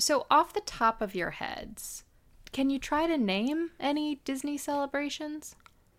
So, 0.00 0.26
off 0.30 0.52
the 0.52 0.62
top 0.62 1.02
of 1.02 1.14
your 1.14 1.30
heads, 1.30 2.04
can 2.52 2.70
you 2.70 2.78
try 2.78 3.06
to 3.06 3.18
name 3.18 3.70
any 3.78 4.16
Disney 4.24 4.56
celebrations? 4.56 5.54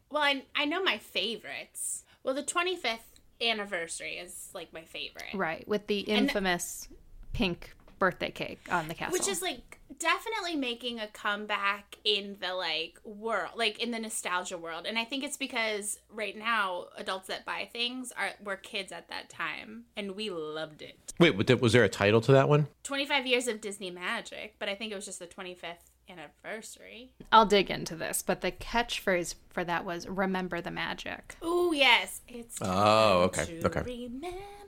Well, 0.09 0.23
I, 0.23 0.43
I 0.55 0.65
know 0.65 0.83
my 0.83 0.97
favorites. 0.97 2.03
Well, 2.23 2.33
the 2.33 2.43
25th 2.43 2.97
anniversary 3.41 4.13
is 4.13 4.49
like 4.53 4.73
my 4.73 4.83
favorite. 4.83 5.33
Right, 5.33 5.67
with 5.67 5.87
the 5.87 5.99
infamous 5.99 6.87
pink 7.33 7.75
birthday 7.99 8.31
cake 8.31 8.61
on 8.71 8.87
the 8.87 8.93
castle. 8.95 9.13
Which 9.13 9.27
is 9.27 9.41
like 9.41 9.79
definitely 10.01 10.55
making 10.55 10.99
a 10.99 11.07
comeback 11.07 11.97
in 12.03 12.37
the 12.41 12.53
like 12.55 12.99
world, 13.03 13.51
like 13.55 13.79
in 13.79 13.91
the 13.91 13.99
nostalgia 13.99 14.57
world. 14.57 14.85
And 14.87 14.97
I 14.97 15.05
think 15.05 15.23
it's 15.23 15.37
because 15.37 15.99
right 16.09 16.35
now 16.37 16.87
adults 16.97 17.27
that 17.27 17.45
buy 17.45 17.69
things 17.71 18.11
are 18.17 18.31
were 18.43 18.55
kids 18.57 18.91
at 18.91 19.07
that 19.09 19.29
time 19.29 19.83
and 19.95 20.15
we 20.15 20.29
loved 20.29 20.81
it. 20.81 21.13
Wait, 21.19 21.35
was 21.61 21.73
there- 21.73 21.83
a 21.83 21.89
title 21.89 22.21
to 22.21 22.31
that 22.31 22.49
one? 22.49 22.67
25 22.83 23.25
years 23.27 23.47
of 23.47 23.61
Disney 23.61 23.91
magic, 23.91 24.55
but 24.59 24.67
I 24.69 24.75
think 24.75 24.91
it 24.91 24.95
was 24.95 25.05
just 25.05 25.19
the 25.19 25.27
25th 25.27 25.89
anniversary. 26.09 27.13
I'll 27.31 27.45
dig 27.45 27.69
into 27.71 27.95
this, 27.95 28.21
but 28.21 28.41
the 28.41 28.51
catchphrase 28.51 29.35
for 29.49 29.63
that 29.63 29.85
was 29.85 30.07
"Remember 30.07 30.61
the 30.61 30.71
magic." 30.71 31.35
Oh, 31.41 31.71
yes. 31.71 32.21
It's 32.27 32.57
Oh, 32.61 33.23
okay, 33.23 33.45
to 33.45 33.65
okay. 33.67 33.81
Remember 33.81 34.29
the 34.29 34.60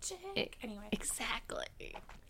magic. 0.00 0.56
anyway, 0.62 0.88
Exactly. 0.92 1.66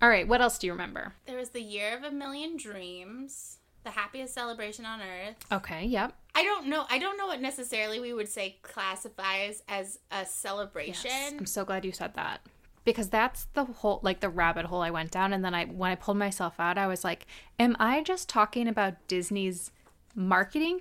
All 0.02 0.08
right, 0.08 0.26
what 0.26 0.40
else 0.40 0.58
do 0.58 0.66
you 0.66 0.72
remember? 0.72 1.14
there 1.26 1.36
was 1.36 1.50
the 1.50 1.60
year 1.62 1.96
of 1.96 2.04
a 2.04 2.10
million 2.10 2.56
dreams, 2.56 3.58
the 3.84 3.90
happiest 3.90 4.34
celebration 4.34 4.84
on 4.84 5.00
earth. 5.00 5.36
Okay, 5.52 5.84
yep. 5.84 6.14
I 6.34 6.42
don't 6.42 6.66
know. 6.68 6.84
I 6.88 6.98
don't 6.98 7.16
know 7.18 7.26
what 7.26 7.40
necessarily 7.40 8.00
we 8.00 8.12
would 8.12 8.28
say 8.28 8.56
classifies 8.62 9.62
as 9.68 9.98
a 10.10 10.24
celebration. 10.24 11.38
I'm 11.38 11.46
so 11.46 11.64
glad 11.64 11.84
you 11.84 11.92
said 11.92 12.14
that. 12.14 12.40
Because 12.84 13.08
that's 13.10 13.46
the 13.52 13.64
whole 13.64 14.00
like 14.02 14.20
the 14.20 14.30
rabbit 14.30 14.66
hole 14.66 14.80
I 14.80 14.90
went 14.90 15.10
down 15.10 15.32
and 15.34 15.44
then 15.44 15.54
I 15.54 15.66
when 15.66 15.90
I 15.90 15.96
pulled 15.96 16.16
myself 16.16 16.54
out 16.58 16.78
I 16.78 16.86
was 16.86 17.04
like, 17.04 17.26
am 17.58 17.76
I 17.78 18.02
just 18.02 18.28
talking 18.28 18.66
about 18.66 18.94
Disney's 19.06 19.70
marketing 20.14 20.80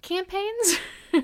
campaigns? 0.00 0.78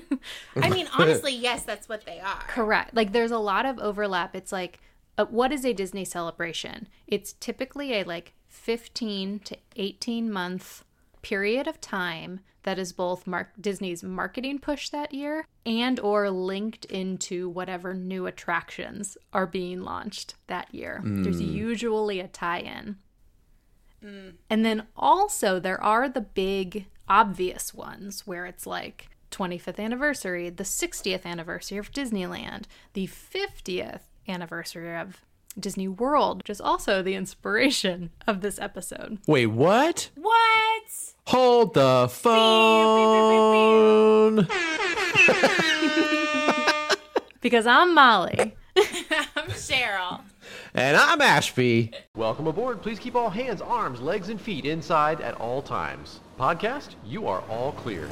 I 0.57 0.69
mean, 0.69 0.87
honestly, 0.97 1.33
yes, 1.35 1.63
that's 1.63 1.87
what 1.87 2.05
they 2.05 2.19
are. 2.19 2.43
Correct. 2.47 2.93
Like 2.93 3.13
there's 3.13 3.31
a 3.31 3.39
lot 3.39 3.65
of 3.65 3.79
overlap. 3.79 4.35
It's 4.35 4.51
like 4.51 4.79
uh, 5.17 5.25
what 5.25 5.51
is 5.51 5.65
a 5.65 5.73
Disney 5.73 6.05
celebration? 6.05 6.87
It's 7.07 7.33
typically 7.33 7.93
a 7.93 8.03
like 8.03 8.33
15 8.49 9.39
to 9.39 9.57
18 9.75 10.31
month 10.31 10.83
period 11.21 11.67
of 11.67 11.81
time 11.81 12.39
that 12.63 12.77
is 12.79 12.91
both 12.93 13.25
Mark 13.27 13.49
Disney's 13.59 14.03
marketing 14.03 14.59
push 14.59 14.89
that 14.89 15.13
year 15.13 15.45
and 15.65 15.99
or 15.99 16.29
linked 16.29 16.85
into 16.85 17.49
whatever 17.49 17.93
new 17.93 18.25
attractions 18.27 19.17
are 19.31 19.47
being 19.47 19.81
launched 19.81 20.35
that 20.47 20.73
year. 20.73 21.01
There's 21.23 21.41
usually 21.41 22.19
a 22.19 22.27
tie-in. 22.27 22.97
And 24.49 24.65
then 24.65 24.87
also 24.95 25.59
there 25.59 25.81
are 25.81 26.09
the 26.09 26.21
big 26.21 26.85
obvious 27.07 27.73
ones 27.73 28.27
where 28.27 28.45
it's 28.45 28.67
like 28.67 29.09
25th 29.31 29.79
anniversary, 29.79 30.49
the 30.49 30.63
60th 30.63 31.25
anniversary 31.25 31.77
of 31.77 31.91
Disneyland, 31.91 32.65
the 32.93 33.07
50th 33.07 34.01
anniversary 34.27 34.95
of 34.95 35.21
Disney 35.59 35.87
World, 35.87 36.39
which 36.39 36.49
is 36.49 36.61
also 36.61 37.01
the 37.01 37.15
inspiration 37.15 38.11
of 38.27 38.41
this 38.41 38.59
episode. 38.59 39.19
Wait, 39.27 39.47
what? 39.47 40.09
What? 40.15 41.13
Hold 41.27 41.73
the 41.73 42.07
phone. 42.11 43.57
Because 47.39 47.67
I'm 47.67 47.93
Molly. 47.93 48.55
I'm 48.75 49.47
Cheryl. 49.51 50.21
And 50.73 50.97
I'm 50.97 51.21
Ashby. 51.21 51.91
Welcome 52.15 52.47
aboard. 52.47 52.81
Please 52.81 52.99
keep 52.99 53.15
all 53.15 53.29
hands, 53.29 53.61
arms, 53.61 54.01
legs, 54.01 54.29
and 54.29 54.41
feet 54.41 54.65
inside 54.65 55.21
at 55.21 55.35
all 55.39 55.61
times. 55.61 56.19
Podcast, 56.37 56.95
you 57.05 57.27
are 57.27 57.41
all 57.49 57.71
clear. 57.71 58.09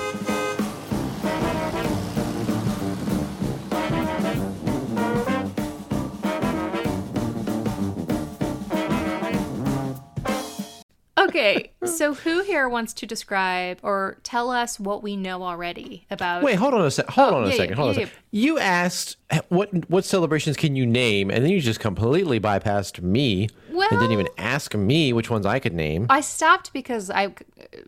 Okay, 11.25 11.71
so 11.85 12.13
who 12.13 12.43
here 12.43 12.69
wants 12.69 12.93
to 12.93 13.05
describe 13.05 13.79
or 13.83 14.17
tell 14.23 14.51
us 14.51 14.79
what 14.79 15.01
we 15.03 15.15
know 15.15 15.43
already 15.43 16.05
about 16.11 16.43
Wait, 16.43 16.55
hold 16.55 16.73
on 16.73 16.81
a 16.85 16.91
sec. 16.91 17.07
Hold 17.09 17.33
Oh, 17.33 17.37
on 17.37 17.43
a 17.45 17.47
yeah, 17.47 17.55
second. 17.55 17.69
yeah, 17.71 17.75
Hold 17.75 17.89
on 17.89 17.95
yeah, 17.95 18.01
a 18.01 18.05
second. 18.07 18.21
You 18.31 18.59
asked 18.59 19.17
what 19.49 19.89
what 19.89 20.05
celebrations 20.05 20.57
can 20.57 20.75
you 20.75 20.85
name, 20.85 21.29
and 21.31 21.43
then 21.43 21.51
you 21.51 21.59
just 21.61 21.79
completely 21.79 22.39
bypassed 22.39 23.01
me 23.01 23.49
and 23.69 23.89
didn't 23.99 24.11
even 24.11 24.27
ask 24.37 24.75
me 24.75 25.13
which 25.13 25.29
ones 25.29 25.45
I 25.45 25.59
could 25.59 25.73
name. 25.73 26.05
I 26.09 26.21
stopped 26.21 26.71
because 26.73 27.09
I 27.09 27.29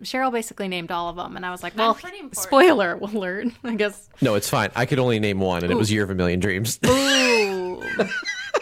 Cheryl 0.01 0.31
basically 0.31 0.67
named 0.67 0.91
all 0.91 1.09
of 1.09 1.15
them, 1.15 1.35
and 1.35 1.45
I 1.45 1.51
was 1.51 1.63
like, 1.63 1.77
"Well, 1.77 1.93
pretty 1.95 2.17
important. 2.19 2.37
spoiler 2.43 2.93
alert." 2.93 3.47
I 3.63 3.75
guess. 3.75 4.09
No, 4.21 4.35
it's 4.35 4.49
fine. 4.49 4.71
I 4.75 4.85
could 4.85 4.99
only 4.99 5.19
name 5.19 5.39
one, 5.39 5.63
and 5.63 5.71
it 5.71 5.75
was 5.75 5.91
Year 5.91 6.03
of 6.03 6.09
a 6.09 6.15
Million 6.15 6.39
Dreams. 6.39 6.79
Ooh, 6.85 7.83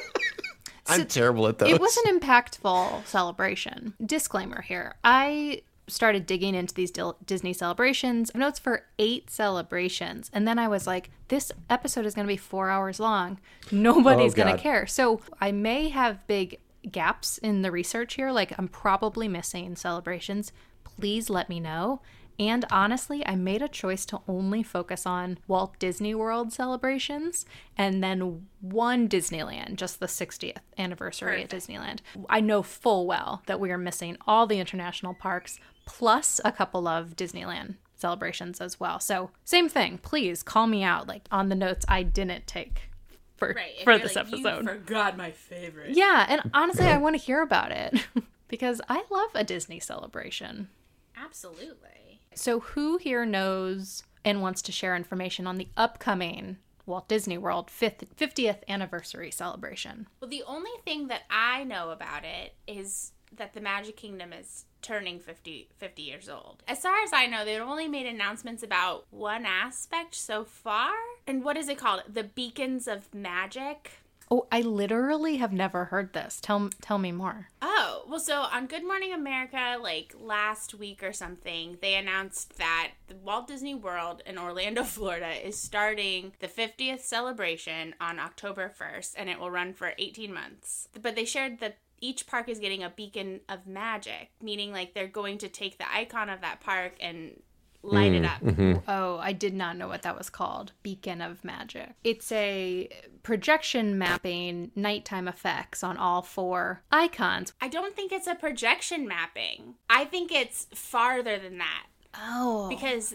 I'm 0.87 1.05
terrible 1.05 1.47
at 1.47 1.59
those. 1.59 1.69
it 1.71 1.81
was 1.81 1.97
an 2.05 2.19
impactful 2.19 3.05
celebration. 3.05 3.93
Disclaimer 4.05 4.61
here: 4.61 4.95
I 5.03 5.61
started 5.87 6.25
digging 6.25 6.55
into 6.55 6.73
these 6.73 6.91
Disney 7.25 7.53
celebrations. 7.53 8.31
Notes 8.33 8.57
for 8.59 8.85
eight 8.99 9.29
celebrations, 9.29 10.29
and 10.33 10.47
then 10.47 10.57
I 10.59 10.67
was 10.67 10.87
like, 10.87 11.09
"This 11.27 11.51
episode 11.69 12.05
is 12.05 12.13
going 12.13 12.27
to 12.27 12.33
be 12.33 12.37
four 12.37 12.69
hours 12.69 12.99
long. 12.99 13.39
Nobody's 13.71 14.33
Oh, 14.33 14.37
going 14.43 14.55
to 14.55 14.61
care." 14.61 14.85
So 14.87 15.21
I 15.41 15.51
may 15.51 15.89
have 15.89 16.25
big 16.27 16.59
gaps 16.91 17.37
in 17.39 17.61
the 17.63 17.71
research 17.71 18.13
here. 18.13 18.31
Like 18.31 18.53
I'm 18.59 18.67
probably 18.67 19.27
missing 19.27 19.75
celebrations. 19.75 20.51
Please 20.83 21.29
let 21.29 21.49
me 21.49 21.59
know. 21.59 22.01
And 22.37 22.65
honestly, 22.69 23.25
I 23.25 23.35
made 23.35 23.61
a 23.61 23.67
choice 23.67 24.05
to 24.07 24.21
only 24.27 24.61
focus 24.63 25.05
on 25.05 25.37
Walt 25.47 25.79
Disney 25.79 26.13
World 26.13 26.51
celebrations 26.51 27.45
and 27.77 28.03
then 28.03 28.47
one 28.61 29.07
Disneyland, 29.07 29.75
just 29.75 29.99
the 29.99 30.05
60th 30.07 30.57
anniversary 30.77 31.43
at 31.43 31.49
Disneyland. 31.49 31.99
I 32.29 32.41
know 32.41 32.61
full 32.61 33.07
well 33.07 33.41
that 33.45 33.59
we 33.59 33.71
are 33.71 33.77
missing 33.77 34.17
all 34.27 34.47
the 34.47 34.59
international 34.59 35.13
parks 35.13 35.59
plus 35.85 36.41
a 36.43 36.51
couple 36.51 36.87
of 36.87 37.15
Disneyland 37.15 37.75
celebrations 37.95 38.59
as 38.59 38.79
well. 38.79 38.99
So, 38.99 39.31
same 39.45 39.69
thing. 39.69 39.97
Please 39.99 40.43
call 40.43 40.67
me 40.67 40.83
out 40.83 41.07
like 41.07 41.23
on 41.31 41.47
the 41.49 41.55
notes 41.55 41.85
I 41.87 42.03
didn't 42.03 42.47
take 42.47 42.89
for 43.37 43.53
Right. 43.55 43.81
for 43.83 43.97
this 43.97 44.15
like, 44.15 44.29
"You 44.31 44.37
episode. 44.47 44.65
forgot 44.65 45.15
my 45.17 45.31
favorite. 45.31 45.91
Yeah, 45.95 46.25
and 46.27 46.49
honestly, 46.53 46.85
I 46.87 46.97
want 46.97 47.15
to 47.15 47.21
hear 47.21 47.41
about 47.41 47.71
it 47.71 48.05
because 48.49 48.81
I 48.89 49.03
love 49.09 49.29
a 49.35 49.43
Disney 49.43 49.79
celebration. 49.79 50.69
Absolutely. 51.17 51.89
So, 52.35 52.59
who 52.59 52.97
here 52.97 53.25
knows 53.25 54.03
and 54.23 54.41
wants 54.41 54.61
to 54.63 54.71
share 54.71 54.95
information 54.95 55.47
on 55.47 55.55
the 55.55 55.69
upcoming 55.77 56.57
Walt 56.85 57.07
Disney 57.07 57.37
World 57.37 57.67
50th 57.67 58.67
anniversary 58.67 59.31
celebration? 59.31 60.07
Well, 60.19 60.29
the 60.29 60.43
only 60.45 60.71
thing 60.83 61.07
that 61.07 61.23
I 61.29 61.63
know 61.63 61.91
about 61.91 62.23
it 62.25 62.55
is 62.67 63.13
that 63.35 63.53
the 63.53 63.61
Magic 63.61 63.97
Kingdom 63.97 64.33
is 64.33 64.65
turning 64.81 65.19
50, 65.19 65.69
50 65.77 66.01
years 66.01 66.29
old. 66.29 66.61
As 66.67 66.79
far 66.79 66.95
as 67.03 67.11
I 67.11 67.25
know, 67.25 67.43
they've 67.43 67.61
only 67.61 67.87
made 67.87 68.05
announcements 68.05 68.63
about 68.63 69.05
one 69.09 69.45
aspect 69.45 70.13
so 70.13 70.43
far. 70.43 70.91
And 71.25 71.43
what 71.43 71.57
is 71.57 71.69
it 71.69 71.77
called? 71.77 72.03
The 72.07 72.23
Beacons 72.23 72.87
of 72.87 73.13
Magic. 73.13 73.91
Oh, 74.29 74.47
I 74.51 74.61
literally 74.61 75.37
have 75.37 75.53
never 75.53 75.85
heard 75.85 76.13
this. 76.13 76.39
Tell 76.41 76.69
tell 76.81 76.97
me 76.97 77.11
more. 77.11 77.49
Oh, 77.61 78.03
well, 78.07 78.19
so 78.19 78.41
on 78.41 78.67
Good 78.67 78.83
Morning 78.83 79.13
America, 79.13 79.77
like 79.81 80.13
last 80.19 80.73
week 80.73 81.03
or 81.03 81.13
something, 81.13 81.77
they 81.81 81.95
announced 81.95 82.57
that 82.57 82.91
the 83.07 83.15
Walt 83.15 83.47
Disney 83.47 83.75
World 83.75 84.23
in 84.25 84.37
Orlando, 84.37 84.83
Florida 84.95 85.47
is 85.47 85.59
starting 85.59 86.33
the 86.39 86.47
50th 86.47 87.01
celebration 87.01 87.93
on 87.99 88.19
October 88.19 88.73
1st, 88.79 89.13
and 89.17 89.29
it 89.29 89.39
will 89.39 89.51
run 89.51 89.73
for 89.73 89.93
18 89.97 90.33
months. 90.33 90.87
But 90.99 91.15
they 91.15 91.25
shared 91.25 91.59
that 91.59 91.77
each 92.01 92.27
park 92.27 92.49
is 92.49 92.59
getting 92.59 92.83
a 92.83 92.89
beacon 92.89 93.41
of 93.49 93.65
magic, 93.65 94.31
meaning 94.41 94.71
like 94.71 94.93
they're 94.93 95.07
going 95.07 95.37
to 95.39 95.47
take 95.47 95.77
the 95.77 95.91
icon 95.91 96.29
of 96.29 96.41
that 96.41 96.61
park 96.61 96.93
and 96.99 97.41
light 97.85 98.13
it 98.13 98.23
mm, 98.23 98.33
up. 98.33 98.41
Mm-hmm. 98.41 98.89
Oh, 98.89 99.17
I 99.17 99.33
did 99.33 99.53
not 99.53 99.77
know 99.77 99.87
what 99.87 100.01
that 100.03 100.17
was 100.17 100.29
called. 100.29 100.71
Beacon 100.83 101.21
of 101.21 101.43
Magic. 101.43 101.91
It's 102.03 102.31
a 102.31 102.89
projection 103.23 103.97
mapping 103.97 104.71
nighttime 104.75 105.27
effects 105.27 105.83
on 105.83 105.97
all 105.97 106.21
four 106.21 106.83
icons. 106.91 107.53
I 107.61 107.67
don't 107.67 107.95
think 107.95 108.11
it's 108.11 108.27
a 108.27 108.35
projection 108.35 109.07
mapping. 109.07 109.75
I 109.89 110.05
think 110.05 110.31
it's 110.31 110.67
farther 110.73 111.37
than 111.39 111.57
that. 111.59 111.85
Oh. 112.17 112.69
because 112.69 113.13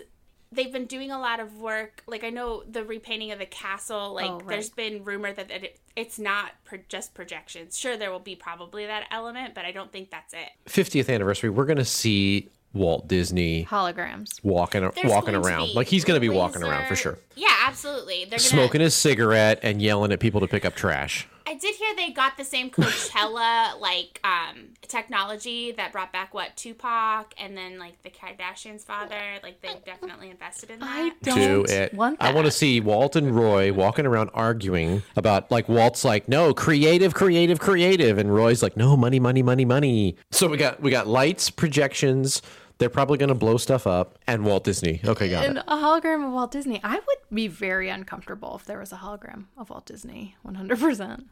they've 0.53 0.73
been 0.73 0.87
doing 0.87 1.11
a 1.11 1.19
lot 1.19 1.41
of 1.41 1.57
work. 1.61 2.03
Like 2.07 2.25
I 2.25 2.31
know 2.31 2.63
the 2.69 2.85
repainting 2.85 3.31
of 3.31 3.39
the 3.39 3.47
castle. 3.47 4.15
Like 4.15 4.31
Oh, 4.31 4.39
right. 4.39 4.49
there's 4.49 4.71
been 4.71 5.05
rumor 5.05 5.33
that 5.33 5.51
it, 5.51 5.79
it's 5.97 6.19
not 6.19 6.53
pro- 6.65 6.81
just 6.89 7.15
projections. 7.15 7.79
Sure, 7.79 7.97
there 7.97 8.11
will 8.11 8.19
be 8.19 8.37
probably 8.37 8.87
that 8.87 9.07
element, 9.11 9.55
but 9.55 9.65
I 9.65 9.73
don't 9.73 9.93
think 9.93 10.11
that's 10.11 10.35
it. 10.35 10.51
50th 10.67 11.13
anniversary. 11.13 11.51
We're 11.51 11.67
gonna 11.67 11.85
see 11.85 12.49
Walt 12.73 13.09
Disney 13.09 13.65
holograms. 13.65 14.43
walking 14.45 14.83
There's 14.83 15.11
walking 15.11 15.35
around. 15.35 15.75
Like 15.75 15.89
he's 15.89 16.05
gonna 16.05 16.21
be 16.21 16.29
walking 16.29 16.63
around 16.63 16.87
for 16.87 16.97
sure. 16.97 17.19
Yeah, 17.35 17.49
absolutely. 17.67 18.25
They're 18.25 18.39
gonna, 18.39 18.41
Smoking 18.41 18.81
his 18.81 18.95
cigarette 18.95 19.61
and 19.63 19.83
yelling 19.83 20.13
at 20.13 20.21
people 20.21 20.41
to 20.41 20.47
pick 20.47 20.65
up 20.65 20.75
trash. 20.75 21.27
I 21.47 21.55
did 21.55 21.75
hear 21.75 21.97
they 21.97 22.11
got 22.11 22.37
the 22.37 22.45
same 22.45 22.71
Coachella 22.71 23.81
like 23.81 24.21
um 24.23 24.69
technology 24.87 25.73
that 25.73 25.91
brought 25.91 26.13
back 26.13 26.33
what 26.33 26.57
Tupac 26.57 27.35
and 27.39 27.57
then 27.57 27.79
like 27.79 28.01
the 28.05 28.11
Kardashians' 28.11 28.83
father. 28.83 29.21
Like 29.43 29.61
they 29.61 29.75
definitely 29.85 30.31
invested 30.31 30.71
in 30.71 30.79
that. 30.79 30.89
I 30.89 31.13
don't 31.23 31.37
do 31.37 31.65
it. 31.69 31.93
want 31.93 32.19
I 32.21 32.33
want 32.33 32.45
to 32.47 32.53
see 32.53 32.81
Walt 32.81 33.17
and 33.17 33.35
Roy 33.35 33.73
walking 33.73 34.07
around 34.07 34.31
arguing 34.33 35.03
about 35.17 35.51
like 35.51 35.69
Walt's 35.69 36.05
like, 36.05 36.29
no, 36.29 36.55
creative, 36.55 37.15
creative, 37.15 37.59
creative, 37.59 38.19
and 38.19 38.33
Roy's 38.33 38.63
like, 38.63 38.77
no, 38.77 38.97
money, 38.97 39.19
money, 39.19 39.43
money, 39.43 39.65
money. 39.65 40.17
So 40.31 40.47
we 40.47 40.57
got 40.57 40.81
we 40.81 40.93
got 40.93 41.09
lights, 41.09 41.51
projections. 41.51 42.43
They're 42.81 42.89
probably 42.89 43.19
gonna 43.19 43.35
blow 43.35 43.59
stuff 43.59 43.87
up, 43.87 44.19
and 44.27 44.43
Walt 44.43 44.65
Disney. 44.65 45.03
Okay, 45.05 45.29
got 45.29 45.45
it. 45.45 45.49
And 45.49 45.59
it. 45.59 45.65
a 45.69 45.77
hologram 45.77 46.27
of 46.27 46.33
Walt 46.33 46.51
Disney. 46.51 46.81
I 46.83 46.95
would 46.95 47.19
be 47.31 47.47
very 47.47 47.91
uncomfortable 47.91 48.57
if 48.57 48.65
there 48.65 48.79
was 48.79 48.91
a 48.91 48.97
hologram 48.97 49.45
of 49.59 49.69
Walt 49.69 49.85
Disney. 49.85 50.35
One 50.41 50.55
hundred 50.55 50.81
percent. 50.81 51.29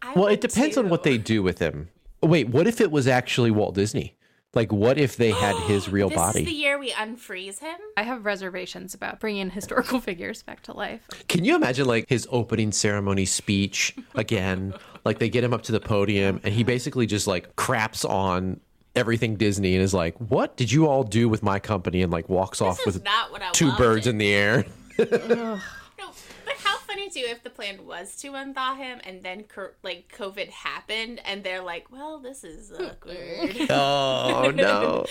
I 0.00 0.12
Well, 0.14 0.28
it 0.28 0.40
depends 0.40 0.76
on 0.76 0.88
what 0.88 1.02
they 1.02 1.18
do 1.18 1.42
with 1.42 1.58
him. 1.58 1.88
Wait, 2.22 2.48
what 2.50 2.68
if 2.68 2.80
it 2.80 2.92
was 2.92 3.08
actually 3.08 3.50
Walt 3.50 3.74
Disney? 3.74 4.16
Like, 4.54 4.70
what 4.70 4.96
if 4.96 5.16
they 5.16 5.32
had 5.32 5.56
his 5.66 5.88
real 5.88 6.08
This 6.08 6.16
body? 6.16 6.40
is 6.40 6.46
the 6.46 6.52
year 6.52 6.78
we 6.78 6.92
unfreeze 6.92 7.58
him. 7.58 7.78
I 7.96 8.04
have 8.04 8.24
reservations 8.24 8.94
about 8.94 9.18
bringing 9.18 9.50
historical 9.58 10.00
figures 10.00 10.44
back 10.44 10.62
to 10.62 10.72
life. 10.72 11.08
Can 11.26 11.44
you 11.44 11.56
imagine 11.56 11.86
like 11.86 12.08
his 12.08 12.28
opening 12.30 12.70
ceremony 12.70 13.24
speech 13.24 13.96
again? 14.14 14.72
like 15.04 15.18
they 15.18 15.28
get 15.28 15.42
him 15.42 15.52
up 15.52 15.62
to 15.62 15.72
the 15.72 15.80
podium 15.80 16.40
and 16.44 16.54
he 16.54 16.62
basically 16.62 17.06
just 17.06 17.26
like 17.26 17.56
craps 17.56 18.04
on 18.04 18.60
everything 18.94 19.36
Disney 19.36 19.74
and 19.74 19.82
is 19.82 19.94
like, 19.94 20.16
"What 20.18 20.56
did 20.56 20.70
you 20.72 20.86
all 20.88 21.02
do 21.04 21.28
with 21.28 21.42
my 21.42 21.58
company?" 21.58 22.02
and 22.02 22.12
like 22.12 22.28
walks 22.28 22.60
off 22.60 22.78
This 22.78 22.88
is 22.88 22.94
with 22.94 23.04
not 23.04 23.32
what 23.32 23.42
I 23.42 23.50
two 23.52 23.66
wanted. 23.68 23.78
birds 23.78 24.06
in 24.06 24.18
the 24.18 24.32
air. 24.32 24.64
No, 25.98 26.10
but 26.44 26.54
how 26.64 26.78
funny 26.78 27.08
too 27.10 27.24
if 27.28 27.44
the 27.44 27.50
plan 27.50 27.86
was 27.86 28.16
to 28.16 28.32
unthaw 28.32 28.76
him 28.76 28.98
and 29.04 29.22
then 29.22 29.44
like 29.84 30.12
COVID 30.16 30.48
happened 30.48 31.20
and 31.24 31.44
they're 31.44 31.62
like, 31.62 31.92
well, 31.92 32.18
this 32.18 32.42
is 32.42 32.72
awkward. 32.72 33.56
oh 33.70 34.50
no. 34.54 35.04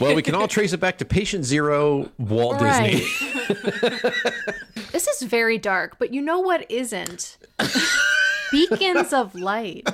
Well, 0.00 0.14
we 0.14 0.20
can 0.22 0.34
all 0.34 0.48
trace 0.48 0.72
it 0.74 0.80
back 0.80 0.98
to 0.98 1.04
patient 1.06 1.44
zero, 1.44 2.10
Walt 2.18 2.58
Disney. 2.58 3.06
This 4.92 5.06
is 5.08 5.22
very 5.22 5.56
dark, 5.56 5.98
but 5.98 6.12
you 6.12 6.20
know 6.20 6.40
what 6.40 6.70
isn't? 6.70 7.38
Beacons 8.50 9.12
of 9.12 9.34
light. 9.34 9.88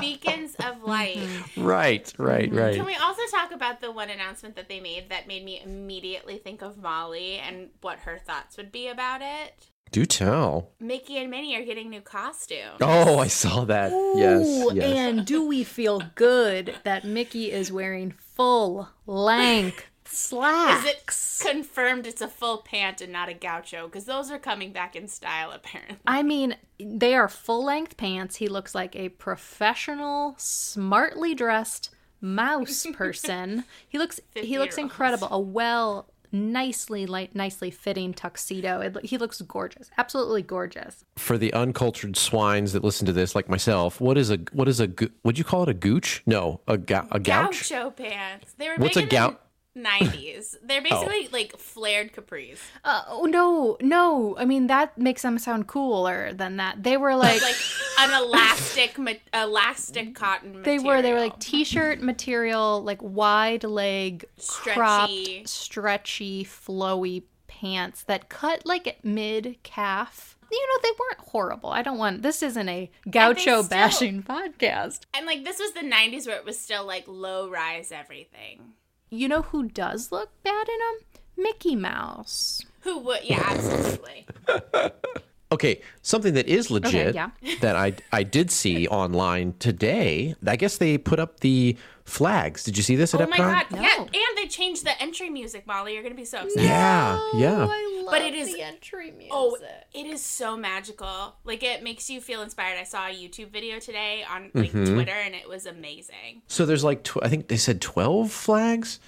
Beacons 0.00 0.54
of 0.56 0.82
light. 0.82 1.16
Mm-hmm. 1.16 1.64
right, 1.64 2.12
right, 2.18 2.48
mm-hmm. 2.48 2.58
right. 2.58 2.74
Can 2.76 2.86
we 2.86 2.96
also 2.96 3.22
talk 3.30 3.52
about 3.52 3.80
the 3.80 3.90
one 3.90 4.10
announcement 4.10 4.56
that 4.56 4.68
they 4.68 4.80
made 4.80 5.08
that 5.10 5.26
made 5.26 5.44
me 5.44 5.60
immediately 5.64 6.38
think 6.38 6.62
of 6.62 6.78
Molly 6.78 7.38
and 7.38 7.70
what 7.80 8.00
her 8.00 8.18
thoughts 8.18 8.56
would 8.56 8.72
be 8.72 8.88
about 8.88 9.20
it? 9.22 9.70
Do 9.90 10.06
tell. 10.06 10.70
Mickey 10.78 11.18
and 11.18 11.30
Minnie 11.30 11.56
are 11.56 11.64
getting 11.64 11.90
new 11.90 12.00
costumes. 12.00 12.78
Oh, 12.80 13.18
I 13.18 13.26
saw 13.26 13.64
that. 13.64 13.90
yes, 14.14 14.72
yes. 14.72 14.96
And 14.96 15.26
do 15.26 15.44
we 15.44 15.64
feel 15.64 16.00
good 16.14 16.76
that 16.84 17.04
Mickey 17.04 17.50
is 17.50 17.72
wearing 17.72 18.12
full 18.12 18.88
length 19.06 19.89
Is 20.12 20.84
it 20.84 21.06
confirmed 21.40 22.06
it's 22.06 22.20
a 22.20 22.28
full 22.28 22.58
pant 22.58 23.00
and 23.00 23.12
not 23.12 23.28
a 23.28 23.34
gaucho? 23.34 23.86
Because 23.86 24.04
those 24.04 24.30
are 24.30 24.38
coming 24.38 24.72
back 24.72 24.96
in 24.96 25.08
style, 25.08 25.50
apparently. 25.52 25.98
I 26.06 26.22
mean, 26.22 26.56
they 26.78 27.14
are 27.14 27.28
full 27.28 27.64
length 27.64 27.96
pants. 27.96 28.36
He 28.36 28.48
looks 28.48 28.74
like 28.74 28.96
a 28.96 29.10
professional, 29.10 30.34
smartly 30.38 31.34
dressed 31.34 31.90
mouse 32.20 32.86
person. 32.92 33.64
he 33.88 33.98
looks 33.98 34.20
he 34.34 34.58
looks 34.58 34.78
incredible. 34.78 35.28
A 35.30 35.38
well 35.40 36.10
nicely 36.32 37.06
like 37.06 37.34
nicely 37.34 37.70
fitting 37.70 38.14
tuxedo. 38.14 38.80
It, 38.80 39.04
he 39.04 39.18
looks 39.18 39.40
gorgeous. 39.42 39.90
Absolutely 39.98 40.42
gorgeous. 40.42 41.04
For 41.16 41.36
the 41.38 41.52
uncultured 41.52 42.16
swines 42.16 42.72
that 42.72 42.84
listen 42.84 43.06
to 43.06 43.12
this, 43.12 43.34
like 43.34 43.48
myself, 43.48 44.00
what 44.00 44.16
is 44.16 44.30
a 44.30 44.38
what 44.52 44.68
is 44.68 44.80
a 44.80 44.90
would 45.24 45.38
you 45.38 45.44
call 45.44 45.62
it 45.64 45.68
a 45.68 45.74
gooch? 45.74 46.22
No, 46.26 46.60
a 46.68 46.78
ga- 46.78 47.06
a 47.10 47.18
gouch. 47.18 47.68
Gaucho 47.70 47.90
pants. 47.90 48.54
They 48.58 48.68
were 48.68 48.76
What's 48.76 48.96
a 48.96 49.06
Oh. 49.16 49.36
In 49.74 49.82
gou- 49.82 49.88
the 49.88 50.06
90s. 50.08 50.56
They're 50.62 50.82
basically 50.82 51.28
like 51.32 51.56
flared 51.58 52.12
capris. 52.12 52.58
Uh, 52.84 53.02
oh 53.08 53.24
no, 53.24 53.76
no. 53.80 54.36
I 54.38 54.44
mean 54.44 54.66
that 54.68 54.96
makes 54.98 55.22
them 55.22 55.38
sound 55.38 55.66
cooler 55.66 56.32
than 56.32 56.56
that. 56.56 56.82
They 56.82 56.96
were 56.96 57.14
like, 57.14 57.40
Like 57.42 57.54
an 57.98 58.22
elastic 58.22 58.98
ma- 58.98 59.12
elastic 59.34 60.14
cotton 60.14 60.62
they 60.62 60.78
were 60.78 61.02
they 61.02 61.12
were 61.12 61.20
like 61.20 61.38
t-shirt 61.38 62.00
material, 62.00 62.82
like 62.82 62.98
wide 63.02 63.64
leg, 63.64 64.24
Stretchy. 64.38 64.74
cropped, 64.74 65.48
stretchy, 65.48 66.44
flowy 66.44 67.22
pants 67.46 68.04
that 68.04 68.28
cut 68.28 68.64
like 68.66 68.98
mid 69.04 69.56
calf. 69.62 70.36
You 70.52 70.66
know 70.68 70.78
they 70.82 70.90
weren't 70.98 71.28
horrible. 71.30 71.70
I 71.70 71.82
don't 71.82 71.98
want 71.98 72.22
this 72.22 72.42
isn't 72.42 72.68
a 72.68 72.90
gaucho 73.08 73.38
still- 73.40 73.68
bashing 73.68 74.22
podcast. 74.24 75.00
And 75.14 75.26
like 75.26 75.44
this 75.44 75.60
was 75.60 75.72
the 75.72 75.80
90s 75.80 76.26
where 76.26 76.36
it 76.36 76.44
was 76.44 76.58
still 76.58 76.84
like 76.84 77.04
low 77.06 77.48
rise 77.48 77.92
everything. 77.92 78.72
You 79.10 79.26
know 79.26 79.42
who 79.42 79.68
does 79.68 80.12
look 80.12 80.30
bad 80.44 80.68
in 80.68 80.78
them? 80.78 81.44
Mickey 81.44 81.74
Mouse. 81.74 82.64
Who 82.82 82.98
would 83.00 83.24
yeah, 83.24 83.42
absolutely. 83.44 84.26
Okay, 85.52 85.80
something 86.02 86.34
that 86.34 86.46
is 86.46 86.70
legit 86.70 87.14
yeah. 87.14 87.30
that 87.60 87.74
I 87.74 87.94
I 88.12 88.22
did 88.22 88.50
see 88.52 88.86
online 88.86 89.54
today. 89.58 90.34
I 90.46 90.54
guess 90.56 90.76
they 90.78 90.96
put 90.96 91.18
up 91.18 91.40
the 91.40 91.76
flags. 92.04 92.62
Did 92.64 92.76
you 92.76 92.82
see 92.84 92.94
this 92.96 93.14
at 93.14 93.20
oh 93.20 93.26
Epcot? 93.26 93.30
my 93.30 93.36
god. 93.36 93.66
No. 93.72 93.82
Yeah, 93.82 93.98
and 94.00 94.36
they 94.38 94.46
changed 94.46 94.84
the 94.84 95.00
entry 95.02 95.28
music, 95.30 95.66
Molly. 95.66 95.94
You're 95.94 96.02
going 96.02 96.14
to 96.14 96.16
be 96.16 96.24
so 96.24 96.38
upset. 96.38 96.62
Yeah, 96.62 97.20
yeah. 97.34 97.66
I 97.68 98.02
love 98.04 98.10
But 98.12 98.22
it 98.22 98.34
is- 98.34 98.52
the 98.54 98.62
entry 98.62 99.10
music. 99.10 99.30
Oh, 99.32 99.56
it 99.92 100.06
is 100.06 100.22
so 100.22 100.56
magical. 100.56 101.34
Like 101.44 101.62
it 101.64 101.82
makes 101.82 102.08
you 102.08 102.20
feel 102.20 102.42
inspired. 102.42 102.78
I 102.78 102.84
saw 102.84 103.06
a 103.08 103.10
YouTube 103.10 103.50
video 103.50 103.78
today 103.80 104.24
on 104.32 104.50
like 104.54 104.70
Mm-hmm. 104.72 104.94
Twitter 104.94 105.12
and 105.12 105.34
it 105.34 105.48
was 105.48 105.66
amazing. 105.66 106.42
So 106.46 106.64
there's 106.64 106.84
like 106.84 107.02
tw- 107.02 107.22
I 107.22 107.28
think 107.28 107.48
they 107.48 107.56
said 107.56 107.80
12 107.80 108.30
flags 108.30 109.00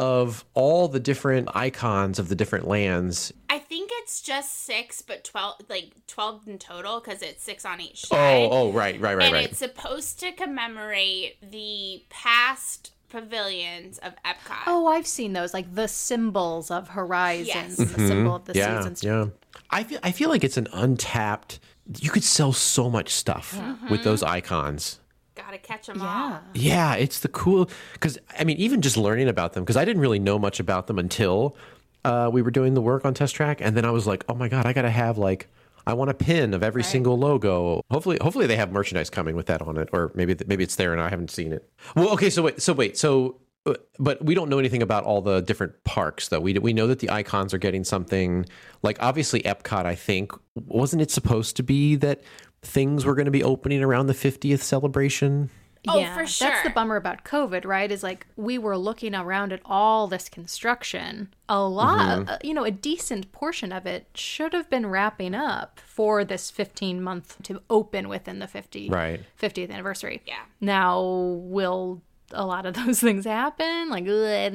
of 0.00 0.44
all 0.54 0.88
the 0.88 0.98
different 1.00 1.48
icons 1.54 2.18
of 2.18 2.28
the 2.28 2.34
different 2.34 2.66
lands. 2.66 3.32
I 3.50 3.58
think 3.58 3.90
it's 3.94 4.20
just 4.22 4.64
6 4.64 5.02
but 5.02 5.24
12 5.24 5.56
like 5.68 5.92
12 6.06 6.48
in 6.48 6.58
total 6.58 7.00
cuz 7.00 7.20
it's 7.22 7.42
6 7.44 7.64
on 7.66 7.80
each 7.80 8.06
Oh, 8.10 8.16
side. 8.16 8.42
oh, 8.44 8.48
oh, 8.50 8.72
right, 8.72 8.98
right, 9.00 9.16
right, 9.16 9.24
and 9.26 9.34
right. 9.34 9.44
it's 9.50 9.58
supposed 9.58 10.18
to 10.20 10.32
commemorate 10.32 11.36
the 11.50 12.02
past 12.08 12.92
pavilions 13.10 13.98
of 13.98 14.12
Epcot. 14.24 14.62
Oh, 14.66 14.86
I've 14.86 15.06
seen 15.06 15.32
those, 15.32 15.52
like 15.52 15.74
the 15.74 15.88
symbols 15.88 16.70
of 16.70 16.88
horizons, 16.88 17.48
Yes. 17.48 17.78
and 17.78 17.88
the 17.88 18.06
symbol 18.06 18.36
of 18.36 18.44
the 18.44 18.54
yeah, 18.54 18.78
seasons. 18.78 19.02
yeah. 19.04 19.26
I 19.70 19.82
feel 19.84 19.98
I 20.02 20.12
feel 20.12 20.30
like 20.30 20.44
it's 20.44 20.56
an 20.56 20.68
untapped. 20.72 21.58
You 21.98 22.10
could 22.10 22.22
sell 22.24 22.52
so 22.52 22.88
much 22.88 23.10
stuff 23.12 23.54
Mm-hmm. 23.56 23.88
with 23.90 24.04
those 24.04 24.22
icons. 24.22 24.99
Got 25.40 25.52
to 25.52 25.58
catch 25.58 25.86
them 25.86 25.98
Yeah. 25.98 26.32
all. 26.32 26.40
Yeah, 26.54 26.94
it's 26.94 27.20
the 27.20 27.28
cool 27.28 27.68
because 27.94 28.18
I 28.38 28.44
mean, 28.44 28.56
even 28.58 28.80
just 28.82 28.96
learning 28.96 29.28
about 29.28 29.54
them 29.54 29.62
because 29.64 29.76
I 29.76 29.84
didn't 29.84 30.02
really 30.02 30.18
know 30.18 30.38
much 30.38 30.60
about 30.60 30.86
them 30.86 30.98
until 30.98 31.56
uh, 32.04 32.30
we 32.32 32.42
were 32.42 32.50
doing 32.50 32.74
the 32.74 32.80
work 32.82 33.04
on 33.04 33.14
Test 33.14 33.34
Track, 33.34 33.60
and 33.60 33.76
then 33.76 33.84
I 33.84 33.90
was 33.90 34.06
like, 34.06 34.24
oh 34.28 34.34
my 34.34 34.48
god, 34.48 34.66
I 34.66 34.72
got 34.72 34.82
to 34.82 34.90
have 34.90 35.18
like. 35.18 35.48
I 35.86 35.94
want 35.94 36.10
a 36.10 36.14
pin 36.14 36.52
of 36.52 36.62
every 36.62 36.82
single 36.84 37.18
logo. 37.18 37.82
Hopefully, 37.90 38.18
hopefully 38.20 38.46
they 38.46 38.54
have 38.56 38.70
merchandise 38.70 39.08
coming 39.08 39.34
with 39.34 39.46
that 39.46 39.62
on 39.62 39.78
it, 39.78 39.88
or 39.92 40.12
maybe 40.14 40.36
maybe 40.46 40.62
it's 40.62 40.76
there 40.76 40.92
and 40.92 41.00
I 41.00 41.08
haven't 41.08 41.30
seen 41.30 41.52
it. 41.54 41.68
Well, 41.96 42.10
okay, 42.10 42.28
so 42.28 42.42
wait, 42.42 42.60
so 42.60 42.74
wait, 42.74 42.98
so 42.98 43.36
uh, 43.66 43.74
but 43.98 44.22
we 44.24 44.34
don't 44.34 44.50
know 44.50 44.58
anything 44.58 44.82
about 44.82 45.04
all 45.04 45.22
the 45.22 45.40
different 45.40 45.82
parks 45.84 46.28
though. 46.28 46.38
We 46.38 46.52
we 46.58 46.74
know 46.74 46.86
that 46.86 46.98
the 46.98 47.10
icons 47.10 47.54
are 47.54 47.58
getting 47.58 47.82
something 47.84 48.44
like 48.82 48.98
obviously 49.02 49.40
Epcot. 49.40 49.86
I 49.86 49.94
think 49.94 50.32
wasn't 50.54 51.00
it 51.00 51.10
supposed 51.10 51.56
to 51.56 51.62
be 51.62 51.96
that 51.96 52.20
things 52.62 53.04
were 53.04 53.14
going 53.14 53.24
to 53.26 53.30
be 53.30 53.42
opening 53.42 53.82
around 53.82 54.06
the 54.06 54.14
50th 54.14 54.60
celebration? 54.60 55.50
Oh, 55.88 55.98
yeah, 55.98 56.14
for 56.14 56.26
sure. 56.26 56.48
That's 56.48 56.62
the 56.62 56.70
bummer 56.70 56.96
about 56.96 57.24
COVID, 57.24 57.64
right? 57.64 57.90
Is 57.90 58.02
like 58.02 58.26
we 58.36 58.58
were 58.58 58.76
looking 58.76 59.14
around 59.14 59.50
at 59.52 59.60
all 59.64 60.06
this 60.08 60.28
construction. 60.28 61.32
A 61.48 61.62
lot, 61.62 62.28
uh, 62.28 62.38
you 62.44 62.52
know, 62.52 62.64
a 62.64 62.70
decent 62.70 63.32
portion 63.32 63.72
of 63.72 63.86
it 63.86 64.06
should 64.14 64.52
have 64.52 64.68
been 64.68 64.86
wrapping 64.86 65.34
up 65.34 65.80
for 65.86 66.22
this 66.22 66.50
15 66.50 67.02
month 67.02 67.42
to 67.44 67.62
open 67.70 68.10
within 68.10 68.40
the 68.40 68.46
50 68.46 68.90
Right. 68.90 69.20
50th 69.40 69.70
anniversary. 69.70 70.20
Yeah. 70.26 70.42
Now, 70.60 71.00
will 71.00 72.02
a 72.32 72.44
lot 72.44 72.66
of 72.66 72.74
those 72.86 73.00
things 73.00 73.24
happen? 73.24 73.88
Like, 73.88 74.04
ugh, 74.04 74.52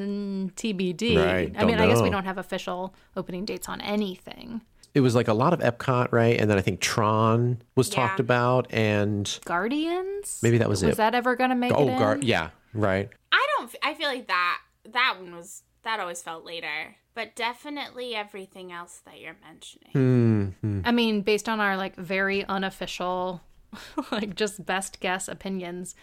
TBD. 0.56 1.18
Right, 1.18 1.52
I 1.58 1.66
mean, 1.66 1.78
don't 1.78 1.88
I 1.88 1.92
guess 1.92 2.02
we 2.02 2.12
don't 2.12 2.26
have 2.26 2.38
official 2.38 2.94
opening 3.18 3.46
dates 3.46 3.68
on 3.68 3.82
anything. 3.82 4.62
It 4.96 5.02
was 5.02 5.14
like 5.14 5.28
a 5.28 5.34
lot 5.34 5.54
of 5.54 5.60
Epcot, 5.60 6.12
right? 6.12 6.40
And 6.40 6.50
then 6.50 6.58
I 6.58 6.62
think 6.62 6.80
Tron 6.80 7.62
was 7.76 7.90
Yeah. 7.90 7.96
talked 7.96 8.20
about, 8.20 8.72
and 8.74 9.40
Guardians? 9.46 10.40
Maybe 10.42 10.58
that 10.58 10.68
was 10.70 10.78
Was 10.78 10.84
it. 10.84 10.88
Was 10.88 10.98
that 10.98 11.14
ever 11.14 11.36
going 11.36 11.52
to 11.52 11.56
make 11.56 11.74
oh, 11.76 11.88
it 11.88 11.92
in? 11.92 11.98
Gar- 12.00 12.18
yeah, 12.22 12.50
right. 12.74 13.10
I 13.32 13.46
don't 13.58 13.76
I 13.84 13.94
feel 13.94 14.08
like 14.08 14.28
that 14.28 14.60
that 14.92 15.18
one 15.20 15.36
was 15.36 15.62
that 15.84 16.00
always 16.00 16.22
felt 16.24 16.46
later. 16.46 16.96
But 17.14 17.36
definitely 17.36 18.14
everything 18.16 18.72
else 18.74 19.02
that 19.06 19.22
you're 19.22 19.38
mentioning. 19.46 20.56
Hmm. 20.62 20.82
I 20.84 20.92
mean, 20.92 21.22
based 21.22 21.48
on 21.48 21.60
our 21.62 21.78
like 21.78 21.96
very 21.96 22.44
unofficial, 22.46 23.42
like 24.12 24.36
just 24.36 24.66
best 24.66 25.00
guess 25.00 25.28
opinions. 25.30 25.96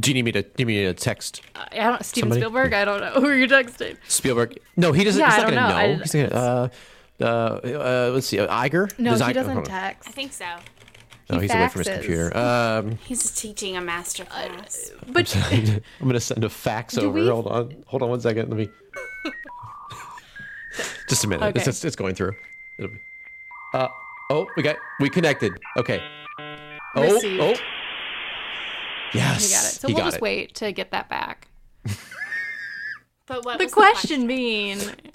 Do 0.00 0.10
you 0.10 0.14
need 0.14 0.24
me 0.24 0.32
to? 0.32 0.42
Do 0.42 0.48
you 0.58 0.64
need 0.66 0.78
me 0.80 0.84
to 0.86 0.94
text 0.94 1.42
I 1.54 1.76
don't. 1.90 2.04
Steven 2.04 2.30
Somebody- 2.30 2.40
Spielberg. 2.40 2.72
I 2.72 2.84
don't 2.84 3.00
know 3.00 3.12
who 3.20 3.30
you're 3.32 3.46
texting. 3.46 3.96
Spielberg? 4.08 4.58
No, 4.76 4.92
he 4.92 5.04
doesn't. 5.04 5.20
Yeah, 5.20 5.26
he's 5.26 5.34
I 5.34 5.36
not 5.42 5.50
don't 5.50 5.54
gonna 5.54 5.68
know. 5.68 5.94
I- 5.94 6.02
He's 6.02 6.12
gonna. 6.12 6.28
Uh, 6.28 6.68
uh, 7.20 7.24
uh, 7.24 8.10
let's 8.14 8.26
see. 8.26 8.38
Uh, 8.38 8.46
Iger. 8.48 8.98
No, 8.98 9.10
Does 9.10 9.20
he 9.20 9.26
Iger- 9.26 9.34
doesn't 9.34 9.52
hold 9.54 9.66
on. 9.68 9.72
text. 9.72 10.08
I 10.08 10.12
think 10.12 10.32
so. 10.32 10.44
Oh, 11.32 11.36
He 11.36 11.42
he's 11.42 11.50
away 11.54 11.68
from 11.68 11.78
his 11.80 11.88
faxes. 11.88 11.94
computer. 11.94 12.36
Um, 12.36 12.98
He's 13.04 13.30
teaching 13.30 13.76
a 13.76 13.80
master 13.80 14.24
class. 14.24 14.90
But 15.08 15.34
I'm 15.52 15.82
gonna 16.06 16.18
send 16.20 16.42
a 16.44 16.48
fax 16.50 16.98
over. 16.98 17.10
we- 17.20 17.28
Hold 17.28 17.46
on, 17.46 17.84
hold 17.86 18.02
on 18.02 18.08
one 18.10 18.20
second. 18.20 18.48
Let 18.48 18.58
me. 18.58 18.68
Just 21.08 21.24
a 21.24 21.28
minute. 21.28 21.44
It's, 21.56 21.62
Okay. 21.62 21.70
it's, 21.70 21.84
it's 21.84 21.96
going 21.96 22.14
through. 22.14 22.32
It'll 22.78 22.90
be. 22.92 23.00
Uh 23.74 23.88
oh, 24.30 24.46
we 24.56 24.62
got 24.62 24.76
we 25.00 25.08
connected. 25.10 25.52
Okay. 25.76 26.02
Oh 26.96 27.02
Received. 27.14 27.40
oh. 27.40 27.54
Yes. 29.12 29.42
we 29.42 29.50
got 29.54 29.64
it. 29.64 29.80
So 29.80 29.88
he 29.88 29.94
we'll 29.94 30.02
got 30.02 30.06
just 30.06 30.16
it. 30.16 30.22
wait 30.22 30.54
to 30.56 30.72
get 30.72 30.90
that 30.92 31.08
back. 31.08 31.48
But 33.30 33.44
what 33.44 33.58
The 33.58 33.66
was 33.66 33.72
question 33.72 34.26
being, 34.26 34.80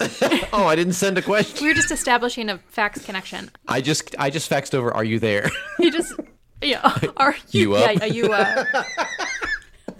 Oh, 0.50 0.64
I 0.64 0.74
didn't 0.74 0.94
send 0.94 1.18
a 1.18 1.22
question. 1.22 1.62
we 1.62 1.68
were 1.68 1.74
just 1.74 1.90
establishing 1.90 2.48
a 2.48 2.56
fax 2.56 3.04
connection. 3.04 3.50
I 3.68 3.82
just 3.82 4.14
I 4.18 4.30
just 4.30 4.50
faxed 4.50 4.72
over. 4.72 4.90
Are 4.94 5.04
you 5.04 5.18
there? 5.18 5.50
You 5.78 5.92
just, 5.92 6.14
yeah, 6.62 6.98
are 7.18 7.36
You 7.50 7.76
yeah, 7.76 7.84
up? 7.84 8.00
are 8.00 8.06
you 8.06 8.32
up? 8.32 8.66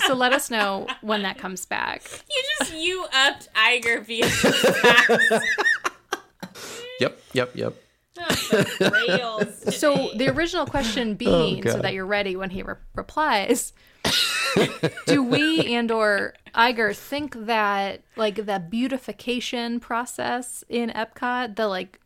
so 0.06 0.14
let 0.14 0.32
us 0.32 0.48
know 0.50 0.86
when 1.02 1.20
that 1.24 1.36
comes 1.36 1.66
back. 1.66 2.04
You 2.30 2.42
just 2.58 2.74
you 2.74 3.04
upped 3.12 3.48
Iger 3.54 4.02
via 4.06 4.26
fax. 4.26 5.44
yep. 6.98 7.20
Yep. 7.34 7.50
Yep. 7.54 7.74
rails. 8.80 9.76
So 9.78 10.08
the 10.16 10.30
original 10.30 10.64
question 10.64 11.10
oh, 11.10 11.14
being, 11.16 11.68
so 11.68 11.80
that 11.82 11.92
you're 11.92 12.06
ready 12.06 12.34
when 12.34 12.48
he 12.48 12.62
re- 12.62 12.76
replies, 12.94 13.74
do 15.06 15.22
we 15.22 15.74
and 15.74 15.90
or 15.90 16.34
Iger 16.54 16.96
think 16.96 17.46
that 17.46 18.02
like 18.16 18.46
the 18.46 18.58
beautification 18.58 19.80
process 19.80 20.64
in 20.68 20.90
Epcot, 20.90 21.56
the 21.56 21.68
like 21.68 22.00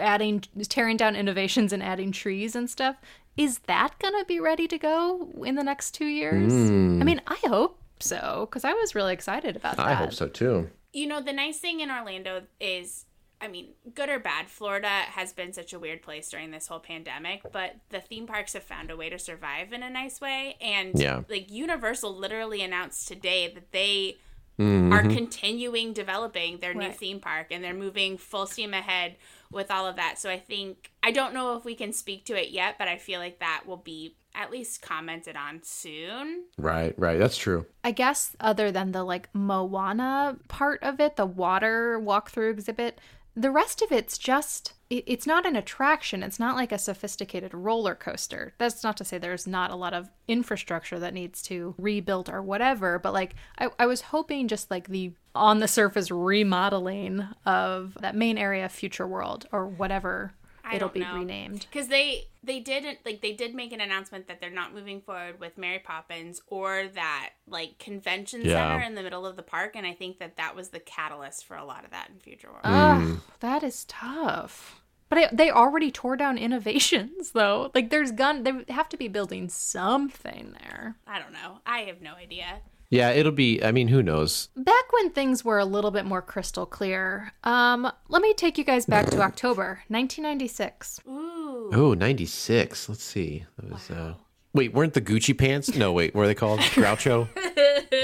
adding 0.00 0.42
tearing 0.68 0.96
down 0.96 1.16
innovations 1.16 1.72
and 1.72 1.82
adding 1.82 2.12
trees 2.12 2.54
and 2.54 2.68
stuff, 2.68 2.96
is 3.36 3.60
that 3.60 3.94
gonna 3.98 4.24
be 4.24 4.40
ready 4.40 4.68
to 4.68 4.78
go 4.78 5.32
in 5.44 5.54
the 5.54 5.64
next 5.64 5.92
two 5.92 6.06
years? 6.06 6.52
Hmm. 6.52 7.00
I 7.00 7.04
mean, 7.04 7.20
I 7.26 7.38
hope 7.46 7.80
so 8.00 8.46
because 8.48 8.64
I 8.64 8.72
was 8.74 8.94
really 8.94 9.12
excited 9.12 9.56
about 9.56 9.76
that. 9.76 9.86
I 9.86 9.94
hope 9.94 10.12
so 10.12 10.28
too. 10.28 10.70
you 10.92 11.06
know, 11.06 11.20
the 11.20 11.32
nice 11.32 11.58
thing 11.58 11.80
in 11.80 11.90
Orlando 11.90 12.42
is, 12.60 13.04
I 13.40 13.48
mean, 13.48 13.68
good 13.94 14.08
or 14.08 14.18
bad, 14.18 14.48
Florida 14.48 14.88
has 14.88 15.32
been 15.32 15.52
such 15.52 15.72
a 15.72 15.78
weird 15.78 16.02
place 16.02 16.28
during 16.28 16.50
this 16.50 16.66
whole 16.66 16.80
pandemic, 16.80 17.42
but 17.52 17.76
the 17.90 18.00
theme 18.00 18.26
parks 18.26 18.54
have 18.54 18.64
found 18.64 18.90
a 18.90 18.96
way 18.96 19.08
to 19.10 19.18
survive 19.18 19.72
in 19.72 19.82
a 19.82 19.90
nice 19.90 20.20
way. 20.20 20.56
And 20.60 20.98
Yeah. 20.98 21.22
like 21.28 21.50
Universal 21.50 22.16
literally 22.16 22.62
announced 22.62 23.06
today 23.08 23.52
that 23.54 23.72
they 23.72 24.16
Mm-hmm. 24.60 24.92
are 24.92 25.02
continuing 25.02 25.92
developing 25.92 26.58
their 26.58 26.74
new 26.74 26.90
theme 26.90 27.20
park 27.20 27.46
and 27.52 27.62
they're 27.62 27.72
moving 27.72 28.18
full 28.18 28.44
steam 28.44 28.74
ahead 28.74 29.14
with 29.52 29.70
all 29.70 29.86
of 29.86 29.94
that. 29.94 30.18
So 30.18 30.28
I 30.28 30.40
think 30.40 30.90
I 31.00 31.12
don't 31.12 31.32
know 31.32 31.56
if 31.56 31.64
we 31.64 31.76
can 31.76 31.92
speak 31.92 32.24
to 32.24 32.34
it 32.34 32.50
yet, 32.50 32.74
but 32.76 32.88
I 32.88 32.96
feel 32.98 33.20
like 33.20 33.38
that 33.38 33.62
will 33.68 33.76
be 33.76 34.16
at 34.34 34.50
least 34.50 34.82
commented 34.82 35.36
on 35.36 35.60
soon. 35.62 36.46
Right. 36.58 36.92
Right. 36.98 37.20
That's 37.20 37.36
true. 37.36 37.66
I 37.84 37.92
guess 37.92 38.34
other 38.40 38.72
than 38.72 38.90
the 38.90 39.04
like 39.04 39.28
Moana 39.32 40.38
part 40.48 40.82
of 40.82 40.98
it, 40.98 41.14
the 41.14 41.24
water 41.26 42.00
walkthrough 42.02 42.50
exhibit, 42.50 43.00
the 43.38 43.50
rest 43.52 43.82
of 43.82 43.92
it's 43.92 44.18
just 44.18 44.74
it's 44.90 45.26
not 45.26 45.44
an 45.44 45.54
attraction. 45.54 46.22
It's 46.22 46.40
not 46.40 46.56
like 46.56 46.72
a 46.72 46.78
sophisticated 46.78 47.52
roller 47.52 47.94
coaster. 47.94 48.54
That's 48.56 48.82
not 48.82 48.96
to 48.96 49.04
say 49.04 49.18
there's 49.18 49.46
not 49.46 49.70
a 49.70 49.76
lot 49.76 49.92
of 49.92 50.08
infrastructure 50.26 50.98
that 50.98 51.12
needs 51.12 51.42
to 51.42 51.74
rebuild 51.76 52.30
or 52.30 52.42
whatever, 52.42 52.98
but 52.98 53.12
like 53.12 53.34
I, 53.58 53.68
I 53.78 53.86
was 53.86 54.00
hoping 54.00 54.48
just 54.48 54.70
like 54.70 54.88
the 54.88 55.12
on 55.34 55.60
the 55.60 55.68
surface 55.68 56.10
remodeling 56.10 57.28
of 57.44 57.96
that 58.00 58.16
main 58.16 58.38
area 58.38 58.68
Future 58.68 59.06
World 59.06 59.46
or 59.52 59.66
whatever 59.66 60.32
I 60.68 60.76
it'll 60.76 60.88
don't 60.88 60.94
be 60.94 61.00
know. 61.00 61.14
renamed. 61.14 61.66
because 61.70 61.88
they 61.88 62.28
they 62.44 62.60
didn't 62.60 62.98
like 63.04 63.20
they 63.22 63.32
did 63.32 63.54
make 63.54 63.72
an 63.72 63.80
announcement 63.80 64.28
that 64.28 64.40
they're 64.40 64.50
not 64.50 64.74
moving 64.74 65.00
forward 65.00 65.40
with 65.40 65.56
Mary 65.58 65.78
Poppins 65.78 66.40
or 66.46 66.88
that 66.94 67.30
like 67.46 67.78
convention 67.78 68.42
Yeah. 68.42 68.68
center 68.70 68.84
in 68.84 68.94
the 68.94 69.02
middle 69.02 69.26
of 69.26 69.36
the 69.36 69.42
park, 69.42 69.72
and 69.74 69.86
I 69.86 69.94
think 69.94 70.18
that 70.18 70.36
that 70.36 70.54
was 70.54 70.68
the 70.68 70.80
catalyst 70.80 71.46
for 71.46 71.56
a 71.56 71.64
lot 71.64 71.84
of 71.84 71.90
that 71.90 72.10
in 72.12 72.20
Future 72.20 72.48
World. 72.48 72.60
Ugh, 72.64 73.00
mm. 73.02 73.20
that 73.40 73.62
is 73.62 73.84
tough. 73.86 74.80
But 75.10 75.18
I, 75.18 75.28
they 75.32 75.50
already 75.50 75.90
tore 75.90 76.16
down 76.18 76.36
innovations, 76.36 77.30
though. 77.32 77.70
Like, 77.74 77.88
there's 77.88 78.12
gun. 78.12 78.42
They 78.42 78.52
have 78.72 78.90
to 78.90 78.98
be 78.98 79.08
building 79.08 79.48
something 79.48 80.54
there. 80.60 80.96
I 81.06 81.18
don't 81.18 81.32
know. 81.32 81.60
I 81.64 81.78
have 81.80 82.02
no 82.02 82.12
idea. 82.12 82.60
Yeah. 82.90 83.10
It'll 83.10 83.32
be. 83.32 83.62
I 83.62 83.72
mean, 83.72 83.88
who 83.88 84.02
knows? 84.02 84.48
Back 84.56 84.92
when 84.92 85.10
things 85.10 85.44
were 85.44 85.58
a 85.58 85.64
little 85.64 85.90
bit 85.90 86.04
more 86.06 86.22
crystal 86.22 86.66
clear, 86.66 87.32
um, 87.44 87.90
let 88.08 88.22
me 88.22 88.32
take 88.34 88.56
you 88.58 88.64
guys 88.64 88.86
back 88.86 89.06
to 89.10 89.20
October 89.20 89.82
1996. 89.88 91.00
Ooh, 91.08 91.70
Oh, 91.72 91.92
96. 91.94 92.88
Let's 92.88 93.02
see. 93.04 93.44
That 93.58 93.70
was 93.70 93.90
uh 93.90 94.14
Wait, 94.54 94.72
weren't 94.72 94.94
the 94.94 95.02
Gucci 95.02 95.36
pants? 95.36 95.74
No, 95.76 95.92
wait, 95.92 96.14
what 96.14 96.22
are 96.22 96.26
they 96.26 96.34
called? 96.34 96.60
Groucho? 96.74 97.28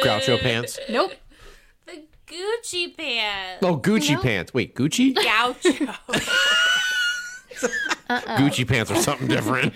Groucho 0.03 0.38
pants? 0.41 0.79
Nope. 0.91 1.12
the 1.87 2.03
Gucci 2.26 2.95
pants. 2.95 3.64
Oh, 3.64 3.79
Gucci 3.79 4.21
pants. 4.21 4.53
Wait, 4.53 4.75
Gucci? 4.75 5.14
Gaucho. 5.14 5.71
Gucci 8.37 8.69
pants 8.69 8.91
are 8.91 8.97
something 8.97 9.26
different. 9.29 9.73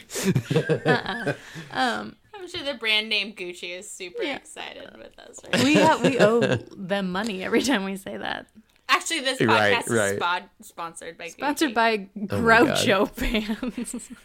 I'm 1.72 2.14
sure 2.48 2.62
the 2.64 2.74
brand 2.74 3.08
name 3.08 3.32
Gucci 3.34 3.78
is 3.78 3.90
super 3.90 4.22
excited 4.22 4.88
with 4.96 5.18
us. 5.18 5.38
Right? 5.52 5.64
We 5.64 5.80
uh, 5.80 5.98
we 5.98 6.18
owe 6.18 6.40
them 6.76 7.12
money 7.12 7.44
every 7.44 7.62
time 7.62 7.84
we 7.84 7.96
say 7.96 8.16
that. 8.16 8.46
Actually, 8.88 9.20
this 9.20 9.38
podcast 9.38 9.88
right. 9.90 10.14
is 10.14 10.18
spod- 10.20 10.48
sponsored 10.62 11.18
by 11.18 11.28
Sponsored 11.28 11.70
Gucci. 11.70 11.74
by 11.74 12.08
Oh 12.16 12.26
Groucho 12.40 13.16
Pants. 13.16 14.08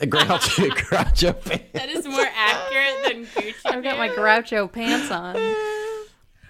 Groucho, 0.00 0.68
Groucho 0.70 1.44
pants. 1.44 1.64
That 1.74 1.88
is 1.90 2.06
more 2.06 2.26
accurate 2.34 3.04
than 3.04 3.26
Gucci. 3.26 3.54
I've 3.66 3.82
got 3.82 3.98
my 3.98 4.08
pants. 4.08 4.50
Groucho 4.50 4.70
pants 4.72 5.10
on. 5.10 5.34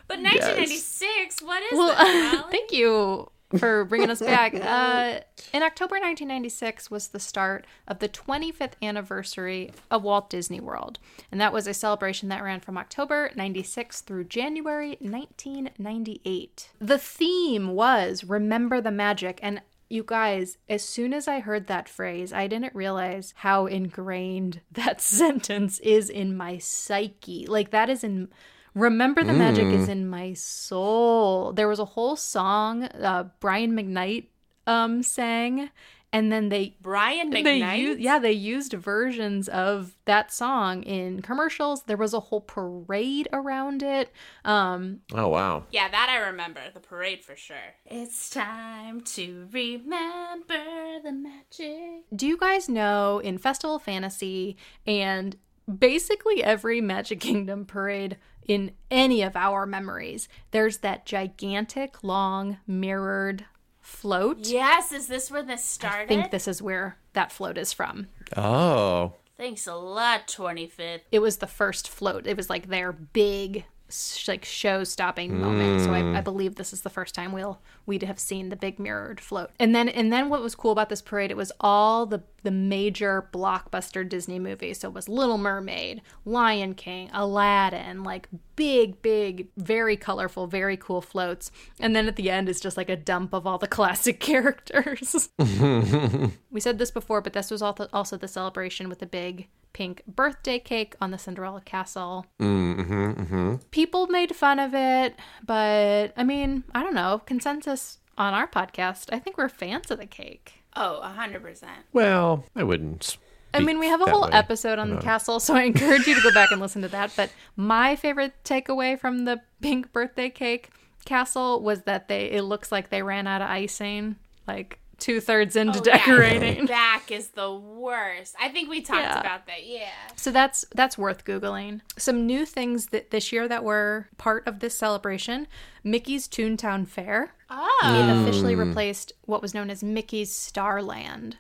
But 0.06 0.18
1996, 0.21 1.42
what 1.42 1.62
is 1.62 1.73
Well, 1.78 1.88
that? 1.88 2.35
Molly? 2.42 2.50
thank 2.52 2.73
you 2.73 3.30
for 3.58 3.84
bringing 3.84 4.11
us 4.11 4.20
back. 4.20 4.54
Uh, 4.75 5.20
in 5.52 5.62
October 5.62 5.94
1996 5.94 6.90
was 6.90 7.08
the 7.08 7.20
start 7.20 7.64
of 7.87 7.99
the 8.00 8.08
25th 8.08 8.73
anniversary 8.82 9.70
of 9.90 10.02
Walt 10.02 10.30
Disney 10.30 10.58
World, 10.58 10.99
and 11.30 11.40
that 11.40 11.52
was 11.52 11.66
a 11.66 11.75
celebration 11.75 12.28
that 12.30 12.42
ran 12.42 12.61
from 12.61 12.76
October 12.76 13.30
96 13.37 14.00
through 14.00 14.25
January 14.25 14.96
1998. 15.00 16.70
The 16.80 16.99
theme 16.99 17.68
was 17.68 18.25
"Remember 18.25 18.80
the 18.80 18.90
Magic," 18.90 19.38
and 19.42 19.61
you 19.88 20.02
guys, 20.04 20.58
as 20.68 20.82
soon 20.82 21.12
as 21.12 21.28
I 21.28 21.40
heard 21.40 21.66
that 21.66 21.88
phrase, 21.88 22.32
I 22.32 22.46
didn't 22.46 22.75
realize 22.75 23.32
how 23.38 23.66
ingrained 23.66 24.61
that 24.73 25.00
sentence 25.00 25.78
is 25.80 26.11
in 26.11 26.37
my 26.37 26.58
psyche. 26.58 27.46
Like 27.46 27.70
that 27.70 27.88
is 27.88 28.04
in 28.04 28.28
Remember 28.75 29.23
the 29.25 29.33
Magic 29.33 29.66
is 29.66 29.88
in 29.88 30.09
my 30.09 30.33
soul. 30.35 31.52
There 31.52 31.69
was 31.69 31.78
a 31.78 31.85
whole 31.85 32.16
song 32.16 32.85
uh, 32.85 33.25
Brian 33.40 33.73
McKnight 33.73 34.26
um 34.66 35.02
sang 35.02 35.69
and 36.11 36.33
then 36.33 36.49
they 36.49 36.75
Brian 36.81 37.28
they 37.28 37.43
McKnight. 37.43 37.76
used 37.78 38.00
yeah 38.00 38.19
they 38.19 38.33
used 38.33 38.73
versions 38.73 39.47
of 39.47 39.95
that 40.07 40.33
song 40.33 40.83
in 40.85 41.21
commercials 41.21 41.83
there 41.83 41.99
was 41.99 42.14
a 42.14 42.21
whole 42.21 42.40
parade 42.40 43.28
around 43.31 43.83
it 43.83 44.11
um 44.47 45.00
Oh, 45.12 45.28
wow. 45.28 45.64
Yeah, 45.71 45.88
that 45.90 46.09
I 46.09 46.16
remember. 46.28 46.61
The 46.73 46.81
parade 46.81 47.23
for 47.23 47.37
sure. 47.37 47.75
It's 47.85 48.31
time 48.31 49.02
to 49.02 49.49
remember 49.52 51.00
the 51.02 51.12
magic. 51.12 52.04
do 52.16 52.26
you 52.26 52.38
guys 52.38 52.69
know 52.71 53.19
in 53.19 53.37
festival 53.37 53.78
fantasy 53.78 54.57
and 54.87 55.37
basically 55.78 56.43
every 56.43 56.81
magic 56.81 57.21
kingdom 57.28 57.64
parade 57.66 58.16
in 58.46 58.72
any 58.90 59.22
of 59.22 59.36
our 59.36 59.66
memories 59.66 60.28
there's 60.50 60.78
that 60.78 61.06
gigantic 61.06 62.02
long 62.02 62.58
mirrored 62.66 63.44
float 63.80 64.38
Yes, 64.46 64.92
is 64.92 65.08
this 65.08 65.30
where 65.30 65.42
this 65.42 65.64
started? 65.64 66.04
I 66.04 66.06
think 66.06 66.30
this 66.30 66.48
is 66.48 66.62
where 66.62 66.96
that 67.12 67.30
float 67.30 67.58
is 67.58 67.72
from. 67.72 68.06
Oh. 68.36 69.12
Thanks 69.36 69.66
a 69.66 69.74
lot, 69.74 70.26
25th. 70.28 71.00
It 71.10 71.18
was 71.18 71.38
the 71.38 71.46
first 71.46 71.88
float. 71.88 72.26
It 72.26 72.36
was 72.36 72.48
like 72.48 72.68
their 72.68 72.92
big, 72.92 73.64
sh- 73.90 74.28
like 74.28 74.44
show-stopping 74.44 75.38
moment. 75.38 75.82
So 75.82 75.92
I, 75.92 75.98
I 75.98 76.02
hmm. 76.18 76.20
believe 76.24 76.56
this 76.56 76.72
is 76.72 76.82
the 76.82 76.90
first 76.90 77.14
time 77.14 77.32
we'll 77.32 77.60
we'd 77.86 78.02
have 78.02 78.18
seen 78.18 78.48
the 78.48 78.56
big 78.56 78.78
mirrored 78.78 79.20
float. 79.20 79.50
And 79.58 79.74
then 79.74 79.88
and 79.88 80.12
then 80.12 80.28
what 80.28 80.42
was 80.42 80.54
cool 80.54 80.72
about 80.72 80.88
this 80.88 81.02
parade? 81.02 81.30
It 81.30 81.36
was 81.36 81.52
all 81.60 82.06
the 82.06 82.22
the 82.42 82.50
major 82.50 83.28
blockbuster 83.32 84.06
Disney 84.06 84.38
movies. 84.38 84.80
So 84.80 84.88
it 84.88 84.94
was 84.94 85.08
Little 85.08 85.38
Mermaid, 85.38 86.02
Lion 86.24 86.74
King, 86.74 87.10
Aladdin, 87.12 88.02
like 88.02 88.28
big, 88.56 89.00
big, 89.02 89.48
very 89.56 89.96
colorful, 89.96 90.46
very 90.46 90.76
cool 90.76 91.00
floats. 91.00 91.50
And 91.80 91.96
then 91.96 92.06
at 92.06 92.16
the 92.16 92.30
end 92.30 92.48
is 92.48 92.60
just 92.60 92.76
like 92.76 92.90
a 92.90 92.96
dump 92.96 93.32
of 93.32 93.46
all 93.46 93.58
the 93.58 93.66
classic 93.66 94.20
characters. 94.20 95.30
We 96.50 96.60
said 96.60 96.78
this 96.78 96.92
before, 96.92 97.20
but 97.20 97.32
this 97.32 97.50
was 97.50 97.62
also 97.62 97.88
also 97.92 98.16
the 98.16 98.28
celebration 98.28 98.88
with 98.88 99.00
the 99.00 99.06
big 99.06 99.48
pink 99.75 100.02
birthday 100.07 100.59
cake 100.59 100.95
on 101.02 101.11
the 101.11 101.19
Cinderella 101.19 101.61
castle. 101.61 102.25
Mm-hmm, 102.40 103.57
People 103.71 104.07
made 104.07 104.35
fun 104.35 104.59
of 104.59 104.75
it, 104.75 105.14
but 105.45 106.14
I 106.16 106.25
mean, 106.25 106.64
I 106.75 106.83
don't 106.83 106.95
know. 106.95 107.21
Consensus 107.26 107.99
on 108.16 108.33
our 108.33 108.47
podcast, 108.49 109.11
I 109.12 109.19
think 109.19 109.37
we're 109.37 109.49
fans 109.50 109.90
of 109.90 109.99
the 109.99 110.07
cake. 110.07 110.54
Oh, 110.76 111.00
100%. 111.04 111.64
Well, 111.93 112.45
I 112.57 112.62
wouldn't 112.62 113.19
I 113.52 113.61
mean, 113.61 113.78
we 113.78 113.87
have 113.87 114.00
a 114.00 114.11
whole 114.11 114.23
way. 114.25 114.31
episode 114.33 114.81
on 114.81 114.90
the 114.90 115.00
castle, 115.00 115.38
so 115.38 115.54
I 115.54 115.62
encourage 115.62 116.09
you 116.09 116.16
to 116.16 116.21
go 116.23 116.33
back 116.35 116.50
and 116.50 116.61
listen 116.61 116.83
to 116.83 116.88
that. 116.88 117.12
But 117.16 117.31
my 117.54 117.95
favorite 117.95 118.33
takeaway 118.45 118.99
from 118.99 119.26
the 119.26 119.40
pink 119.61 119.93
birthday 119.93 120.28
cake 120.31 120.71
castle 121.04 121.61
was 121.61 121.83
that 121.83 122.09
they 122.09 122.31
it 122.33 122.43
looks 122.43 122.73
like 122.73 122.90
they 122.90 123.02
ran 123.02 123.28
out 123.28 123.43
of 123.43 123.49
icing, 123.49 124.16
like 124.49 124.81
two 124.98 125.20
thirds 125.20 125.56
into 125.56 125.78
Oh, 125.78 125.82
yeah. 125.86 125.98
decorating. 125.98 126.66
Back 126.66 127.10
is 127.10 127.28
the 127.28 127.52
worst. 127.52 128.34
I 128.40 128.48
think 128.48 128.68
we 128.68 128.80
talked 128.80 129.02
Yeah. 129.02 129.20
about 129.20 129.46
that. 129.46 129.66
Yeah. 129.66 129.90
So 130.16 130.30
that's 130.30 130.64
that's 130.74 130.98
worth 130.98 131.24
googling. 131.24 131.80
Some 131.96 132.26
new 132.26 132.44
things 132.44 132.86
that 132.86 133.10
this 133.10 133.32
year 133.32 133.48
that 133.48 133.64
were 133.64 134.08
part 134.18 134.46
of 134.46 134.60
this 134.60 134.76
celebration: 134.76 135.46
Mickey's 135.82 136.28
Toontown 136.28 136.86
Fair. 136.86 137.34
Oh. 137.50 137.80
It 137.82 137.86
mm. 137.86 138.22
officially 138.22 138.54
replaced 138.54 139.12
what 139.22 139.42
was 139.42 139.54
known 139.54 139.70
as 139.70 139.82
Mickey's 139.82 140.34
Starland. 140.34 141.36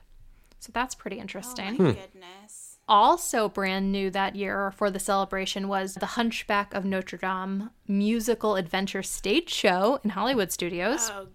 So 0.60 0.70
that's 0.72 0.94
pretty 0.94 1.18
interesting. 1.18 1.76
Oh, 1.78 1.82
my 1.82 1.90
hmm. 1.90 2.00
goodness. 2.00 2.78
Also, 2.86 3.48
brand 3.48 3.90
new 3.92 4.10
that 4.10 4.36
year 4.36 4.70
for 4.72 4.90
the 4.90 4.98
celebration 4.98 5.68
was 5.68 5.94
the 5.94 6.06
Hunchback 6.06 6.74
of 6.74 6.84
Notre 6.84 7.16
Dame 7.16 7.70
musical 7.88 8.56
adventure 8.56 9.02
stage 9.02 9.50
show 9.50 10.00
in 10.04 10.10
Hollywood 10.10 10.52
Studios. 10.52 11.10
Oh, 11.10 11.28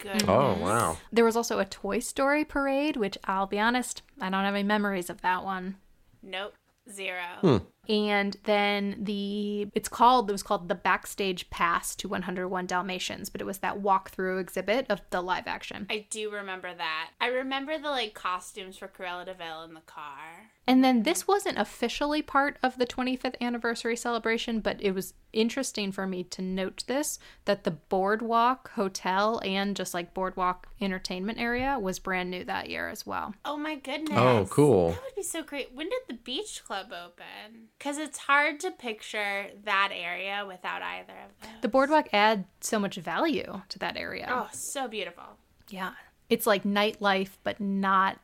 good. 0.00 0.28
Oh 0.28 0.54
wow. 0.54 0.98
There 1.12 1.24
was 1.24 1.36
also 1.36 1.58
a 1.58 1.64
Toy 1.64 2.00
Story 2.00 2.44
parade, 2.44 2.96
which 2.96 3.16
I'll 3.24 3.46
be 3.46 3.60
honest, 3.60 4.02
I 4.20 4.30
don't 4.30 4.44
have 4.44 4.54
any 4.54 4.64
memories 4.64 5.10
of 5.10 5.20
that 5.22 5.44
one. 5.44 5.76
Nope. 6.22 6.54
Zero. 6.90 7.22
Hmm. 7.40 7.56
And 7.88 8.36
then 8.44 8.96
the 9.00 9.68
it's 9.74 9.88
called 9.88 10.28
it 10.28 10.32
was 10.32 10.42
called 10.42 10.68
the 10.68 10.74
Backstage 10.74 11.50
Pass 11.50 11.94
to 11.96 12.08
101 12.08 12.66
Dalmatians, 12.66 13.30
but 13.30 13.40
it 13.40 13.44
was 13.44 13.58
that 13.58 13.80
walkthrough 13.80 14.40
exhibit 14.40 14.86
of 14.88 15.00
the 15.10 15.20
live 15.20 15.46
action. 15.46 15.86
I 15.90 16.06
do 16.10 16.30
remember 16.30 16.72
that. 16.72 17.10
I 17.20 17.28
remember 17.28 17.78
the 17.78 17.90
like 17.90 18.14
costumes 18.14 18.76
for 18.76 18.88
Cruella 18.88 19.24
de 19.24 19.34
Vil 19.34 19.62
in 19.64 19.74
the 19.74 19.80
car. 19.80 20.50
And 20.70 20.84
then 20.84 21.02
this 21.02 21.26
wasn't 21.26 21.58
officially 21.58 22.22
part 22.22 22.56
of 22.62 22.78
the 22.78 22.86
25th 22.86 23.34
anniversary 23.40 23.96
celebration, 23.96 24.60
but 24.60 24.76
it 24.80 24.92
was 24.92 25.14
interesting 25.32 25.90
for 25.90 26.06
me 26.06 26.22
to 26.22 26.42
note 26.42 26.84
this 26.86 27.18
that 27.44 27.64
the 27.64 27.72
Boardwalk 27.72 28.70
Hotel 28.74 29.40
and 29.44 29.74
just 29.74 29.94
like 29.94 30.14
Boardwalk 30.14 30.68
Entertainment 30.80 31.40
area 31.40 31.76
was 31.76 31.98
brand 31.98 32.30
new 32.30 32.44
that 32.44 32.70
year 32.70 32.88
as 32.88 33.04
well. 33.04 33.34
Oh 33.44 33.56
my 33.56 33.74
goodness. 33.74 34.16
Oh, 34.16 34.46
cool. 34.48 34.90
That 34.90 35.02
would 35.02 35.16
be 35.16 35.24
so 35.24 35.42
great. 35.42 35.74
When 35.74 35.88
did 35.88 36.02
the 36.06 36.14
beach 36.14 36.62
club 36.64 36.92
open? 36.92 37.70
Because 37.76 37.98
it's 37.98 38.18
hard 38.18 38.60
to 38.60 38.70
picture 38.70 39.46
that 39.64 39.90
area 39.92 40.44
without 40.46 40.82
either 40.82 41.14
of 41.14 41.42
them. 41.42 41.50
The 41.62 41.68
Boardwalk 41.68 42.10
add 42.12 42.44
so 42.60 42.78
much 42.78 42.94
value 42.94 43.62
to 43.70 43.78
that 43.80 43.96
area. 43.96 44.28
Oh, 44.30 44.46
so 44.52 44.86
beautiful. 44.86 45.24
Yeah. 45.68 45.94
It's 46.28 46.46
like 46.46 46.62
nightlife, 46.62 47.38
but 47.42 47.60
not 47.60 48.20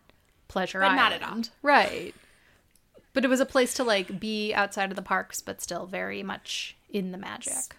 pleasure 0.46 0.78
But 0.78 0.94
not 0.94 1.10
at 1.10 1.24
all. 1.24 1.42
Right. 1.60 2.14
But 3.16 3.24
it 3.24 3.28
was 3.28 3.40
a 3.40 3.46
place 3.46 3.72
to 3.72 3.82
like 3.82 4.20
be 4.20 4.52
outside 4.52 4.90
of 4.90 4.96
the 4.96 5.00
parks, 5.00 5.40
but 5.40 5.62
still 5.62 5.86
very 5.86 6.22
much 6.22 6.76
in 6.90 7.12
the 7.12 7.16
magic. 7.16 7.74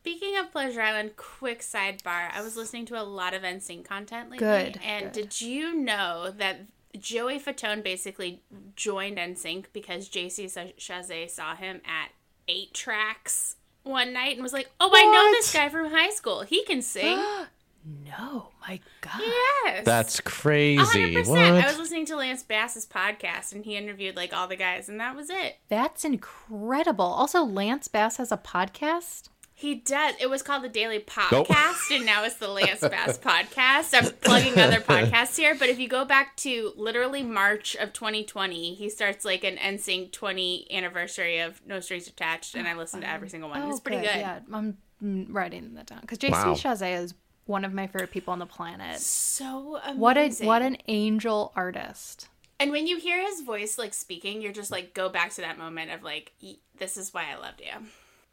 Speaking 0.00 0.34
of 0.38 0.50
Pleasure 0.50 0.80
Island, 0.80 1.14
quick 1.16 1.60
sidebar. 1.60 2.30
I 2.32 2.40
was 2.40 2.56
listening 2.56 2.86
to 2.86 2.98
a 2.98 3.04
lot 3.04 3.34
of 3.34 3.42
NSYNC 3.42 3.84
content 3.84 4.30
lately. 4.30 4.46
Good, 4.46 4.80
And 4.82 5.12
good. 5.12 5.12
did 5.12 5.40
you 5.42 5.74
know 5.74 6.32
that 6.38 6.60
Joey 6.98 7.38
Fatone 7.38 7.84
basically 7.84 8.40
joined 8.76 9.18
NSYNC 9.18 9.66
because 9.74 10.08
JC 10.08 10.46
Chasez 10.78 11.30
saw 11.32 11.54
him 11.54 11.82
at 11.84 12.12
eight 12.48 12.72
tracks 12.72 13.56
one 13.82 14.14
night 14.14 14.36
and 14.36 14.42
was 14.42 14.54
like, 14.54 14.70
"Oh, 14.80 14.90
I 14.90 15.04
know 15.04 15.30
this 15.32 15.52
guy 15.52 15.68
from 15.68 15.90
high 15.90 16.10
school. 16.12 16.40
He 16.40 16.64
can 16.64 16.80
sing." 16.80 17.18
No, 18.04 18.48
my 18.60 18.80
God. 19.00 19.20
yes, 19.20 19.84
That's 19.84 20.20
crazy. 20.20 21.14
100%. 21.14 21.26
What? 21.26 21.38
I 21.38 21.66
was 21.66 21.78
listening 21.78 22.04
to 22.06 22.16
Lance 22.16 22.42
Bass's 22.42 22.84
podcast 22.84 23.52
and 23.52 23.64
he 23.64 23.76
interviewed 23.76 24.16
like 24.16 24.34
all 24.34 24.46
the 24.46 24.56
guys, 24.56 24.88
and 24.88 25.00
that 25.00 25.16
was 25.16 25.30
it. 25.30 25.58
That's 25.68 26.04
incredible. 26.04 27.06
Also, 27.06 27.42
Lance 27.42 27.88
Bass 27.88 28.18
has 28.18 28.30
a 28.30 28.36
podcast. 28.36 29.28
He 29.54 29.74
does. 29.74 30.14
It 30.20 30.30
was 30.30 30.42
called 30.42 30.62
the 30.62 30.68
Daily 30.68 30.98
Nope. 31.32 31.48
Podcast, 31.48 31.96
and 31.96 32.06
now 32.06 32.22
it's 32.22 32.36
the 32.36 32.46
Lance 32.46 32.78
Bass 32.80 33.18
Podcast. 33.22 33.92
I'm 33.92 34.12
plugging 34.20 34.56
other 34.56 34.78
podcasts 34.80 35.36
here, 35.36 35.56
but 35.56 35.68
if 35.68 35.80
you 35.80 35.88
go 35.88 36.04
back 36.04 36.36
to 36.38 36.72
literally 36.76 37.24
March 37.24 37.74
of 37.74 37.92
2020, 37.92 38.74
he 38.74 38.88
starts 38.88 39.24
like 39.24 39.42
an 39.42 39.56
NSYNC 39.56 40.12
20 40.12 40.68
anniversary 40.70 41.40
of 41.40 41.60
No 41.66 41.80
Strings 41.80 42.06
Attached, 42.06 42.54
and 42.54 42.68
I 42.68 42.74
listened 42.74 43.02
to 43.02 43.10
every 43.10 43.28
single 43.28 43.50
one. 43.50 43.62
it's 43.62 43.78
oh, 43.78 43.80
pretty 43.80 44.02
good. 44.02 44.14
Oh, 44.14 44.18
Yeah, 44.18 44.38
I'm 44.52 44.76
writing 45.00 45.74
that 45.74 45.86
down 45.86 46.02
because 46.02 46.18
JC 46.18 46.30
Wow. 46.30 46.54
Chasez 46.54 47.02
is 47.02 47.14
one 47.48 47.64
of 47.64 47.72
my 47.72 47.86
favorite 47.86 48.10
people 48.10 48.32
on 48.32 48.38
the 48.38 48.46
planet. 48.46 49.00
So 49.00 49.80
amazing. 49.82 49.98
What 49.98 50.16
a 50.18 50.28
what 50.44 50.62
an 50.62 50.76
angel 50.86 51.52
artist. 51.56 52.28
And 52.60 52.70
when 52.72 52.86
you 52.86 52.98
hear 52.98 53.20
his 53.22 53.40
voice 53.42 53.78
like 53.78 53.94
speaking, 53.94 54.42
you're 54.42 54.52
just 54.52 54.70
like 54.70 54.92
go 54.92 55.08
back 55.08 55.30
to 55.34 55.40
that 55.42 55.58
moment 55.58 55.90
of 55.90 56.02
like, 56.02 56.32
this 56.76 56.96
is 56.96 57.14
why 57.14 57.26
I 57.32 57.40
loved 57.40 57.60
you. 57.60 57.86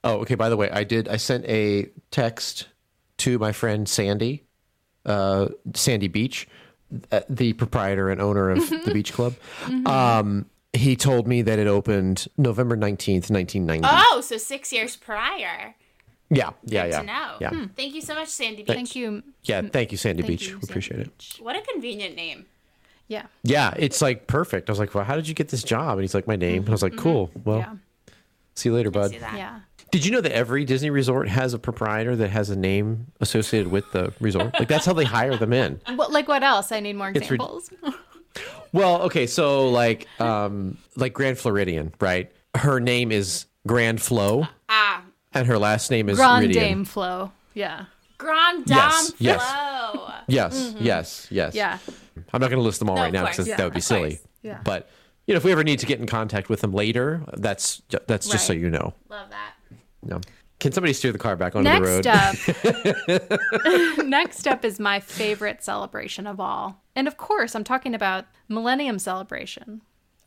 Oh, 0.04 0.18
okay. 0.22 0.36
By 0.36 0.50
the 0.50 0.58
way, 0.58 0.70
I 0.70 0.84
did. 0.84 1.08
I 1.08 1.18
sent 1.18 1.46
a 1.46 1.90
text 2.12 2.68
to 3.18 3.40
my 3.40 3.52
friend 3.52 3.88
Sandy, 3.88 4.44
uh, 5.06 5.50
Sandy 5.74 6.08
Beach, 6.08 6.48
uh, 7.12 7.22
the 7.30 7.54
proprietor 7.54 8.10
and 8.10 8.20
owner 8.20 8.50
of 8.50 8.70
the 8.70 8.92
beach 8.94 9.14
club. 9.14 9.36
Um, 9.86 10.48
he 10.74 10.96
told 10.96 11.28
me 11.28 11.42
that 11.44 11.58
it 11.58 11.68
opened 11.68 12.28
November 12.38 12.76
nineteenth, 12.76 13.30
nineteen 13.32 13.66
ninety. 13.66 13.88
Oh, 13.90 14.22
so 14.22 14.38
six 14.38 14.74
years 14.74 14.96
prior. 14.96 15.76
Yeah, 16.30 16.52
yeah, 16.66 16.84
Good 16.86 16.92
yeah, 16.92 17.00
to 17.00 17.06
know. 17.06 17.32
yeah, 17.42 17.66
Thank 17.76 17.94
you 17.96 18.02
so 18.02 18.16
much, 18.16 18.30
Sandy 18.30 18.64
Beach. 18.64 18.68
Thank 18.68 18.96
you. 18.96 19.24
yeah. 19.44 19.62
Thank 19.62 19.92
you, 19.92 19.98
Sandy 19.98 20.22
Thank 20.24 20.40
Beach. 20.40 20.48
you, 20.48 20.56
We 20.56 20.62
Sandy 20.62 20.72
Appreciate 20.72 21.00
it. 21.02 21.18
Beach. 21.18 21.38
What 21.42 21.56
a 21.56 21.62
convenient 21.62 22.16
name. 22.16 22.46
Yeah. 23.08 23.28
Yeah, 23.44 23.74
it's 23.78 24.02
like 24.02 24.26
perfect. 24.28 24.70
I 24.70 24.72
was 24.72 24.80
like, 24.80 24.96
well, 24.96 25.04
how 25.06 25.16
did 25.16 25.28
you 25.28 25.36
get 25.36 25.50
this 25.50 25.64
job? 25.64 25.92
And 25.98 26.02
he's 26.02 26.16
like, 26.16 26.28
my 26.28 26.36
name. 26.36 26.66
I 26.68 26.72
was 26.72 26.82
like, 26.82 26.96
cool. 26.98 27.30
Well, 27.44 27.60
Yeah. 27.60 27.76
see 28.56 28.70
you 28.70 28.76
later, 28.76 28.90
bud. 28.90 29.12
See 29.12 29.20
that? 29.20 29.38
Yeah. 29.38 29.60
Did 29.92 30.04
you 30.04 30.12
know 30.12 30.22
that 30.22 30.32
every 30.34 30.66
Disney 30.66 30.90
resort 30.90 31.28
has 31.30 31.54
a 31.54 31.60
proprietor 31.60 32.16
that 32.16 32.30
has 32.30 32.50
a 32.50 32.56
name 32.56 33.06
associated 33.22 33.72
with 33.72 33.90
the 33.92 34.12
resort? 34.20 34.54
Like 34.60 34.68
that's 34.68 34.86
how 34.86 34.94
they 34.94 35.06
hire 35.06 35.38
them 35.38 35.54
in. 35.54 35.80
But 35.96 36.12
like 36.12 36.28
what 36.28 36.42
else? 36.44 36.72
I 36.72 36.80
need 36.80 36.94
more 36.96 37.10
It's 37.10 37.30
rid- 37.30 37.40
examples. 37.40 37.70
Well, 38.74 39.04
okay, 39.04 39.26
so 39.28 39.70
like 39.70 40.08
um 40.20 40.78
like 40.98 41.14
Grand 41.14 41.38
Floridian, 41.38 41.94
right? 42.02 42.30
Her 42.56 42.80
name 42.82 43.12
is 43.12 43.46
Grand 43.66 44.02
Flo 44.02 44.48
Ah, 44.68 45.02
and 45.36 45.48
her 45.48 45.58
last 45.60 45.92
name 45.92 46.10
is 46.10 46.18
Grand 46.18 46.48
Ridian. 46.48 46.54
Dame 46.54 46.86
Flo. 46.86 47.32
Yeah. 47.54 47.86
Grand 48.18 48.66
Dame 48.66 48.78
Yes, 48.78 49.14
yes. 49.20 49.44
Flow. 49.52 50.12
Yes, 50.28 50.76
yes, 50.80 51.28
yes. 51.30 51.54
Yeah. 51.54 51.78
I'm 52.34 52.42
not 52.42 52.50
going 52.50 52.60
to 52.60 52.66
list 52.66 52.80
them 52.80 52.90
all 52.90 52.96
No, 52.96 53.02
right 53.04 53.14
now 53.14 53.26
because 53.26 53.48
Yeah, 53.48 53.58
that 53.58 53.64
would 53.66 53.74
be 53.74 53.82
silly. 53.82 54.20
Yeah. 54.42 54.62
But 54.64 54.90
you 55.28 55.34
know, 55.34 55.38
if 55.38 55.44
we 55.44 55.52
ever 55.52 55.64
need 55.64 55.80
to 55.80 55.86
get 55.86 56.00
in 56.00 56.08
contact 56.08 56.50
with 56.50 56.62
them 56.62 56.72
later, 56.72 57.24
that's 57.34 57.82
that's 58.08 58.28
just 58.30 58.46
so 58.48 58.54
you 58.54 58.70
know. 58.70 58.94
Love 59.10 59.30
that. 59.30 59.54
No. 60.04 60.22
Can 60.60 60.72
somebody 60.72 60.94
steer 60.94 61.12
the 61.12 61.18
car 61.20 61.36
back 61.36 61.56
onto 61.56 61.70
the 61.70 61.82
road? 61.82 62.06
Next 62.06 63.98
up, 63.98 63.98
next 64.06 64.48
up 64.48 64.64
is 64.64 64.80
my 64.80 65.00
favorite 65.02 65.64
celebration 65.64 66.26
of 66.26 66.40
all, 66.40 66.82
and 66.96 67.08
of 67.08 67.18
course, 67.18 67.56
I'm 67.56 67.64
talking 67.66 67.94
about 67.94 68.26
Millennium 68.48 68.98
Celebration. 69.00 69.82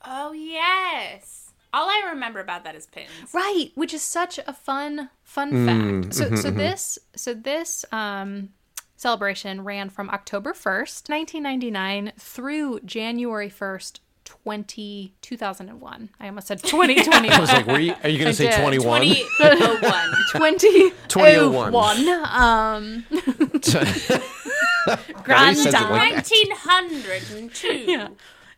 Oh 0.04 0.32
yes. 0.32 1.37
All 1.72 1.88
I 1.88 2.10
remember 2.10 2.40
about 2.40 2.64
that 2.64 2.74
is 2.74 2.86
pins. 2.86 3.08
Right, 3.32 3.70
which 3.74 3.92
is 3.92 4.02
such 4.02 4.38
a 4.46 4.52
fun 4.52 5.10
fun 5.22 5.52
Mm, 5.52 6.02
fact. 6.02 6.14
So 6.14 6.24
mm-hmm, 6.26 6.36
so 6.36 6.50
this 6.50 6.98
so 7.16 7.34
this 7.34 7.84
um 7.92 8.50
celebration 8.96 9.62
ran 9.64 9.90
from 9.90 10.10
October 10.10 10.52
1st, 10.52 11.08
1999 11.08 12.12
through 12.18 12.80
January 12.84 13.50
1st, 13.50 14.00
20 14.24 15.14
2001. 15.22 16.08
I 16.18 16.26
almost 16.28 16.46
said 16.48 16.62
2021. 16.62 17.30
I 17.32 17.40
was 17.40 17.52
like, 17.52 17.66
were 17.66 17.78
you, 17.78 17.94
are 18.02 18.08
you 18.08 18.18
going 18.18 18.30
to 18.30 18.34
say 18.36 18.50
did. 18.50 18.60
21? 18.60 19.02
2001. 19.38 20.14
20 20.32 20.90
2001. 21.08 22.08
Um 22.24 23.04
Grand 25.22 25.24
Grand 25.24 25.56
Dame. 25.64 25.90
1902. 25.90 27.68
Yeah. 27.90 28.08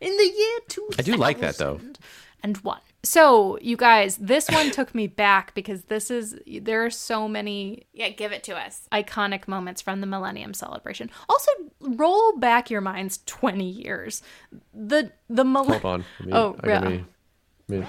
in 0.00 0.16
the 0.16 0.24
year 0.24 0.58
2000. 0.68 0.94
I 0.98 1.02
do 1.02 1.16
like 1.16 1.40
that 1.40 1.56
though. 1.58 1.80
and 2.42 2.56
one. 2.58 2.80
So, 3.02 3.58
you 3.62 3.78
guys, 3.78 4.16
this 4.18 4.46
one 4.50 4.70
took 4.72 4.94
me 4.94 5.06
back 5.06 5.54
because 5.54 5.84
this 5.84 6.10
is 6.10 6.38
there 6.60 6.84
are 6.84 6.90
so 6.90 7.26
many 7.28 7.86
Yeah, 7.94 8.10
give 8.10 8.30
it 8.32 8.44
to 8.44 8.54
us. 8.56 8.86
iconic 8.92 9.48
moments 9.48 9.80
from 9.80 10.02
the 10.02 10.06
Millennium 10.06 10.52
Celebration. 10.52 11.10
Also, 11.28 11.50
roll 11.80 12.36
back 12.36 12.68
your 12.70 12.82
minds 12.82 13.20
20 13.24 13.64
years. 13.64 14.22
The 14.74 15.12
the 15.30 15.44
Hold 15.44 15.66
millennium 15.68 15.86
on. 15.86 16.04
Let 16.20 16.26
me- 16.26 16.32
Oh, 16.34 16.56
I 16.62 16.66
gotta 16.66 16.90
yeah. 16.90 16.96
be- 17.68 17.78
me- 17.78 17.86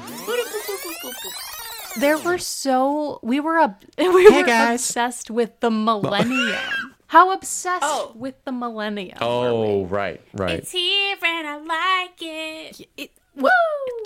there 1.99 2.17
were 2.17 2.37
so 2.37 3.19
we 3.21 3.39
were 3.41 3.59
ob- 3.59 3.83
we 3.97 4.07
were 4.31 4.43
guys. 4.45 4.79
obsessed 4.79 5.29
with 5.29 5.59
the 5.59 5.69
millennium. 5.87 6.95
How 7.07 7.33
obsessed 7.33 7.83
Oh. 7.85 8.13
with 8.15 8.35
the 8.45 8.53
millennium? 8.53 9.17
Oh, 9.19 9.83
right, 9.87 10.21
right. 10.33 10.59
It's 10.59 10.71
here 10.71 11.17
and 11.21 11.45
I 11.47 11.57
like 11.57 12.21
it. 12.21 12.87
it, 12.95 13.11
what, 13.33 13.53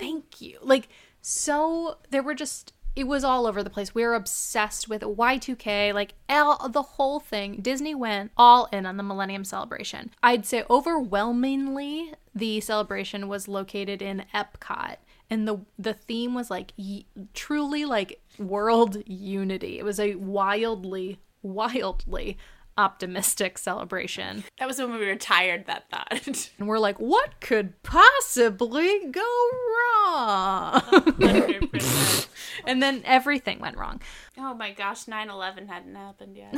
thank 0.00 0.40
you. 0.40 0.58
Like 0.62 0.88
so 1.20 1.98
there 2.10 2.22
were 2.22 2.34
just 2.34 2.72
it 2.94 3.06
was 3.06 3.24
all 3.24 3.46
over 3.46 3.62
the 3.62 3.68
place. 3.68 3.94
We 3.94 4.04
were 4.04 4.14
obsessed 4.14 4.88
with 4.88 5.02
Y2K, 5.02 5.92
like 5.92 6.14
all, 6.30 6.66
the 6.70 6.82
whole 6.82 7.20
thing. 7.20 7.56
Disney 7.60 7.94
went 7.94 8.32
all 8.38 8.70
in 8.72 8.86
on 8.86 8.96
the 8.96 9.02
Millennium 9.02 9.44
Celebration. 9.44 10.10
I'd 10.22 10.46
say 10.46 10.64
overwhelmingly 10.70 12.14
the 12.34 12.60
celebration 12.62 13.28
was 13.28 13.48
located 13.48 14.00
in 14.00 14.24
Epcot 14.34 14.96
and 15.28 15.46
the 15.46 15.58
the 15.78 15.94
theme 15.94 16.34
was 16.34 16.50
like 16.50 16.72
y- 16.78 17.04
truly 17.34 17.84
like 17.84 18.20
world 18.38 18.96
unity. 19.06 19.78
It 19.78 19.84
was 19.84 20.00
a 20.00 20.14
wildly 20.14 21.18
wildly 21.42 22.38
optimistic 22.78 23.58
celebration. 23.58 24.44
That 24.58 24.68
was 24.68 24.78
when 24.78 24.92
we 24.92 25.06
retired 25.06 25.66
that 25.66 25.90
thought. 25.90 26.50
And 26.58 26.68
we're 26.68 26.78
like, 26.78 26.98
what 26.98 27.40
could 27.40 27.82
possibly 27.82 29.06
go 29.10 29.22
wrong? 29.76 30.82
and 32.66 32.82
then 32.82 33.02
everything 33.04 33.58
went 33.60 33.76
wrong. 33.76 34.00
Oh 34.38 34.54
my 34.54 34.72
gosh, 34.72 35.04
9/11 35.06 35.68
hadn't 35.68 35.94
happened 35.94 36.36
yet. 36.36 36.54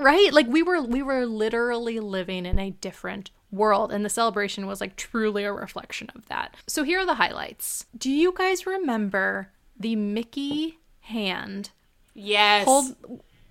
Right? 0.00 0.32
Like 0.32 0.46
we 0.48 0.62
were 0.62 0.82
we 0.82 1.02
were 1.02 1.26
literally 1.26 2.00
living 2.00 2.46
in 2.46 2.58
a 2.58 2.70
different 2.70 3.30
world 3.50 3.92
and 3.92 4.04
the 4.04 4.08
celebration 4.10 4.66
was 4.66 4.80
like 4.80 4.96
truly 4.96 5.44
a 5.44 5.52
reflection 5.52 6.10
of 6.14 6.26
that. 6.26 6.56
So 6.66 6.82
here 6.84 7.00
are 7.00 7.06
the 7.06 7.14
highlights. 7.14 7.86
Do 7.96 8.10
you 8.10 8.32
guys 8.36 8.66
remember 8.66 9.50
the 9.78 9.96
Mickey 9.96 10.78
hand 11.00 11.70
Yes. 12.14 12.64
hold 12.66 12.94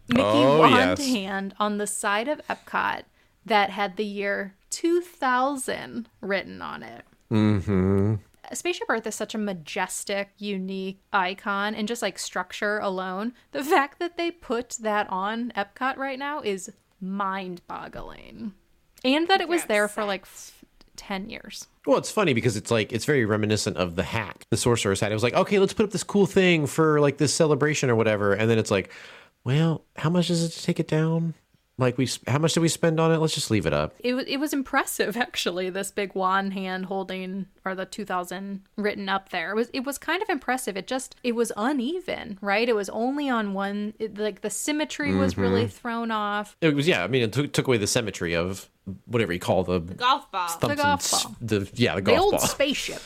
Mickey 0.09 0.21
Oh, 0.23 0.59
wand 0.59 0.99
yes. 0.99 1.07
hand 1.07 1.53
on 1.59 1.77
the 1.77 1.87
side 1.87 2.27
of 2.27 2.41
Epcot 2.47 3.03
that 3.45 3.69
had 3.69 3.97
the 3.97 4.05
year 4.05 4.55
2000 4.69 6.09
written 6.21 6.61
on 6.61 6.83
it. 6.83 7.05
Mm-hmm. 7.31 8.15
Spaceship 8.53 8.89
Earth 8.89 9.07
is 9.07 9.15
such 9.15 9.33
a 9.33 9.37
majestic, 9.37 10.29
unique 10.37 10.99
icon, 11.13 11.73
and 11.73 11.87
just 11.87 12.01
like 12.01 12.19
structure 12.19 12.79
alone, 12.79 13.33
the 13.51 13.63
fact 13.63 13.99
that 13.99 14.17
they 14.17 14.31
put 14.31 14.71
that 14.81 15.07
on 15.09 15.51
Epcot 15.55 15.97
right 15.97 16.19
now 16.19 16.41
is 16.41 16.71
mind 16.99 17.61
boggling. 17.67 18.53
And 19.03 19.27
that 19.29 19.41
it 19.41 19.47
was 19.47 19.63
there 19.65 19.87
for 19.87 20.03
like 20.03 20.23
f- 20.23 20.63
10 20.97 21.29
years. 21.29 21.67
Well, 21.87 21.97
it's 21.97 22.11
funny 22.11 22.33
because 22.33 22.55
it's 22.57 22.69
like 22.69 22.91
it's 22.91 23.05
very 23.05 23.25
reminiscent 23.25 23.77
of 23.77 23.95
the 23.95 24.03
hat 24.03 24.45
the 24.51 24.57
sorcerer's 24.57 24.99
hat. 24.99 25.11
It 25.11 25.15
was 25.15 25.23
like, 25.23 25.33
okay, 25.33 25.57
let's 25.57 25.73
put 25.73 25.85
up 25.85 25.91
this 25.91 26.03
cool 26.03 26.25
thing 26.27 26.67
for 26.67 26.99
like 26.99 27.17
this 27.17 27.33
celebration 27.33 27.89
or 27.89 27.95
whatever, 27.95 28.33
and 28.33 28.49
then 28.49 28.59
it's 28.59 28.69
like, 28.69 28.91
well, 29.43 29.85
how 29.95 30.09
much 30.09 30.29
is 30.29 30.43
it 30.43 30.49
to 30.49 30.63
take 30.63 30.79
it 30.79 30.87
down? 30.87 31.33
Like 31.77 31.97
we, 31.97 32.07
how 32.27 32.37
much 32.37 32.53
did 32.53 32.59
we 32.59 32.67
spend 32.67 32.99
on 32.99 33.11
it? 33.11 33.17
Let's 33.17 33.33
just 33.33 33.49
leave 33.49 33.65
it 33.65 33.73
up. 33.73 33.95
It, 33.99 34.13
wa- 34.13 34.23
it 34.27 34.37
was 34.37 34.53
impressive 34.53 35.17
actually 35.17 35.71
this 35.71 35.89
big 35.89 36.13
wand 36.13 36.53
hand 36.53 36.85
holding 36.85 37.47
or 37.65 37.73
the 37.73 37.85
2000 37.85 38.61
written 38.75 39.09
up 39.09 39.29
there 39.29 39.51
it 39.51 39.55
was 39.55 39.69
it 39.73 39.81
was 39.81 39.97
kind 39.97 40.21
of 40.21 40.29
impressive 40.29 40.75
it 40.77 40.87
just 40.87 41.15
it 41.23 41.33
was 41.33 41.51
uneven 41.55 42.37
right 42.41 42.67
it 42.67 42.75
was 42.75 42.89
only 42.89 43.29
on 43.29 43.53
one 43.53 43.93
it, 43.99 44.17
like 44.17 44.41
the 44.41 44.49
symmetry 44.49 45.15
was 45.15 45.37
really 45.37 45.63
mm-hmm. 45.63 45.69
thrown 45.69 46.11
off 46.11 46.55
It 46.61 46.75
was 46.75 46.87
yeah. 46.87 47.03
I 47.03 47.07
mean, 47.07 47.23
it 47.23 47.33
took, 47.33 47.51
took 47.51 47.67
away 47.67 47.77
the 47.77 47.87
symmetry 47.87 48.35
of 48.35 48.69
whatever 49.05 49.33
you 49.33 49.39
call 49.39 49.63
the 49.63 49.79
golf 49.79 50.31
ball. 50.31 50.49
The 50.59 50.75
golf 50.75 51.11
ball. 51.11 51.35
The 51.41 51.69
yeah, 51.73 51.95
the 51.95 52.01
golf 52.01 52.15
the 52.15 52.19
golf 52.19 52.21
old 52.21 52.31
ball. 52.33 52.39
spaceship 52.47 53.01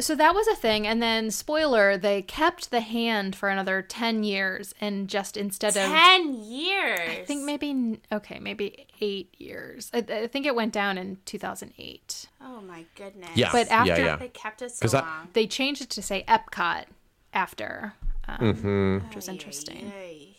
so 0.00 0.14
that 0.14 0.34
was 0.34 0.46
a 0.48 0.54
thing 0.54 0.86
and 0.86 1.02
then 1.02 1.30
spoiler 1.30 1.96
they 1.96 2.22
kept 2.22 2.70
the 2.70 2.80
hand 2.80 3.34
for 3.36 3.48
another 3.48 3.82
10 3.82 4.22
years 4.24 4.74
and 4.80 5.08
just 5.08 5.36
instead 5.36 5.76
of 5.76 5.82
10 5.90 6.34
years. 6.34 7.00
I 7.20 7.24
think 7.26 7.44
maybe 7.44 8.00
okay, 8.12 8.38
maybe 8.38 8.86
eight 9.00 9.34
years. 9.38 9.90
I, 9.94 9.98
I 9.98 10.26
think 10.26 10.46
it 10.46 10.54
went 10.54 10.72
down 10.72 10.98
in 10.98 11.18
2008. 11.24 12.26
Oh 12.40 12.60
my 12.62 12.84
goodness. 12.96 13.30
Yeah, 13.34 13.50
But 13.52 13.68
after- 13.68 14.02
yeah. 14.02 14.16
They 14.16 14.28
kept 14.28 14.62
us 14.62 14.76
so 14.76 14.82
'Cause 14.82 14.94
I- 14.94 15.00
long. 15.00 15.28
They 15.32 15.46
changed 15.46 15.82
it 15.82 15.90
to 15.90 16.02
say 16.02 16.24
Epcot 16.28 16.84
after, 17.32 17.94
um, 18.28 18.38
Mm-hmm. 18.38 19.06
which 19.06 19.16
was 19.16 19.28
interesting. 19.28 19.90
Yay. 19.94 20.36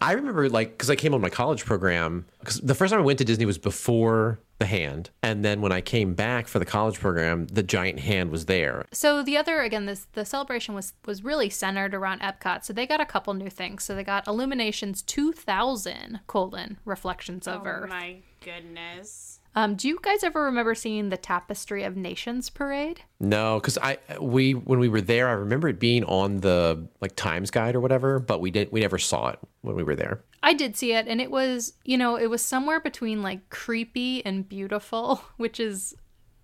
I 0.00 0.12
remember 0.12 0.48
like 0.48 0.70
because 0.72 0.90
I 0.90 0.94
came 0.96 1.14
on 1.14 1.20
my 1.20 1.30
college 1.30 1.64
program 1.64 2.26
because 2.40 2.60
the 2.60 2.74
first 2.74 2.90
time 2.92 3.00
I 3.00 3.04
went 3.04 3.18
to 3.18 3.24
Disney 3.24 3.44
was 3.46 3.58
before 3.58 4.38
the 4.60 4.66
hand, 4.66 5.10
and 5.22 5.44
then 5.44 5.60
when 5.60 5.72
I 5.72 5.80
came 5.80 6.14
back 6.14 6.46
for 6.46 6.60
the 6.60 6.64
college 6.64 7.00
program, 7.00 7.48
the 7.48 7.64
giant 7.64 7.98
hand 7.98 8.30
was 8.30 8.46
there. 8.46 8.86
So 8.92 9.22
the 9.24 9.36
other 9.36 9.60
again, 9.62 9.86
this 9.86 10.06
the 10.12 10.24
celebration 10.24 10.74
was 10.74 10.92
was 11.04 11.24
really 11.24 11.50
centered 11.50 11.94
around 11.94 12.20
Epcot. 12.20 12.64
So 12.64 12.72
they 12.72 12.86
got 12.86 13.00
a 13.00 13.06
couple 13.06 13.34
new 13.34 13.50
things. 13.50 13.82
So 13.82 13.96
they 13.96 14.04
got 14.04 14.28
Illuminations 14.28 15.02
2000 15.02 16.20
colon 16.28 16.78
Reflections 16.84 17.48
of 17.48 17.66
Earth. 17.66 17.80
Oh 17.80 17.84
Earth. 17.84 17.90
my 17.90 18.16
goodness. 18.44 19.40
Um, 19.56 19.74
do 19.74 19.88
you 19.88 19.98
guys 20.00 20.22
ever 20.22 20.44
remember 20.44 20.76
seeing 20.76 21.08
the 21.08 21.16
Tapestry 21.16 21.82
of 21.82 21.96
Nations 21.96 22.50
parade? 22.50 23.02
No, 23.18 23.58
because 23.58 23.78
I 23.78 23.98
we 24.20 24.52
when 24.52 24.78
we 24.78 24.88
were 24.88 25.00
there, 25.00 25.28
I 25.28 25.32
remember 25.32 25.68
it 25.68 25.80
being 25.80 26.04
on 26.04 26.38
the 26.38 26.86
like 27.00 27.16
Times 27.16 27.50
Guide 27.50 27.74
or 27.74 27.80
whatever, 27.80 28.20
but 28.20 28.40
we 28.40 28.52
didn't 28.52 28.72
we 28.72 28.80
never 28.80 28.98
saw 28.98 29.30
it 29.30 29.40
when 29.62 29.74
we 29.74 29.82
were 29.82 29.96
there. 29.96 30.22
I 30.42 30.54
did 30.54 30.76
see 30.76 30.92
it, 30.92 31.06
and 31.06 31.20
it 31.20 31.30
was, 31.30 31.74
you 31.84 31.98
know, 31.98 32.16
it 32.16 32.28
was 32.28 32.42
somewhere 32.42 32.80
between 32.80 33.22
like 33.22 33.50
creepy 33.50 34.24
and 34.24 34.48
beautiful, 34.48 35.22
which 35.36 35.60
is, 35.60 35.94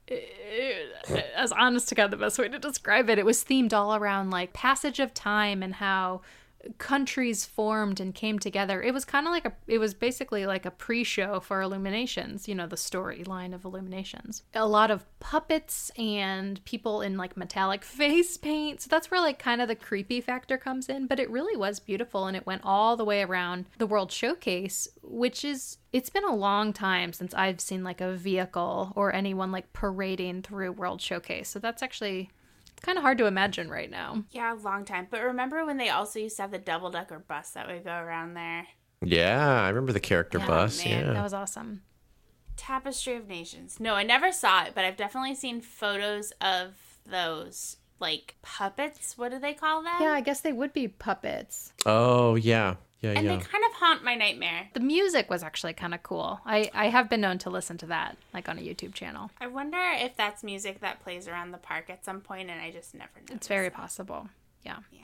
eh, 0.09 0.73
as 1.35 1.53
honest 1.53 1.89
to 1.89 1.95
God, 1.95 2.11
the 2.11 2.17
best 2.17 2.39
way 2.39 2.49
to 2.49 2.59
describe 2.59 3.09
it. 3.09 3.19
It 3.19 3.27
was 3.27 3.45
themed 3.45 3.73
all 3.73 3.95
around 3.95 4.31
like 4.31 4.53
passage 4.53 5.01
of 5.01 5.15
time 5.15 5.63
and 5.63 5.77
how 5.77 6.21
countries 6.79 7.45
formed 7.45 8.01
and 8.01 8.15
came 8.15 8.39
together. 8.39 8.83
It 8.83 8.95
was 8.95 9.05
kind 9.05 9.27
of 9.27 9.33
like 9.33 9.47
a, 9.47 9.53
it 9.67 9.79
was 9.79 9.95
basically 9.95 10.47
like 10.47 10.67
a 10.67 10.71
pre 10.71 11.05
show 11.05 11.41
for 11.41 11.61
Illuminations, 11.61 12.49
you 12.49 12.55
know, 12.55 12.67
the 12.67 12.77
storyline 12.77 13.55
of 13.55 13.65
Illuminations. 13.65 14.43
A 14.55 14.67
lot 14.67 14.91
of 14.91 15.05
puppets 15.21 15.91
and 15.97 16.65
people 16.65 17.01
in 17.01 17.17
like 17.17 17.37
metallic 17.37 17.85
face 17.85 18.37
paint. 18.37 18.81
So 18.81 18.89
that's 18.91 19.11
where 19.11 19.21
like 19.21 19.39
kind 19.39 19.61
of 19.61 19.69
the 19.69 19.75
creepy 19.75 20.21
factor 20.21 20.57
comes 20.57 20.89
in. 20.89 21.07
But 21.07 21.21
it 21.21 21.31
really 21.31 21.57
was 21.57 21.81
beautiful 21.81 22.27
and 22.27 22.37
it 22.37 22.47
went 22.47 22.63
all 22.65 22.97
the 22.97 23.05
way 23.05 23.23
around 23.23 23.67
the 23.79 23.87
World 23.87 24.13
Showcase, 24.13 24.89
which 25.03 25.45
is, 25.45 25.79
it's 25.93 26.11
been 26.11 26.25
a 26.25 26.35
long 26.35 26.73
time 26.73 27.13
since 27.13 27.33
I've 27.35 27.61
seen 27.61 27.85
like 27.85 28.01
a 28.01 28.13
vehicle 28.13 28.93
or 28.95 29.15
anyone 29.15 29.53
like 29.53 29.73
parading 29.73 30.43
through 30.43 30.73
World 30.73 31.01
Showcase. 31.01 31.49
So 31.49 31.59
that's 31.59 31.83
actually 31.83 32.31
kind 32.87 32.97
of 32.97 33.03
hard 33.03 33.19
to 33.19 33.27
imagine 33.27 33.69
right 33.69 33.91
now. 33.91 34.25
Yeah, 34.31 34.55
a 34.55 34.57
long 34.57 34.85
time. 34.85 35.09
But 35.11 35.23
remember 35.23 35.67
when 35.67 35.77
they 35.77 35.91
also 35.91 36.19
used 36.21 36.37
to 36.37 36.43
have 36.43 36.53
the 36.53 36.59
double 36.59 36.91
decker 36.91 37.19
bus 37.19 37.51
that 37.51 37.67
would 37.67 37.85
go 37.85 37.93
around 37.93 38.35
there? 38.35 38.67
Yeah, 39.05 39.63
I 39.63 39.69
remember 39.69 39.93
the 39.93 40.01
character 40.01 40.39
Yeah, 40.39 40.47
bus. 40.47 40.83
Oh, 40.87 40.89
man, 40.89 41.07
yeah, 41.07 41.13
That 41.13 41.23
was 41.23 41.35
awesome. 41.35 41.83
Tapestry 42.57 43.17
of 43.17 43.29
Nations. 43.29 43.79
No, 43.79 43.95
I 43.95 44.03
never 44.05 44.33
saw 44.33 44.65
it, 44.65 44.73
but 44.75 44.85
I've 44.85 44.97
definitely 44.97 45.35
seen 45.35 45.61
photos 45.61 46.33
of 46.41 46.75
those 47.05 47.77
like 48.01 48.37
puppets. 48.43 49.19
What 49.19 49.31
do 49.33 49.39
they 49.39 49.53
call 49.53 49.83
them? 49.83 49.93
Yeah, 50.01 50.13
I 50.13 50.21
guess 50.21 50.41
they 50.41 50.53
would 50.53 50.73
be 50.73 50.89
puppets. 50.89 51.73
oh 51.85 52.35
yeah, 52.37 52.77
yeah, 53.01 53.13
And 53.13 53.27
yeah. 53.27 53.37
they 53.37 53.43
kind 53.43 53.65
of 53.65 53.73
haunt 53.75 54.05
my 54.05 54.15
nightmare. 54.15 54.69
The 54.73 54.81
music 54.81 55.29
was 55.29 55.43
actually 55.43 55.75
kind 55.75 55.95
of 55.95 56.03
cool. 56.03 56.41
I, 56.47 56.71
I 56.73 56.89
have 56.89 57.11
been 57.11 57.21
known 57.21 57.39
to 57.39 57.51
listen 57.51 57.77
to 57.79 57.87
that, 57.87 58.17
like 58.33 58.49
on 58.49 58.59
a 58.59 58.63
YouTube 58.63 58.95
channel. 58.95 59.31
I 59.41 59.47
wonder 59.47 59.79
if 59.95 60.17
that's 60.17 60.43
music 60.43 60.81
that 60.81 61.03
plays 61.03 61.29
around 61.29 61.53
the 61.53 61.59
park 61.59 61.91
at 61.91 62.05
some 62.05 62.21
point, 62.21 62.51
and 62.51 62.61
I 62.61 62.71
just 62.71 62.95
never 62.95 63.11
know. 63.29 63.35
It's 63.35 63.49
very 63.49 63.71
possible. 63.71 64.29
Yeah. 64.65 64.79
Yeah. 64.91 65.01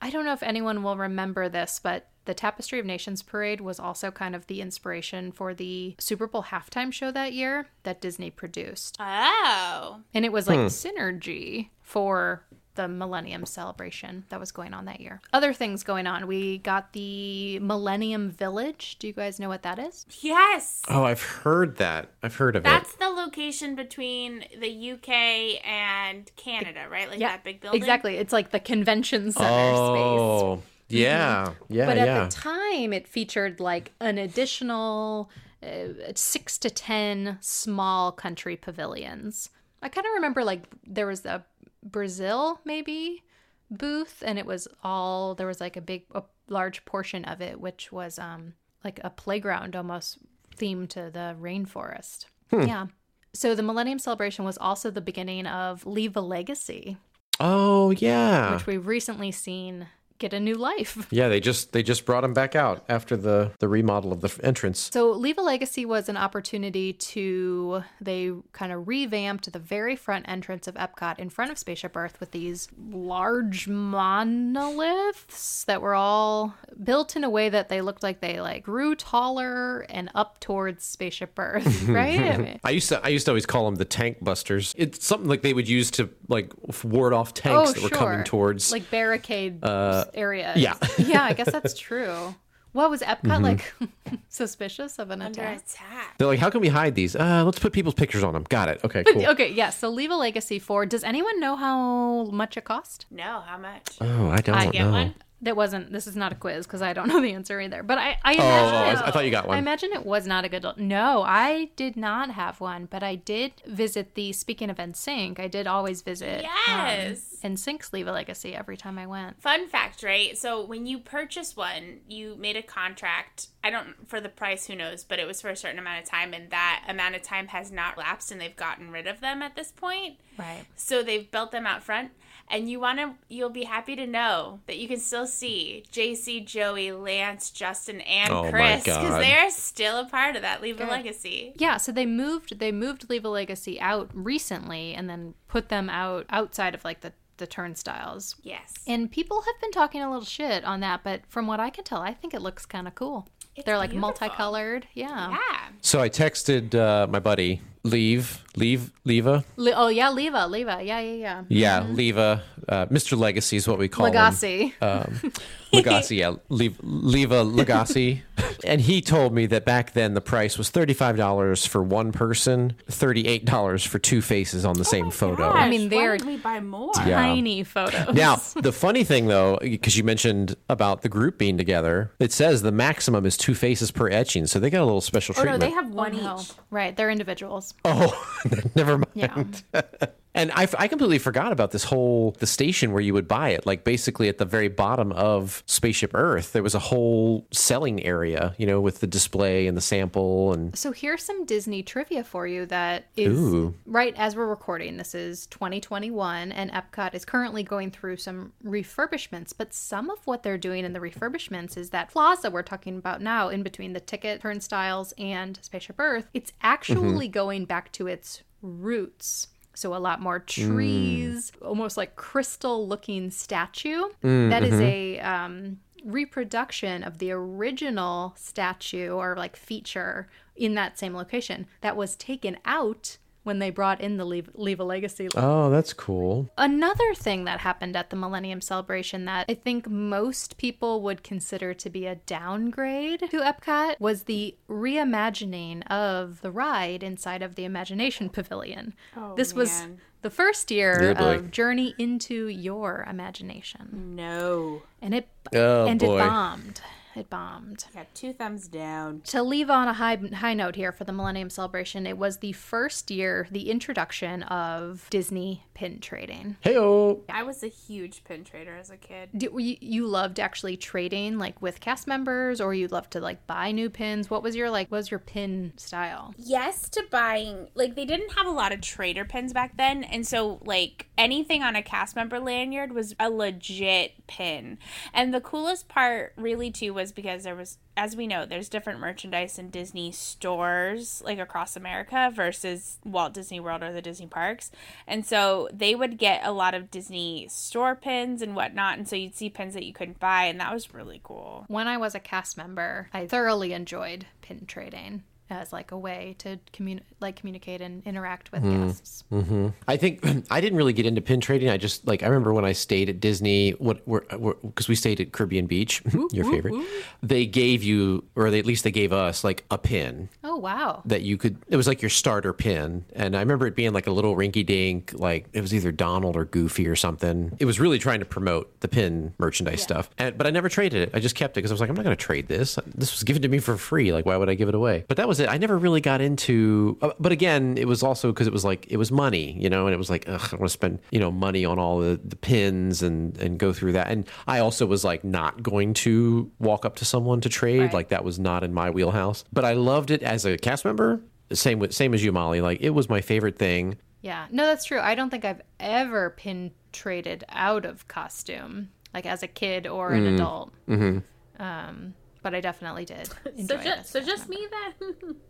I 0.00 0.10
don't 0.10 0.24
know 0.24 0.32
if 0.32 0.42
anyone 0.42 0.82
will 0.82 0.96
remember 0.96 1.48
this, 1.48 1.80
but 1.82 2.08
the 2.24 2.34
Tapestry 2.34 2.78
of 2.78 2.86
Nations 2.86 3.22
parade 3.22 3.60
was 3.60 3.78
also 3.78 4.10
kind 4.10 4.34
of 4.34 4.46
the 4.46 4.60
inspiration 4.60 5.30
for 5.32 5.54
the 5.54 5.94
Super 5.98 6.26
Bowl 6.26 6.44
halftime 6.44 6.92
show 6.92 7.10
that 7.10 7.32
year 7.32 7.66
that 7.82 8.00
Disney 8.00 8.30
produced. 8.30 8.96
Oh, 8.98 10.00
And 10.12 10.24
it 10.24 10.32
was 10.32 10.48
like 10.48 10.58
hmm. 10.58 10.66
synergy 10.66 11.68
for 11.82 12.44
the 12.74 12.88
Millennium 12.88 13.46
celebration 13.46 14.24
that 14.28 14.40
was 14.40 14.52
going 14.52 14.74
on 14.74 14.84
that 14.86 15.00
year. 15.00 15.20
Other 15.32 15.52
things 15.52 15.82
going 15.82 16.06
on. 16.06 16.26
We 16.26 16.58
got 16.58 16.92
the 16.92 17.58
Millennium 17.60 18.30
Village. 18.30 18.96
Do 18.98 19.06
you 19.06 19.12
guys 19.12 19.38
know 19.40 19.48
what 19.48 19.62
that 19.62 19.78
is? 19.78 20.06
yes. 20.20 20.82
Oh, 20.88 21.04
I've 21.04 21.22
heard 21.22 21.76
that. 21.78 22.10
I've 22.22 22.36
heard 22.36 22.56
of 22.56 22.62
That's 22.64 22.90
it. 22.94 22.98
That's 22.98 23.08
the 23.08 23.20
location 23.20 23.74
between 23.74 24.44
the 24.58 24.92
UK 24.92 25.64
and 25.66 26.30
Canada, 26.36 26.86
right? 26.90 27.08
Like 27.08 27.18
that 27.20 27.44
big 27.44 27.60
building. 27.60 27.80
Exactly. 27.80 28.16
It's 28.16 28.32
like 28.32 28.50
the 28.50 28.60
convention 28.60 29.32
center 29.32 29.46
space. 29.46 29.78
Oh, 29.78 30.62
yeah, 30.88 31.52
yeah, 31.68 31.86
But 31.86 31.96
yeah. 31.96 32.04
at 32.24 32.30
the 32.30 32.36
time, 32.36 32.92
it 32.92 33.08
featured 33.08 33.58
like 33.58 33.92
an 34.00 34.18
additional 34.18 35.30
uh, 35.62 36.12
six 36.14 36.58
to 36.58 36.70
10 36.70 37.38
small 37.40 38.12
country 38.12 38.56
pavilions. 38.56 39.50
I 39.82 39.88
kind 39.88 40.06
of 40.06 40.12
remember 40.14 40.44
like 40.44 40.62
there 40.86 41.06
was 41.06 41.24
a 41.26 41.44
Brazil, 41.84 42.60
maybe, 42.64 43.22
booth, 43.70 44.22
and 44.26 44.38
it 44.38 44.46
was 44.46 44.66
all, 44.82 45.34
there 45.34 45.46
was 45.46 45.60
like 45.60 45.76
a 45.76 45.80
big, 45.80 46.04
a 46.14 46.22
large 46.48 46.84
portion 46.84 47.24
of 47.24 47.40
it, 47.40 47.60
which 47.60 47.92
was 47.92 48.18
um 48.18 48.54
like 48.82 49.00
a 49.02 49.10
playground 49.10 49.76
almost 49.76 50.18
themed 50.56 50.88
to 50.90 51.10
the 51.12 51.36
rainforest. 51.40 52.26
Yeah. 52.52 52.86
So 53.32 53.54
the 53.54 53.62
Millennium 53.62 53.98
Celebration 53.98 54.44
was 54.44 54.56
also 54.58 54.90
the 54.90 55.00
beginning 55.00 55.46
of 55.46 55.84
Leave 55.86 56.16
a 56.16 56.20
Legacy, 56.20 56.96
oh, 57.40 57.90
yeah. 57.90 58.54
which 58.54 58.66
we've 58.66 58.86
recently 58.86 59.32
seen 59.32 59.88
get 60.18 60.32
a 60.32 60.40
new 60.40 60.54
life. 60.54 61.06
Yeah, 61.14 61.28
they 61.28 61.38
just 61.38 61.72
they 61.72 61.84
just 61.84 62.06
brought 62.06 62.22
them 62.22 62.34
back 62.34 62.56
out 62.56 62.84
after 62.88 63.16
the 63.16 63.52
the 63.60 63.68
remodel 63.68 64.12
of 64.12 64.20
the 64.20 64.36
entrance. 64.42 64.90
So 64.92 65.12
Leave 65.12 65.38
a 65.38 65.42
Legacy 65.42 65.84
was 65.84 66.08
an 66.08 66.16
opportunity 66.16 66.92
to 66.92 67.84
they 68.00 68.32
kind 68.52 68.72
of 68.72 68.88
revamped 68.88 69.52
the 69.52 69.58
very 69.60 69.94
front 69.94 70.24
entrance 70.28 70.66
of 70.66 70.74
Epcot 70.74 71.20
in 71.20 71.30
front 71.30 71.52
of 71.52 71.58
Spaceship 71.58 71.96
Earth 71.96 72.18
with 72.18 72.32
these 72.32 72.68
large 72.90 73.68
monoliths 73.68 75.64
that 75.64 75.80
were 75.80 75.94
all 75.94 76.54
built 76.82 77.14
in 77.14 77.22
a 77.22 77.30
way 77.30 77.48
that 77.48 77.68
they 77.68 77.80
looked 77.80 78.02
like 78.02 78.20
they 78.20 78.40
like 78.40 78.64
grew 78.64 78.96
taller 78.96 79.80
and 79.88 80.10
up 80.14 80.40
towards 80.40 80.84
Spaceship 80.84 81.38
Earth, 81.38 81.82
right? 81.88 82.18
I 82.18 82.36
mean, 82.38 82.60
I 82.64 82.70
used 82.70 82.88
to 82.88 83.04
I 83.04 83.08
used 83.08 83.26
to 83.26 83.30
always 83.30 83.46
call 83.46 83.66
them 83.66 83.76
the 83.76 83.84
tank 83.84 84.18
busters. 84.20 84.74
It's 84.76 85.06
something 85.06 85.28
like 85.28 85.42
they 85.42 85.52
would 85.52 85.68
use 85.68 85.92
to 85.92 86.10
like 86.28 86.52
ward 86.82 87.12
off 87.12 87.34
tanks 87.34 87.70
oh, 87.70 87.72
that 87.72 87.82
were 87.82 87.88
coming 87.88 88.24
towards. 88.24 88.72
Oh, 88.72 88.76
like 88.76 88.90
barricade 88.90 89.62
uh, 89.62 90.06
areas. 90.14 90.56
yeah. 90.56 90.74
yeah, 90.98 91.22
I 91.24 91.32
guess 91.32 91.50
that's 91.50 91.78
true. 91.78 92.34
What 92.72 92.90
was 92.90 93.02
Epcot 93.02 93.40
like 93.40 93.72
suspicious 94.28 94.98
of 94.98 95.10
an 95.10 95.22
Under 95.22 95.40
attack? 95.42 95.58
attack. 95.64 96.18
They're 96.18 96.26
like, 96.26 96.40
how 96.40 96.50
can 96.50 96.60
we 96.60 96.66
hide 96.68 96.96
these? 96.96 97.14
Uh, 97.14 97.44
let's 97.44 97.60
put 97.60 97.72
people's 97.72 97.94
pictures 97.94 98.24
on 98.24 98.32
them. 98.34 98.44
Got 98.48 98.68
it. 98.68 98.80
Okay, 98.82 99.04
cool. 99.04 99.26
Okay, 99.26 99.52
yeah. 99.52 99.70
so 99.70 99.88
Leave 99.90 100.10
a 100.10 100.16
Legacy 100.16 100.58
for. 100.58 100.84
Does 100.84 101.04
anyone 101.04 101.38
know 101.38 101.54
how 101.54 102.24
much 102.24 102.56
it 102.56 102.64
cost? 102.64 103.06
No, 103.12 103.42
how 103.46 103.58
much? 103.58 103.96
Oh, 104.00 104.28
I 104.28 104.38
don't 104.38 104.56
I 104.56 104.70
get 104.70 104.82
know. 104.86 104.90
one. 104.90 105.14
That 105.44 105.56
wasn't. 105.56 105.92
This 105.92 106.06
is 106.06 106.16
not 106.16 106.32
a 106.32 106.34
quiz 106.34 106.66
because 106.66 106.82
I 106.82 106.92
don't 106.92 107.08
know 107.08 107.20
the 107.20 107.32
answer 107.34 107.60
either. 107.60 107.82
But 107.82 107.98
I, 107.98 108.18
I 108.24 108.32
Oh, 108.32 108.68
imagine. 108.68 109.02
I, 109.02 109.06
I 109.06 109.10
thought 109.10 109.24
you 109.24 109.30
got 109.30 109.46
one 109.46 109.56
I 109.56 109.60
imagine 109.60 109.92
it 109.92 110.04
was 110.04 110.26
not 110.26 110.44
a 110.44 110.48
good. 110.48 110.66
No, 110.76 111.22
I 111.22 111.70
did 111.76 111.96
not 111.96 112.30
have 112.30 112.60
one, 112.60 112.86
but 112.86 113.02
I 113.02 113.14
did 113.14 113.52
visit 113.66 114.14
the. 114.14 114.32
Speaking 114.32 114.70
of 114.70 114.78
NSYNC, 114.78 115.38
I 115.38 115.48
did 115.48 115.66
always 115.66 116.02
visit. 116.02 116.42
Yes. 116.42 117.38
Um, 117.44 117.52
NSYNC's 117.52 117.92
Leave 117.92 118.06
a 118.06 118.12
Legacy 118.12 118.54
every 118.54 118.76
time 118.76 118.98
I 118.98 119.06
went. 119.06 119.40
Fun 119.42 119.68
fact, 119.68 120.02
right? 120.02 120.36
So 120.36 120.64
when 120.64 120.86
you 120.86 120.98
purchase 120.98 121.54
one, 121.56 122.00
you 122.08 122.36
made 122.36 122.56
a 122.56 122.62
contract. 122.62 123.48
I 123.62 123.70
don't 123.70 124.08
for 124.08 124.20
the 124.20 124.28
price, 124.28 124.66
who 124.66 124.74
knows, 124.74 125.04
but 125.04 125.18
it 125.18 125.26
was 125.26 125.40
for 125.40 125.50
a 125.50 125.56
certain 125.56 125.78
amount 125.78 126.02
of 126.02 126.08
time, 126.08 126.32
and 126.34 126.50
that 126.50 126.84
amount 126.88 127.14
of 127.16 127.22
time 127.22 127.48
has 127.48 127.70
not 127.70 127.98
lapsed, 127.98 128.32
and 128.32 128.40
they've 128.40 128.56
gotten 128.56 128.90
rid 128.90 129.06
of 129.06 129.20
them 129.20 129.42
at 129.42 129.56
this 129.56 129.72
point. 129.72 130.16
Right. 130.38 130.64
So 130.76 131.02
they've 131.02 131.30
built 131.30 131.52
them 131.52 131.66
out 131.66 131.82
front, 131.82 132.10
and 132.50 132.70
you 132.70 132.80
want 132.80 132.98
to. 132.98 133.14
You'll 133.28 133.50
be 133.50 133.64
happy 133.64 133.96
to 133.96 134.06
know 134.06 134.60
that 134.66 134.78
you 134.78 134.88
can 134.88 134.98
still 134.98 135.26
see 135.26 135.84
JC, 135.90 136.44
Joey, 136.44 136.92
Lance, 136.92 137.50
Justin, 137.50 138.00
and 138.02 138.32
Oh 138.32 138.50
Chris 138.50 138.84
because 138.84 139.18
they 139.18 139.34
are 139.34 139.50
still 139.50 139.98
a 139.98 140.08
part 140.08 140.36
of 140.36 140.42
that 140.42 140.62
Leave 140.62 140.80
a 140.80 140.84
Legacy. 140.84 141.54
Yeah, 141.56 141.76
so 141.76 141.92
they 141.92 142.06
moved. 142.06 142.58
They 142.58 142.72
moved 142.72 143.08
Leave 143.08 143.24
a 143.24 143.28
Legacy 143.28 143.80
out 143.80 144.10
recently, 144.12 144.94
and 144.94 145.08
then 145.08 145.34
put 145.48 145.68
them 145.68 145.88
out 145.88 146.26
outside 146.30 146.74
of 146.74 146.84
like 146.84 147.00
the 147.00 147.12
the 147.36 147.46
turnstiles. 147.46 148.36
Yes. 148.42 148.74
And 148.86 149.10
people 149.10 149.42
have 149.42 149.60
been 149.60 149.72
talking 149.72 150.02
a 150.02 150.10
little 150.10 150.24
shit 150.24 150.64
on 150.64 150.80
that, 150.80 151.02
but 151.02 151.22
from 151.28 151.46
what 151.46 151.60
I 151.60 151.70
can 151.70 151.84
tell, 151.84 152.00
I 152.00 152.12
think 152.14 152.34
it 152.34 152.40
looks 152.42 152.64
kind 152.66 152.86
of 152.86 152.94
cool. 152.94 153.28
It's 153.56 153.64
They're 153.66 153.76
like 153.76 153.90
beautiful. 153.90 154.08
multicolored. 154.08 154.86
Yeah. 154.94 155.30
yeah. 155.30 155.68
So 155.80 156.00
I 156.00 156.08
texted 156.08 156.74
uh, 156.74 157.06
my 157.06 157.20
buddy, 157.20 157.60
leave, 157.84 158.42
leave, 158.56 158.90
Leva. 159.04 159.44
Le- 159.56 159.72
oh 159.74 159.88
yeah, 159.88 160.10
Leva, 160.10 160.46
Leva. 160.46 160.82
Yeah, 160.82 161.00
yeah, 161.00 161.12
yeah. 161.14 161.42
Yeah, 161.48 161.86
Leva. 161.88 162.42
Uh, 162.66 162.86
Mr. 162.86 163.16
Legacy 163.18 163.56
is 163.56 163.68
what 163.68 163.78
we 163.78 163.88
call 163.88 164.06
him. 164.06 164.14
Legacy. 164.14 164.74
Um, 164.80 165.20
Legacy, 165.72 166.16
yeah, 166.16 166.34
Leave, 166.48 166.78
Leva 166.82 167.42
Legacy. 167.42 168.22
and 168.64 168.80
he 168.80 169.02
told 169.02 169.34
me 169.34 169.44
that 169.46 169.64
back 169.66 169.92
then 169.92 170.14
the 170.14 170.20
price 170.22 170.56
was 170.56 170.70
$35 170.70 171.66
for 171.66 171.82
one 171.82 172.10
person, 172.12 172.74
$38 172.88 173.86
for 173.86 173.98
two 173.98 174.22
faces 174.22 174.64
on 174.64 174.76
the 174.78 174.84
same 174.84 175.10
photo. 175.10 175.50
I 175.50 175.68
mean, 175.68 175.88
they're- 175.90 176.16
didn't 176.16 176.28
we 176.32 176.36
buy 176.38 176.60
more? 176.60 176.92
Yeah. 177.04 177.16
Tiny 177.16 177.64
photos. 177.64 178.14
Now, 178.14 178.36
the 178.56 178.72
funny 178.72 179.04
thing 179.04 179.26
though, 179.26 179.58
because 179.60 179.96
you 179.98 180.04
mentioned 180.04 180.56
about 180.70 181.02
the 181.02 181.08
group 181.10 181.36
being 181.38 181.58
together, 181.58 182.12
it 182.18 182.32
says 182.32 182.62
the 182.62 182.72
maximum 182.72 183.26
is 183.26 183.36
two 183.36 183.54
faces 183.54 183.90
per 183.90 184.08
etching, 184.08 184.46
so 184.46 184.58
they 184.60 184.70
got 184.70 184.80
a 184.82 184.84
little 184.86 185.00
special 185.02 185.34
treatment. 185.34 185.62
Oh 185.62 185.66
no, 185.66 185.72
treatment. 185.72 185.92
they 185.92 185.98
have 185.98 186.14
Oh, 186.14 186.22
one 186.22 186.24
no. 186.36 186.40
each. 186.40 186.50
Right, 186.70 186.96
they're 186.96 187.10
individuals. 187.10 187.73
Oh, 187.86 188.26
never 188.74 188.98
mind. 188.98 189.62
Yeah. 189.72 189.82
And 190.34 190.50
I, 190.52 190.68
I 190.78 190.88
completely 190.88 191.18
forgot 191.18 191.52
about 191.52 191.70
this 191.70 191.84
whole 191.84 192.32
the 192.40 192.46
station 192.46 192.92
where 192.92 193.00
you 193.00 193.14
would 193.14 193.28
buy 193.28 193.50
it. 193.50 193.66
Like 193.66 193.84
basically 193.84 194.28
at 194.28 194.38
the 194.38 194.44
very 194.44 194.68
bottom 194.68 195.12
of 195.12 195.62
Spaceship 195.66 196.10
Earth, 196.12 196.52
there 196.52 196.62
was 196.62 196.74
a 196.74 196.80
whole 196.80 197.46
selling 197.52 198.04
area, 198.04 198.54
you 198.58 198.66
know, 198.66 198.80
with 198.80 199.00
the 199.00 199.06
display 199.06 199.66
and 199.66 199.76
the 199.76 199.80
sample 199.80 200.52
and 200.52 200.76
So 200.76 200.90
here's 200.90 201.22
some 201.22 201.44
Disney 201.44 201.82
trivia 201.82 202.24
for 202.24 202.46
you 202.46 202.66
that 202.66 203.06
is 203.16 203.38
Ooh. 203.38 203.74
right 203.86 204.14
as 204.16 204.34
we're 204.34 204.46
recording. 204.46 204.96
This 204.96 205.14
is 205.14 205.46
2021 205.46 206.50
and 206.50 206.70
Epcot 206.72 207.14
is 207.14 207.24
currently 207.24 207.62
going 207.62 207.92
through 207.92 208.16
some 208.16 208.52
refurbishments, 208.64 209.52
but 209.56 209.72
some 209.72 210.10
of 210.10 210.26
what 210.26 210.42
they're 210.42 210.58
doing 210.58 210.84
in 210.84 210.92
the 210.92 211.00
refurbishments 211.00 211.76
is 211.76 211.90
that 211.90 212.10
plaza 212.10 212.50
we're 212.50 212.62
talking 212.62 212.96
about 212.96 213.22
now 213.22 213.48
in 213.48 213.62
between 213.62 213.92
the 213.92 214.00
ticket 214.00 214.40
turnstiles 214.40 215.14
and 215.16 215.60
Spaceship 215.62 215.96
Earth, 215.98 216.28
it's 216.34 216.50
mm-hmm. 216.50 216.66
actually 216.66 217.28
going 217.28 217.64
back 217.66 217.92
to 217.92 218.08
its 218.08 218.42
roots. 218.62 219.48
So 219.74 219.94
a 219.94 219.98
lot 219.98 220.20
more 220.20 220.40
mm. 220.40 220.46
trees, 220.46 221.52
almost 221.62 221.96
like 221.96 222.16
crystal 222.16 222.86
looking 222.86 223.30
statue. 223.30 224.04
Mm, 224.22 224.50
that 224.50 224.62
is 224.62 224.74
mm-hmm. 224.74 224.82
a 224.82 225.20
um 225.20 225.78
reproduction 226.04 227.02
of 227.02 227.18
the 227.18 227.30
original 227.30 228.34
statue 228.36 229.10
or 229.10 229.34
like 229.36 229.56
feature 229.56 230.28
in 230.54 230.74
that 230.74 230.98
same 230.98 231.14
location 231.14 231.66
that 231.80 231.96
was 231.96 232.14
taken 232.16 232.58
out 232.64 233.16
when 233.44 233.60
they 233.60 233.70
brought 233.70 234.00
in 234.00 234.16
the 234.16 234.24
Leave, 234.24 234.50
Leave 234.54 234.80
a 234.80 234.84
Legacy. 234.84 235.28
Oh, 235.36 235.70
that's 235.70 235.92
cool. 235.92 236.50
Another 236.58 237.14
thing 237.14 237.44
that 237.44 237.60
happened 237.60 237.94
at 237.96 238.10
the 238.10 238.16
Millennium 238.16 238.60
Celebration 238.60 239.24
that 239.26 239.46
I 239.48 239.54
think 239.54 239.88
most 239.88 240.56
people 240.56 241.00
would 241.02 241.22
consider 241.22 241.72
to 241.74 241.88
be 241.90 242.06
a 242.06 242.16
downgrade 242.16 243.20
to 243.20 243.40
Epcot 243.40 244.00
was 244.00 244.24
the 244.24 244.56
reimagining 244.68 245.86
of 245.90 246.40
the 246.40 246.50
ride 246.50 247.02
inside 247.02 247.42
of 247.42 247.54
the 247.54 247.64
Imagination 247.64 248.28
Pavilion. 248.28 248.94
Oh, 249.16 249.34
this 249.36 249.54
was 249.54 249.86
the 250.22 250.30
first 250.30 250.70
year 250.70 250.98
Yeah, 251.02 251.14
boy. 251.14 251.34
of 251.36 251.50
Journey 251.50 251.94
into 251.98 252.48
Your 252.48 253.06
Imagination. 253.08 254.14
No. 254.16 254.82
And 255.02 255.14
it 255.14 255.28
Oh, 255.54 255.86
and 255.86 256.00
boy. 256.00 256.16
it 256.16 256.18
bombed. 256.26 256.80
It 257.16 257.30
bombed. 257.30 257.84
Got 257.94 258.12
two 258.14 258.32
thumbs 258.32 258.68
down. 258.68 259.22
To 259.26 259.42
leave 259.42 259.70
on 259.70 259.88
a 259.88 259.92
high 259.92 260.16
high 260.34 260.54
note 260.54 260.74
here 260.76 260.92
for 260.92 261.04
the 261.04 261.12
Millennium 261.12 261.50
Celebration, 261.50 262.06
it 262.06 262.18
was 262.18 262.38
the 262.38 262.52
first 262.52 263.10
year, 263.10 263.46
the 263.50 263.70
introduction 263.70 264.42
of 264.44 265.06
Disney 265.10 265.64
pin 265.74 266.00
trading. 266.00 266.56
Heyo. 266.64 267.20
I 267.28 267.42
was 267.42 267.62
a 267.62 267.68
huge 267.68 268.24
pin 268.24 268.44
trader 268.44 268.76
as 268.76 268.90
a 268.90 268.96
kid. 268.96 269.30
Do, 269.36 269.50
you, 269.58 269.76
you 269.80 270.06
loved 270.06 270.40
actually 270.40 270.76
trading 270.76 271.38
like 271.38 271.60
with 271.62 271.80
cast 271.80 272.06
members, 272.06 272.60
or 272.60 272.74
you 272.74 272.88
loved 272.88 273.12
to 273.12 273.20
like 273.20 273.46
buy 273.46 273.70
new 273.70 273.90
pins? 273.90 274.30
What 274.30 274.42
was 274.42 274.56
your 274.56 274.70
like? 274.70 274.90
What 274.90 274.98
was 274.98 275.10
your 275.10 275.20
pin 275.20 275.72
style? 275.76 276.34
Yes 276.36 276.88
to 276.90 277.04
buying. 277.10 277.68
Like 277.74 277.94
they 277.94 278.04
didn't 278.04 278.32
have 278.32 278.46
a 278.46 278.50
lot 278.50 278.72
of 278.72 278.80
trader 278.80 279.24
pins 279.24 279.52
back 279.52 279.76
then, 279.76 280.02
and 280.04 280.26
so 280.26 280.60
like 280.64 281.06
anything 281.16 281.62
on 281.62 281.76
a 281.76 281.82
cast 281.82 282.16
member 282.16 282.40
lanyard 282.40 282.92
was 282.92 283.14
a 283.20 283.30
legit 283.30 284.26
pin. 284.26 284.78
And 285.12 285.32
the 285.32 285.40
coolest 285.40 285.88
part 285.88 286.32
really 286.36 286.70
too 286.70 286.94
was 286.94 287.03
because 287.12 287.44
there 287.44 287.56
was 287.56 287.78
as 287.96 288.16
we 288.16 288.26
know, 288.26 288.44
there's 288.44 288.68
different 288.68 289.00
merchandise 289.00 289.58
in 289.58 289.70
Disney 289.70 290.10
stores 290.10 291.22
like 291.24 291.38
across 291.38 291.76
America 291.76 292.32
versus 292.34 292.98
Walt 293.04 293.32
Disney 293.34 293.60
World 293.60 293.82
or 293.82 293.92
the 293.92 294.02
Disney 294.02 294.26
parks. 294.26 294.70
And 295.06 295.24
so 295.24 295.68
they 295.72 295.94
would 295.94 296.18
get 296.18 296.44
a 296.44 296.52
lot 296.52 296.74
of 296.74 296.90
Disney 296.90 297.46
store 297.48 297.94
pins 297.94 298.42
and 298.42 298.56
whatnot. 298.56 298.98
And 298.98 299.08
so 299.08 299.16
you'd 299.16 299.36
see 299.36 299.48
pins 299.48 299.74
that 299.74 299.84
you 299.84 299.92
couldn't 299.92 300.18
buy, 300.18 300.44
and 300.44 300.60
that 300.60 300.72
was 300.72 300.92
really 300.92 301.20
cool. 301.22 301.64
When 301.68 301.86
I 301.86 301.96
was 301.96 302.14
a 302.14 302.20
cast 302.20 302.56
member, 302.56 303.08
I 303.12 303.26
thoroughly 303.26 303.72
enjoyed 303.72 304.26
pin 304.42 304.66
trading 304.66 305.22
as 305.50 305.72
like 305.72 305.92
a 305.92 305.98
way 305.98 306.34
to 306.38 306.58
commun- 306.72 307.02
like 307.20 307.36
communicate 307.36 307.80
and 307.80 308.02
interact 308.06 308.50
with 308.52 308.62
mm-hmm. 308.62 308.86
guests. 308.86 309.24
Mm-hmm. 309.30 309.68
I 309.86 309.96
think 309.96 310.24
I 310.50 310.60
didn't 310.60 310.78
really 310.78 310.92
get 310.92 311.06
into 311.06 311.20
pin 311.20 311.40
trading. 311.40 311.68
I 311.68 311.76
just 311.76 312.06
like 312.06 312.22
I 312.22 312.26
remember 312.26 312.52
when 312.52 312.64
I 312.64 312.72
stayed 312.72 313.08
at 313.08 313.20
Disney, 313.20 313.72
what 313.72 314.04
because 314.06 314.88
we 314.88 314.94
stayed 314.94 315.20
at 315.20 315.32
Caribbean 315.32 315.66
Beach, 315.66 316.02
your 316.32 316.44
favorite. 316.50 316.74
They 317.22 317.46
gave 317.46 317.82
you, 317.82 318.24
or 318.34 318.50
they, 318.50 318.58
at 318.58 318.66
least 318.66 318.84
they 318.84 318.90
gave 318.90 319.12
us, 319.12 319.44
like 319.44 319.64
a 319.70 319.78
pin 319.78 320.28
Oh 320.42 320.56
wow! 320.56 321.02
that 321.04 321.22
you 321.22 321.36
could. 321.36 321.58
It 321.68 321.76
was 321.76 321.86
like 321.86 322.02
your 322.02 322.10
starter 322.10 322.52
pin, 322.52 323.04
and 323.14 323.36
I 323.36 323.40
remember 323.40 323.66
it 323.66 323.76
being 323.76 323.92
like 323.92 324.06
a 324.06 324.12
little 324.12 324.36
rinky 324.36 324.64
dink, 324.64 325.12
like 325.14 325.48
it 325.52 325.60
was 325.60 325.74
either 325.74 325.92
Donald 325.92 326.36
or 326.36 326.44
Goofy 326.44 326.86
or 326.86 326.96
something. 326.96 327.56
It 327.58 327.64
was 327.64 327.78
really 327.80 327.98
trying 327.98 328.20
to 328.20 328.26
promote 328.26 328.80
the 328.80 328.88
pin 328.88 329.34
merchandise 329.38 329.82
stuff, 329.82 330.10
and, 330.18 330.36
but 330.36 330.46
I 330.46 330.50
never 330.50 330.68
traded 330.68 331.02
it. 331.02 331.10
I 331.14 331.20
just 331.20 331.34
kept 331.34 331.52
it 331.52 331.60
because 331.60 331.70
I 331.70 331.74
was 331.74 331.80
like, 331.80 331.90
I'm 331.90 331.96
not 331.96 332.04
going 332.04 332.16
to 332.16 332.22
trade 332.22 332.48
this. 332.48 332.78
This 332.86 333.12
was 333.12 333.22
given 333.24 333.42
to 333.42 333.48
me 333.48 333.58
for 333.58 333.76
free. 333.76 334.12
Like, 334.12 334.26
why 334.26 334.36
would 334.36 334.48
I 334.48 334.54
give 334.54 334.68
it 334.68 334.74
away? 334.74 335.04
But 335.08 335.16
that 335.16 335.28
was 335.28 335.33
it. 335.40 335.48
I 335.48 335.58
never 335.58 335.76
really 335.78 336.00
got 336.00 336.20
into. 336.20 336.96
uh, 337.02 337.10
But 337.18 337.32
again, 337.32 337.76
it 337.78 337.86
was 337.86 338.02
also 338.02 338.32
because 338.32 338.46
it 338.46 338.52
was 338.52 338.64
like 338.64 338.86
it 338.90 338.96
was 338.96 339.10
money, 339.12 339.56
you 339.60 339.68
know, 339.70 339.86
and 339.86 339.94
it 339.94 339.98
was 339.98 340.10
like 340.10 340.24
ugh, 340.28 340.48
I 340.52 340.56
want 340.56 340.64
to 340.66 340.68
spend 340.68 340.98
you 341.10 341.18
know 341.20 341.30
money 341.30 341.64
on 341.64 341.78
all 341.78 341.98
the, 341.98 342.20
the 342.24 342.36
pins 342.36 343.02
and 343.02 343.36
and 343.38 343.58
go 343.58 343.72
through 343.72 343.92
that. 343.92 344.08
And 344.08 344.28
I 344.46 344.58
also 344.60 344.86
was 344.86 345.04
like 345.04 345.24
not 345.24 345.62
going 345.62 345.94
to 345.94 346.50
walk 346.58 346.84
up 346.84 346.96
to 346.96 347.04
someone 347.04 347.40
to 347.42 347.48
trade. 347.48 347.80
Right. 347.80 347.92
Like 347.94 348.08
that 348.08 348.24
was 348.24 348.38
not 348.38 348.64
in 348.64 348.72
my 348.74 348.90
wheelhouse. 348.90 349.44
But 349.52 349.64
I 349.64 349.72
loved 349.74 350.10
it 350.10 350.22
as 350.22 350.44
a 350.44 350.56
cast 350.56 350.84
member. 350.84 351.20
Same 351.52 351.78
with 351.78 351.92
same 351.92 352.14
as 352.14 352.24
you, 352.24 352.32
Molly. 352.32 352.60
Like 352.60 352.80
it 352.80 352.90
was 352.90 353.08
my 353.08 353.20
favorite 353.20 353.58
thing. 353.58 353.98
Yeah, 354.22 354.46
no, 354.50 354.64
that's 354.64 354.86
true. 354.86 355.00
I 355.00 355.14
don't 355.14 355.28
think 355.28 355.44
I've 355.44 355.60
ever 355.78 356.30
pin 356.30 356.70
traded 356.92 357.44
out 357.50 357.84
of 357.84 358.08
costume. 358.08 358.88
like 359.12 359.26
as 359.26 359.42
a 359.42 359.46
kid 359.48 359.86
or 359.86 360.10
an 360.12 360.26
adult. 360.26 360.72
Mm-hmm. 360.88 361.62
Um, 361.62 362.14
but 362.44 362.54
I 362.54 362.60
definitely 362.60 363.06
did. 363.06 363.28
Enjoy 363.56 363.76
So 363.76 363.82
just, 363.82 363.98
as 363.98 364.08
so 364.10 364.20
just 364.20 364.48
me 364.48 364.68
then. 364.70 365.36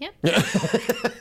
Yep. 0.00 0.14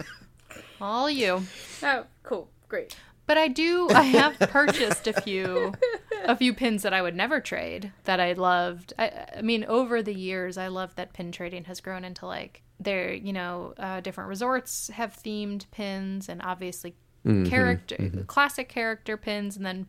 All 0.81 1.09
you. 1.09 1.41
oh, 1.81 2.05
cool, 2.21 2.47
great. 2.67 2.95
But 3.25 3.39
I 3.39 3.47
do 3.47 3.89
I 3.89 4.03
have 4.03 4.37
purchased 4.37 5.07
a 5.07 5.13
few 5.19 5.73
a 6.25 6.35
few 6.35 6.53
pins 6.53 6.83
that 6.83 6.93
I 6.93 7.01
would 7.01 7.15
never 7.15 7.39
trade 7.39 7.91
that 8.03 8.19
I 8.19 8.33
loved. 8.33 8.93
I 8.99 9.25
I 9.37 9.41
mean 9.41 9.63
over 9.63 10.03
the 10.03 10.13
years 10.13 10.59
I 10.59 10.67
love 10.67 10.93
that 10.93 11.11
pin 11.13 11.31
trading 11.31 11.63
has 11.63 11.81
grown 11.81 12.03
into 12.03 12.27
like 12.27 12.61
there, 12.79 13.11
you 13.11 13.33
know, 13.33 13.73
uh, 13.79 14.01
different 14.01 14.29
resorts 14.29 14.89
have 14.89 15.17
themed 15.17 15.65
pins 15.71 16.29
and 16.29 16.39
obviously 16.43 16.95
character 17.45 17.97
classic 18.27 18.69
character 18.69 19.17
pins 19.17 19.57
and 19.57 19.65
then 19.65 19.87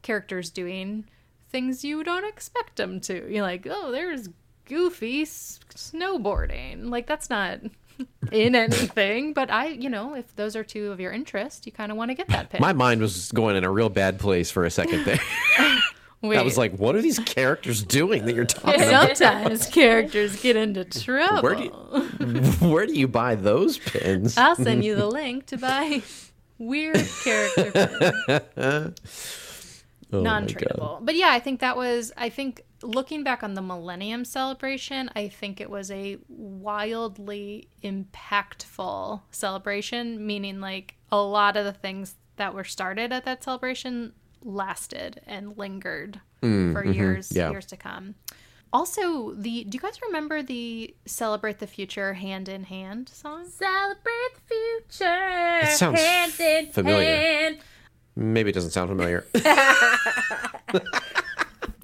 characters 0.00 0.48
doing 0.48 1.04
things 1.50 1.84
you 1.84 2.02
don't 2.02 2.24
expect 2.24 2.76
them 2.76 3.00
to. 3.00 3.30
You're 3.30 3.42
like, 3.42 3.66
"Oh, 3.68 3.90
there's 3.92 4.28
Goofy 4.70 5.22
s- 5.22 5.58
snowboarding." 5.74 6.88
Like 6.88 7.06
that's 7.06 7.28
not 7.28 7.58
in 8.32 8.54
anything, 8.54 9.32
but 9.34 9.50
I, 9.50 9.66
you 9.66 9.90
know, 9.90 10.14
if 10.14 10.34
those 10.36 10.54
are 10.56 10.64
two 10.64 10.90
of 10.92 11.00
your 11.00 11.12
interest, 11.12 11.66
you 11.66 11.72
kind 11.72 11.90
of 11.92 11.98
want 11.98 12.10
to 12.10 12.14
get 12.14 12.28
that 12.28 12.50
pin. 12.50 12.60
My 12.62 12.72
mind 12.72 13.00
was 13.02 13.30
going 13.32 13.56
in 13.56 13.64
a 13.64 13.70
real 13.70 13.88
bad 13.90 14.18
place 14.18 14.50
for 14.50 14.64
a 14.64 14.70
second 14.70 15.04
there. 15.04 15.18
Wait. 16.22 16.36
I 16.38 16.42
was 16.42 16.56
like, 16.58 16.76
what 16.76 16.94
are 16.94 17.02
these 17.02 17.18
characters 17.18 17.82
doing 17.82 18.26
that 18.26 18.34
you're 18.34 18.44
talking 18.44 18.82
about? 18.82 19.16
Sometimes 19.16 19.66
characters 19.66 20.40
get 20.40 20.54
into 20.56 20.84
trouble. 20.84 21.42
Where 21.42 21.54
do 21.54 21.64
you, 21.64 21.70
where 22.68 22.86
do 22.86 22.92
you 22.94 23.08
buy 23.08 23.34
those 23.34 23.78
pins? 23.78 24.36
I'll 24.38 24.54
send 24.56 24.84
you 24.84 24.94
the 24.94 25.06
link 25.06 25.46
to 25.46 25.56
buy 25.58 26.02
weird 26.58 27.06
character 27.24 27.70
pins. 28.54 29.84
Oh 30.12 30.22
non-tradable. 30.22 31.04
But 31.04 31.14
yeah, 31.14 31.30
I 31.30 31.38
think 31.38 31.60
that 31.60 31.76
was 31.76 32.12
I 32.16 32.30
think 32.30 32.62
looking 32.82 33.22
back 33.22 33.42
on 33.42 33.54
the 33.54 33.62
Millennium 33.62 34.24
celebration, 34.24 35.10
I 35.14 35.28
think 35.28 35.60
it 35.60 35.70
was 35.70 35.90
a 35.90 36.18
wildly 36.28 37.68
impactful 37.82 39.20
celebration, 39.30 40.26
meaning 40.26 40.60
like 40.60 40.96
a 41.10 41.20
lot 41.20 41.56
of 41.56 41.64
the 41.64 41.72
things 41.72 42.14
that 42.36 42.54
were 42.54 42.64
started 42.64 43.12
at 43.12 43.24
that 43.24 43.44
celebration 43.44 44.12
lasted 44.42 45.20
and 45.26 45.58
lingered 45.58 46.20
mm, 46.42 46.72
for 46.72 46.82
mm-hmm. 46.82 46.92
years 46.92 47.32
yeah. 47.32 47.50
years 47.50 47.66
to 47.66 47.76
come. 47.76 48.14
Also, 48.72 49.34
the 49.34 49.64
do 49.64 49.76
you 49.76 49.80
guys 49.80 50.00
remember 50.02 50.42
the 50.42 50.94
"Celebrate 51.04 51.58
the 51.58 51.66
Future" 51.66 52.14
hand 52.14 52.48
in 52.48 52.64
hand 52.64 53.08
song? 53.08 53.44
Celebrate 53.48 54.30
the 54.34 54.54
future. 54.88 55.60
It 55.62 55.76
sounds 55.76 56.00
hand 56.00 56.32
in 56.40 56.66
familiar. 56.72 57.16
hand. 57.16 57.58
Maybe 58.16 58.50
it 58.50 58.52
doesn't 58.52 58.70
sound 58.70 58.88
familiar. 58.88 59.26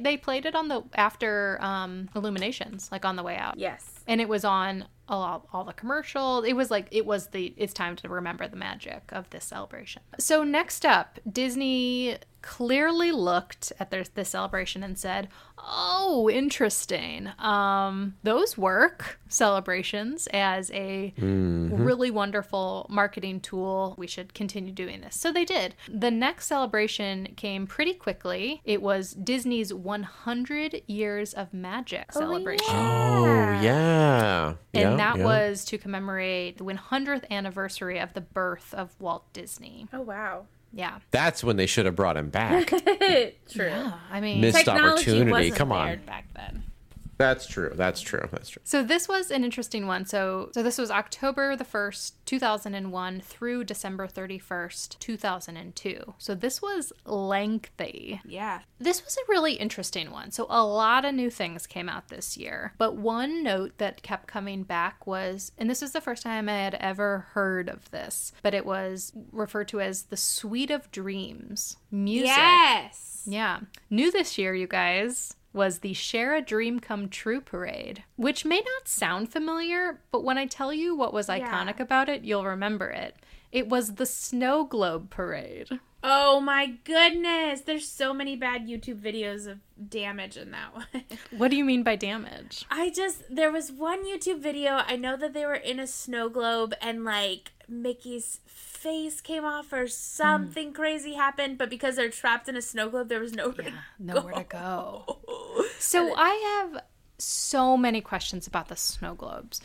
They 0.06 0.16
played 0.16 0.46
it 0.46 0.54
on 0.54 0.68
the 0.68 0.84
after 0.94 1.58
um, 1.60 2.08
Illuminations, 2.14 2.88
like 2.92 3.04
on 3.04 3.16
the 3.16 3.24
way 3.24 3.36
out. 3.36 3.58
Yes. 3.58 3.82
and 4.06 4.20
it 4.20 4.28
was 4.28 4.44
on 4.44 4.84
all, 5.08 5.48
all 5.52 5.64
the 5.64 5.72
commercials. 5.72 6.44
It 6.46 6.54
was 6.54 6.70
like 6.70 6.86
it 6.92 7.04
was 7.04 7.26
the 7.28 7.52
it's 7.56 7.72
time 7.72 7.96
to 7.96 8.08
remember 8.08 8.46
the 8.46 8.56
magic 8.56 9.02
of 9.10 9.28
this 9.30 9.44
celebration. 9.44 10.02
So 10.18 10.44
next 10.44 10.86
up, 10.86 11.18
Disney 11.30 12.18
clearly 12.46 13.10
looked 13.10 13.72
at 13.80 13.90
their 13.90 14.04
this 14.14 14.28
celebration 14.28 14.84
and 14.84 14.96
said, 14.96 15.28
"Oh, 15.58 16.30
interesting. 16.30 17.28
Um, 17.40 18.14
those 18.22 18.56
work 18.56 19.18
celebrations 19.28 20.28
as 20.32 20.70
a 20.70 21.12
really 21.18 22.10
wonderful 22.12 22.86
marketing 22.88 23.40
tool. 23.40 23.94
We 23.98 24.06
should 24.06 24.32
continue 24.32 24.72
doing 24.72 25.00
this." 25.00 25.16
So 25.16 25.32
they 25.32 25.44
did. 25.44 25.74
The 25.88 26.12
next 26.12 26.46
celebration 26.46 27.34
came 27.36 27.66
pretty 27.66 27.94
quickly. 27.94 28.60
It 28.64 28.80
was 28.80 29.12
Disney's 29.12 29.74
100 29.74 30.82
Years 30.86 31.34
of 31.34 31.52
Magic 31.52 32.12
celebration. 32.12 32.64
oh 32.70 33.24
yeah, 33.60 34.48
And 34.72 34.90
Yeah, 34.92 34.96
that 34.96 35.16
yeah. 35.18 35.24
was 35.24 35.64
to 35.66 35.78
commemorate 35.78 36.58
the 36.58 36.64
100th 36.64 37.24
anniversary 37.28 37.98
of 37.98 38.14
the 38.14 38.20
birth 38.20 38.72
of 38.72 38.94
Walt 39.00 39.24
Disney. 39.32 39.88
Oh 39.92 40.00
wow. 40.02 40.46
Yeah. 40.76 40.98
That's 41.10 41.42
when 41.42 41.56
they 41.56 41.64
should 41.66 41.86
have 41.86 41.96
brought 41.96 42.16
him 42.18 42.28
back. 42.28 42.68
True. 43.50 43.66
Yeah, 43.66 43.92
I 44.10 44.20
mean, 44.20 44.42
Missed 44.42 44.58
Technology 44.58 44.92
opportunity. 44.92 45.30
wasn't 45.32 45.56
Come 45.56 45.68
there 45.70 45.78
on. 45.78 45.98
back 46.06 46.26
then. 46.34 46.62
That's 47.18 47.46
true. 47.46 47.72
That's 47.74 48.00
true. 48.00 48.28
That's 48.30 48.48
true. 48.50 48.62
so 48.64 48.82
this 48.82 49.08
was 49.08 49.30
an 49.30 49.44
interesting 49.44 49.86
one. 49.86 50.04
So 50.06 50.50
so 50.52 50.62
this 50.62 50.78
was 50.78 50.90
October 50.90 51.56
the 51.56 51.64
1st, 51.64 52.12
2001 52.26 53.20
through 53.20 53.64
December 53.64 54.06
31st, 54.06 54.98
2002. 54.98 56.14
So 56.18 56.34
this 56.34 56.60
was 56.60 56.92
lengthy. 57.04 58.20
Yeah. 58.24 58.60
This 58.78 59.04
was 59.04 59.16
a 59.16 59.30
really 59.30 59.54
interesting 59.54 60.10
one. 60.10 60.30
So, 60.30 60.46
a 60.50 60.64
lot 60.64 61.04
of 61.04 61.14
new 61.14 61.30
things 61.30 61.66
came 61.66 61.88
out 61.88 62.08
this 62.08 62.36
year. 62.36 62.74
But 62.78 62.96
one 62.96 63.42
note 63.42 63.78
that 63.78 64.02
kept 64.02 64.26
coming 64.26 64.62
back 64.64 65.06
was, 65.06 65.52
and 65.56 65.70
this 65.70 65.82
is 65.82 65.92
the 65.92 66.00
first 66.00 66.22
time 66.22 66.48
I 66.48 66.58
had 66.58 66.74
ever 66.74 67.26
heard 67.32 67.68
of 67.68 67.90
this, 67.90 68.32
but 68.42 68.54
it 68.54 68.66
was 68.66 69.12
referred 69.32 69.68
to 69.68 69.80
as 69.80 70.04
the 70.04 70.16
Suite 70.16 70.70
of 70.70 70.90
Dreams 70.90 71.76
music. 71.90 72.26
Yes. 72.28 73.22
Yeah. 73.26 73.60
New 73.90 74.10
this 74.10 74.38
year, 74.38 74.54
you 74.54 74.66
guys, 74.66 75.35
was 75.56 75.80
the 75.80 75.94
Share 75.94 76.34
a 76.34 76.42
Dream 76.42 76.78
Come 76.78 77.08
True 77.08 77.40
parade, 77.40 78.04
which 78.16 78.44
may 78.44 78.58
not 78.60 78.86
sound 78.86 79.32
familiar, 79.32 80.00
but 80.12 80.22
when 80.22 80.38
I 80.38 80.46
tell 80.46 80.72
you 80.72 80.94
what 80.94 81.12
was 81.12 81.28
iconic 81.28 81.80
about 81.80 82.08
it, 82.08 82.22
you'll 82.22 82.44
remember 82.44 82.90
it. 82.90 83.16
It 83.50 83.68
was 83.68 83.94
the 83.94 84.06
Snow 84.06 84.64
Globe 84.64 85.10
parade. 85.10 85.80
Oh 86.08 86.40
my 86.40 86.74
goodness. 86.84 87.62
There's 87.62 87.88
so 87.88 88.14
many 88.14 88.36
bad 88.36 88.68
YouTube 88.68 89.00
videos 89.00 89.46
of 89.48 89.58
damage 89.88 90.36
in 90.36 90.52
that 90.52 90.74
one. 90.74 90.86
What 91.36 91.50
do 91.50 91.56
you 91.56 91.64
mean 91.64 91.82
by 91.82 91.96
damage? 91.96 92.64
I 92.70 92.90
just 92.90 93.22
there 93.28 93.50
was 93.50 93.72
one 93.72 94.06
YouTube 94.06 94.40
video. 94.40 94.82
I 94.86 94.96
know 94.96 95.16
that 95.16 95.32
they 95.32 95.44
were 95.44 95.54
in 95.54 95.80
a 95.80 95.86
snow 95.86 96.28
globe 96.28 96.74
and 96.80 97.04
like 97.04 97.52
Mickey's 97.68 98.40
face 98.86 99.20
came 99.20 99.44
off 99.44 99.72
or 99.72 99.88
something 99.88 100.72
crazy 100.72 101.14
happened, 101.14 101.58
but 101.58 101.68
because 101.68 101.96
they're 101.96 102.08
trapped 102.08 102.48
in 102.48 102.56
a 102.56 102.62
snow 102.62 102.88
globe, 102.88 103.08
there 103.08 103.20
was 103.20 103.32
nowhere 103.32 103.72
nowhere 103.98 104.34
to 104.34 104.44
go. 104.44 105.18
So 105.78 106.14
I 106.16 106.68
have 106.70 106.82
so 107.18 107.76
many 107.76 108.00
questions 108.00 108.46
about 108.46 108.68
the 108.68 108.76
snow 108.76 109.14
globes. 109.14 109.60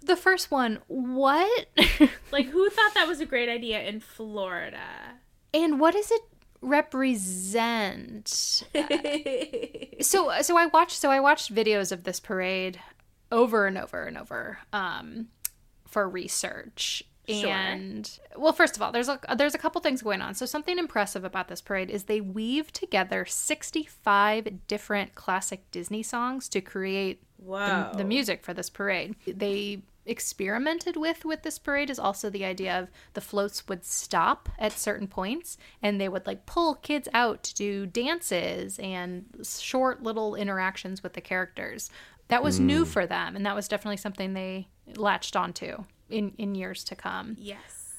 The 0.00 0.16
first 0.16 0.50
one, 0.50 0.78
what 0.86 1.66
Like 2.32 2.46
who 2.46 2.70
thought 2.70 2.94
that 2.94 3.06
was 3.08 3.20
a 3.20 3.26
great 3.26 3.48
idea 3.48 3.82
in 3.82 4.00
Florida? 4.00 5.18
and 5.52 5.80
what 5.80 5.94
does 5.94 6.10
it 6.10 6.22
represent? 6.60 8.28
so 10.00 10.32
so 10.42 10.56
I 10.56 10.66
watched 10.66 10.98
so 10.98 11.10
I 11.10 11.20
watched 11.20 11.54
videos 11.54 11.92
of 11.92 12.04
this 12.04 12.20
parade 12.20 12.80
over 13.30 13.66
and 13.66 13.76
over 13.76 14.04
and 14.04 14.16
over 14.16 14.58
um, 14.72 15.28
for 15.86 16.08
research. 16.08 17.02
Sure. 17.28 17.48
And 17.48 18.18
well, 18.36 18.52
first 18.52 18.76
of 18.76 18.82
all, 18.82 18.92
there's 18.92 19.08
a 19.08 19.18
there's 19.36 19.54
a 19.54 19.58
couple 19.58 19.80
things 19.80 20.02
going 20.02 20.22
on. 20.22 20.34
So 20.34 20.46
something 20.46 20.78
impressive 20.78 21.24
about 21.24 21.48
this 21.48 21.60
parade 21.60 21.90
is 21.90 22.04
they 22.04 22.20
weave 22.20 22.72
together 22.72 23.24
65 23.24 24.66
different 24.68 25.14
classic 25.14 25.68
Disney 25.70 26.02
songs 26.02 26.48
to 26.50 26.60
create 26.60 27.22
the, 27.92 27.98
the 27.98 28.04
music 28.04 28.44
for 28.44 28.54
this 28.54 28.70
parade. 28.70 29.16
They 29.26 29.82
experimented 30.08 30.96
with 30.96 31.24
with 31.24 31.42
this 31.42 31.58
parade 31.58 31.90
is 31.90 31.98
also 31.98 32.30
the 32.30 32.44
idea 32.44 32.78
of 32.78 32.88
the 33.14 33.20
floats 33.20 33.66
would 33.66 33.84
stop 33.84 34.48
at 34.56 34.70
certain 34.70 35.08
points 35.08 35.58
and 35.82 36.00
they 36.00 36.08
would 36.08 36.26
like 36.28 36.46
pull 36.46 36.76
kids 36.76 37.08
out 37.12 37.42
to 37.42 37.54
do 37.54 37.86
dances 37.86 38.78
and 38.78 39.24
short 39.44 40.04
little 40.04 40.36
interactions 40.36 41.02
with 41.02 41.14
the 41.14 41.20
characters. 41.20 41.90
That 42.28 42.44
was 42.44 42.60
new 42.60 42.84
mm. 42.84 42.88
for 42.88 43.04
them 43.04 43.34
and 43.34 43.44
that 43.46 43.56
was 43.56 43.66
definitely 43.66 43.96
something 43.96 44.32
they 44.32 44.68
latched 44.96 45.34
onto 45.34 45.84
in 46.10 46.32
in 46.38 46.54
years 46.54 46.84
to 46.84 46.96
come. 46.96 47.36
Yes. 47.38 47.94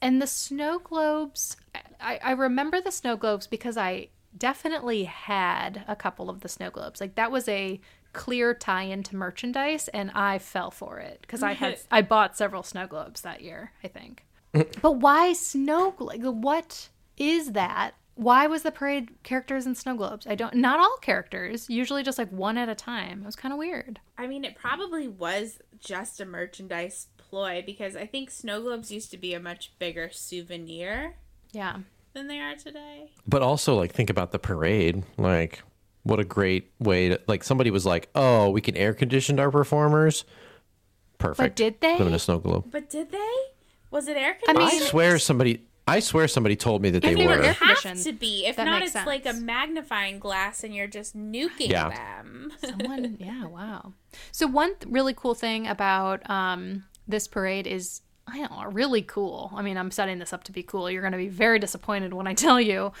And 0.00 0.22
the 0.22 0.26
snow 0.28 0.78
globes, 0.78 1.56
I, 2.00 2.20
I 2.22 2.30
remember 2.32 2.80
the 2.80 2.92
snow 2.92 3.16
globes 3.16 3.48
because 3.48 3.76
I 3.76 4.10
definitely 4.36 5.04
had 5.04 5.84
a 5.88 5.96
couple 5.96 6.30
of 6.30 6.40
the 6.40 6.48
snow 6.48 6.70
globes. 6.70 7.00
Like 7.00 7.16
that 7.16 7.32
was 7.32 7.48
a 7.48 7.80
clear 8.12 8.54
tie 8.54 8.82
into 8.82 9.16
merchandise, 9.16 9.88
and 9.88 10.10
I 10.12 10.38
fell 10.38 10.70
for 10.70 10.98
it 10.98 11.20
because 11.22 11.42
I 11.42 11.52
had 11.52 11.80
I 11.90 12.02
bought 12.02 12.36
several 12.36 12.62
snow 12.62 12.86
globes 12.86 13.22
that 13.22 13.42
year. 13.42 13.72
I 13.82 13.88
think. 13.88 14.24
but 14.82 14.92
why 14.92 15.32
snow? 15.32 15.94
Like, 15.98 16.22
what 16.22 16.88
is 17.16 17.52
that? 17.52 17.92
Why 18.14 18.48
was 18.48 18.62
the 18.62 18.72
parade 18.72 19.10
characters 19.22 19.66
in 19.66 19.74
snow 19.74 19.94
globes? 19.94 20.26
I 20.26 20.34
don't. 20.34 20.54
Not 20.54 20.80
all 20.80 20.96
characters. 21.00 21.68
Usually 21.68 22.02
just 22.02 22.18
like 22.18 22.30
one 22.30 22.58
at 22.58 22.68
a 22.68 22.74
time. 22.74 23.22
It 23.22 23.26
was 23.26 23.36
kind 23.36 23.52
of 23.52 23.58
weird. 23.58 24.00
I 24.16 24.26
mean, 24.26 24.44
it 24.44 24.56
probably 24.56 25.08
was 25.08 25.58
just 25.78 26.20
a 26.20 26.24
merchandise 26.24 27.08
ploy 27.28 27.62
because 27.64 27.96
I 27.96 28.06
think 28.06 28.30
snow 28.30 28.60
globes 28.62 28.90
used 28.90 29.10
to 29.12 29.18
be 29.18 29.34
a 29.34 29.40
much 29.40 29.72
bigger 29.78 30.10
souvenir 30.12 31.14
Yeah. 31.52 31.78
than 32.14 32.26
they 32.28 32.38
are 32.40 32.54
today. 32.56 33.10
But 33.26 33.42
also, 33.42 33.74
like, 33.76 33.92
think 33.92 34.10
about 34.10 34.32
the 34.32 34.38
parade. 34.38 35.04
Like, 35.16 35.62
what 36.02 36.18
a 36.20 36.24
great 36.24 36.70
way 36.78 37.10
to 37.10 37.20
like. 37.26 37.44
Somebody 37.44 37.70
was 37.70 37.84
like, 37.84 38.08
"Oh, 38.14 38.50
we 38.50 38.60
can 38.60 38.76
air 38.76 38.94
condition 38.94 39.38
our 39.38 39.50
performers." 39.50 40.24
Perfect. 41.18 41.38
But 41.38 41.56
did 41.56 41.80
they? 41.80 41.92
Put 41.92 41.98
them 41.98 42.08
in 42.08 42.14
a 42.14 42.18
snow 42.18 42.38
globe. 42.38 42.66
But 42.70 42.88
did 42.88 43.10
they? 43.10 43.34
Was 43.90 44.06
it 44.08 44.16
air 44.16 44.36
I 44.46 44.52
mean- 44.52 44.62
I 44.62 44.66
conditioned? 44.66 44.88
swear, 44.90 45.18
somebody. 45.18 45.64
I 45.86 46.00
swear 46.00 46.28
somebody 46.28 46.54
told 46.54 46.82
me 46.82 46.90
that 46.90 47.02
they 47.02 47.14
they 47.14 47.26
were 47.26 47.36
were. 47.38 47.42
air 47.42 47.52
have 47.54 47.78
conditioned. 47.78 48.04
to 48.04 48.12
be. 48.12 48.44
If 48.46 48.56
That 48.56 48.64
not, 48.64 48.80
makes 48.80 48.94
it's 48.94 49.06
like 49.06 49.24
a 49.26 49.32
magnifying 49.32 50.18
glass, 50.18 50.62
and 50.62 50.74
you're 50.74 50.86
just 50.86 51.16
nuking 51.16 51.70
Yeah. 51.70 51.88
them. 51.88 52.52
Someone, 52.60 53.16
yeah, 53.18 53.46
wow. 53.46 53.94
So 54.30 54.46
one 54.46 54.76
th- 54.76 54.92
really 54.92 55.14
cool 55.14 55.34
thing 55.34 55.66
about 55.66 56.28
um, 56.28 56.84
this 57.08 57.26
parade 57.26 57.66
is, 57.66 58.02
I 58.26 58.38
don't 58.38 58.50
know, 58.52 58.64
really 58.70 59.02
cool. 59.02 59.50
I 59.54 59.62
mean, 59.62 59.76
I'm 59.76 59.90
setting 59.90 60.18
this 60.18 60.32
up 60.32 60.44
to 60.44 60.52
be 60.52 60.62
cool. 60.62 60.90
You're 60.90 61.00
going 61.02 61.12
to 61.12 61.18
be 61.18 61.28
very 61.28 61.58
disappointed 61.58 62.12
when 62.14 62.26
I 62.26 62.34
tell 62.34 62.60
you. 62.60 62.92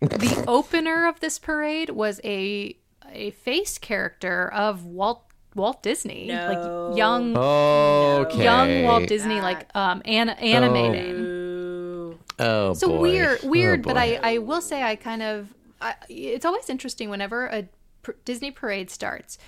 The 0.00 0.44
opener 0.48 1.08
of 1.08 1.18
this 1.20 1.38
parade 1.38 1.90
was 1.90 2.20
a 2.24 2.76
a 3.10 3.30
face 3.30 3.78
character 3.78 4.48
of 4.52 4.84
Walt 4.84 5.24
Walt 5.54 5.82
Disney, 5.82 6.30
like 6.30 6.96
young 6.96 7.34
Okay. 7.36 8.44
young 8.44 8.82
Walt 8.84 9.08
Disney, 9.08 9.40
like 9.40 9.66
um 9.74 10.02
an- 10.04 10.28
animating. 10.28 11.14
Ooh. 11.16 12.18
Oh, 12.38 12.74
So 12.74 12.88
boy. 12.88 13.00
weird, 13.00 13.40
weird, 13.42 13.80
Oh, 13.80 13.88
but. 13.88 13.96
I, 13.96 14.20
I 14.22 14.38
will 14.38 14.60
say 14.60 14.80
I 14.82 14.94
kind 14.94 15.22
of, 15.22 15.52
I, 15.80 15.94
it's 16.08 16.44
always 16.44 16.70
interesting 16.70 17.10
whenever 17.10 17.46
a 17.46 17.68
pr- 18.02 18.12
Disney 18.24 18.52
parade 18.52 18.90
starts. 18.90 19.38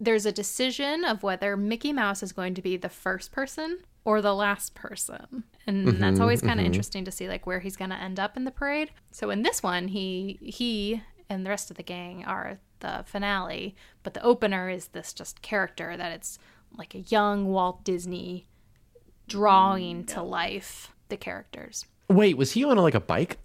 There's 0.00 0.24
a 0.24 0.32
decision 0.32 1.04
of 1.04 1.22
whether 1.22 1.56
Mickey 1.56 1.92
Mouse 1.92 2.22
is 2.22 2.32
going 2.32 2.54
to 2.54 2.62
be 2.62 2.76
the 2.76 2.88
first 2.88 3.32
person 3.32 3.80
or 4.04 4.22
the 4.22 4.34
last 4.34 4.74
person, 4.74 5.44
and 5.66 5.86
Mm-hmm, 5.86 6.00
that's 6.00 6.20
always 6.20 6.40
kind 6.40 6.58
of 6.58 6.64
interesting 6.64 7.04
to 7.04 7.10
see 7.10 7.28
like 7.28 7.46
where 7.46 7.60
he's 7.60 7.76
going 7.76 7.90
to 7.90 7.96
end 7.96 8.18
up 8.18 8.36
in 8.36 8.44
the 8.44 8.50
parade. 8.50 8.90
So 9.10 9.28
in 9.28 9.42
this 9.42 9.62
one, 9.62 9.88
he 9.88 10.38
he 10.40 11.02
and 11.28 11.44
the 11.44 11.50
rest 11.50 11.70
of 11.70 11.76
the 11.76 11.82
gang 11.82 12.24
are 12.24 12.58
the 12.80 13.04
finale, 13.06 13.76
but 14.02 14.14
the 14.14 14.22
opener 14.22 14.70
is 14.70 14.88
this 14.88 15.12
just 15.12 15.42
character 15.42 15.96
that 15.96 16.12
it's 16.12 16.38
like 16.76 16.94
a 16.94 17.00
young 17.00 17.46
Walt 17.46 17.84
Disney 17.84 18.46
drawing 19.28 20.04
to 20.04 20.22
life 20.22 20.92
the 21.08 21.16
characters. 21.16 21.84
Wait, 22.08 22.36
was 22.36 22.52
he 22.52 22.64
on 22.64 22.76
like 22.78 22.94
a 22.94 23.00
bike? 23.00 23.38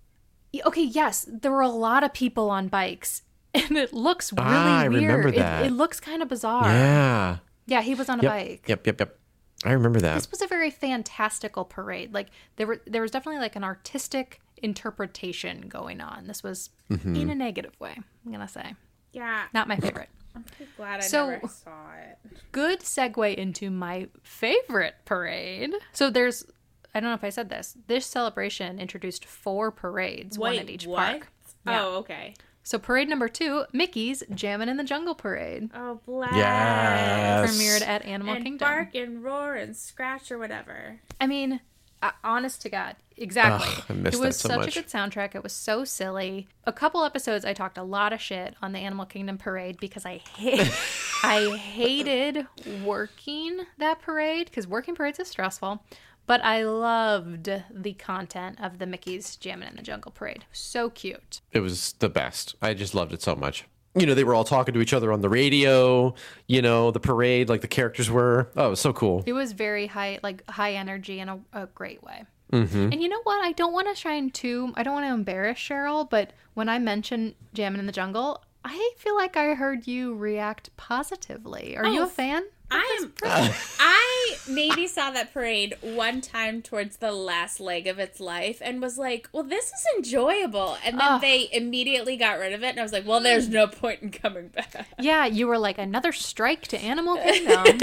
Okay, 0.66 0.84
yes, 0.84 1.28
there 1.30 1.52
were 1.52 1.62
a 1.62 1.68
lot 1.68 2.04
of 2.04 2.14
people 2.14 2.50
on 2.50 2.70
bikes, 2.70 3.24
and 3.56 3.78
it 3.78 3.94
looks 3.94 4.32
really 4.34 4.46
Ah, 4.48 4.80
I 4.82 4.88
weird. 4.90 5.04
remember 5.04 5.28
It- 5.30 5.36
that. 5.36 5.66
It, 5.66 5.72
looks 5.72 6.00
kind 6.00 6.22
of 6.22 6.28
bizarre. 6.30 6.66
Yeah. 6.70 7.38
Yeah, 7.68 7.82
he 7.82 7.96
was 7.96 8.10
on 8.10 8.20
a 8.20 8.24
Yep. 8.24 8.32
bike. 8.32 8.64
Yep. 8.68 8.88
Yep. 8.88 9.00
Yep. 9.00 9.20
I 9.64 9.72
remember 9.72 10.00
that. 10.02 10.16
This 10.16 10.30
was 10.30 10.42
a 10.42 10.48
very 10.48 10.70
fantastical 10.70 11.66
parade. 11.66 12.14
Like 12.14 12.28
there 12.58 12.68
were, 12.68 12.82
there 12.86 13.02
was 13.02 13.10
definitely 13.12 13.40
like 13.42 13.56
an 13.56 13.64
artistic 13.64 14.40
interpretation 14.62 15.68
going 15.68 16.02
on. 16.02 16.28
This 16.28 16.44
was 16.44 16.70
Mm-hmm. 16.92 17.16
in 17.16 17.30
a 17.32 17.36
negative 17.36 17.80
way. 17.80 17.98
I'm 18.26 18.32
gonna 18.32 18.48
say 18.48 18.76
Yeah, 19.12 19.46
not 19.54 19.68
my 19.68 19.78
favorite. 19.78 20.10
I'm 20.36 20.44
pretty 20.44 20.70
glad 20.78 20.98
I 21.00 21.04
So- 21.04 21.30
never 21.32 21.48
saw 21.48 21.94
it. 21.94 22.18
Good 22.52 22.82
segue 22.82 23.34
into 23.36 23.72
my 23.72 24.10
favorite 24.24 24.96
parade. 25.06 25.74
So 25.94 26.10
there's, 26.10 26.46
I 26.94 27.00
don't 27.00 27.10
know 27.10 27.16
if 27.16 27.24
I 27.24 27.30
said 27.30 27.50
this. 27.50 27.76
This 27.88 28.06
celebration 28.06 28.78
introduced 28.80 29.24
four 29.26 29.72
parades, 29.72 30.38
one 30.38 30.58
at 30.58 30.70
each 30.70 30.86
park. 30.86 31.32
Yeah. 31.66 31.82
Oh, 31.82 31.96
okay. 32.00 32.34
So 32.68 32.80
parade 32.80 33.08
number 33.08 33.28
two, 33.30 33.66
Mickey's 33.72 34.24
Jammin' 34.34 34.70
in 34.70 34.78
the 34.78 34.84
Jungle 34.84 35.14
Parade. 35.14 35.70
Oh, 35.76 36.00
bless. 36.04 36.34
Yes. 36.36 37.52
premiered 37.56 37.88
at 37.88 38.04
Animal 38.04 38.34
And 38.34 38.44
Kingdom. 38.44 38.68
bark 38.68 38.96
and 38.96 39.24
roar 39.24 39.54
and 39.54 39.76
scratch 39.78 40.32
or 40.32 40.40
whatever. 40.40 41.00
I 41.22 41.28
mean, 41.28 41.62
uh, 42.02 42.10
honest 42.24 42.64
to 42.64 42.70
God, 42.70 42.96
exactly. 43.16 43.70
Ugh, 43.72 43.84
I 43.90 43.94
miss 43.94 44.16
it 44.16 44.18
that 44.20 44.26
was 44.28 44.38
so 44.38 44.50
such 44.50 44.58
much. 44.58 44.76
a 44.78 44.82
good 44.82 44.90
soundtrack. 44.90 45.36
It 45.36 45.44
was 45.44 45.54
so 45.54 45.86
silly. 45.86 46.48
A 46.66 46.74
couple 46.74 47.04
episodes, 47.04 47.46
I 47.46 47.54
talked 47.54 47.78
a 47.78 47.84
lot 47.84 48.12
of 48.14 48.20
shit 48.20 48.56
on 48.64 48.72
the 48.72 48.80
Animal 48.80 49.06
Kingdom 49.06 49.38
parade 49.38 49.78
because 49.80 50.04
I 50.04 50.18
hate, 50.18 50.74
I 51.24 51.56
hated 51.56 52.48
working 52.84 53.60
that 53.78 54.02
parade 54.02 54.48
because 54.48 54.66
working 54.68 54.96
parades 54.96 55.20
is 55.20 55.28
stressful. 55.28 55.84
But 56.28 56.44
I 56.44 56.64
loved 56.64 57.50
the 57.72 57.94
content 57.94 58.58
of 58.62 58.80
the 58.80 58.86
Mickey's 58.86 59.36
Jammin' 59.36 59.68
in 59.70 59.76
the 59.76 59.82
Jungle 59.84 60.12
parade. 60.12 60.46
So 60.52 60.90
cute. 60.90 61.42
It 61.52 61.60
was 61.60 61.94
the 62.00 62.10
best. 62.10 62.56
I 62.62 62.74
just 62.74 62.96
loved 62.96 63.14
it 63.14 63.22
so 63.22 63.36
much. 63.36 63.66
You 63.98 64.06
know, 64.06 64.14
they 64.14 64.24
were 64.26 64.34
all 64.34 64.44
talking 64.44 64.74
to 64.74 64.82
each 64.82 64.92
other 64.92 65.14
on 65.14 65.22
the 65.22 65.30
radio. 65.30 66.14
You 66.48 66.62
know, 66.62 66.92
the 66.92 67.00
parade, 67.00 67.48
like 67.48 67.62
the 67.62 67.68
characters 67.68 68.10
were. 68.10 68.50
Oh, 68.58 68.68
it 68.68 68.70
was 68.72 68.82
so 68.82 68.92
cool. 68.92 69.24
It 69.26 69.34
was 69.34 69.54
very 69.54 69.88
high, 69.88 70.20
like 70.22 70.50
high 70.50 70.74
energy 70.74 71.20
in 71.20 71.30
a, 71.30 71.40
a 71.54 71.68
great 71.68 72.04
way. 72.04 72.26
Mm-hmm. 72.52 72.92
And 72.92 73.02
you 73.02 73.08
know 73.08 73.22
what? 73.24 73.44
I 73.44 73.54
don't 73.54 73.72
want 73.74 73.88
to 73.88 73.96
shine 73.96 74.32
too. 74.32 74.74
I 74.76 74.84
don't 74.84 74.94
want 74.94 75.06
to 75.06 75.14
embarrass 75.14 75.58
Cheryl, 75.60 76.10
but 76.10 76.34
when 76.56 76.68
I 76.70 76.78
mentioned 76.80 77.36
Jammin' 77.54 77.80
in 77.80 77.86
the 77.86 77.92
Jungle, 77.92 78.44
I 78.64 78.92
feel 78.98 79.16
like 79.16 79.38
I 79.38 79.54
heard 79.54 79.88
you 79.88 80.14
react 80.16 80.76
positively. 80.76 81.78
Are 81.78 81.86
you 81.88 82.02
Oh, 82.02 82.06
a 82.06 82.08
fan? 82.08 82.44
I 82.76 83.00
am. 83.02 83.14
I 83.80 84.36
maybe 84.50 84.88
saw 84.88 85.12
that 85.12 85.34
parade 85.34 85.76
one 85.82 86.20
time 86.20 86.62
towards 86.62 86.98
the 86.98 87.12
last 87.12 87.60
leg 87.60 87.88
of 87.88 88.00
its 88.00 88.20
life 88.20 88.62
and 88.62 88.82
was 88.82 88.98
like, 88.98 89.30
"Well, 89.32 89.44
this 89.44 89.68
is 89.68 89.86
enjoyable." 89.96 90.78
And 90.84 91.00
then 91.00 91.14
Ugh. 91.14 91.22
they 91.22 91.48
immediately 91.54 92.18
got 92.18 92.38
rid 92.38 92.52
of 92.54 92.64
it, 92.64 92.70
and 92.70 92.80
I 92.80 92.84
was 92.84 92.92
like, 92.92 93.08
"Well, 93.08 93.22
there's 93.22 93.48
no 93.48 93.68
point 93.68 94.02
in 94.02 94.12
coming 94.12 94.50
back." 94.50 94.88
Yeah, 95.00 95.26
you 95.26 95.48
were 95.48 95.58
like 95.58 95.78
another 95.78 96.12
strike 96.12 96.68
to 96.68 96.78
Animal 96.78 97.18
Kingdom. 97.24 97.78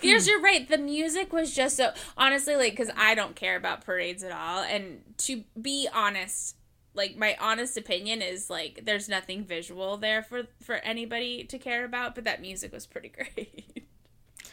Because 0.00 0.26
you're 0.26 0.40
right, 0.40 0.68
the 0.68 0.78
music 0.78 1.32
was 1.32 1.54
just 1.54 1.76
so 1.76 1.92
honestly 2.16 2.56
like 2.56 2.72
because 2.72 2.90
I 2.96 3.14
don't 3.14 3.36
care 3.36 3.56
about 3.56 3.84
parades 3.84 4.22
at 4.22 4.32
all, 4.32 4.62
and 4.62 5.02
to 5.18 5.44
be 5.60 5.88
honest. 5.92 6.56
Like 7.00 7.16
my 7.16 7.34
honest 7.40 7.78
opinion 7.78 8.20
is 8.20 8.50
like 8.50 8.82
there's 8.84 9.08
nothing 9.08 9.42
visual 9.42 9.96
there 9.96 10.22
for 10.22 10.42
for 10.62 10.74
anybody 10.74 11.44
to 11.44 11.58
care 11.58 11.86
about, 11.86 12.14
but 12.14 12.24
that 12.24 12.42
music 12.42 12.74
was 12.74 12.84
pretty 12.84 13.08
great. 13.16 13.88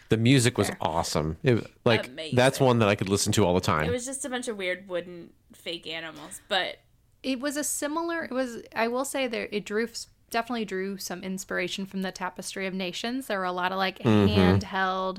The 0.08 0.16
music 0.16 0.58
was 0.58 0.72
awesome. 0.80 1.36
It, 1.44 1.70
like 1.84 2.08
Amazing. 2.08 2.38
that's 2.38 2.62
one 2.62 2.80
that 2.80 2.88
I 2.88 2.96
could 2.96 3.10
listen 3.10 3.34
to 3.34 3.46
all 3.46 3.54
the 3.54 3.60
time. 3.60 3.84
It 3.84 3.92
was 3.92 4.06
just 4.06 4.24
a 4.24 4.30
bunch 4.30 4.48
of 4.48 4.56
weird 4.56 4.88
wooden 4.88 5.32
fake 5.52 5.88
animals, 5.88 6.40
but 6.48 6.78
it 7.22 7.42
was 7.42 7.58
a 7.58 7.66
similar. 7.66 8.24
It 8.24 8.32
was. 8.32 8.62
I 8.74 8.88
will 8.88 9.04
say 9.04 9.28
there. 9.28 9.50
It 9.52 9.66
drew 9.66 9.90
definitely 10.30 10.64
drew 10.64 10.98
some 10.98 11.22
inspiration 11.22 11.86
from 11.86 12.02
the 12.02 12.14
Tapestry 12.14 12.66
of 12.66 12.74
Nations. 12.74 13.28
There 13.28 13.40
were 13.40 13.44
a 13.44 13.52
lot 13.52 13.74
of 13.74 13.78
like 13.78 14.00
handheld 14.00 15.18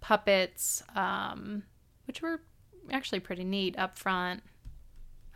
puppets, 0.00 0.82
um, 0.96 1.64
which 2.06 2.22
were 2.22 2.40
actually 2.90 3.20
pretty 3.20 3.44
neat 3.44 3.78
up 3.78 3.98
front. 3.98 4.42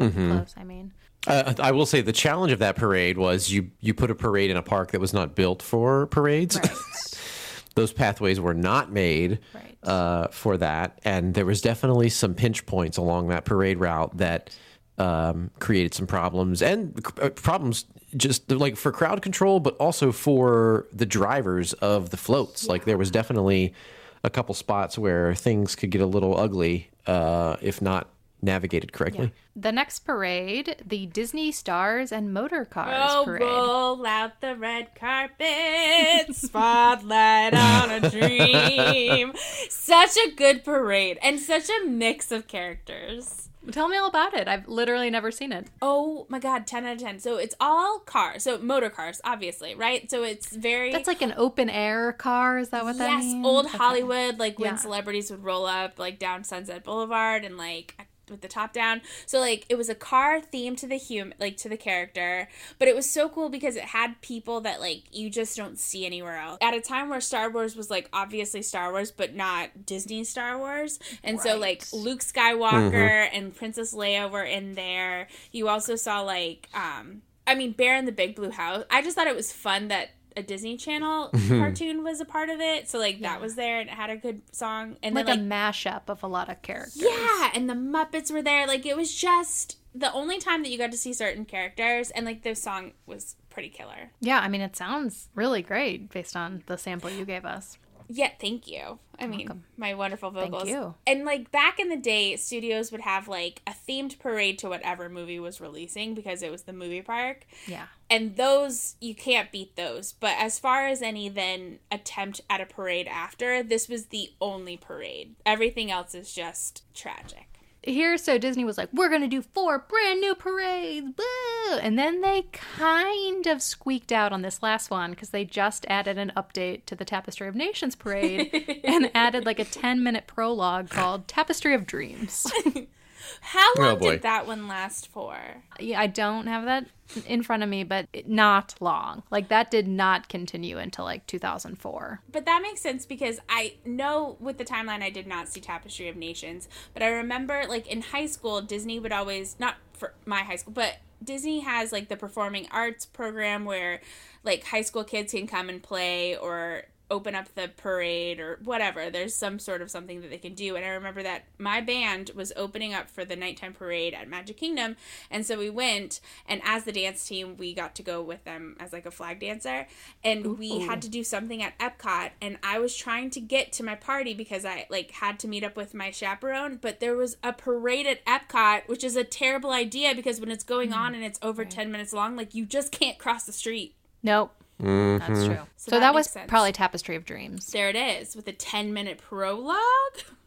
Up 0.00 0.12
Close, 0.12 0.54
I 0.56 0.64
mean. 0.64 0.94
Uh, 1.26 1.54
I 1.58 1.72
will 1.72 1.86
say 1.86 2.00
the 2.02 2.12
challenge 2.12 2.52
of 2.52 2.58
that 2.58 2.76
parade 2.76 3.16
was 3.16 3.50
you 3.50 3.70
you 3.80 3.94
put 3.94 4.10
a 4.10 4.14
parade 4.14 4.50
in 4.50 4.56
a 4.56 4.62
park 4.62 4.92
that 4.92 5.00
was 5.00 5.12
not 5.14 5.34
built 5.34 5.62
for 5.62 6.06
parades. 6.06 6.58
Those 7.74 7.92
pathways 7.92 8.38
were 8.38 8.54
not 8.54 8.92
made 8.92 9.40
Right. 9.54 9.76
uh, 9.82 10.28
for 10.28 10.56
that, 10.58 11.00
and 11.04 11.34
there 11.34 11.46
was 11.46 11.60
definitely 11.60 12.08
some 12.08 12.34
pinch 12.34 12.66
points 12.66 12.96
along 12.98 13.28
that 13.28 13.44
parade 13.44 13.78
route 13.78 14.16
that 14.18 14.50
um, 14.98 15.50
created 15.58 15.92
some 15.94 16.06
problems 16.06 16.62
and 16.62 17.04
uh, 17.20 17.30
problems 17.30 17.84
just 18.16 18.48
like 18.52 18.76
for 18.76 18.92
crowd 18.92 19.22
control, 19.22 19.58
but 19.58 19.76
also 19.78 20.12
for 20.12 20.86
the 20.92 21.04
drivers 21.06 21.72
of 21.74 22.10
the 22.10 22.16
floats. 22.16 22.68
Like 22.68 22.84
there 22.84 22.96
was 22.98 23.10
definitely 23.10 23.74
a 24.22 24.30
couple 24.30 24.54
spots 24.54 24.96
where 24.96 25.34
things 25.34 25.74
could 25.74 25.90
get 25.90 26.00
a 26.00 26.06
little 26.06 26.38
ugly 26.38 26.90
uh, 27.08 27.56
if 27.60 27.82
not 27.82 28.08
navigated 28.44 28.92
correctly. 28.92 29.32
The 29.56 29.72
next 29.72 30.00
parade, 30.00 30.76
the 30.84 31.06
Disney 31.06 31.50
Stars 31.52 32.12
and 32.12 32.32
Motor 32.32 32.64
Cars 32.64 33.10
oh, 33.10 33.24
parade. 33.24 33.42
roll 33.42 34.06
out 34.06 34.40
the 34.40 34.56
red 34.56 34.94
carpet, 34.94 36.34
spotlight 36.36 37.54
on 37.54 37.90
a 37.90 38.10
dream. 38.10 39.32
Such 39.68 40.16
a 40.16 40.30
good 40.32 40.64
parade 40.64 41.18
and 41.22 41.40
such 41.40 41.68
a 41.68 41.86
mix 41.86 42.30
of 42.32 42.46
characters. 42.46 43.48
Tell 43.70 43.88
me 43.88 43.96
all 43.96 44.08
about 44.08 44.34
it. 44.34 44.46
I've 44.46 44.68
literally 44.68 45.08
never 45.08 45.30
seen 45.30 45.50
it. 45.50 45.68
Oh 45.80 46.26
my 46.28 46.38
god, 46.38 46.66
10 46.66 46.84
out 46.84 46.96
of 46.96 47.02
10. 47.02 47.18
So 47.20 47.36
it's 47.38 47.54
all 47.58 47.98
cars. 48.00 48.42
So 48.42 48.58
motor 48.58 48.90
cars, 48.90 49.20
obviously, 49.24 49.74
right? 49.74 50.10
So 50.10 50.22
it's 50.22 50.54
very 50.54 50.92
That's 50.92 51.08
like 51.08 51.22
an 51.22 51.32
open 51.36 51.70
air 51.70 52.12
car. 52.12 52.58
Is 52.58 52.68
that 52.70 52.84
what 52.84 52.98
that 52.98 53.22
yes, 53.22 53.34
old 53.42 53.66
Okay. 53.66 53.78
Hollywood, 53.78 54.38
like 54.38 54.58
when 54.58 54.72
Yeah. 54.72 54.76
celebrities 54.76 55.30
would 55.30 55.42
roll 55.42 55.64
up 55.64 55.98
like 55.98 56.18
down 56.18 56.44
Sunset 56.44 56.84
Boulevard 56.84 57.42
and 57.44 57.56
like 57.56 57.94
with 58.30 58.40
the 58.40 58.48
top 58.48 58.72
down. 58.72 59.00
So 59.26 59.38
like 59.38 59.66
it 59.68 59.76
was 59.76 59.88
a 59.88 59.94
car 59.94 60.40
theme 60.40 60.76
to 60.76 60.86
the 60.86 60.96
human 60.96 61.34
like 61.38 61.56
to 61.58 61.68
the 61.68 61.76
character, 61.76 62.48
but 62.78 62.88
it 62.88 62.94
was 62.94 63.08
so 63.08 63.28
cool 63.28 63.48
because 63.48 63.76
it 63.76 63.84
had 63.84 64.20
people 64.20 64.60
that 64.62 64.80
like 64.80 65.02
you 65.12 65.30
just 65.30 65.56
don't 65.56 65.78
see 65.78 66.06
anywhere 66.06 66.38
else. 66.38 66.58
At 66.60 66.74
a 66.74 66.80
time 66.80 67.08
where 67.08 67.20
Star 67.20 67.50
Wars 67.50 67.76
was 67.76 67.90
like 67.90 68.08
obviously 68.12 68.62
Star 68.62 68.90
Wars 68.92 69.10
but 69.10 69.34
not 69.34 69.86
Disney 69.86 70.24
Star 70.24 70.58
Wars. 70.58 70.98
And 71.22 71.40
so 71.40 71.58
like 71.58 71.84
Luke 71.92 72.20
Skywalker 72.20 73.28
and 73.32 73.54
Princess 73.54 73.94
Leia 73.94 74.30
were 74.30 74.44
in 74.44 74.74
there. 74.74 75.28
You 75.52 75.68
also 75.68 75.96
saw 75.96 76.20
like 76.20 76.68
um 76.74 77.22
I 77.46 77.54
mean 77.54 77.72
Bear 77.72 77.96
in 77.96 78.06
the 78.06 78.12
Big 78.12 78.36
Blue 78.36 78.50
House. 78.50 78.84
I 78.90 79.02
just 79.02 79.16
thought 79.16 79.26
it 79.26 79.36
was 79.36 79.52
fun 79.52 79.88
that 79.88 80.10
a 80.36 80.42
Disney 80.42 80.76
Channel 80.76 81.30
mm-hmm. 81.32 81.58
cartoon 81.58 82.02
was 82.02 82.20
a 82.20 82.24
part 82.24 82.48
of 82.48 82.60
it. 82.60 82.88
So 82.88 82.98
like 82.98 83.20
that 83.20 83.40
was 83.40 83.54
there 83.54 83.80
and 83.80 83.88
it 83.88 83.94
had 83.94 84.10
a 84.10 84.16
good 84.16 84.42
song. 84.54 84.96
And 85.02 85.14
Like, 85.14 85.26
then 85.26 85.40
a 85.40 85.42
mashup 85.42 86.02
of 86.08 86.22
a 86.22 86.26
lot 86.26 86.48
of 86.48 86.62
characters. 86.62 86.96
yeah, 86.96 87.50
and 87.54 87.68
the 87.68 87.74
Muppets 87.74 88.30
were 88.30 88.42
there. 88.42 88.66
Like 88.66 88.86
it 88.86 88.96
was 88.96 89.14
just 89.14 89.78
the 89.94 90.12
only 90.12 90.38
time 90.38 90.62
that 90.62 90.70
you 90.70 90.78
got 90.78 90.90
to 90.90 90.98
see 90.98 91.12
certain 91.12 91.44
characters 91.44 92.10
and 92.10 92.26
like 92.26 92.42
the 92.42 92.54
song 92.54 92.92
was 93.06 93.36
pretty 93.50 93.68
killer. 93.68 94.10
Yeah, 94.20 94.40
I 94.40 94.48
mean, 94.48 94.60
it 94.60 94.74
sounds 94.76 95.28
really 95.34 95.62
great 95.62 96.10
based 96.10 96.34
on 96.34 96.62
the 96.66 96.76
sample 96.76 97.10
you 97.10 97.24
gave 97.24 97.44
us. 97.44 97.78
Yeah, 98.08 98.30
thank 98.40 98.68
you. 98.68 98.98
I 99.18 99.26
mean, 99.26 99.62
my 99.76 99.94
wonderful 99.94 100.30
vocals. 100.30 100.68
you. 100.68 100.94
And 101.06 101.24
like 101.24 101.52
back 101.52 101.78
in 101.78 101.88
the 101.88 101.96
day, 101.96 102.36
studios 102.36 102.90
would 102.90 103.02
have 103.02 103.28
like 103.28 103.62
a 103.66 103.72
themed 103.72 104.18
parade 104.18 104.58
to 104.58 104.68
whatever 104.68 105.08
movie 105.08 105.38
was 105.38 105.60
releasing 105.60 106.14
because 106.14 106.42
it 106.42 106.50
was 106.50 106.62
the 106.62 106.72
movie 106.72 107.02
park. 107.02 107.46
Yeah. 107.66 107.86
And 108.10 108.36
those 108.36 108.96
you 109.00 109.14
can't 109.14 109.52
beat 109.52 109.76
those. 109.76 110.12
But 110.12 110.34
as 110.38 110.58
far 110.58 110.86
as 110.86 111.00
any 111.02 111.28
then 111.28 111.78
attempt 111.90 112.40
at 112.50 112.60
a 112.60 112.66
parade 112.66 113.06
after, 113.06 113.62
this 113.62 113.88
was 113.88 114.06
the 114.06 114.30
only 114.40 114.76
parade. 114.76 115.36
Everything 115.46 115.90
else 115.90 116.14
is 116.14 116.32
just 116.32 116.82
tragic. 116.92 117.53
Here 117.86 118.16
so 118.16 118.38
disney 118.38 118.64
was 118.64 118.78
like 118.78 118.88
we're 118.92 119.08
gonna 119.08 119.28
do 119.28 119.42
four 119.42 119.78
brand 119.78 120.20
new 120.20 120.34
parades 120.34 121.06
Woo! 121.18 121.76
and 121.78 121.98
then 121.98 122.20
they 122.20 122.42
kind 122.52 123.46
of 123.46 123.60
squeaked 123.62 124.12
out 124.12 124.32
on 124.32 124.42
this 124.42 124.62
last 124.62 124.90
one 124.90 125.10
because 125.10 125.30
they 125.30 125.44
just 125.44 125.84
added 125.88 126.18
an 126.18 126.32
update 126.36 126.84
to 126.86 126.94
the 126.94 127.04
tapestry 127.04 127.48
of 127.48 127.54
nations 127.54 127.94
parade 127.94 128.80
and 128.84 129.10
added 129.14 129.44
like 129.44 129.58
a 129.58 129.64
10 129.64 130.02
minute 130.02 130.26
prologue 130.26 130.88
called 130.90 131.28
tapestry 131.28 131.74
of 131.74 131.86
dreams 131.86 132.46
How 133.40 133.72
oh, 133.76 133.80
long 133.80 133.98
Oh, 134.00 134.10
did 134.10 134.22
that 134.22 134.46
one 134.46 134.68
last 134.68 135.08
for? 135.08 135.36
yeah 135.78 136.00
i 136.00 136.06
don't 136.06 136.46
have 136.46 136.64
that 136.64 136.86
in 137.26 137.42
front 137.42 137.62
of 137.62 137.68
me 137.68 137.84
but 137.84 138.06
not 138.26 138.74
long. 138.80 139.22
Like 139.30 139.48
that 139.48 139.70
did 139.70 139.86
not 139.86 140.28
continue 140.28 140.78
until 140.78 141.04
like 141.04 141.26
2004 141.26 142.20
But 142.32 142.46
that 142.46 142.62
makes 142.62 142.80
sense 142.80 143.04
because 143.06 143.40
I 143.48 143.74
know 143.84 144.36
with 144.40 144.58
the 144.58 144.64
timeline 144.64 145.02
I 145.02 145.10
did 145.10 145.26
not 145.26 145.48
see 145.48 145.60
Tapestry 145.60 146.08
of 146.08 146.16
Nations, 146.16 146.68
but 146.94 147.02
I 147.02 147.08
remember 147.08 147.64
like 147.68 147.86
in 147.86 148.00
high 148.00 148.26
school 148.26 148.62
Disney 148.62 148.98
would 148.98 149.12
always 149.12 149.56
not 149.58 149.76
for 149.92 150.14
my 150.24 150.40
high 150.40 150.56
school, 150.56 150.72
but 150.72 150.96
Disney 151.22 151.60
has 151.60 151.92
like 151.92 152.08
the 152.08 152.16
performing 152.16 152.66
arts 152.70 153.06
program 153.06 153.64
where 153.64 154.00
like 154.42 154.64
high 154.64 154.82
school 154.82 155.04
kids 155.04 155.32
can 155.32 155.46
come 155.46 155.68
and 155.68 155.82
play 155.82 156.36
or 156.36 156.84
open 157.10 157.34
up 157.34 157.54
the 157.54 157.70
parade 157.76 158.40
or 158.40 158.58
whatever. 158.64 159.10
There's 159.10 159.34
some 159.34 159.58
sort 159.58 159.82
of 159.82 159.90
something 159.90 160.22
that 160.22 160.30
they 160.30 160.38
can 160.38 160.54
do. 160.54 160.74
And 160.76 160.84
I 160.84 160.88
remember 160.88 161.22
that 161.22 161.44
my 161.58 161.80
band 161.80 162.30
was 162.34 162.52
opening 162.56 162.94
up 162.94 163.10
for 163.10 163.24
the 163.24 163.36
nighttime 163.36 163.74
parade 163.74 164.14
at 164.14 164.28
Magic 164.28 164.56
Kingdom. 164.56 164.96
And 165.30 165.44
so 165.44 165.58
we 165.58 165.68
went, 165.68 166.20
and 166.46 166.62
as 166.64 166.84
the 166.84 166.92
dance 166.92 167.26
team, 167.26 167.56
we 167.56 167.74
got 167.74 167.94
to 167.96 168.02
go 168.02 168.22
with 168.22 168.44
them 168.44 168.76
as 168.80 168.92
like 168.92 169.04
a 169.06 169.10
flag 169.10 169.40
dancer. 169.40 169.86
And 170.22 170.58
we 170.58 170.80
had 170.80 171.02
to 171.02 171.08
do 171.08 171.22
something 171.22 171.62
at 171.62 171.78
Epcot. 171.78 172.30
And 172.40 172.58
I 172.62 172.78
was 172.78 172.96
trying 172.96 173.30
to 173.30 173.40
get 173.40 173.72
to 173.72 173.84
my 173.84 173.94
party 173.94 174.32
because 174.32 174.64
I 174.64 174.86
like 174.88 175.10
had 175.10 175.38
to 175.40 175.48
meet 175.48 175.64
up 175.64 175.76
with 175.76 175.92
my 175.92 176.10
chaperone. 176.10 176.78
But 176.80 177.00
there 177.00 177.16
was 177.16 177.36
a 177.42 177.52
parade 177.52 178.06
at 178.06 178.24
Epcot, 178.24 178.88
which 178.88 179.04
is 179.04 179.16
a 179.16 179.24
terrible 179.24 179.70
idea 179.70 180.14
because 180.14 180.40
when 180.40 180.50
it's 180.50 180.64
going 180.64 180.90
mm-hmm. 180.90 180.98
on 180.98 181.14
and 181.14 181.24
it's 181.24 181.38
over 181.42 181.64
10 181.64 181.92
minutes 181.92 182.12
long, 182.14 182.34
like 182.34 182.54
you 182.54 182.64
just 182.64 182.92
can't 182.92 183.18
cross 183.18 183.44
the 183.44 183.52
street. 183.52 183.94
nope 184.22 184.52
Mm-hmm. 184.82 185.18
that's 185.18 185.46
true 185.46 185.58
so, 185.76 185.90
that 185.92 186.00
that, 186.00 186.14
was 186.14 186.30
sense. 186.30 186.48
probably 186.48 186.72
tapestry 186.72 187.14
of 187.16 187.24
dreams 187.24 187.66
There 187.66 187.88
it 187.88 187.96
is 187.96 188.34
with 188.34 188.48
a 188.48 188.52
10 188.52 188.92
minute 188.92 189.18
prologue. 189.18 189.76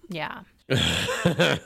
Yeah. 0.10 0.42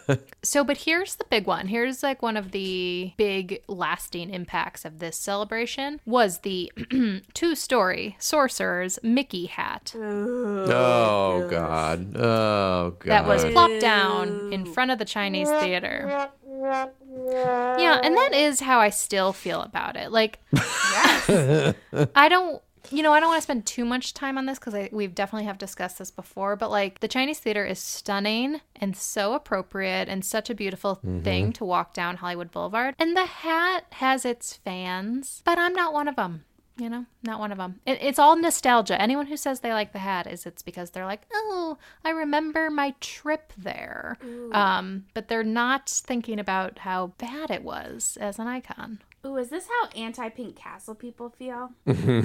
so, 0.43 0.63
but 0.63 0.77
here's 0.77 1.15
the 1.15 1.25
big 1.29 1.47
one. 1.47 1.67
Here's 1.67 2.03
like 2.03 2.21
one 2.21 2.37
of 2.37 2.51
the 2.51 3.13
big 3.17 3.63
lasting 3.67 4.29
impacts 4.29 4.85
of 4.85 4.99
this 4.99 5.17
celebration 5.17 5.99
was 6.05 6.39
the 6.39 6.71
two-story 7.33 8.15
sorcerer's 8.19 8.99
Mickey 9.01 9.47
hat 9.47 9.93
Oh 9.95 11.47
God. 11.49 12.15
Oh 12.15 12.95
God. 12.99 13.05
that 13.05 13.25
was 13.25 13.43
plopped 13.45 13.79
down 13.79 14.53
in 14.53 14.65
front 14.65 14.91
of 14.91 14.99
the 14.99 15.05
Chinese 15.05 15.49
theater. 15.49 16.29
Yeah, 16.61 17.99
and 18.03 18.15
that 18.15 18.33
is 18.33 18.59
how 18.59 18.79
I 18.79 18.89
still 18.89 19.33
feel 19.33 19.61
about 19.61 19.95
it. 19.95 20.11
Like, 20.11 20.39
I 20.53 22.27
don't, 22.29 22.61
you 22.89 23.03
know, 23.03 23.13
I 23.13 23.19
don't 23.19 23.29
want 23.29 23.39
to 23.39 23.43
spend 23.43 23.65
too 23.65 23.85
much 23.85 24.13
time 24.13 24.37
on 24.37 24.45
this 24.45 24.59
because 24.59 24.89
we've 24.91 25.15
definitely 25.15 25.45
have 25.45 25.57
discussed 25.57 25.97
this 25.99 26.11
before. 26.11 26.55
But 26.55 26.71
like, 26.71 26.99
the 26.99 27.07
Chinese 27.07 27.39
theater 27.39 27.65
is 27.65 27.79
stunning 27.79 28.61
and 28.75 28.95
so 28.95 29.33
appropriate 29.33 30.09
and 30.09 30.23
such 30.25 30.49
a 30.49 30.55
beautiful 30.55 30.97
mm-hmm. 30.97 31.21
thing 31.21 31.53
to 31.53 31.65
walk 31.65 31.93
down 31.93 32.17
Hollywood 32.17 32.51
Boulevard. 32.51 32.95
And 32.99 33.15
the 33.15 33.25
hat 33.25 33.85
has 33.93 34.25
its 34.25 34.53
fans, 34.53 35.41
but 35.45 35.57
I'm 35.57 35.73
not 35.73 35.93
one 35.93 36.07
of 36.07 36.15
them. 36.15 36.45
You 36.81 36.89
know, 36.89 37.05
not 37.21 37.39
one 37.39 37.51
of 37.51 37.59
them. 37.59 37.79
It, 37.85 37.99
it's 38.01 38.17
all 38.17 38.35
nostalgia. 38.35 38.99
Anyone 38.99 39.27
who 39.27 39.37
says 39.37 39.59
they 39.59 39.71
like 39.71 39.93
the 39.93 39.99
hat 39.99 40.25
is 40.25 40.47
it's 40.47 40.63
because 40.63 40.89
they're 40.89 41.05
like, 41.05 41.27
oh, 41.31 41.77
I 42.03 42.09
remember 42.09 42.71
my 42.71 42.95
trip 42.99 43.53
there. 43.55 44.17
Um, 44.51 45.05
but 45.13 45.27
they're 45.27 45.43
not 45.43 45.87
thinking 45.87 46.39
about 46.39 46.79
how 46.79 47.13
bad 47.19 47.51
it 47.51 47.63
was 47.63 48.17
as 48.19 48.39
an 48.39 48.47
icon. 48.47 48.97
Ooh, 49.23 49.37
is 49.37 49.49
this 49.49 49.67
how 49.67 49.89
anti 49.89 50.29
Pink 50.29 50.55
Castle 50.55 50.95
people 50.95 51.29
feel? 51.29 51.69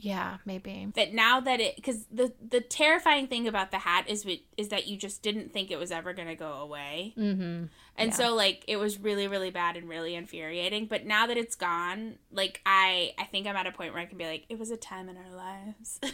Yeah, 0.00 0.38
maybe. 0.44 0.92
that 0.94 1.12
now 1.12 1.40
that 1.40 1.60
it 1.60 1.76
because 1.76 2.06
the 2.10 2.32
the 2.46 2.60
terrifying 2.60 3.26
thing 3.26 3.48
about 3.48 3.70
the 3.70 3.78
hat 3.78 4.08
is 4.08 4.24
we, 4.24 4.44
is 4.56 4.68
that 4.68 4.86
you 4.86 4.96
just 4.96 5.22
didn't 5.22 5.52
think 5.52 5.70
it 5.70 5.78
was 5.78 5.90
ever 5.90 6.12
going 6.12 6.28
to 6.28 6.34
go 6.34 6.52
away 6.52 7.14
mm-hmm. 7.16 7.64
And 7.98 8.14
so 8.14 8.34
like 8.34 8.64
it 8.68 8.76
was 8.76 8.98
really 8.98 9.28
really 9.28 9.50
bad 9.50 9.76
and 9.76 9.88
really 9.88 10.14
infuriating 10.14 10.86
but 10.86 11.04
now 11.04 11.26
that 11.26 11.36
it's 11.36 11.54
gone 11.56 12.14
like 12.32 12.60
i 12.64 13.12
i 13.18 13.24
think 13.24 13.46
i'm 13.46 13.56
at 13.56 13.66
a 13.66 13.72
point 13.72 13.92
where 13.92 14.00
i 14.02 14.06
can 14.06 14.16
be 14.16 14.24
like 14.24 14.44
it 14.48 14.58
was 14.58 14.70
a 14.70 14.76
time 14.76 15.08
in 15.08 15.16
our 15.16 15.36
lives 15.36 16.00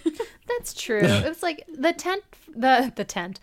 That's 0.48 0.74
true. 0.74 1.00
it 1.00 1.28
was 1.28 1.42
like 1.42 1.64
the 1.68 1.92
tent, 1.92 2.22
the 2.54 2.92
the 2.94 3.04
tent. 3.04 3.40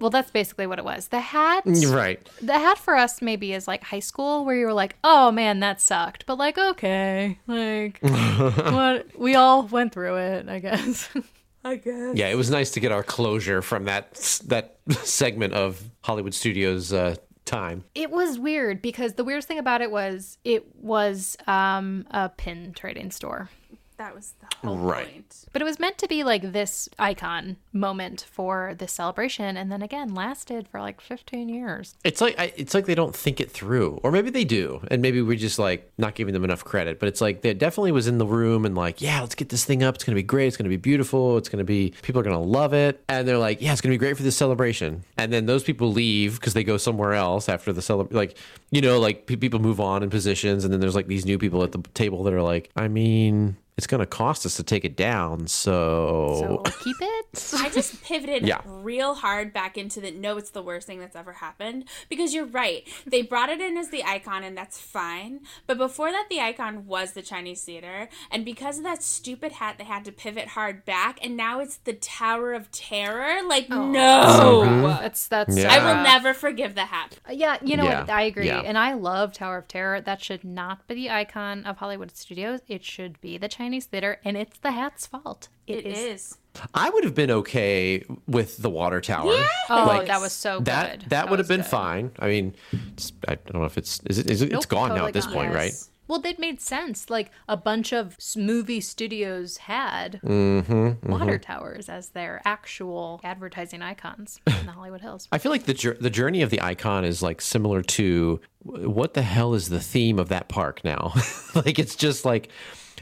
Well, 0.00 0.08
that's 0.10 0.30
basically 0.30 0.66
what 0.66 0.78
it 0.78 0.84
was. 0.84 1.08
The 1.08 1.20
hat, 1.20 1.62
Right. 1.66 2.26
the 2.40 2.54
hat 2.54 2.78
for 2.78 2.96
us 2.96 3.20
maybe 3.20 3.52
is 3.52 3.68
like 3.68 3.82
high 3.84 4.00
school, 4.00 4.44
where 4.44 4.56
you 4.56 4.64
were 4.66 4.72
like, 4.72 4.96
oh 5.04 5.30
man, 5.30 5.60
that 5.60 5.80
sucked, 5.80 6.24
but 6.26 6.38
like 6.38 6.56
okay, 6.56 7.38
like 7.46 7.98
what 8.02 9.18
we 9.18 9.34
all 9.34 9.64
went 9.66 9.92
through 9.92 10.16
it, 10.16 10.48
I 10.48 10.58
guess. 10.58 11.08
i 11.64 11.76
guess 11.76 12.16
Yeah, 12.16 12.28
it 12.28 12.36
was 12.36 12.50
nice 12.50 12.70
to 12.72 12.80
get 12.80 12.92
our 12.92 13.02
closure 13.02 13.60
from 13.62 13.84
that 13.84 14.14
that 14.46 14.76
segment 15.02 15.54
of 15.54 15.82
Hollywood 16.02 16.34
Studios 16.34 16.92
uh, 16.92 17.16
time. 17.44 17.84
It 17.94 18.10
was 18.10 18.38
weird 18.38 18.82
because 18.82 19.14
the 19.14 19.24
weirdest 19.24 19.48
thing 19.48 19.58
about 19.58 19.82
it 19.82 19.90
was 19.90 20.38
it 20.44 20.74
was 20.76 21.36
um, 21.46 22.06
a 22.10 22.28
pin 22.28 22.72
trading 22.72 23.10
store. 23.10 23.50
That 23.96 24.14
was 24.14 24.34
the 24.40 24.46
whole 24.66 24.76
Right. 24.76 25.06
point 25.12 25.44
But 25.52 25.62
it 25.62 25.64
was 25.64 25.78
meant 25.78 25.98
to 25.98 26.08
be 26.08 26.24
like 26.24 26.52
this 26.52 26.88
icon 26.98 27.56
moment 27.72 28.26
for 28.30 28.74
this 28.76 28.92
celebration, 28.92 29.56
and 29.56 29.70
then 29.70 29.82
again 29.82 30.14
lasted 30.14 30.66
for 30.68 30.80
like 30.80 31.00
15 31.00 31.48
years. 31.48 31.94
It's 32.04 32.20
like 32.20 32.38
I, 32.38 32.52
it's 32.56 32.74
like 32.74 32.86
they 32.86 32.94
don't 32.94 33.14
think 33.14 33.40
it 33.40 33.50
through, 33.50 34.00
or 34.02 34.10
maybe 34.10 34.30
they 34.30 34.44
do, 34.44 34.80
and 34.90 35.00
maybe 35.00 35.22
we're 35.22 35.36
just 35.36 35.58
like 35.58 35.90
not 35.98 36.14
giving 36.14 36.34
them 36.34 36.44
enough 36.44 36.64
credit. 36.64 36.98
But 36.98 37.08
it's 37.08 37.20
like 37.20 37.42
they 37.42 37.54
definitely 37.54 37.92
was 37.92 38.06
in 38.08 38.18
the 38.18 38.26
room 38.26 38.64
and 38.64 38.74
like, 38.74 39.00
yeah, 39.00 39.20
let's 39.20 39.34
get 39.34 39.48
this 39.50 39.64
thing 39.64 39.82
up. 39.82 39.94
It's 39.94 40.04
gonna 40.04 40.16
be 40.16 40.22
great. 40.22 40.48
It's 40.48 40.56
gonna 40.56 40.68
be 40.68 40.76
beautiful. 40.76 41.36
It's 41.38 41.48
gonna 41.48 41.64
be 41.64 41.92
people 42.02 42.20
are 42.20 42.24
gonna 42.24 42.40
love 42.40 42.72
it, 42.74 43.02
and 43.08 43.28
they're 43.28 43.38
like, 43.38 43.60
yeah, 43.62 43.72
it's 43.72 43.80
gonna 43.80 43.94
be 43.94 43.98
great 43.98 44.16
for 44.16 44.22
this 44.24 44.36
celebration. 44.36 45.04
And 45.16 45.32
then 45.32 45.46
those 45.46 45.62
people 45.62 45.92
leave 45.92 46.40
because 46.40 46.54
they 46.54 46.64
go 46.64 46.76
somewhere 46.76 47.12
else 47.14 47.48
after 47.48 47.72
the 47.72 47.82
celebration. 47.82 48.16
Like 48.16 48.36
you 48.70 48.80
know, 48.80 48.98
like 48.98 49.26
pe- 49.26 49.36
people 49.36 49.60
move 49.60 49.78
on 49.80 50.02
in 50.02 50.10
positions, 50.10 50.64
and 50.64 50.72
then 50.72 50.80
there's 50.80 50.96
like 50.96 51.06
these 51.06 51.24
new 51.24 51.38
people 51.38 51.62
at 51.62 51.70
the 51.72 51.78
table 51.94 52.24
that 52.24 52.32
are 52.34 52.42
like, 52.42 52.70
I 52.76 52.88
mean. 52.88 53.56
It's 53.76 53.88
going 53.88 53.98
to 53.98 54.06
cost 54.06 54.46
us 54.46 54.54
to 54.56 54.62
take 54.62 54.84
it 54.84 54.96
down. 54.96 55.48
So, 55.48 56.36
So 56.64 56.72
keep 56.84 56.96
it. 57.00 57.54
I 57.58 57.68
just 57.70 58.04
pivoted 58.04 58.46
Yeah. 58.46 58.60
real 58.64 59.14
hard 59.14 59.52
back 59.52 59.76
into 59.76 60.00
the 60.00 60.12
no, 60.12 60.36
it's 60.36 60.50
the 60.50 60.62
worst 60.62 60.86
thing 60.86 61.00
that's 61.00 61.16
ever 61.16 61.32
happened. 61.32 61.86
Because 62.08 62.32
you're 62.32 62.44
right. 62.46 62.86
They 63.04 63.22
brought 63.22 63.48
it 63.48 63.60
in 63.60 63.76
as 63.76 63.88
the 63.88 64.04
icon, 64.04 64.44
and 64.44 64.56
that's 64.56 64.80
fine. 64.80 65.40
But 65.66 65.76
before 65.76 66.12
that, 66.12 66.26
the 66.30 66.40
icon 66.40 66.86
was 66.86 67.12
the 67.14 67.22
Chinese 67.22 67.64
theater. 67.64 68.08
And 68.30 68.44
because 68.44 68.78
of 68.78 68.84
that 68.84 69.02
stupid 69.02 69.50
hat, 69.52 69.76
they 69.78 69.84
had 69.84 70.04
to 70.04 70.12
pivot 70.12 70.48
hard 70.48 70.84
back. 70.84 71.18
And 71.20 71.36
now 71.36 71.58
it's 71.58 71.78
the 71.78 71.94
Tower 71.94 72.52
of 72.52 72.70
Terror. 72.70 73.42
Like, 73.48 73.66
oh, 73.72 73.90
no. 73.90 74.62
Mm-hmm. 74.64 74.82
That's 75.02 75.26
that's. 75.26 75.56
Yeah. 75.58 75.72
I 75.74 75.84
will 75.84 76.00
never 76.04 76.32
forgive 76.32 76.76
the 76.76 76.84
hat. 76.86 77.18
Yeah, 77.28 77.56
you 77.60 77.76
know 77.76 77.86
what? 77.86 78.08
I 78.08 78.22
agree. 78.22 78.46
Yeah. 78.46 78.60
And 78.60 78.78
I 78.78 78.92
love 78.92 79.32
Tower 79.32 79.58
of 79.58 79.66
Terror. 79.66 80.00
That 80.00 80.22
should 80.22 80.44
not 80.44 80.86
be 80.86 80.94
the 80.94 81.10
icon 81.10 81.64
of 81.64 81.78
Hollywood 81.78 82.16
studios. 82.16 82.60
It 82.68 82.84
should 82.84 83.20
be 83.20 83.36
the 83.36 83.48
Chinese 83.48 83.63
theater, 83.86 84.20
and 84.24 84.36
it's 84.36 84.58
the 84.58 84.72
hat's 84.72 85.06
fault. 85.06 85.48
It 85.66 85.86
is. 85.86 86.38
I 86.72 86.90
would 86.90 87.04
have 87.04 87.14
been 87.14 87.30
okay 87.30 88.04
with 88.28 88.58
the 88.58 88.70
water 88.70 89.00
tower. 89.00 89.32
Oh, 89.70 89.84
Like, 89.86 90.06
that 90.06 90.20
was 90.20 90.32
so 90.32 90.60
that 90.60 91.00
good. 91.00 91.10
that 91.10 91.28
would 91.30 91.38
have 91.40 91.48
been 91.48 91.62
good. 91.62 91.66
fine. 91.70 92.12
I 92.18 92.28
mean, 92.28 92.54
it's, 92.92 93.12
I 93.26 93.34
don't 93.36 93.54
know 93.54 93.64
if 93.64 93.76
it's 93.78 94.00
is 94.06 94.18
it, 94.18 94.30
is 94.30 94.42
it 94.42 94.46
it's 94.46 94.52
Nope, 94.52 94.68
gone 94.68 94.94
now 94.94 95.06
at 95.06 95.14
this 95.14 95.24
gone. 95.26 95.34
point, 95.34 95.54
right? 95.54 95.72
Well, 96.06 96.20
that 96.20 96.38
made 96.38 96.60
sense. 96.60 97.08
Like 97.08 97.30
a 97.48 97.56
bunch 97.56 97.92
of 97.92 98.16
movie 98.36 98.82
studios 98.82 99.56
had 99.56 100.20
Mm-hmm, 100.22 101.10
water 101.10 101.38
towers 101.38 101.88
as 101.88 102.10
their 102.10 102.42
actual 102.44 103.20
advertising 103.24 103.80
icons 103.80 104.38
in 104.46 104.66
the 104.66 104.72
Hollywood 104.72 105.00
Hills. 105.00 105.26
I 105.32 105.38
feel 105.38 105.50
like 105.50 105.64
the 105.64 105.96
the 105.98 106.10
journey 106.10 106.42
of 106.42 106.50
the 106.50 106.60
icon 106.60 107.04
is 107.06 107.22
like 107.22 107.40
similar 107.40 107.82
to 107.82 108.40
what 108.62 109.14
the 109.14 109.22
hell 109.22 109.54
is 109.54 109.70
the 109.70 109.80
theme 109.80 110.18
of 110.18 110.28
that 110.28 110.48
park 110.48 110.84
now? 110.84 111.14
like 111.54 111.78
it's 111.78 111.96
just 111.96 112.24
like 112.26 112.50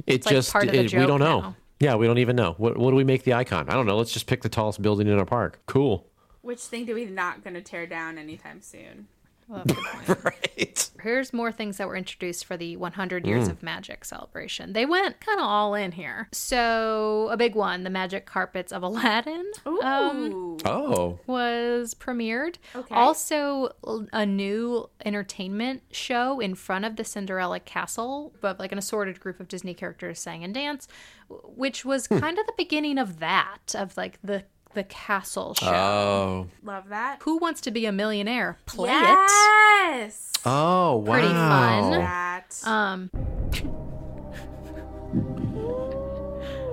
it 0.07 0.25
like 0.25 0.35
just 0.35 0.53
part 0.53 0.65
of 0.67 0.73
the 0.73 0.81
it- 0.81 0.93
we 0.95 1.07
don't 1.07 1.21
know. 1.21 1.41
now. 1.41 1.57
Yeah, 1.81 1.97
we 1.97 2.07
don't 2.07 2.19
even 2.19 2.37
know. 2.37 2.55
What 2.59 2.79
what 2.79 2.91
do 2.91 2.97
we 2.97 3.05
make 3.05 3.25
the 3.25 3.35
icon? 3.35 3.69
I 3.69 3.75
don't 3.75 3.87
know. 3.87 3.97
Let's 3.97 4.13
just 4.13 4.27
pick 4.27 4.43
the 4.43 4.49
tallest 4.49 4.81
building 4.83 5.09
in 5.09 5.19
our 5.19 5.25
park. 5.27 5.61
Cool. 5.67 6.07
Which 6.41 6.61
thing 6.61 6.85
do 6.87 6.95
we 6.95 7.05
not 7.07 7.43
going 7.45 7.55
to 7.55 7.61
tear 7.61 7.87
down 7.87 8.19
anytime 8.19 8.61
soon? 8.61 9.09
Well, 9.53 9.63
that's 9.67 9.79
a 9.79 10.15
good 10.15 10.23
point. 10.23 10.25
right. 10.25 10.91
Here's 11.03 11.33
more 11.33 11.51
things 11.51 11.79
that 11.79 11.89
were 11.89 11.97
introduced 11.97 12.45
for 12.45 12.57
the 12.57 12.77
100 12.77 13.27
Years 13.27 13.49
Mm. 13.49 13.51
of 13.51 13.63
Magic 13.65 14.05
celebration. 14.05 14.73
They 14.73 14.87
went 14.87 15.21
kind 15.21 15.41
of 15.41 15.45
all 15.47 15.75
in 15.75 15.93
here. 15.93 16.29
So, 16.31 17.29
a 17.33 17.37
big 17.37 17.57
one, 17.57 17.83
the 17.83 17.91
Magic 17.91 18.25
Carpets 18.25 18.71
of 18.73 18.85
Aladdin. 18.85 19.45
Um, 19.67 20.59
Oh. 20.65 21.19
was 21.27 21.95
premiered. 21.95 22.57
Okay. 22.77 22.95
Also, 22.95 23.71
a 24.13 24.25
new 24.25 24.89
entertainment 25.05 25.83
show 25.91 26.39
in 26.39 26.55
front 26.55 26.85
of 26.85 26.95
the 26.97 27.05
Cinderella 27.05 27.59
Castle, 27.59 28.33
but 28.41 28.61
like 28.61 28.71
an 28.71 28.79
assorted 28.79 29.19
group 29.19 29.41
of 29.41 29.49
Disney 29.49 29.75
characters 29.75 30.21
sang 30.21 30.45
and 30.45 30.55
dance, 30.55 30.87
which 31.29 31.85
was 31.85 32.07
Hmm. 32.07 32.19
kind 32.21 32.39
of 32.39 32.47
the 32.47 32.55
beginning 32.57 32.97
of 32.99 33.19
that, 33.19 33.75
of 33.75 33.97
like 33.97 34.19
the 34.23 34.45
the 34.75 34.85
castle 34.85 35.55
show. 35.55 35.67
Oh. 35.67 36.47
Love 36.65 36.89
that. 36.89 37.19
Who 37.23 37.39
wants 37.39 37.61
to 37.63 37.71
be 37.71 37.87
a 37.87 37.93
millionaire? 37.93 38.59
Play 38.67 38.91
it. 38.91 38.93
yes. 38.93 40.33
Oh, 40.45 40.97
wow. 40.97 41.13
Pretty 41.13 41.29
fun. 41.29 41.91
That. 41.93 42.63
Um, 42.65 43.11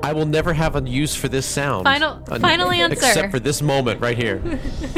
I 0.02 0.14
will 0.14 0.26
never 0.26 0.54
have 0.54 0.76
a 0.76 0.82
use 0.82 1.14
for 1.16 1.28
this 1.28 1.46
sound. 1.46 1.84
Final- 1.84 2.24
Uh, 2.30 2.40
final 2.40 2.72
answer. 2.72 2.94
Except 2.94 3.32
for 3.32 3.40
this 3.40 3.62
moment 3.62 4.00
right 4.02 4.18
here. 4.18 4.42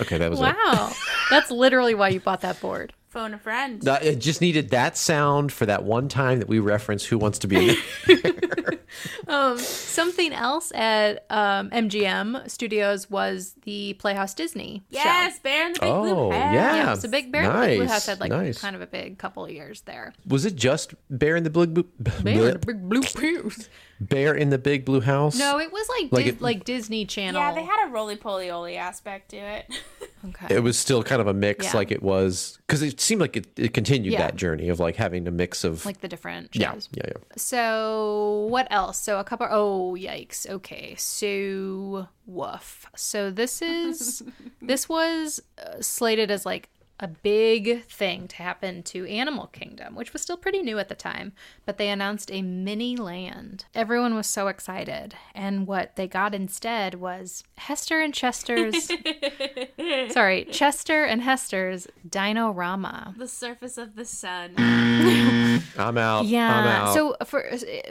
okay, 0.00 0.18
that 0.18 0.30
was 0.30 0.40
it. 0.40 0.42
wow, 0.42 0.90
that's 1.30 1.50
literally 1.50 1.94
why 1.94 2.08
you 2.08 2.20
bought 2.20 2.40
that 2.40 2.60
board. 2.60 2.92
Phone 3.18 3.34
a 3.34 3.38
friend. 3.38 3.82
That- 3.82 4.04
It 4.04 4.20
just 4.20 4.40
needed 4.40 4.70
that 4.70 4.96
sound 4.96 5.50
for 5.52 5.66
that 5.66 5.82
one 5.82 6.08
time 6.08 6.38
that 6.38 6.46
we 6.46 6.60
reference 6.60 7.04
Who 7.06 7.18
Wants 7.18 7.40
to 7.40 7.48
Be 7.48 7.76
a 8.08 8.16
Um, 9.28 9.58
something 9.58 10.32
else 10.32 10.72
at 10.74 11.26
um, 11.30 11.68
MGM 11.70 12.48
Studios 12.50 13.10
was 13.10 13.54
the 13.64 13.94
Playhouse 13.94 14.34
Disney 14.34 14.82
show. 14.90 14.98
yes, 14.98 15.38
Bear 15.40 15.66
in 15.66 15.72
the 15.74 15.80
Big 15.80 15.90
Blue 15.90 16.10
Oh, 16.10 16.30
House. 16.30 16.54
yeah. 16.54 16.76
Yeah, 16.76 16.94
so 16.94 17.08
Big 17.08 17.30
Bear 17.30 17.42
in 17.42 17.52
the 17.52 17.58
Big 17.66 17.76
Blue 17.76 17.84
Nice, 17.84 17.92
House 17.92 18.06
had 18.06 18.20
like 18.20 18.30
nice. 18.30 18.58
kind 18.60 18.74
of 18.74 18.82
a 18.82 18.86
big 18.86 19.18
couple 19.18 19.44
of 19.44 19.50
years 19.50 19.82
there. 19.82 20.14
Was 20.26 20.44
it 20.46 20.56
just 20.56 20.94
Bear 21.10 21.36
in 21.36 21.42
the 21.44 21.50
Big 21.50 21.74
Blue 21.74 21.82
Bear 22.00 22.48
in 22.48 22.52
the 22.60 22.66
Big 22.66 22.88
Blue 22.88 23.02
House. 23.02 23.68
Bear 24.00 24.34
in 24.34 24.50
the 24.50 24.58
Big 24.58 24.84
Blue 24.84 25.00
House? 25.00 25.36
No, 25.38 25.58
it 25.58 25.72
was 25.72 25.88
like 25.88 26.12
Like 26.12 26.24
Dis- 26.26 26.34
it- 26.36 26.40
like 26.40 26.64
Disney 26.64 27.04
Channel. 27.04 27.40
Yeah, 27.40 27.52
they 27.52 27.64
had 27.64 27.88
a 27.88 27.90
roly 27.90 28.16
poly 28.16 28.50
oly 28.50 28.76
aspect 28.76 29.30
to 29.30 29.36
it. 29.36 29.66
okay. 30.28 30.54
It 30.54 30.60
was 30.62 30.78
still 30.78 31.02
kind 31.02 31.20
of 31.20 31.26
a 31.26 31.34
mix 31.34 31.66
Yeah. 31.66 31.76
like 31.76 31.90
it 31.90 32.02
was 32.02 32.58
because 32.66 32.82
it 32.82 33.00
seemed 33.00 33.20
like 33.20 33.36
it, 33.36 33.46
it 33.56 33.74
continued 33.74 34.12
Yeah. 34.12 34.18
that 34.20 34.36
journey 34.36 34.68
of 34.68 34.78
like 34.78 34.96
having 34.96 35.26
a 35.26 35.30
mix 35.32 35.64
of 35.64 35.84
like 35.84 36.00
the 36.00 36.08
different 36.08 36.54
yeah, 36.54 36.72
shows. 36.74 36.88
yeah, 36.92 37.02
yeah. 37.08 37.12
So 37.36 38.46
what 38.50 38.68
else? 38.70 38.98
So 38.98 39.18
a 39.18 39.24
couple. 39.24 39.46
Oh 39.50 39.94
yikes! 39.98 40.48
Okay, 40.48 40.94
so 40.96 42.06
woof. 42.26 42.86
So 42.96 43.30
this 43.30 43.62
is 43.62 44.22
this 44.62 44.88
was 44.88 45.40
uh, 45.58 45.80
slated 45.80 46.30
as 46.30 46.46
like 46.46 46.68
a 47.00 47.08
big 47.08 47.84
thing 47.84 48.28
to 48.28 48.36
happen 48.36 48.82
to 48.84 49.08
Animal 49.08 49.46
Kingdom, 49.48 49.94
which 49.94 50.12
was 50.12 50.22
still 50.22 50.36
pretty 50.36 50.62
new 50.62 50.78
at 50.78 50.88
the 50.88 50.94
time. 50.94 51.32
But 51.64 51.78
they 51.78 51.88
announced 51.88 52.30
a 52.32 52.42
mini 52.42 52.96
land. 52.96 53.66
Everyone 53.74 54.14
was 54.14 54.26
so 54.26 54.48
excited, 54.48 55.14
and 55.34 55.66
what 55.66 55.96
they 55.96 56.08
got 56.08 56.34
instead 56.34 56.96
was 56.96 57.44
Hester 57.56 58.00
and 58.00 58.12
Chester's. 58.12 58.90
sorry, 60.12 60.44
Chester 60.46 61.04
and 61.04 61.22
Hester's 61.22 61.86
Dino-Rama. 62.08 63.14
the 63.16 63.28
surface 63.28 63.78
of 63.78 63.94
the 63.94 64.04
sun. 64.04 64.54
I'm 65.78 65.98
out. 65.98 66.20
I'm 66.20 66.26
Yeah. 66.26 66.82
out. 66.82 66.94
So 66.94 67.16
for 67.24 67.42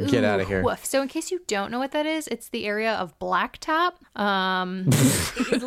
Get 0.07 0.23
ooh, 0.23 0.25
outta 0.27 0.43
here. 0.43 0.63
woof. 0.63 0.85
So 0.85 1.01
in 1.01 1.07
case 1.07 1.31
you 1.31 1.41
don't 1.47 1.71
know 1.71 1.79
what 1.79 1.91
that 1.91 2.05
is, 2.05 2.27
it's 2.27 2.49
the 2.49 2.65
area 2.65 2.93
of 2.93 3.17
Blacktop. 3.19 3.93
Um, 4.19 4.85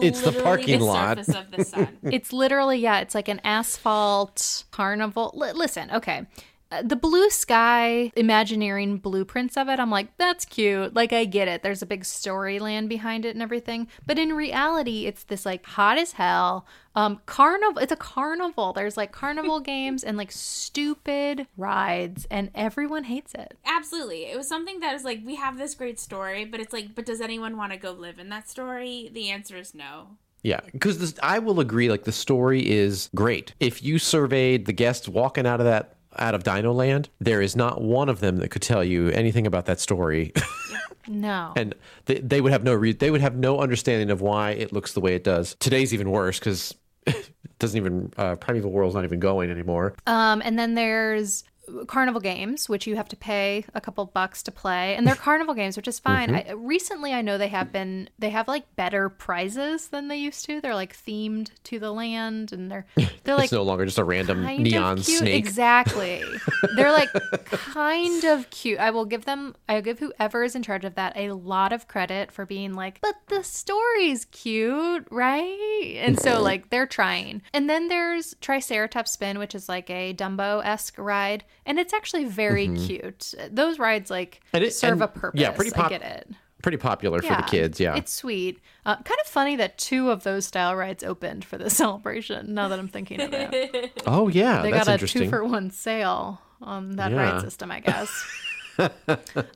It's 0.02 0.20
the 0.22 0.30
literally 0.30 0.42
parking 0.42 0.80
lot. 0.80 1.18
of 1.18 1.26
the 1.50 1.64
sun. 1.64 1.98
it's 2.02 2.32
literally 2.32 2.78
yeah, 2.78 3.00
it's 3.00 3.14
like 3.14 3.28
an 3.28 3.40
asphalt 3.44 4.64
carnival. 4.70 5.32
L- 5.40 5.54
listen, 5.56 5.90
okay. 5.90 6.26
Uh, 6.70 6.82
the 6.82 6.96
blue 6.96 7.28
sky 7.30 8.12
imagineering 8.16 8.98
blueprints 8.98 9.56
of 9.56 9.68
it 9.68 9.80
i'm 9.80 9.90
like 9.90 10.16
that's 10.16 10.44
cute 10.44 10.94
like 10.94 11.12
i 11.12 11.24
get 11.24 11.48
it 11.48 11.62
there's 11.62 11.82
a 11.82 11.86
big 11.86 12.02
storyland 12.02 12.88
behind 12.88 13.24
it 13.24 13.34
and 13.34 13.42
everything 13.42 13.88
but 14.06 14.18
in 14.18 14.32
reality 14.32 15.06
it's 15.06 15.24
this 15.24 15.44
like 15.44 15.64
hot 15.66 15.98
as 15.98 16.12
hell 16.12 16.66
um 16.94 17.20
carnival 17.26 17.78
it's 17.78 17.92
a 17.92 17.96
carnival 17.96 18.72
there's 18.72 18.96
like 18.96 19.12
carnival 19.12 19.60
games 19.74 20.04
and 20.04 20.16
like 20.16 20.30
stupid 20.30 21.46
rides 21.56 22.26
and 22.30 22.50
everyone 22.54 23.04
hates 23.04 23.34
it 23.34 23.56
Absolutely. 23.80 24.26
It 24.26 24.36
was 24.36 24.46
something 24.46 24.80
that 24.80 24.94
is 24.94 25.04
like, 25.04 25.20
we 25.24 25.36
have 25.36 25.56
this 25.56 25.74
great 25.74 25.98
story, 25.98 26.44
but 26.44 26.60
it's 26.60 26.72
like, 26.72 26.94
but 26.94 27.06
does 27.06 27.20
anyone 27.20 27.56
want 27.56 27.72
to 27.72 27.78
go 27.78 27.92
live 27.92 28.18
in 28.18 28.28
that 28.28 28.48
story? 28.48 29.10
The 29.12 29.30
answer 29.30 29.56
is 29.56 29.74
no. 29.74 30.18
Yeah, 30.42 30.60
because 30.72 31.18
I 31.22 31.38
will 31.38 31.60
agree. 31.60 31.90
Like 31.90 32.04
the 32.04 32.12
story 32.12 32.68
is 32.68 33.08
great. 33.14 33.54
If 33.58 33.82
you 33.82 33.98
surveyed 33.98 34.66
the 34.66 34.72
guests 34.72 35.08
walking 35.08 35.46
out 35.46 35.60
of 35.60 35.66
that 35.66 35.96
out 36.18 36.34
of 36.34 36.42
Dino 36.42 36.72
Land, 36.72 37.08
there 37.20 37.40
is 37.40 37.56
not 37.56 37.80
one 37.80 38.08
of 38.08 38.20
them 38.20 38.38
that 38.38 38.48
could 38.48 38.62
tell 38.62 38.82
you 38.84 39.08
anything 39.08 39.46
about 39.46 39.66
that 39.66 39.80
story, 39.80 40.32
no 41.08 41.52
and 41.56 41.74
they, 42.06 42.18
they 42.18 42.40
would 42.40 42.52
have 42.52 42.64
no 42.64 42.74
re- 42.74 42.92
they 42.92 43.10
would 43.10 43.20
have 43.20 43.36
no 43.36 43.60
understanding 43.60 44.10
of 44.10 44.20
why 44.20 44.50
it 44.50 44.72
looks 44.72 44.92
the 44.92 45.00
way 45.00 45.14
it 45.14 45.24
does. 45.24 45.56
Today's 45.60 45.94
even 45.94 46.10
worse 46.10 46.38
because 46.38 46.74
it 47.06 47.30
doesn't 47.58 47.76
even 47.76 48.12
uh, 48.16 48.36
Primeval 48.36 48.70
Whirl's 48.70 48.94
not 48.94 49.04
even 49.04 49.20
going 49.20 49.50
anymore. 49.50 49.94
Um, 50.06 50.42
and 50.44 50.58
then 50.58 50.74
there's 50.74 51.44
carnival 51.86 52.20
games, 52.20 52.68
which 52.68 52.86
you 52.86 52.96
have 52.96 53.08
to 53.08 53.16
pay 53.16 53.64
a 53.74 53.80
couple 53.80 54.04
bucks 54.06 54.42
to 54.44 54.52
play, 54.52 54.94
and 54.94 55.06
they're 55.06 55.14
carnival 55.30 55.54
games, 55.54 55.76
which 55.76 55.88
is 55.88 55.98
fine. 55.98 56.30
Mm-hmm. 56.30 56.50
I, 56.50 56.52
recently, 56.52 57.12
I 57.12 57.22
know 57.22 57.38
they 57.38 57.48
have 57.48 57.72
been 57.72 58.08
they 58.18 58.30
have 58.30 58.48
like 58.48 58.76
better 58.76 59.08
prizes 59.08 59.88
than 59.88 60.08
they 60.08 60.16
used 60.16 60.44
to. 60.46 60.60
They're 60.60 60.74
like 60.74 60.96
themed 60.96 61.50
to 61.64 61.78
the 61.78 61.92
land, 61.92 62.52
and 62.52 62.70
they're 62.70 62.86
they're 63.24 63.36
like 63.36 63.44
it's 63.44 63.52
no 63.52 63.62
longer 63.62 63.84
just 63.84 63.98
a 63.98 64.04
random 64.04 64.44
neon 64.44 64.98
snake. 64.98 65.34
Exactly. 65.34 66.22
They're 66.76 66.92
like 66.92 67.12
kind 67.50 68.24
of 68.24 68.48
cute. 68.50 68.78
I 68.78 68.90
will 68.90 69.04
give 69.04 69.24
them 69.24 69.54
I'll 69.68 69.82
give 69.82 69.98
whoever 69.98 70.44
is 70.44 70.54
in 70.54 70.62
charge 70.62 70.84
of 70.84 70.94
that 70.94 71.16
a 71.16 71.32
lot 71.32 71.72
of 71.72 71.88
credit 71.88 72.32
for 72.32 72.46
being 72.46 72.74
like, 72.74 73.00
but 73.00 73.14
the 73.28 73.42
story's 73.42 74.24
cute, 74.26 75.06
right? 75.10 75.96
And 75.98 76.18
so 76.18 76.34
mm-hmm. 76.34 76.42
like 76.42 76.70
they're 76.70 76.86
trying. 76.86 77.42
And 77.52 77.68
then 77.68 77.88
there's 77.88 78.34
Triceratops 78.40 79.12
Spin, 79.12 79.38
which 79.38 79.54
is 79.54 79.68
like 79.68 79.90
a 79.90 80.14
Dumbo 80.14 80.64
esque 80.64 80.98
ride. 80.98 81.44
And 81.66 81.78
it's 81.78 81.92
actually 81.92 82.24
very 82.24 82.68
cute. 82.76 83.34
Those 83.50 83.78
rides 83.78 84.10
like 84.10 84.40
Mm-hmm. 84.54 84.64
It- 84.64 84.74
serve 84.74 85.00
a 85.02 85.08
purpose. 85.08 85.40
yeah, 85.40 85.50
pretty 85.50 85.74
I 85.74 85.88
get 85.88 86.02
it. 86.02 86.28
Pretty 86.62 86.76
popular 86.78 87.22
for 87.22 87.34
the 87.34 87.42
kids. 87.42 87.80
Yeah, 87.80 87.96
It's 87.96 88.12
sweet. 88.12 88.60
Uh, 88.84 88.96
kind 88.96 89.18
of 89.24 89.26
funny 89.26 89.56
that 89.56 89.78
two 89.78 90.10
of 90.10 90.24
those 90.24 90.44
style 90.44 90.76
rides 90.76 91.02
opened 91.02 91.42
for 91.44 91.56
the 91.56 91.70
celebration. 91.80 92.52
Now 92.54 92.68
that 92.68 92.78
I'm 92.78 92.88
thinking 92.88 93.20
of 93.22 93.32
it, 93.32 94.02
oh 94.06 94.28
yeah, 94.28 94.60
they 94.60 94.70
got 94.70 94.86
a 94.86 94.98
two 94.98 95.28
for 95.30 95.42
one 95.44 95.70
sale 95.70 96.42
on 96.60 96.96
that 96.96 97.12
Yeah. 97.12 97.32
ride 97.32 97.40
system, 97.40 97.70
I 97.70 97.80
guess. 97.80 98.10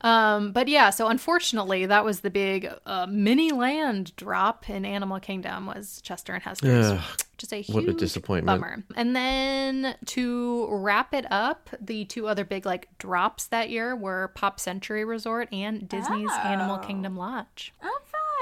um, 0.03 0.53
but 0.53 0.69
yeah, 0.69 0.91
so 0.91 1.09
unfortunately, 1.09 1.87
that 1.87 2.05
was 2.05 2.21
the 2.21 2.31
big 2.31 2.69
uh, 2.87 3.07
mini 3.09 3.53
land 3.53 4.15
drop 4.17 4.69
in 4.69 4.85
Animal 4.85 5.21
Kingdom 5.21 5.67
was 5.67 6.01
Chester 6.03 6.33
and 6.35 6.43
Hester's, 6.43 6.87
Ugh, 6.87 7.01
which 7.33 7.45
is 7.45 7.53
a 7.53 7.63
what 7.73 7.83
a 7.85 7.87
huge 7.87 7.99
disappointment. 7.99 8.61
bummer. 8.61 8.85
And 8.97 9.15
then 9.15 9.97
to 10.07 10.67
wrap 10.71 11.15
it 11.15 11.27
up, 11.31 11.71
the 11.81 12.05
two 12.07 12.27
other 12.29 12.45
big 12.45 12.67
like 12.67 12.89
drops 12.99 13.47
that 13.49 13.71
year 13.71 13.95
were 13.97 14.29
Pop 14.35 14.61
Century 14.61 15.05
Resort 15.05 15.49
and 15.53 15.89
Disney's 15.89 16.31
Animal 16.45 16.79
Oh. 16.83 16.87
Kingdom 16.87 17.17
Lodge. 17.17 17.73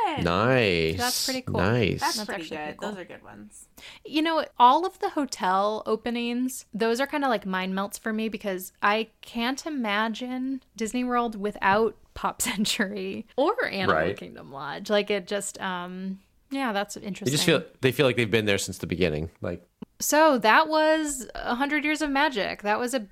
Fun. 0.05 0.25
nice. 0.25 0.97
That's 0.99 1.25
pretty 1.25 1.43
cool. 1.43 1.61
Nice. 1.61 2.01
That's, 2.01 2.17
That's 2.17 2.27
pretty 2.27 2.43
actually 2.43 2.57
good. 2.57 2.63
pretty 2.65 2.79
cool. 2.79 2.91
Those 2.91 2.99
are 2.99 3.05
good 3.05 3.23
ones. 3.23 3.69
You 4.05 4.23
know, 4.23 4.45
all 4.59 4.85
of 4.87 4.99
the 4.99 5.11
hotel 5.11 5.83
openings, 5.87 6.67
those 6.75 7.01
are 7.01 7.07
kind 7.07 7.25
of 7.25 7.31
like 7.31 7.47
mind 7.47 7.75
melts 7.75 7.99
for 7.99 8.13
me 8.13 8.29
because 8.29 8.73
I 8.83 9.09
can't 9.21 9.65
imagine 9.67 10.63
Disney 10.77 11.05
World 11.05 11.39
without 11.41 11.97
Pop 12.15 12.43
Century 12.43 13.27
or 13.37 13.67
Animal 13.67 13.95
Right. 13.97 14.17
Kingdom 14.17 14.53
Lodge. 14.53 14.91
Like 14.91 15.11
it 15.11 15.27
just 15.27 15.61
um 15.61 16.19
yeah, 16.51 16.73
that's 16.75 16.97
interesting. 16.99 17.27
They 17.27 17.31
just 17.33 17.45
feel 17.47 17.63
they 17.81 17.93
feel 17.93 18.05
like 18.05 18.17
they've 18.17 18.31
been 18.31 18.45
there 18.45 18.59
since 18.59 18.79
the 18.79 18.87
beginning. 18.87 19.31
Like 19.41 19.67
so 20.01 20.37
that 20.39 20.69
was 20.69 21.27
a 21.35 21.55
hundred 21.55 21.85
years 21.85 22.03
of 22.03 22.11
magic. 22.11 22.63
That 22.63 22.79
was 22.79 22.93
a 22.93 23.07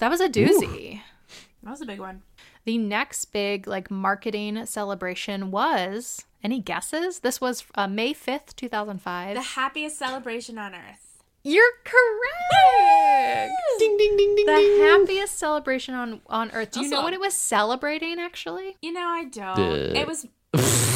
that 0.00 0.10
was 0.10 0.20
a 0.20 0.28
doozy. 0.28 1.00
That 1.62 1.70
was 1.70 1.80
a 1.80 1.86
big 1.86 1.98
one. 1.98 2.22
The 2.66 2.78
next 2.78 3.26
big 3.26 3.66
like 3.68 3.90
marketing 3.92 4.66
celebration 4.66 5.52
was 5.52 6.24
any 6.42 6.60
guesses? 6.60 7.20
This 7.20 7.40
was 7.40 7.64
uh, 7.76 7.86
May 7.86 8.12
fifth, 8.12 8.56
two 8.56 8.68
thousand 8.68 9.00
five. 9.00 9.36
The 9.36 9.42
happiest 9.42 9.96
celebration 9.98 10.58
on 10.58 10.74
earth. 10.74 11.22
You're 11.44 11.70
correct. 11.84 13.52
ding 13.78 13.96
ding 13.96 14.16
ding 14.16 14.34
ding. 14.34 14.46
the 14.46 14.84
happiest 14.84 15.38
celebration 15.38 15.94
on 15.94 16.20
on 16.26 16.50
earth. 16.50 16.72
Do 16.72 16.82
you 16.82 16.90
know 16.90 17.02
what 17.02 17.12
it 17.14 17.20
was 17.20 17.34
celebrating? 17.34 18.18
Actually, 18.18 18.76
You 18.82 18.92
know, 18.92 19.06
I 19.06 19.24
don't. 19.24 19.56
Duh. 19.56 20.00
It 20.00 20.06
was. 20.08 20.26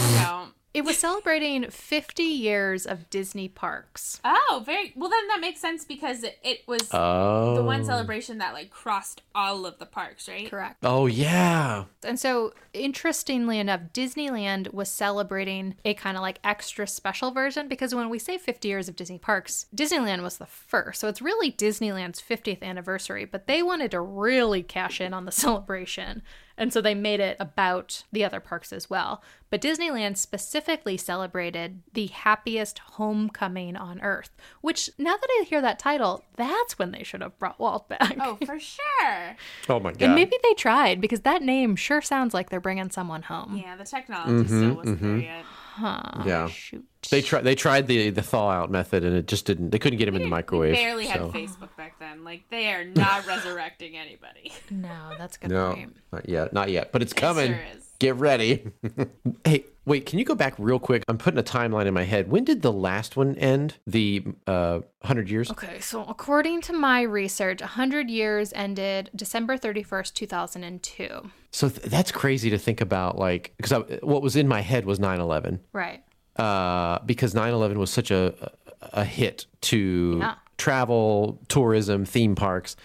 I 0.74 0.78
don't. 0.78 0.78
it 0.78 0.78
It 0.80 0.84
was 0.84 0.98
celebrating 0.98 1.70
50 1.70 2.22
years 2.22 2.86
of 2.86 3.10
Disney 3.10 3.48
parks. 3.48 4.20
Oh, 4.24 4.62
very 4.66 4.92
well. 4.96 5.10
Then 5.10 5.28
that 5.28 5.40
makes 5.40 5.60
sense 5.60 5.84
because 5.84 6.22
it, 6.22 6.38
it 6.42 6.60
was 6.66 6.88
Oh. 6.92 7.54
the 7.56 7.62
one 7.62 7.80
oh. 7.80 7.84
celebration 7.84 8.38
that 8.38 8.54
like 8.54 8.70
crossed 8.70 9.22
all 9.34 9.66
of 9.66 9.78
the 9.78 9.86
parks, 9.86 10.28
right? 10.28 10.50
Correct. 10.50 10.76
Oh 10.82 11.06
yeah. 11.06 11.84
And 12.02 12.18
so, 12.18 12.52
interestingly 12.72 13.58
enough, 13.58 13.80
Disneyland 13.92 14.72
was 14.72 14.88
celebrating 14.88 15.76
a 15.84 15.94
kind 15.94 16.16
of 16.16 16.22
like 16.22 16.38
extra 16.44 16.86
special 16.86 17.30
version 17.30 17.68
because 17.68 17.94
when 17.94 18.08
we 18.10 18.18
say 18.18 18.38
50 18.38 18.68
years 18.68 18.88
of 18.88 18.96
Disney 18.96 19.18
parks, 19.18 19.66
Disneyland 19.74 20.22
was 20.22 20.38
the 20.38 20.46
first. 20.46 21.00
So 21.00 21.08
it's 21.08 21.22
really 21.22 21.52
Disneyland's 21.52 22.22
50th 22.22 22.62
anniversary, 22.62 23.24
but 23.24 23.46
they 23.46 23.62
wanted 23.62 23.90
to 23.92 24.00
really 24.00 24.62
cash 24.62 25.00
in 25.00 25.14
on 25.14 25.24
the 25.24 25.32
celebration. 25.32 26.22
And 26.60 26.74
so 26.74 26.82
they 26.82 26.94
made 26.94 27.20
it 27.20 27.38
about 27.40 28.04
the 28.12 28.22
other 28.22 28.38
parks 28.38 28.70
as 28.70 28.90
well. 28.90 29.22
But 29.48 29.62
Disneyland 29.62 30.18
specifically 30.18 30.98
celebrated 30.98 31.80
the 31.94 32.08
happiest 32.08 32.78
homecoming 32.80 33.76
on 33.76 33.98
earth, 34.02 34.36
which 34.60 34.90
now 34.98 35.16
that 35.16 35.28
I 35.40 35.44
hear 35.48 35.62
that 35.62 35.78
title, 35.78 36.22
that's 36.36 36.78
when 36.78 36.90
they 36.92 37.02
should 37.02 37.22
have 37.22 37.38
brought 37.38 37.58
Walt 37.58 37.88
back. 37.88 38.14
Oh, 38.20 38.38
for 38.44 38.60
sure. 38.60 39.36
Oh 39.70 39.80
my 39.80 39.92
god. 39.92 40.02
And 40.02 40.14
maybe 40.14 40.36
they 40.42 40.52
tried 40.52 41.00
because 41.00 41.20
that 41.20 41.42
name 41.42 41.76
sure 41.76 42.02
sounds 42.02 42.34
like 42.34 42.50
they're 42.50 42.60
bringing 42.60 42.90
someone 42.90 43.22
home. 43.22 43.56
Yeah, 43.56 43.76
the 43.76 43.84
technology 43.84 44.44
mm-hmm, 44.44 44.58
still 44.58 44.74
wasn't 44.74 45.00
there 45.00 45.10
mm-hmm. 45.10 46.20
yet. 46.20 46.26
yeah. 46.26 46.46
Shoot. 46.48 46.84
They 47.10 47.22
tried. 47.22 47.44
They 47.44 47.54
tried 47.54 47.86
the 47.86 48.10
the 48.10 48.22
thaw 48.22 48.50
out 48.50 48.70
method, 48.70 49.02
and 49.02 49.16
it 49.16 49.26
just 49.26 49.46
didn't. 49.46 49.70
They 49.70 49.78
couldn't 49.78 49.98
get 49.98 50.06
him 50.06 50.14
in 50.14 50.20
the 50.20 50.26
We 50.26 50.30
microwave. 50.30 50.74
barely 50.74 51.06
had 51.06 51.20
so. 51.20 51.32
Facebook 51.32 51.74
back 51.76 51.78
then. 51.78 51.89
Like 52.30 52.48
they 52.48 52.72
are 52.72 52.84
not 52.84 53.26
resurrecting 53.26 53.96
anybody. 53.96 54.52
No, 54.70 54.88
that's 55.18 55.36
a 55.36 55.40
good 55.40 55.50
No, 55.50 55.74
point. 55.74 55.96
not 56.12 56.28
yet. 56.28 56.52
Not 56.52 56.70
yet. 56.70 56.92
But 56.92 57.02
it's 57.02 57.12
coming. 57.12 57.48
sure 57.48 57.64
is. 57.76 57.88
Get 57.98 58.14
ready. 58.14 58.70
hey, 59.44 59.64
wait. 59.84 60.06
Can 60.06 60.20
you 60.20 60.24
go 60.24 60.36
back 60.36 60.54
real 60.56 60.78
quick? 60.78 61.02
I'm 61.08 61.18
putting 61.18 61.40
a 61.40 61.42
timeline 61.42 61.86
in 61.86 61.92
my 61.92 62.04
head. 62.04 62.30
When 62.30 62.44
did 62.44 62.62
the 62.62 62.70
last 62.72 63.16
one 63.16 63.34
end? 63.34 63.78
The 63.84 64.22
uh, 64.46 64.80
hundred 65.02 65.28
years. 65.28 65.50
Okay, 65.50 65.80
so 65.80 66.04
according 66.04 66.60
to 66.62 66.72
my 66.72 67.02
research, 67.02 67.60
100 67.60 68.08
years 68.08 68.52
ended 68.54 69.10
December 69.16 69.58
31st, 69.58 70.14
2002. 70.14 71.30
So 71.50 71.68
th- 71.68 71.82
that's 71.90 72.12
crazy 72.12 72.48
to 72.50 72.58
think 72.58 72.80
about. 72.80 73.18
Like, 73.18 73.54
because 73.56 73.72
what 74.02 74.22
was 74.22 74.36
in 74.36 74.46
my 74.46 74.60
head 74.60 74.84
was 74.84 75.00
9/11. 75.00 75.58
Right. 75.72 76.04
uh, 76.36 77.00
because 77.04 77.34
9-11 77.34 77.74
was 77.76 77.90
such 77.90 78.12
a, 78.12 78.32
a 78.40 78.50
a 78.92 79.04
hit 79.04 79.44
to 79.62 80.16
Yeah. 80.20 80.34
Travel, 80.60 81.40
tourism, 81.48 82.04
theme 82.04 82.34
parks. 82.36 82.76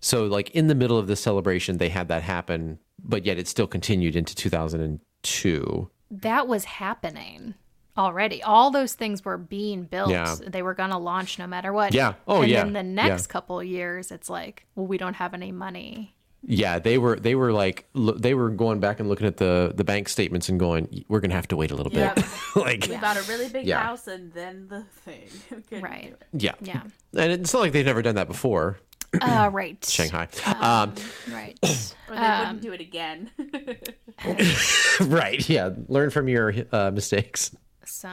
So 0.00 0.24
like 0.26 0.50
in 0.50 0.68
the 0.68 0.74
middle 0.74 0.96
of 0.96 1.08
the 1.08 1.16
celebration, 1.16 1.76
they 1.78 1.88
had 1.88 2.08
that 2.08 2.22
happen, 2.22 2.78
but 3.02 3.26
yet 3.26 3.38
it 3.38 3.48
still 3.48 3.66
continued 3.66 4.14
into 4.16 4.34
2002. 4.34 5.90
That 6.10 6.48
was 6.48 6.64
happening 6.64 7.54
already. 7.96 8.42
All 8.42 8.70
those 8.70 8.94
things 8.94 9.24
were 9.24 9.36
being 9.36 9.82
built. 9.82 10.10
Yeah. 10.10 10.36
They 10.46 10.62
were 10.62 10.74
going 10.74 10.90
to 10.90 10.98
launch 10.98 11.38
no 11.38 11.46
matter 11.46 11.72
what. 11.72 11.92
Yeah. 11.92 12.14
Oh, 12.28 12.42
and 12.42 12.50
yeah. 12.50 12.62
then 12.64 12.72
the 12.72 12.78
Yeah. 13.02 13.08
next 13.08 13.26
couple 13.26 13.58
of 13.60 13.66
years, 13.66 14.10
it's 14.12 14.30
like, 14.30 14.66
well, 14.76 14.86
we 14.86 14.96
don't 14.98 15.14
have 15.14 15.34
any 15.34 15.50
money. 15.52 16.14
Yeah, 16.46 16.78
they 16.78 16.98
were 16.98 17.16
they 17.18 17.34
were 17.34 17.52
like 17.52 17.86
lo- 17.94 18.14
they 18.16 18.32
were 18.34 18.48
going 18.50 18.78
back 18.80 19.00
and 19.00 19.08
looking 19.08 19.26
at 19.26 19.38
the 19.38 19.72
the 19.74 19.84
bank 19.84 20.08
statements 20.08 20.48
and 20.48 20.58
going, 20.58 21.04
we're 21.08 21.20
gonna 21.20 21.34
have 21.34 21.48
to 21.48 21.56
wait 21.56 21.70
a 21.72 21.74
little 21.74 21.90
bit. 21.90 21.98
Yep. 22.16 22.18
like 22.56 22.86
We 22.88 22.96
bought 22.96 23.16
a 23.16 23.22
really 23.28 23.48
big 23.48 23.66
Yeah. 23.66 23.80
house 23.82 24.06
and 24.06 24.32
then 24.32 24.68
the 24.68 24.84
thing. 25.04 25.28
Couldn't 25.68 25.82
Right. 25.82 26.14
do 26.32 26.38
it. 26.38 26.42
yeah, 26.42 26.54
Yeah. 26.62 26.82
and 27.20 27.32
it's 27.32 27.52
not 27.52 27.60
like 27.60 27.72
they've 27.72 27.84
never 27.84 28.02
done 28.02 28.14
that 28.14 28.28
before. 28.28 28.78
uh, 29.20 29.50
right. 29.52 29.84
Shanghai, 29.84 30.28
um, 30.60 30.94
Right. 31.32 31.58
Or 32.10 32.14
they 32.14 32.20
wouldn't 32.20 32.62
do 32.62 32.72
it 32.72 32.80
again. 32.80 33.30
right? 35.00 35.46
Yeah, 35.48 35.70
learn 35.88 36.10
from 36.10 36.28
your 36.28 36.54
uh, 36.72 36.90
mistakes. 36.90 37.54
So, 37.84 38.08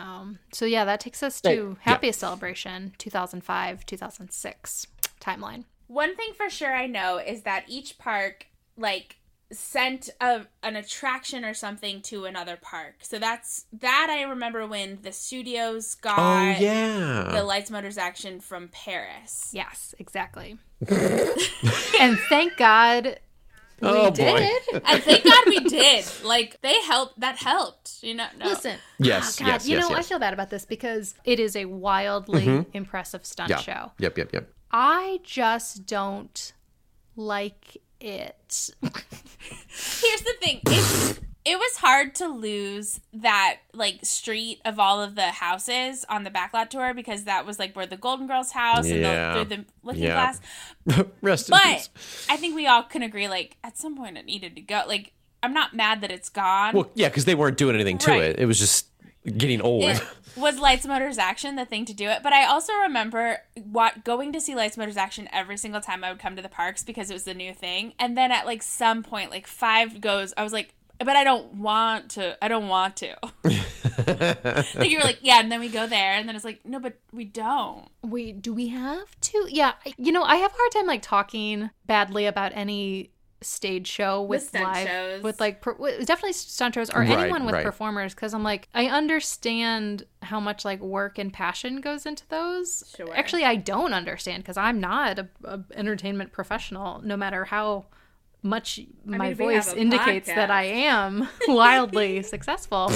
so 0.53 0.65
yeah, 0.65 0.85
that 0.85 0.99
takes 0.99 1.21
us 1.23 1.39
Hey, 1.43 1.55
to 1.57 1.77
yeah. 1.85 1.91
happiest 1.91 2.19
celebration 2.19 2.93
2005 2.97 3.85
2006 3.85 4.87
timeline. 5.21 5.63
One 5.87 6.15
thing 6.15 6.33
for 6.35 6.49
sure 6.49 6.73
I 6.73 6.87
know 6.87 7.17
is 7.17 7.43
that 7.43 7.65
each 7.67 7.97
park 7.97 8.47
like 8.77 9.17
sent 9.51 10.09
a, 10.19 10.41
an 10.63 10.75
attraction 10.75 11.45
or 11.45 11.53
something 11.53 12.01
to 12.01 12.25
another 12.25 12.57
park. 12.59 12.95
So 13.01 13.19
that's 13.19 13.65
that 13.73 14.07
I 14.09 14.23
remember 14.23 14.65
when 14.65 14.99
the 15.01 15.11
studios 15.11 15.95
got 15.95 16.17
oh 16.17 16.61
yeah, 16.61 17.29
the 17.31 17.43
Lights 17.43 17.69
Motors 17.69 17.97
action 17.97 18.39
from 18.39 18.69
Paris. 18.69 19.51
Yes, 19.53 19.93
exactly. 19.99 20.57
and 20.89 22.19
thank 22.29 22.57
God 22.57 23.19
we 23.81 23.87
Oh, 23.87 24.09
boy. 24.09 24.13
did. 24.13 24.81
And 24.85 25.03
thank 25.03 25.23
God 25.23 25.43
we 25.47 25.59
did. 25.59 26.05
Like 26.23 26.59
they 26.61 26.81
helped 26.81 27.19
that 27.19 27.37
helped. 27.37 28.01
You 28.01 28.15
know 28.15 28.27
no. 28.39 28.47
Listen. 28.47 28.77
Yes, 28.97 29.39
oh, 29.39 29.45
God, 29.45 29.51
yes, 29.51 29.67
you 29.67 29.77
yes, 29.77 29.89
know, 29.89 29.95
I 29.95 30.01
feel 30.01 30.19
bad 30.19 30.33
about 30.33 30.49
this 30.49 30.65
because 30.65 31.13
it 31.23 31.39
is 31.39 31.55
a 31.55 31.65
wildly 31.65 32.45
mm-hmm. 32.45 32.69
impressive 32.73 33.25
stunt 33.25 33.49
yeah. 33.49 33.57
show. 33.57 33.91
Yep, 33.99 34.17
yep, 34.17 34.33
yep. 34.33 34.49
I 34.77 35.21
just 35.23 35.85
don't 35.85 36.51
like 37.15 37.77
it. 38.01 38.69
Here's 38.81 40.21
the 40.21 40.33
thing. 40.41 40.59
It, 40.65 41.19
it 41.45 41.57
was 41.57 41.77
hard 41.77 42.13
to 42.15 42.27
lose 42.27 42.99
that 43.13 43.59
like 43.73 43.99
street 44.03 44.59
of 44.65 44.77
all 44.77 45.01
of 45.01 45.15
the 45.15 45.27
houses 45.31 46.03
on 46.09 46.25
the 46.25 46.29
backlot 46.29 46.69
tour 46.69 46.93
because 46.93 47.23
that 47.23 47.45
was 47.45 47.57
like 47.57 47.73
where 47.73 47.85
the 47.85 47.95
Golden 47.95 48.27
Girls 48.27 48.51
house 48.51 48.89
Yeah. 48.89 48.95
and 48.95 49.05
the, 49.05 49.45
through 49.55 49.57
the 49.63 49.65
Looking 49.83 50.03
Yeah. 50.03 50.33
Glass. 50.85 51.05
Rest 51.21 51.47
in 51.49 51.53
But 51.53 51.63
peace. 51.63 52.27
I 52.29 52.35
think 52.35 52.53
we 52.53 52.67
all 52.67 52.83
can 52.83 53.01
agree 53.01 53.29
like 53.29 53.55
at 53.63 53.77
some 53.77 53.95
point 53.95 54.17
it 54.17 54.25
needed 54.25 54.55
to 54.57 54.61
go. 54.61 54.83
Like 54.87 55.13
I'm 55.41 55.53
not 55.53 55.73
mad 55.73 56.01
that 56.01 56.11
it's 56.11 56.27
gone. 56.27 56.73
Well, 56.75 56.89
yeah, 56.95 57.07
because 57.07 57.23
they 57.23 57.35
weren't 57.35 57.57
doing 57.57 57.75
anything 57.75 57.97
to 57.99 58.11
Right. 58.11 58.23
it. 58.23 58.39
It 58.39 58.45
was 58.45 58.59
just 58.59 58.87
getting 59.25 59.61
old. 59.61 59.83
it 59.83 60.01
was 60.35 60.59
Lights 60.59 60.85
Motors 60.85 61.17
Action 61.17 61.55
the 61.55 61.65
thing 61.65 61.85
to 61.85 61.93
do 61.93 62.07
it. 62.07 62.23
But 62.23 62.33
I 62.33 62.45
also 62.45 62.73
remember 62.73 63.39
what 63.55 64.03
going 64.03 64.33
to 64.33 64.41
see 64.41 64.55
Lights 64.55 64.77
Motors 64.77 64.97
Action 64.97 65.27
every 65.31 65.57
single 65.57 65.81
time 65.81 66.03
I 66.03 66.11
would 66.11 66.19
come 66.19 66.35
to 66.35 66.41
the 66.41 66.49
parks 66.49 66.83
because 66.83 67.09
it 67.09 67.13
was 67.13 67.23
the 67.23 67.33
new 67.33 67.53
thing. 67.53 67.93
And 67.99 68.17
then 68.17 68.31
at 68.31 68.45
like 68.45 68.63
some 68.63 69.03
point, 69.03 69.31
like 69.31 69.47
five 69.47 70.01
goes, 70.01 70.33
I 70.37 70.43
was 70.43 70.53
like, 70.53 70.73
but 70.99 71.15
I 71.15 71.23
don't 71.23 71.55
want 71.55 72.11
to. 72.11 72.37
I 72.43 72.47
don't 72.47 72.67
want 72.67 72.95
to. 72.97 73.17
like 73.43 74.89
you 74.89 74.97
were 74.97 75.03
like, 75.03 75.19
yeah, 75.21 75.39
and 75.39 75.51
then 75.51 75.59
we 75.59 75.67
go 75.67 75.87
there, 75.87 76.13
and 76.13 76.27
then 76.27 76.35
it's 76.35 76.45
like, 76.45 76.65
no, 76.65 76.79
but 76.79 76.97
we 77.11 77.25
don't. 77.25 77.89
We 78.01 78.31
do 78.31 78.53
we 78.53 78.69
have 78.69 79.19
to? 79.19 79.47
Yeah, 79.49 79.73
you 79.97 80.11
know, 80.11 80.23
I 80.23 80.37
have 80.37 80.51
a 80.51 80.55
hard 80.55 80.71
time 80.71 80.87
like 80.87 81.01
talking 81.01 81.69
badly 81.85 82.25
about 82.25 82.53
any 82.55 83.11
stage 83.45 83.87
show 83.87 84.21
with 84.21 84.47
stunt 84.47 84.63
live 84.65 84.87
shows. 84.87 85.23
with 85.23 85.39
like 85.39 85.61
per, 85.61 85.73
with- 85.73 86.05
definitely 86.05 86.33
stunt 86.33 86.75
shows 86.75 86.89
or 86.89 86.99
Right, 87.01 87.09
anyone 87.09 87.45
with 87.45 87.53
right. 87.55 87.63
performers 87.65 88.13
because 88.13 88.33
I'm 88.33 88.43
like 88.43 88.67
I 88.73 88.87
understand 88.87 90.05
how 90.21 90.39
much 90.39 90.65
like 90.65 90.81
work 90.81 91.17
and 91.17 91.31
passion 91.31 91.81
goes 91.81 92.05
into 92.05 92.27
those. 92.29 92.83
Sure. 92.97 93.15
Actually, 93.15 93.43
I 93.45 93.55
don't 93.55 93.93
understand 93.93 94.43
because 94.43 94.57
I'm 94.57 94.79
not 94.79 95.19
a, 95.19 95.27
a 95.43 95.59
entertainment 95.75 96.31
professional. 96.31 97.01
No 97.03 97.15
matter 97.15 97.45
how 97.45 97.85
much 98.41 98.79
my 99.05 99.17
mean, 99.29 99.35
voice 99.35 99.73
a 99.73 99.77
indicates 99.77 100.27
that. 100.27 100.51
I 100.51 100.63
am 100.63 101.27
wildly 101.47 102.21
successful 102.23 102.91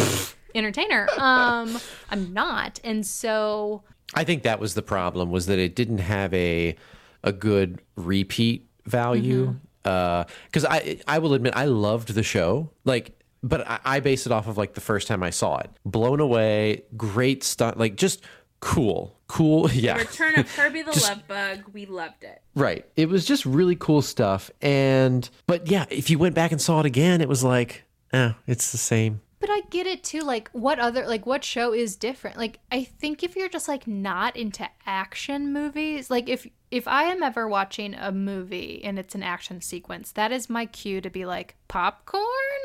entertainer. 0.56 1.08
Um, 1.18 1.80
I'm 2.10 2.34
not, 2.34 2.80
and 2.84 3.06
so 3.06 3.84
I 4.14 4.24
think 4.24 4.44
that 4.44 4.60
was 4.60 4.74
the 4.74 4.82
problem 4.82 5.30
was 5.32 5.46
that 5.48 5.60
it 5.60 5.76
didn't 5.76 6.00
have 6.00 6.34
a 6.34 6.76
a 7.24 7.32
good 7.32 7.82
repeat 7.96 8.68
value. 8.86 9.56
Because 9.84 10.66
I 10.66 11.00
I 11.08 11.20
will 11.20 11.34
admit 11.34 11.54
I 11.56 11.66
loved 11.66 12.14
the 12.14 12.24
show 12.24 12.70
like. 12.86 13.16
But 13.42 13.66
I, 13.66 13.80
I 13.86 14.00
base 14.02 14.26
it 14.26 14.34
off 14.34 14.48
of 14.50 14.58
like 14.58 14.74
the 14.74 14.82
first 14.82 15.08
time 15.08 15.24
I 15.24 15.30
saw 15.30 15.60
it. 15.60 15.70
Blown 15.86 16.20
away, 16.20 16.84
great 16.98 17.42
stunt, 17.42 17.78
like 17.78 17.96
just 17.96 18.22
cool, 18.60 19.18
cool. 19.28 19.72
Yeah, 19.74 19.98
Return 19.98 20.38
of 20.40 20.54
Herbie 20.54 20.82
the 20.82 20.92
Love 21.10 21.26
Bug. 21.28 21.64
We 21.72 21.86
loved 21.86 22.26
it. 22.26 22.42
Right. 22.56 22.86
It 22.98 23.08
was 23.08 23.26
just 23.26 23.46
really 23.46 23.78
cool 23.78 24.02
stuff. 24.02 24.52
And, 24.62 25.30
but 25.48 25.68
yeah, 25.68 25.86
if 25.90 26.10
you 26.10 26.20
went 26.20 26.36
back 26.36 26.52
and 26.52 26.62
saw 26.62 26.82
it 26.82 26.86
again, 26.86 27.22
it 27.22 27.30
was 27.30 27.42
like, 27.44 27.86
eh, 28.12 28.34
it's 28.46 28.74
the 28.74 28.78
same. 28.78 29.22
But 29.40 29.50
I 29.50 29.62
get 29.70 29.88
it 29.88 30.04
too. 30.04 30.22
Like, 30.22 30.50
what 30.52 30.80
other, 30.80 31.08
like, 31.08 31.26
what 31.26 31.44
show 31.44 31.74
is 31.74 31.96
different? 31.96 32.38
Like, 32.38 32.60
I 32.72 32.84
think 32.84 33.24
if 33.24 33.36
you're 33.36 33.50
just 33.50 33.68
like 33.68 33.88
not 33.88 34.36
into 34.36 34.68
action 34.86 35.54
movies, 35.54 36.10
like, 36.10 36.28
if 36.28 36.48
if 36.72 36.88
I 36.88 37.04
am 37.06 37.24
ever 37.24 37.48
watching 37.48 37.96
a 37.96 38.12
movie 38.12 38.82
and 38.84 39.00
it's 39.00 39.16
an 39.16 39.24
action 39.24 39.62
sequence, 39.62 40.12
that 40.12 40.32
is 40.32 40.50
my 40.50 40.66
cue 40.66 41.02
to 41.02 41.10
be 41.10 41.26
like 41.26 41.56
popcorn. 41.68 42.24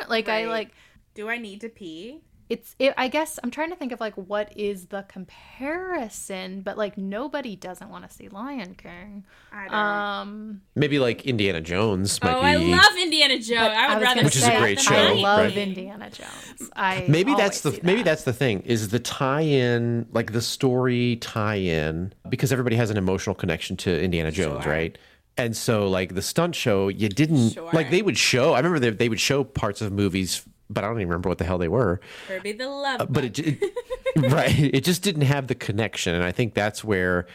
Like, 0.08 0.28
I 0.28 0.46
like 0.46 0.72
Do 1.14 1.28
I 1.28 1.38
need 1.38 1.60
to 1.60 1.68
pee? 1.68 2.20
It's. 2.48 2.74
It, 2.78 2.94
I 2.96 3.08
guess 3.08 3.38
I'm 3.42 3.50
trying 3.50 3.70
to 3.70 3.76
think 3.76 3.92
of 3.92 4.00
like 4.00 4.14
what 4.14 4.56
is 4.56 4.86
the 4.86 5.04
comparison, 5.08 6.62
but 6.62 6.76
like 6.76 6.98
nobody 6.98 7.56
doesn't 7.56 7.88
want 7.88 8.08
to 8.08 8.14
see 8.14 8.28
Lion 8.28 8.74
King. 8.74 9.24
I 9.52 9.64
don't. 9.64 9.74
Um, 9.74 10.60
Maybe 10.74 10.98
like 10.98 11.24
Indiana 11.26 11.60
Jones 11.60 12.22
might 12.22 12.34
oh, 12.36 12.40
be. 12.40 12.46
I 12.46 12.56
love 12.56 12.96
Indiana 13.00 13.38
Jones. 13.38 13.74
I 13.76 13.88
would 13.88 13.94
was 13.94 14.02
rather 14.04 14.24
Which 14.24 14.36
is 14.36 14.42
a 14.42 14.46
say, 14.46 14.58
great 14.58 14.90
I 14.90 15.12
love 15.14 15.38
right? 15.38 15.56
Indiana 15.56 16.10
Jones. 16.10 16.70
I 16.76 17.04
maybe 17.08 17.34
that's 17.34 17.60
the 17.62 17.72
see 17.72 17.80
maybe 17.82 18.02
that's 18.02 18.24
the 18.24 18.32
thing 18.32 18.60
is 18.62 18.88
the 18.88 18.98
tie-in 19.00 20.06
like 20.12 20.32
the 20.32 20.42
story 20.42 21.16
tie-in 21.16 22.12
because 22.28 22.52
everybody 22.52 22.76
has 22.76 22.90
an 22.90 22.96
emotional 22.96 23.34
connection 23.34 23.76
to 23.78 24.02
Indiana 24.02 24.30
Jones, 24.30 24.64
Sure. 24.64 24.72
right? 24.72 24.98
And 25.36 25.56
so 25.56 25.88
like 25.88 26.14
the 26.14 26.22
stunt 26.22 26.54
show, 26.54 26.88
you 26.88 27.08
didn't 27.08 27.50
Sure. 27.50 27.70
like 27.72 27.90
they 27.90 28.02
would 28.02 28.16
show. 28.16 28.52
I 28.52 28.58
remember 28.58 28.78
they, 28.78 28.90
they 28.90 29.08
would 29.08 29.20
show 29.20 29.42
parts 29.44 29.80
of 29.80 29.92
movies 29.92 30.46
but 30.70 30.84
I 30.84 30.88
don't 30.88 30.96
even 30.96 31.08
remember 31.08 31.28
what 31.28 31.38
the 31.38 31.44
hell 31.44 31.58
they 31.58 31.68
were. 31.68 32.00
Herbie 32.28 32.52
the 32.52 32.68
Love. 32.68 33.00
Uh, 33.00 33.06
but 33.06 33.24
it, 33.24 33.38
it 33.38 33.72
right, 34.16 34.58
it 34.58 34.84
just 34.84 35.02
didn't 35.02 35.22
have 35.22 35.46
the 35.46 35.54
connection, 35.54 36.14
and 36.14 36.24
I 36.24 36.32
think 36.32 36.54
that's 36.54 36.84
where 36.84 37.26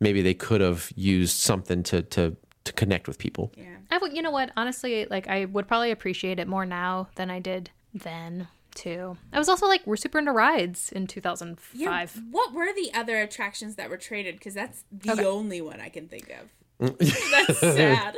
maybe 0.00 0.22
they 0.22 0.34
could 0.34 0.60
have 0.60 0.92
used 0.96 1.36
something 1.38 1.82
to 1.84 2.02
to 2.02 2.36
to 2.64 2.72
connect 2.72 3.08
with 3.08 3.18
people. 3.18 3.52
yeah. 3.56 3.76
I 3.90 3.96
would, 3.96 4.14
you 4.14 4.20
know 4.20 4.30
what? 4.30 4.50
Honestly, 4.56 5.06
like 5.06 5.26
I 5.28 5.46
would 5.46 5.66
probably 5.66 5.90
appreciate 5.90 6.38
it 6.38 6.46
more 6.46 6.66
now 6.66 7.08
than 7.14 7.30
I 7.30 7.38
did 7.38 7.70
then 7.94 8.48
too. 8.74 9.16
I 9.32 9.38
was 9.38 9.48
also 9.48 9.66
like, 9.66 9.86
we're 9.86 9.96
super 9.96 10.18
into 10.18 10.32
rides 10.32 10.92
in 10.92 11.06
2005. 11.06 11.74
Yeah. 12.14 12.22
What 12.30 12.52
were 12.52 12.72
the 12.74 12.90
other 12.94 13.18
attractions 13.20 13.76
that 13.76 13.88
were 13.90 13.96
traded? 13.96 14.36
Because 14.36 14.54
that's 14.54 14.84
the 14.92 15.26
only 15.26 15.60
one 15.60 15.80
I 15.80 15.88
can 15.88 16.08
think 16.08 16.30
of. 16.30 16.90
Mm. 16.98 16.98
that's 17.46 17.58
sad. 17.76 18.16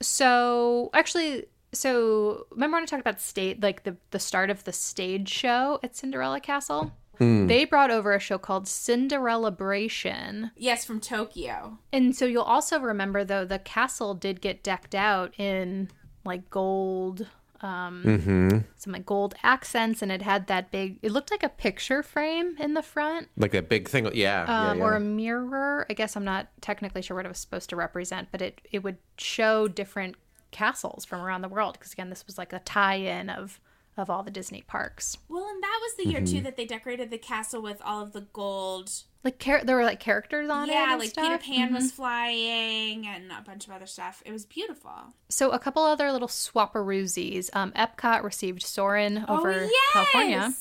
So 0.00 0.90
actually, 0.94 1.46
so 1.74 2.46
remember 2.50 2.76
when 2.76 2.84
I 2.84 2.86
talked 2.86 3.00
about 3.00 3.20
state, 3.20 3.62
like 3.62 3.84
the 3.84 3.96
the 4.10 4.18
start 4.18 4.50
of 4.50 4.64
the 4.64 4.72
stage 4.72 5.28
show 5.28 5.78
at 5.82 5.96
Cinderella 5.96 6.40
Castle? 6.40 6.92
They 7.18 7.64
brought 7.64 7.90
over 7.90 8.12
a 8.12 8.18
show 8.18 8.38
called 8.38 8.66
Cinderellabration. 8.66 10.50
yes, 10.56 10.84
from 10.84 11.00
Tokyo. 11.00 11.78
And 11.92 12.14
so 12.16 12.26
you'll 12.26 12.42
also 12.42 12.80
remember 12.80 13.24
though 13.24 13.44
the 13.44 13.58
castle 13.58 14.14
did 14.14 14.40
get 14.40 14.62
decked 14.62 14.94
out 14.94 15.32
in 15.38 15.90
like 16.24 16.50
gold 16.50 17.26
um 17.60 18.02
mm-hmm. 18.04 18.58
some 18.76 18.92
like 18.92 19.06
gold 19.06 19.34
accents 19.42 20.02
and 20.02 20.10
it 20.10 20.22
had 20.22 20.48
that 20.48 20.70
big 20.70 20.98
it 21.02 21.12
looked 21.12 21.30
like 21.30 21.42
a 21.42 21.48
picture 21.48 22.02
frame 22.02 22.56
in 22.58 22.74
the 22.74 22.82
front 22.82 23.28
Like 23.36 23.52
that 23.52 23.68
big 23.68 23.88
thing, 23.88 24.10
yeah, 24.12 24.42
um, 24.42 24.78
yeah, 24.78 24.84
or 24.84 24.94
a 24.94 25.00
mirror. 25.00 25.86
I 25.88 25.94
guess 25.94 26.16
I'm 26.16 26.24
not 26.24 26.48
technically 26.60 27.00
sure 27.00 27.16
what 27.16 27.24
it 27.24 27.28
was 27.28 27.38
supposed 27.38 27.70
to 27.70 27.76
represent, 27.76 28.28
but 28.32 28.42
it 28.42 28.60
it 28.70 28.82
would 28.82 28.98
show 29.18 29.68
different 29.68 30.16
castles 30.54 31.04
from 31.04 31.20
around 31.20 31.42
the 31.42 31.48
world 31.48 31.74
because 31.74 31.92
again, 31.92 32.08
this 32.08 32.26
was 32.26 32.38
like 32.38 32.54
a 32.54 32.60
tie-in 32.60 33.28
of 33.28 33.60
of 33.96 34.10
all 34.10 34.22
the 34.22 34.30
Disney 34.30 34.62
parks. 34.66 35.18
Well, 35.28 35.46
and 35.48 35.62
that 35.62 35.80
was 35.82 35.94
the 35.96 36.08
year 36.08 36.20
too 36.20 36.40
that 36.40 36.56
they 36.56 36.64
decorated 36.64 37.10
the 37.10 37.18
castle 37.18 37.62
with 37.62 37.80
all 37.84 38.02
of 38.02 38.12
the 38.12 38.22
gold. 38.32 38.90
Like 39.22 39.38
char- 39.38 39.64
there 39.64 39.76
were 39.76 39.84
like 39.84 40.00
characters 40.00 40.50
on 40.50 40.68
it. 40.68 40.72
yeah, 40.72 40.96
like 40.96 41.10
stuff. 41.10 41.24
Peter 41.24 41.38
Pan 41.38 41.72
was 41.72 41.92
flying 41.92 43.06
and 43.06 43.30
a 43.30 43.42
bunch 43.42 43.66
of 43.66 43.72
other 43.72 43.86
stuff. 43.86 44.22
It 44.26 44.32
was 44.32 44.46
beautiful. 44.46 45.14
So 45.28 45.50
a 45.50 45.58
couple 45.58 45.82
other 45.82 46.10
little 46.10 46.28
swapperoozies. 46.28 47.50
Um, 47.54 47.72
Epcot 47.72 48.22
received 48.22 48.62
Soarin' 48.62 49.24
over 49.28 49.52
oh, 49.52 49.60
yes! 49.60 49.92
California 49.92 50.52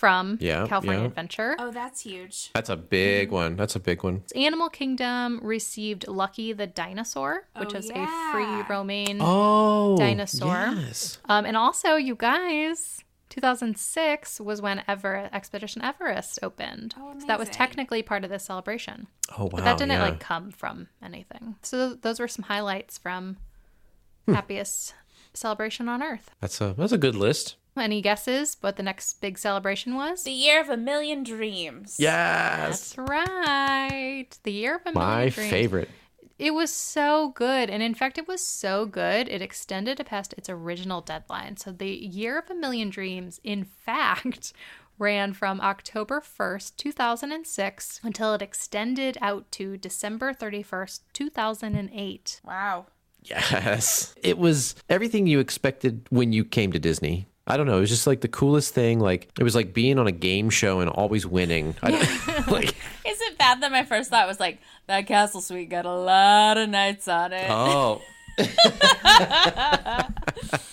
from 0.00 0.38
Yeah, 0.40 0.66
California 0.66 1.02
yeah. 1.02 1.06
Adventure. 1.08 1.56
Oh, 1.58 1.70
that's 1.70 2.00
huge. 2.00 2.50
That's 2.54 2.70
a 2.70 2.76
big 2.76 3.30
one. 3.30 3.56
That's 3.56 3.76
a 3.76 3.80
big 3.80 4.02
one. 4.02 4.22
Animal 4.34 4.70
Kingdom 4.70 5.40
received 5.42 6.08
Lucky 6.08 6.54
the 6.54 6.66
dinosaur, 6.66 7.46
which 7.58 7.74
Oh, 7.74 7.78
is 7.78 7.90
yeah. 7.90 8.04
a 8.08 8.32
free 8.32 8.74
roaming 8.74 9.18
Oh, 9.20 9.96
Dinosaur. 9.98 10.72
Yes. 10.74 11.18
Um, 11.26 11.44
and 11.44 11.54
also, 11.56 11.96
you 11.96 12.14
guys, 12.14 13.04
2006 13.28 14.40
was 14.40 14.62
when 14.62 14.82
Ever 14.88 15.28
Expedition 15.32 15.82
Everest 15.82 16.38
opened. 16.42 16.94
Oh, 16.98 17.14
so 17.18 17.26
that 17.26 17.38
was 17.38 17.48
technically 17.50 18.02
part 18.02 18.24
of 18.24 18.30
this 18.30 18.42
celebration. 18.44 19.06
Oh 19.36 19.44
wow. 19.44 19.50
But 19.52 19.64
that 19.64 19.78
didn't 19.78 19.92
yeah. 19.92 20.02
like 20.02 20.18
come 20.20 20.50
from 20.50 20.88
anything. 21.04 21.56
So 21.62 21.90
th- 21.90 22.00
those 22.00 22.18
were 22.18 22.28
some 22.28 22.44
highlights 22.44 22.96
from 22.98 23.36
Hmm. 24.26 24.34
happiest 24.34 24.94
celebration 25.34 25.88
on 25.88 26.02
earth. 26.02 26.30
That's 26.40 26.60
a 26.60 26.74
that's 26.76 26.92
a 26.92 26.98
good 26.98 27.14
list. 27.14 27.56
Any 27.80 28.00
guesses 28.02 28.56
what 28.60 28.76
the 28.76 28.82
next 28.82 29.20
big 29.20 29.38
celebration 29.38 29.94
was? 29.94 30.22
The 30.24 30.30
year 30.32 30.60
of 30.60 30.68
a 30.68 30.76
million 30.76 31.22
dreams. 31.22 31.96
Yes. 31.98 32.94
That's 32.94 32.98
right. 32.98 34.26
The 34.42 34.52
year 34.52 34.76
of 34.76 34.82
a 34.82 34.92
million 34.92 35.08
My 35.08 35.28
dreams. 35.28 35.50
favorite. 35.50 35.88
It 36.38 36.54
was 36.54 36.72
so 36.72 37.32
good. 37.34 37.68
And 37.68 37.82
in 37.82 37.94
fact, 37.94 38.16
it 38.16 38.26
was 38.26 38.44
so 38.44 38.86
good, 38.86 39.28
it 39.28 39.42
extended 39.42 40.02
past 40.06 40.32
its 40.38 40.48
original 40.48 41.02
deadline. 41.02 41.58
So 41.58 41.70
the 41.70 41.90
Year 41.90 42.38
of 42.38 42.48
a 42.48 42.54
Million 42.54 42.88
Dreams, 42.88 43.40
in 43.44 43.62
fact, 43.64 44.54
ran 44.98 45.34
from 45.34 45.60
October 45.60 46.20
1st, 46.22 46.76
2006 46.78 48.00
until 48.02 48.32
it 48.34 48.40
extended 48.42 49.18
out 49.20 49.50
to 49.52 49.76
December 49.76 50.32
31st, 50.32 51.00
2008. 51.12 52.40
Wow. 52.44 52.86
Yes. 53.22 54.14
It 54.22 54.38
was 54.38 54.74
everything 54.88 55.26
you 55.26 55.40
expected 55.40 56.06
when 56.08 56.32
you 56.32 56.42
came 56.44 56.72
to 56.72 56.78
Disney. 56.78 57.26
I 57.50 57.56
don't 57.56 57.66
know. 57.66 57.76
It 57.78 57.80
was 57.80 57.90
just 57.90 58.06
like 58.06 58.20
the 58.20 58.28
coolest 58.28 58.72
thing. 58.74 59.00
Like 59.00 59.28
it 59.38 59.42
was 59.42 59.54
like 59.54 59.74
being 59.74 59.98
on 59.98 60.06
a 60.06 60.12
game 60.12 60.50
show 60.50 60.80
and 60.80 60.88
always 60.90 61.26
winning. 61.26 61.74
I, 61.82 61.90
like 62.50 62.68
Is 63.06 63.20
it 63.20 63.38
bad 63.38 63.60
that 63.62 63.70
my 63.72 63.84
first 63.84 64.10
thought 64.10 64.26
was 64.26 64.40
like 64.40 64.58
that 64.86 65.06
castle 65.06 65.40
suite 65.40 65.68
got 65.70 65.84
a 65.86 65.94
lot 65.94 66.56
of 66.58 66.68
nights 66.68 67.08
on 67.08 67.32
it? 67.32 67.46
oh 67.50 68.00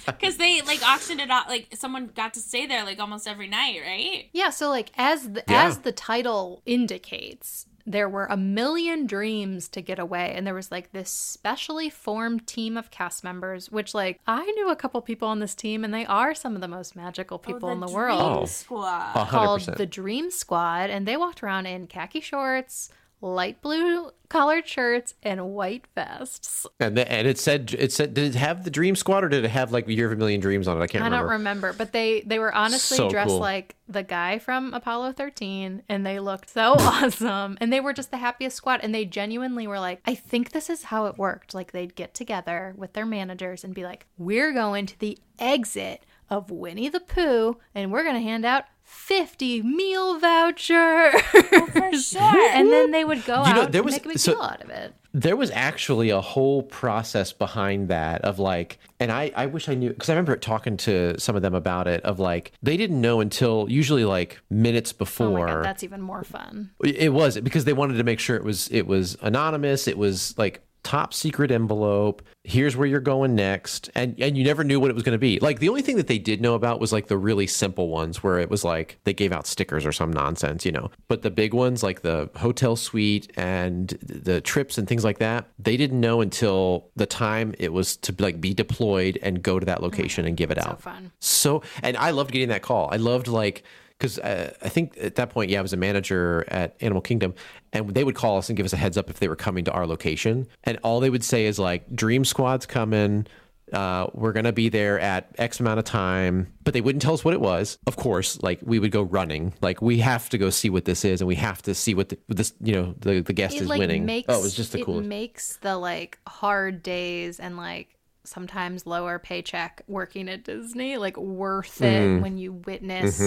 Because 0.06 0.38
they 0.38 0.62
like 0.62 0.82
auctioned 0.88 1.20
it 1.20 1.30
off. 1.30 1.48
Like 1.50 1.68
someone 1.76 2.08
got 2.16 2.34
to 2.36 2.40
stay 2.40 2.66
there 2.66 2.84
like 2.86 3.00
almost 3.00 3.28
every 3.28 3.48
night, 3.48 3.82
right? 3.86 4.30
Yeah, 4.34 4.50
so 4.52 4.70
like 4.70 4.92
as 4.98 5.30
the, 5.32 5.44
Yeah. 5.50 5.66
as 5.68 5.80
the 5.80 5.92
title 5.92 6.62
indicates, 6.66 7.66
there 7.88 8.10
were 8.10 8.26
a 8.26 8.36
million 8.36 9.08
dreams 9.08 9.70
to 9.70 9.82
get 9.82 9.98
away 9.98 10.34
and 10.36 10.46
there 10.46 10.54
was 10.54 10.70
like 10.70 10.92
this 10.92 11.10
specially 11.10 11.90
formed 11.90 12.46
team 12.46 12.76
of 12.76 12.92
cast 12.92 13.24
members 13.24 13.72
which 13.72 13.96
like 13.96 14.20
I 14.28 14.44
knew 14.44 14.70
a 14.70 14.76
couple 14.76 15.02
people 15.02 15.30
on 15.30 15.40
this 15.40 15.56
team 15.56 15.86
and 15.86 15.94
they 15.94 16.06
are 16.06 16.36
some 16.36 16.54
of 16.54 16.62
the 16.62 16.68
most 16.68 16.96
magical 16.96 17.40
people 17.40 17.70
in 17.70 17.80
the 17.80 17.88
world. 17.88 18.44
Oh. 18.44 18.46
Squad. 18.46 19.16
a 19.16 19.24
hundred 19.24 19.66
called 19.66 19.78
the 19.78 19.86
Dream 19.86 20.30
Squad, 20.30 20.90
and 20.90 21.08
they 21.08 21.16
walked 21.16 21.42
around 21.42 21.66
in 21.66 21.88
khaki 21.88 22.20
shorts, 22.20 22.90
light 23.22 23.62
blue 23.62 24.12
collared 24.30 24.68
shirts, 24.68 25.14
and 25.24 25.50
white 25.52 25.86
vests. 25.96 26.66
And 26.80 26.98
the, 26.98 27.10
and 27.12 27.28
it 27.28 27.38
said 27.38 27.74
it 27.78 27.92
said 27.92 28.14
did 28.14 28.36
it 28.36 28.38
have 28.38 28.64
the 28.64 28.70
Dream 28.70 28.96
Squad 28.96 29.24
or 29.24 29.30
did 29.30 29.46
it 29.46 29.50
have 29.50 29.72
like 29.72 29.88
Year 29.88 30.08
of 30.08 30.12
a 30.14 30.16
Million 30.16 30.40
Dreams 30.40 30.68
on 30.68 30.78
it? 30.78 30.84
I 30.84 30.88
can't 30.88 31.04
I 31.04 31.08
remember. 31.08 31.24
don't 31.26 31.32
remember, 31.40 31.74
but 31.74 31.92
they 31.94 32.22
they 32.22 32.40
were 32.40 32.54
honestly 32.54 32.98
So 32.98 33.10
dressed 33.10 33.30
cool. 33.30 33.40
like 33.40 33.76
the 33.88 34.04
guy 34.04 34.40
from 34.40 34.74
Apollo 34.74 35.14
13, 35.14 35.84
and 35.88 36.06
they 36.06 36.20
looked 36.20 36.50
so 36.50 36.74
awesome, 36.80 37.58
and 37.62 37.72
they 37.72 37.80
were 37.80 37.94
just 37.94 38.12
the 38.12 38.18
happiest 38.18 38.58
squad, 38.58 38.82
and 38.84 38.94
they 38.94 39.06
genuinely 39.06 39.68
were 39.68 39.80
like, 39.80 40.02
I 40.06 40.16
think 40.16 40.52
this 40.52 40.70
is 40.70 40.84
how 40.84 41.06
it 41.06 41.18
worked. 41.18 41.54
Like 41.54 41.72
they'd 41.72 41.96
get 41.96 42.14
together 42.14 42.74
with 42.78 42.94
their 42.94 43.06
managers 43.06 43.64
and 43.64 43.74
be 43.74 43.84
like, 43.84 44.06
we're 44.18 44.54
going 44.54 44.86
to 44.88 45.00
the 45.00 45.18
exit 45.40 46.04
of 46.30 46.52
Winnie 46.52 46.90
the 46.90 47.00
Pooh, 47.00 47.58
and 47.74 47.92
we're 47.92 48.04
gonna 48.04 48.20
hand 48.20 48.46
out. 48.46 48.66
50 48.90 49.62
meal 49.64 50.18
vouchers. 50.20 51.14
Oh, 51.34 51.68
for 51.74 51.94
sure. 52.00 52.50
and 52.52 52.72
then 52.72 52.92
they 52.92 53.04
would 53.04 53.24
go 53.26 53.46
You 53.46 53.54
know, 53.54 53.62
out 53.64 53.72
there 53.72 53.80
and 53.82 53.86
was- 53.86 53.96
make 53.96 54.06
a 54.06 54.10
big 54.10 54.20
so- 54.20 54.34
deal 54.34 54.42
out 54.42 54.62
of 54.64 54.70
it. 54.70 54.94
there 55.14 55.36
was 55.36 55.52
actually 55.52 56.10
a 56.10 56.22
whole 56.22 56.64
process 56.64 57.34
behind 57.34 57.90
that 57.90 58.22
of 58.24 58.38
like 58.40 58.78
and 59.00 59.12
i 59.12 59.32
i 59.36 59.46
wish 59.48 59.68
i 59.70 59.74
knew 59.74 59.90
because 59.90 60.10
i 60.10 60.14
remember 60.14 60.36
talking 60.36 60.78
to 60.78 61.18
some 61.20 61.36
of 61.36 61.42
them 61.42 61.56
about 61.56 61.88
it 61.88 62.02
of 62.04 62.20
like 62.20 62.52
they 62.62 62.78
didn't 62.78 63.00
know 63.02 63.20
until 63.20 63.66
usually 63.70 64.06
like 64.06 64.40
minutes 64.50 64.92
Oh 64.92 64.96
my 64.96 64.98
before 65.00 65.48
god, 65.48 65.66
that's 65.66 65.84
even 65.84 66.02
more 66.02 66.24
fun. 66.24 66.72
it 66.84 67.12
was 67.14 67.40
because 67.40 67.66
they 67.66 67.74
wanted 67.74 67.96
to 67.98 68.04
make 68.04 68.20
sure 68.20 68.36
it 68.36 68.44
was 68.44 68.68
it 68.70 68.86
was 68.86 69.18
anonymous 69.22 69.88
it 69.88 69.98
was 69.98 70.38
like 70.38 70.62
top 70.88 71.14
secret 71.14 71.52
envelope. 71.52 72.22
Here's 72.46 72.78
where 72.78 72.88
you're 72.88 73.02
going 73.02 73.36
next. 73.36 73.90
And 73.94 74.16
and 74.20 74.38
you 74.38 74.44
never 74.46 74.64
knew 74.64 74.80
what 74.80 74.90
it 74.90 74.94
was 74.94 75.04
going 75.04 75.16
to 75.16 75.20
be. 75.20 75.38
Like 75.40 75.60
the 75.60 75.68
only 75.68 75.82
thing 75.82 75.98
that 75.98 76.08
they 76.08 76.18
did 76.18 76.40
know 76.42 76.54
about 76.56 76.80
was 76.80 76.94
like 76.94 77.08
the 77.08 77.18
really 77.18 77.46
simple 77.46 77.90
ones 77.90 78.24
where 78.24 78.40
it 78.40 78.50
was 78.50 78.64
like 78.64 78.98
they 79.04 79.14
gave 79.14 79.34
out 79.34 79.46
stickers 79.48 79.86
or 79.86 79.92
some 79.92 80.12
nonsense 80.14 80.66
you 80.66 80.72
know. 80.72 80.90
But 81.10 81.24
the 81.24 81.30
big 81.30 81.54
ones 81.54 81.84
like 81.84 82.04
the 82.04 82.30
hotel 82.38 82.76
suite 82.78 83.32
and 83.36 83.90
the 84.02 84.40
trips 84.40 84.78
and 84.78 84.88
things 84.88 85.04
like 85.04 85.18
that 85.20 85.50
they 85.60 85.76
didn't 85.76 86.00
know 86.00 86.22
until 86.22 86.88
the 86.96 87.06
time 87.06 87.54
it 87.60 87.74
was 87.74 87.98
to 87.98 88.16
like 88.20 88.40
be 88.40 88.54
deployed 88.54 89.20
and 89.22 89.44
go 89.44 89.60
to 89.60 89.66
that 89.66 89.82
location 89.84 90.26
and 90.26 90.38
give 90.38 90.52
it 90.52 90.58
So 90.62 90.70
out. 90.70 90.82
fun. 90.82 91.12
so 91.20 91.62
and 91.84 91.98
i 91.98 92.12
loved 92.12 92.32
getting 92.32 92.50
that 92.50 92.62
call. 92.62 92.90
I 92.94 92.98
loved 92.98 93.28
like 93.28 93.64
because 93.98 94.20
uh, 94.20 94.54
i 94.62 94.70
think 94.70 94.98
at 95.00 95.16
that 95.16 95.30
point 95.30 95.50
yeah 95.50 95.60
i 95.60 95.62
was 95.62 95.74
a 95.74 95.78
manager 95.78 96.46
at 96.50 96.76
animal 96.82 97.02
kingdom 97.02 97.34
and 97.74 97.90
they 97.94 98.04
would 98.04 98.16
call 98.16 98.38
us 98.38 98.50
and 98.50 98.58
give 98.58 98.66
us 98.66 98.74
a 98.74 98.78
heads 98.78 98.98
up 98.98 99.10
if 99.10 99.20
they 99.20 99.28
were 99.28 99.36
coming 99.36 99.64
to 99.64 99.72
our 99.72 99.86
location 99.88 100.48
and 100.64 100.78
all 100.84 101.00
they 101.00 101.10
would 101.10 101.24
say 101.24 101.46
is 101.46 101.60
like 101.60 101.94
dream 101.96 102.24
squad's 102.26 102.66
coming 102.66 103.26
uh, 103.74 104.08
we're 104.14 104.32
gonna 104.32 104.54
be 104.54 104.70
there 104.70 104.98
at 104.98 105.30
X 105.38 105.60
amount 105.60 105.78
of 105.78 105.84
time, 105.84 106.54
but 106.64 106.74
they 106.74 106.80
wouldn't 106.80 107.02
tell 107.02 107.14
us 107.14 107.26
what 107.26 107.34
it 107.34 107.42
was. 107.42 107.78
Of 107.86 107.98
course, 107.98 108.42
like 108.42 108.60
we 108.64 108.80
would 108.80 108.92
go 108.92 109.02
running, 109.02 109.54
like 109.60 109.82
we 109.82 109.98
have 109.98 110.30
to 110.30 110.38
go 110.38 110.50
see 110.50 110.70
what 110.70 110.86
this 110.86 111.04
is, 111.04 111.20
and 111.20 111.28
we 111.28 111.36
have 111.36 111.62
to 111.64 111.76
see 111.76 111.94
what 111.94 112.08
the, 112.08 112.18
this, 112.30 112.54
you 112.62 112.74
know, 112.74 112.96
the 113.00 113.20
the 113.20 113.34
guest 113.34 113.58
it 113.58 113.64
is 113.64 113.68
like 113.68 113.80
winning. 113.80 114.06
makes 114.06 114.28
oh, 114.30 114.40
it 114.40 114.42
was 114.42 114.56
just 114.56 114.72
the 114.72 114.80
it 114.80 115.04
makes 115.04 115.58
the 115.58 115.76
like 115.76 116.18
hard 116.26 116.82
days 116.82 117.42
and 117.42 117.58
like 117.58 117.98
sometimes 118.24 118.86
lower 118.86 119.20
paycheck 119.20 119.82
working 119.88 120.30
at 120.30 120.44
Disney 120.46 120.96
like 120.98 121.18
worth 121.18 121.82
it 121.82 121.86
Mm-hmm. 121.86 122.22
when 122.22 122.38
you 122.38 122.54
witness 122.54 123.20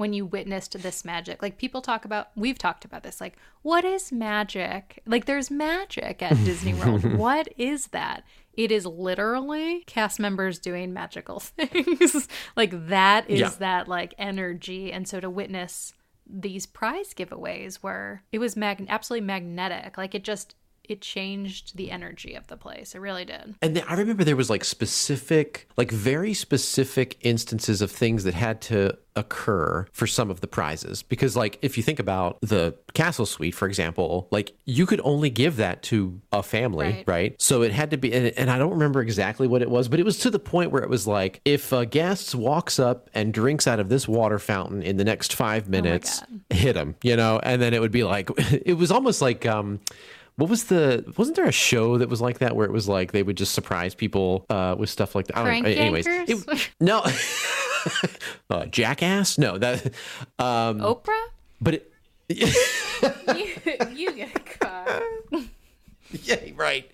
when 0.00 0.12
you 0.12 0.26
witnessed 0.26 0.72
this 0.82 1.04
magic. 1.04 1.42
Like 1.42 1.58
people 1.58 1.80
talk 1.80 2.04
about 2.04 2.30
we've 2.34 2.58
talked 2.58 2.84
about 2.84 3.02
this 3.04 3.20
like 3.20 3.36
what 3.62 3.84
is 3.84 4.10
magic? 4.10 5.00
Like 5.06 5.26
there's 5.26 5.50
magic 5.50 6.22
at 6.22 6.34
Disney 6.44 6.74
World. 6.74 7.04
what 7.16 7.48
is 7.56 7.88
that? 7.88 8.24
It 8.54 8.72
is 8.72 8.84
literally 8.86 9.84
cast 9.86 10.18
members 10.18 10.58
doing 10.58 10.92
magical 10.92 11.38
things. 11.58 12.26
like 12.56 12.88
that 12.88 13.28
is 13.30 13.40
Yeah. 13.40 13.50
that 13.60 13.86
like 13.88 14.14
energy 14.18 14.90
and 14.92 15.06
so 15.06 15.20
to 15.20 15.30
witness 15.30 15.92
these 16.32 16.64
prize 16.66 17.12
giveaways 17.14 17.82
were 17.82 18.22
it 18.32 18.38
was 18.38 18.56
mag- 18.56 18.86
absolutely 18.88 19.26
magnetic 19.26 19.98
like 19.98 20.14
it 20.14 20.22
just 20.24 20.54
it 20.90 21.00
changed 21.00 21.76
the 21.76 21.90
energy 21.90 22.34
of 22.34 22.46
the 22.48 22.56
place. 22.56 22.94
It 22.94 22.98
really 22.98 23.24
did. 23.24 23.54
And 23.62 23.76
then 23.76 23.84
I 23.86 23.94
remember 23.94 24.24
there 24.24 24.36
was 24.36 24.50
like 24.50 24.64
specific, 24.64 25.68
like 25.76 25.90
very 25.90 26.34
specific 26.34 27.16
instances 27.20 27.80
of 27.80 27.90
things 27.90 28.24
that 28.24 28.34
had 28.34 28.60
to 28.62 28.98
occur 29.16 29.86
for 29.92 30.06
some 30.06 30.30
of 30.30 30.40
the 30.40 30.46
prizes. 30.46 31.02
Because, 31.02 31.36
like, 31.36 31.58
if 31.62 31.76
you 31.76 31.82
think 31.82 31.98
about 31.98 32.38
the 32.40 32.74
castle 32.94 33.26
suite, 33.26 33.54
for 33.54 33.68
example, 33.68 34.26
like 34.30 34.52
you 34.64 34.86
could 34.86 35.00
only 35.04 35.30
give 35.30 35.56
that 35.56 35.82
to 35.84 36.20
a 36.32 36.42
family, 36.42 36.86
right? 36.86 37.04
Right. 37.06 37.42
So 37.42 37.62
it 37.62 37.72
had 37.72 37.90
to 37.92 37.96
be, 37.96 38.12
and, 38.12 38.26
and 38.36 38.50
I 38.50 38.58
don't 38.58 38.72
remember 38.72 39.00
exactly 39.00 39.46
what 39.46 39.62
it 39.62 39.70
was, 39.70 39.88
but 39.88 40.00
it 40.00 40.04
was 40.04 40.18
to 40.20 40.30
the 40.30 40.38
point 40.38 40.72
where 40.72 40.82
it 40.82 40.90
was 40.90 41.06
like, 41.06 41.40
if 41.44 41.72
a 41.72 41.86
guest 41.86 42.34
walks 42.34 42.78
up 42.78 43.10
and 43.14 43.32
drinks 43.32 43.66
out 43.66 43.78
of 43.78 43.88
this 43.88 44.08
water 44.08 44.38
fountain 44.38 44.82
in 44.82 44.96
the 44.96 45.04
next 45.04 45.34
five 45.34 45.68
minutes, 45.68 46.22
hit 46.50 46.76
him, 46.76 46.96
you 47.02 47.16
know? 47.16 47.38
And 47.42 47.62
then 47.62 47.74
it 47.74 47.80
would 47.80 47.92
be 47.92 48.02
like, 48.02 48.30
it 48.38 48.74
was 48.74 48.90
almost 48.90 49.22
like, 49.22 49.46
um, 49.46 49.80
what 50.40 50.48
was 50.48 50.64
the? 50.64 51.04
Wasn't 51.18 51.36
there 51.36 51.44
a 51.44 51.52
show 51.52 51.98
that 51.98 52.08
was 52.08 52.20
like 52.22 52.38
that 52.38 52.56
where 52.56 52.64
it 52.64 52.72
was 52.72 52.88
like 52.88 53.12
they 53.12 53.22
would 53.22 53.36
just 53.36 53.52
surprise 53.52 53.94
people 53.94 54.46
uh, 54.48 54.74
with 54.78 54.88
stuff 54.88 55.14
like 55.14 55.26
that? 55.26 55.36
I 55.36 55.44
don't 55.44 55.62
know. 55.62 55.68
Anyways, 55.68 56.06
it- 56.08 56.70
no, 56.80 57.04
uh, 58.50 58.64
Jackass. 58.66 59.36
No, 59.36 59.58
that. 59.58 59.86
Um, 60.38 60.80
Oprah? 60.80 61.26
but 61.60 61.74
it, 61.74 61.92
you, 62.30 62.46
you 63.94 64.12
get 64.12 64.58
caught. 64.60 65.02
yeah, 66.22 66.36
right. 66.56 66.90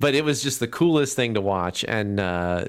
But 0.00 0.16
it 0.16 0.24
was 0.24 0.42
just 0.42 0.58
the 0.58 0.66
coolest 0.66 1.14
thing 1.14 1.34
to 1.34 1.40
watch, 1.40 1.84
and 1.86 2.18
uh, 2.18 2.64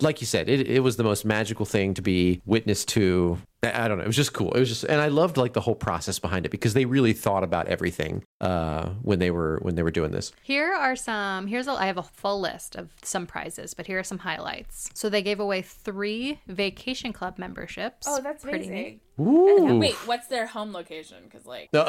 like 0.00 0.20
you 0.20 0.26
said, 0.26 0.48
it, 0.48 0.68
it 0.68 0.80
was 0.80 0.96
the 0.96 1.02
most 1.02 1.24
magical 1.24 1.66
thing 1.66 1.94
to 1.94 2.02
be 2.02 2.40
witness 2.46 2.84
to. 2.86 3.38
I 3.62 3.84
I 3.84 3.88
don't 3.88 3.98
know. 3.98 4.04
It 4.04 4.06
was 4.06 4.16
just 4.16 4.32
cool. 4.32 4.52
It 4.52 4.60
was 4.60 4.68
just, 4.68 4.84
and 4.84 5.00
I 5.00 5.08
loved 5.08 5.36
like 5.36 5.52
the 5.52 5.60
whole 5.60 5.74
process 5.74 6.18
behind 6.18 6.46
it 6.46 6.48
because 6.50 6.74
they 6.74 6.84
really 6.86 7.12
thought 7.12 7.44
about 7.44 7.66
everything 7.68 8.22
uh, 8.40 8.90
when 9.02 9.18
they 9.18 9.30
were 9.30 9.58
when 9.62 9.74
they 9.74 9.82
were 9.82 9.90
doing 9.90 10.10
this. 10.12 10.32
Here 10.42 10.72
are 10.72 10.96
some. 10.96 11.46
Here's 11.46 11.68
a. 11.68 11.72
I 11.72 11.86
have 11.86 11.98
a 11.98 12.02
full 12.02 12.40
list 12.40 12.74
of 12.76 12.88
some 13.02 13.26
prizes, 13.26 13.74
but 13.74 13.86
here 13.86 13.98
are 13.98 14.04
some 14.04 14.18
highlights. 14.18 14.90
So 14.94 15.08
they 15.10 15.22
gave 15.22 15.40
away 15.40 15.62
three 15.62 16.40
vacation 16.46 17.12
club 17.12 17.38
memberships. 17.38 18.06
Oh, 18.08 18.20
that's 18.22 18.42
pretty 18.42 18.66
amazing. 18.66 18.74
neat. 18.84 19.00
Ooh. 19.20 19.76
Wait, 19.78 19.94
what's 20.06 20.28
their 20.28 20.46
home 20.46 20.72
location? 20.72 21.18
Because 21.24 21.44
like, 21.44 21.70
No. 21.74 21.84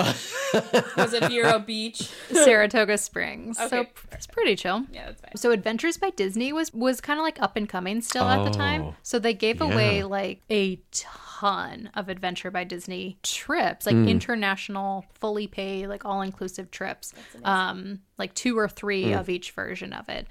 was 0.98 1.14
it 1.14 1.24
Vero 1.30 1.60
Beach? 1.60 2.10
Saratoga 2.34 2.98
Springs. 2.98 3.58
so 3.58 3.66
Okay, 3.68 3.84
p- 3.86 4.08
it's 4.12 4.28
pretty 4.28 4.58
chill. 4.58 4.86
Yeah, 4.92 5.06
that's 5.06 5.22
fine. 5.22 5.38
So 5.38 5.52
Adventures 5.52 5.96
by 5.98 6.10
Disney 6.10 6.52
was 6.52 6.74
was 6.74 7.00
kind 7.00 7.20
of 7.20 7.24
like 7.24 7.42
up 7.42 7.56
and 7.56 7.70
coming 7.70 8.02
still 8.02 8.24
at 8.26 8.44
the 8.44 8.50
time. 8.52 8.82
Oh, 8.82 8.96
So 9.04 9.18
they 9.20 9.34
gave 9.34 9.62
away 9.62 10.04
like 10.04 10.42
a 10.50 10.76
ton 10.92 11.12
of 11.44 12.08
Adventure 12.10 12.52
by 12.52 12.64
Disney 12.64 13.18
trips, 13.24 13.86
like 13.86 13.96
Hmm. 13.96 14.08
international, 14.08 15.06
fully 15.14 15.48
paid, 15.48 15.88
like 15.88 16.06
all 16.06 16.22
inclusive 16.22 16.70
trips. 16.72 17.14
Um, 17.44 18.02
like 18.18 18.34
two 18.36 18.58
or 18.58 18.68
three 18.70 19.12
Hmm. 19.12 19.18
of 19.18 19.30
each 19.30 19.52
version 19.52 19.94
of 19.94 20.08
it. 20.10 20.28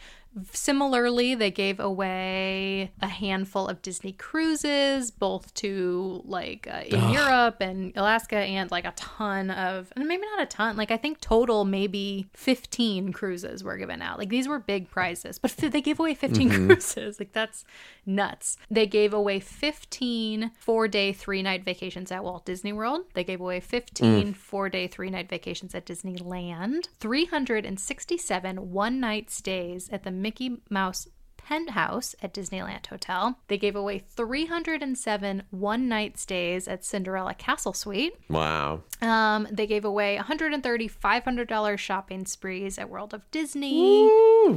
Similarly, 0.52 1.34
they 1.34 1.50
gave 1.50 1.80
away 1.80 2.92
a 3.02 3.08
handful 3.08 3.66
of 3.66 3.82
Disney 3.82 4.12
cruises, 4.12 5.10
both 5.10 5.52
to 5.54 6.22
like 6.24 6.68
uh, 6.70 6.82
in 6.86 7.10
Europe 7.10 7.56
and 7.60 7.92
Alaska, 7.96 8.36
and 8.36 8.70
like 8.70 8.84
a 8.84 8.92
ton 8.92 9.50
of, 9.50 9.92
and 9.96 10.06
maybe 10.06 10.22
not 10.36 10.42
a 10.42 10.46
ton, 10.46 10.76
like 10.76 10.90
I 10.92 10.96
think 10.96 11.20
total 11.20 11.64
maybe 11.64 12.28
15 12.34 13.12
cruises 13.12 13.64
were 13.64 13.76
given 13.76 14.00
out. 14.02 14.18
Like 14.18 14.28
these 14.28 14.46
were 14.46 14.60
big 14.60 14.88
prizes, 14.88 15.38
but 15.38 15.50
f- 15.50 15.70
they 15.70 15.80
gave 15.80 15.98
away 15.98 16.14
15 16.14 16.50
cruises. 16.68 17.18
Like 17.20 17.32
that's 17.32 17.64
nuts. 18.06 18.56
They 18.70 18.86
gave 18.86 19.12
away 19.12 19.40
15 19.40 20.52
four 20.58 20.88
day, 20.88 21.12
three 21.12 21.42
night 21.42 21.64
vacations 21.64 22.10
at 22.10 22.24
Walt 22.24 22.44
Disney 22.46 22.72
World. 22.72 23.02
They 23.14 23.24
gave 23.24 23.40
away 23.40 23.60
15 23.60 24.32
four 24.34 24.68
day, 24.68 24.86
three 24.86 25.10
night 25.10 25.28
vacations 25.28 25.74
at 25.74 25.84
Disneyland, 25.84 26.86
367 26.98 28.70
one 28.70 29.00
night 29.00 29.30
stays 29.30 29.88
at 29.90 30.04
the 30.04 30.10
Mickey 30.20 30.60
Mouse 30.68 31.08
penthouse 31.46 32.14
at 32.22 32.34
Disneyland 32.34 32.86
Hotel. 32.86 33.38
They 33.48 33.58
gave 33.58 33.76
away 33.76 33.98
307 33.98 35.42
one 35.50 35.88
night 35.88 36.18
stays 36.18 36.68
at 36.68 36.84
Cinderella 36.84 37.34
Castle 37.34 37.72
Suite. 37.72 38.14
wow. 38.28 38.82
Um, 39.02 39.48
they 39.50 39.66
gave 39.66 39.84
away 39.86 40.16
130 40.16 40.88
$500 40.88 41.78
shopping 41.78 42.26
sprees 42.26 42.78
at 42.78 42.90
World 42.90 43.14
of 43.14 43.22
Disney. 43.30 44.08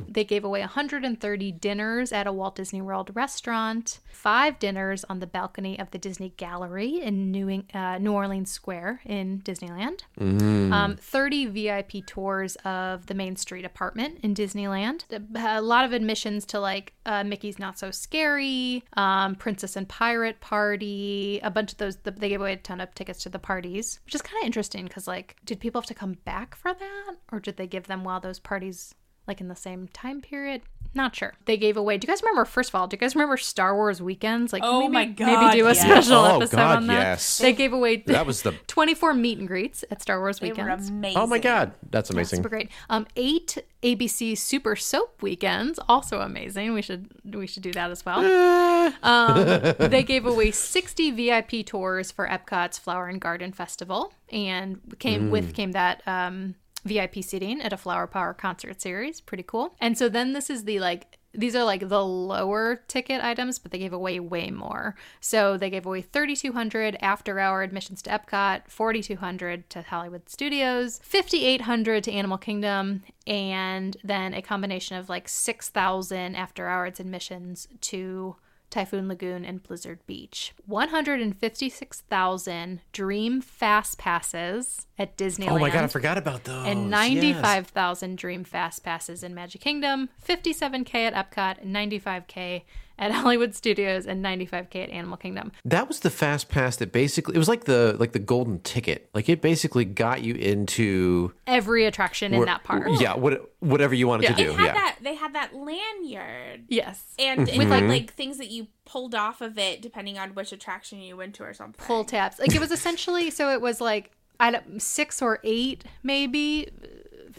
They 0.10 0.24
gave 0.26 0.44
away 0.44 0.60
130 0.62 1.52
dinners 1.54 2.12
at 2.12 2.28
a 2.28 2.34
Walt 2.34 2.56
Disney 2.56 2.82
World 2.82 3.12
restaurant, 3.14 4.00
five 4.12 4.60
dinners 4.60 5.06
on 5.06 5.20
the 5.20 5.28
balcony 5.28 5.80
of 5.80 5.92
the 5.92 5.98
Disney 5.98 6.34
Gallery 6.38 7.00
in 7.02 7.32
New, 7.32 7.64
uh, 7.74 7.98
New 8.00 8.12
Orleans 8.12 8.52
Square 8.52 9.02
in 9.06 9.40
Disneyland, 9.42 10.02
um, 10.20 10.98
30 10.98 11.46
VIP 11.48 12.06
tours 12.06 12.56
of 12.66 13.06
the 13.08 13.14
Main 13.14 13.36
Street 13.36 13.66
apartment 13.66 14.20
in 14.24 14.34
Disneyland, 14.34 15.04
a 15.36 15.62
lot 15.62 15.86
of 15.86 15.94
admissions 15.94 16.46
to 16.48 16.60
like 16.60 16.73
uh, 17.06 17.24
Mickey's 17.24 17.60
Not 17.60 17.78
So 17.80 17.92
Scary, 17.92 18.84
um, 18.94 19.36
Princess 19.36 19.76
and 19.76 19.88
Pirate 19.88 20.40
Party, 20.42 21.40
a 21.44 21.52
bunch 21.52 21.72
of 21.74 21.78
those. 21.78 21.98
They 21.98 22.30
gave 22.30 22.42
away 22.42 22.54
a 22.54 22.58
ton 22.58 22.82
of 22.82 22.94
tickets 22.96 23.24
to 23.24 23.30
the 23.30 23.40
parties, 23.40 24.00
which 24.06 24.16
is 24.16 24.22
kind 24.22 24.42
of 24.42 24.46
interesting 24.46 24.86
because, 24.86 25.08
like, 25.08 25.36
did 25.46 25.60
people 25.60 25.82
have 25.82 25.88
to 25.88 25.94
come 25.94 26.14
back 26.26 26.56
for 26.56 26.74
that, 26.74 27.16
or 27.32 27.40
did 27.40 27.58
they 27.58 27.68
give 27.68 27.88
them 27.88 28.04
while 28.04 28.20
those 28.20 28.40
parties, 28.40 28.96
like, 29.28 29.42
in 29.42 29.48
the 29.48 29.56
same 29.56 29.88
time 29.90 30.22
period? 30.22 30.62
Not 30.96 31.16
sure. 31.16 31.34
They 31.46 31.58
gave 31.58 31.76
away. 31.76 31.98
Do 31.98 32.06
you 32.06 32.14
guys 32.14 32.22
remember? 32.22 32.46
First 32.46 32.70
of 32.70 32.76
all, 32.76 32.86
do 32.88 32.94
you 32.94 33.00
guys 33.00 33.16
remember 33.16 33.36
Star 33.36 33.74
Wars 33.76 34.00
weekends? 34.00 34.54
Like, 34.54 34.62
Oh 34.64 34.88
my 34.88 35.06
maybe, 35.06 35.14
God, 35.16 35.42
maybe 35.46 35.58
do 35.62 35.66
a 35.66 35.70
yes. 35.74 35.82
special 35.82 36.18
Oh, 36.20 36.36
episode 36.38 36.56
God, 36.58 36.78
on 36.78 36.88
that? 36.88 36.94
yes. 37.00 37.40
They 37.40 37.52
gave 37.52 37.74
away 37.74 38.04
That 38.06 38.28
was 38.28 38.44
the. 38.44 38.52
24 38.68 39.16
meet 39.16 39.40
and 39.40 39.48
greets 39.48 39.84
at 39.90 40.04
Star 40.04 40.20
Wars 40.20 40.38
They 40.38 40.50
were 40.52 40.54
weekends. 40.54 40.90
amazing. 40.90 41.18
Oh 41.20 41.26
my 41.26 41.40
God, 41.40 41.72
that's 41.90 42.12
amazing. 42.12 42.38
Super 42.38 42.50
great. 42.50 42.70
Um, 42.92 43.08
eight 43.16 43.58
ABC 43.82 44.38
Super 44.38 44.76
Soap 44.76 45.24
weekends, 45.24 45.80
also 45.90 46.20
amazing. 46.22 46.74
We 46.74 46.84
should 46.84 47.10
we 47.34 47.48
should 47.48 47.64
do 47.64 47.72
that 47.74 47.90
as 47.90 48.06
well. 48.06 48.20
um, 49.04 49.74
they 49.80 50.04
gave 50.04 50.26
away 50.28 50.52
sixty 50.52 51.10
VIP 51.12 51.66
tours 51.66 52.12
for 52.12 52.28
Epcot's 52.28 52.78
Flower 52.78 53.08
and 53.08 53.20
Garden 53.20 53.52
Festival, 53.52 54.14
and 54.32 54.80
came 55.00 55.32
with 55.32 55.54
came 55.56 55.72
that 55.72 56.02
um, 56.08 56.54
VIP 56.84 57.24
seating 57.24 57.62
at 57.62 57.74
a 57.74 57.78
Flower 57.78 58.08
Power 58.08 58.34
concert 58.34 58.82
series. 58.82 59.22
Pretty 59.22 59.44
cool. 59.44 59.76
And 59.80 59.98
so 59.98 60.10
then 60.10 60.34
this 60.34 60.50
is 60.50 60.64
the 60.66 60.80
like. 60.80 61.20
These 61.36 61.56
are 61.56 61.64
like 61.64 61.90
the 61.90 62.06
lower 62.06 62.84
ticket 62.88 63.24
items, 63.24 63.58
but 63.58 63.72
they 63.72 63.80
gave 63.80 63.92
away 63.92 64.20
way 64.20 64.52
more. 64.52 64.94
So 65.20 65.58
they 65.58 65.72
gave 65.72 65.84
away 65.84 66.04
3,200 66.04 66.96
after 67.02 67.40
hour 67.40 67.64
admissions 67.64 68.04
to 68.04 68.12
Epcot, 68.12 68.68
4,200 68.68 69.68
to 69.72 69.82
Hollywood 69.82 70.30
Studios, 70.30 71.00
5,800 71.02 72.04
to 72.04 72.12
Animal 72.12 72.38
Kingdom, 72.38 73.02
and 73.26 73.98
then 74.04 74.36
a 74.36 74.44
combination 74.44 74.96
of 74.96 75.10
like 75.10 75.28
6,000 75.28 76.36
after 76.36 76.68
hours 76.68 77.00
admissions 77.00 77.68
to 77.82 78.36
Typhoon 78.74 79.08
Lagoon 79.08 79.46
and 79.46 79.62
Blizzard 79.62 80.00
Beach. 80.08 80.52
156,000 80.66 82.82
Dream 82.92 83.40
Fast 83.42 83.98
Passes 84.00 84.88
at 84.98 85.16
Disneyland 85.18 85.52
Oh 85.52 85.60
my 85.60 85.70
God, 85.70 85.84
I 85.84 85.88
forgot 85.88 86.18
about 86.18 86.44
those. 86.44 86.66
and 86.68 86.90
Yes. 86.90 86.92
95,000 86.92 88.18
Dream 88.18 88.44
Fast 88.44 88.84
Passes 88.84 89.22
in 89.24 89.34
Magic 89.36 89.62
Kingdom, 89.62 90.10
57K 90.28 91.12
at 91.12 91.14
Epcot, 91.14 91.64
95K 91.66 92.64
at 93.00 93.12
Hollywood 93.22 93.56
Studios, 93.56 94.06
and 94.06 94.24
95K 94.24 94.76
at 94.84 94.90
Animal 94.92 95.18
Kingdom. 95.18 95.52
That 95.66 95.88
was 95.88 96.02
the 96.02 96.10
fast 96.10 96.50
pass 96.50 96.76
that 96.78 96.92
basically 96.92 97.36
it 97.36 97.38
was 97.40 97.48
like 97.48 97.64
the 97.66 97.96
like 98.00 98.12
the 98.12 98.20
golden 98.20 98.60
ticket. 98.60 99.10
Like 99.14 99.30
it 99.30 99.42
basically 99.42 99.86
got 99.86 100.22
you 100.24 100.36
into 100.36 101.34
Every 101.48 101.86
attraction 101.86 102.34
in 102.34 102.46
that 102.46 102.64
park. 102.64 102.84
Yeah, 103.00 103.16
what 103.16 103.52
whatever 103.60 103.96
you 103.96 104.08
wanted 104.08 104.24
Yeah. 104.24 104.34
to 104.36 104.42
It 104.42 104.46
do. 104.46 104.52
had 104.54 104.66
Yeah. 104.66 104.74
that. 104.74 104.98
They 105.02 105.16
had 105.16 105.34
that 105.34 105.54
lanyard, 105.56 106.64
Yes. 106.68 107.04
and 107.20 107.48
Mm-hmm. 107.48 107.62
it 107.62 107.68
had 107.68 107.84
like 107.90 108.14
things 108.14 108.38
that 108.38 108.50
you 108.50 108.68
pulled 108.86 109.16
off 109.16 109.42
of 109.42 109.58
it 109.58 109.82
depending 109.82 110.18
on 110.20 110.32
which 110.36 110.52
attraction 110.52 111.00
you 111.02 111.18
went 111.18 111.36
to 111.36 111.44
or 111.44 111.54
something. 111.54 111.84
Pull 111.86 112.04
tabs. 112.06 112.40
Like 112.40 112.54
it 112.54 112.60
was 112.60 112.72
essentially, 112.72 113.30
so 113.32 113.50
it 113.52 113.62
was 113.62 113.80
like, 113.82 114.12
I 114.40 114.52
don't, 114.52 114.82
six 114.82 115.22
or 115.22 115.40
eight 115.44 115.84
maybe 116.04 116.70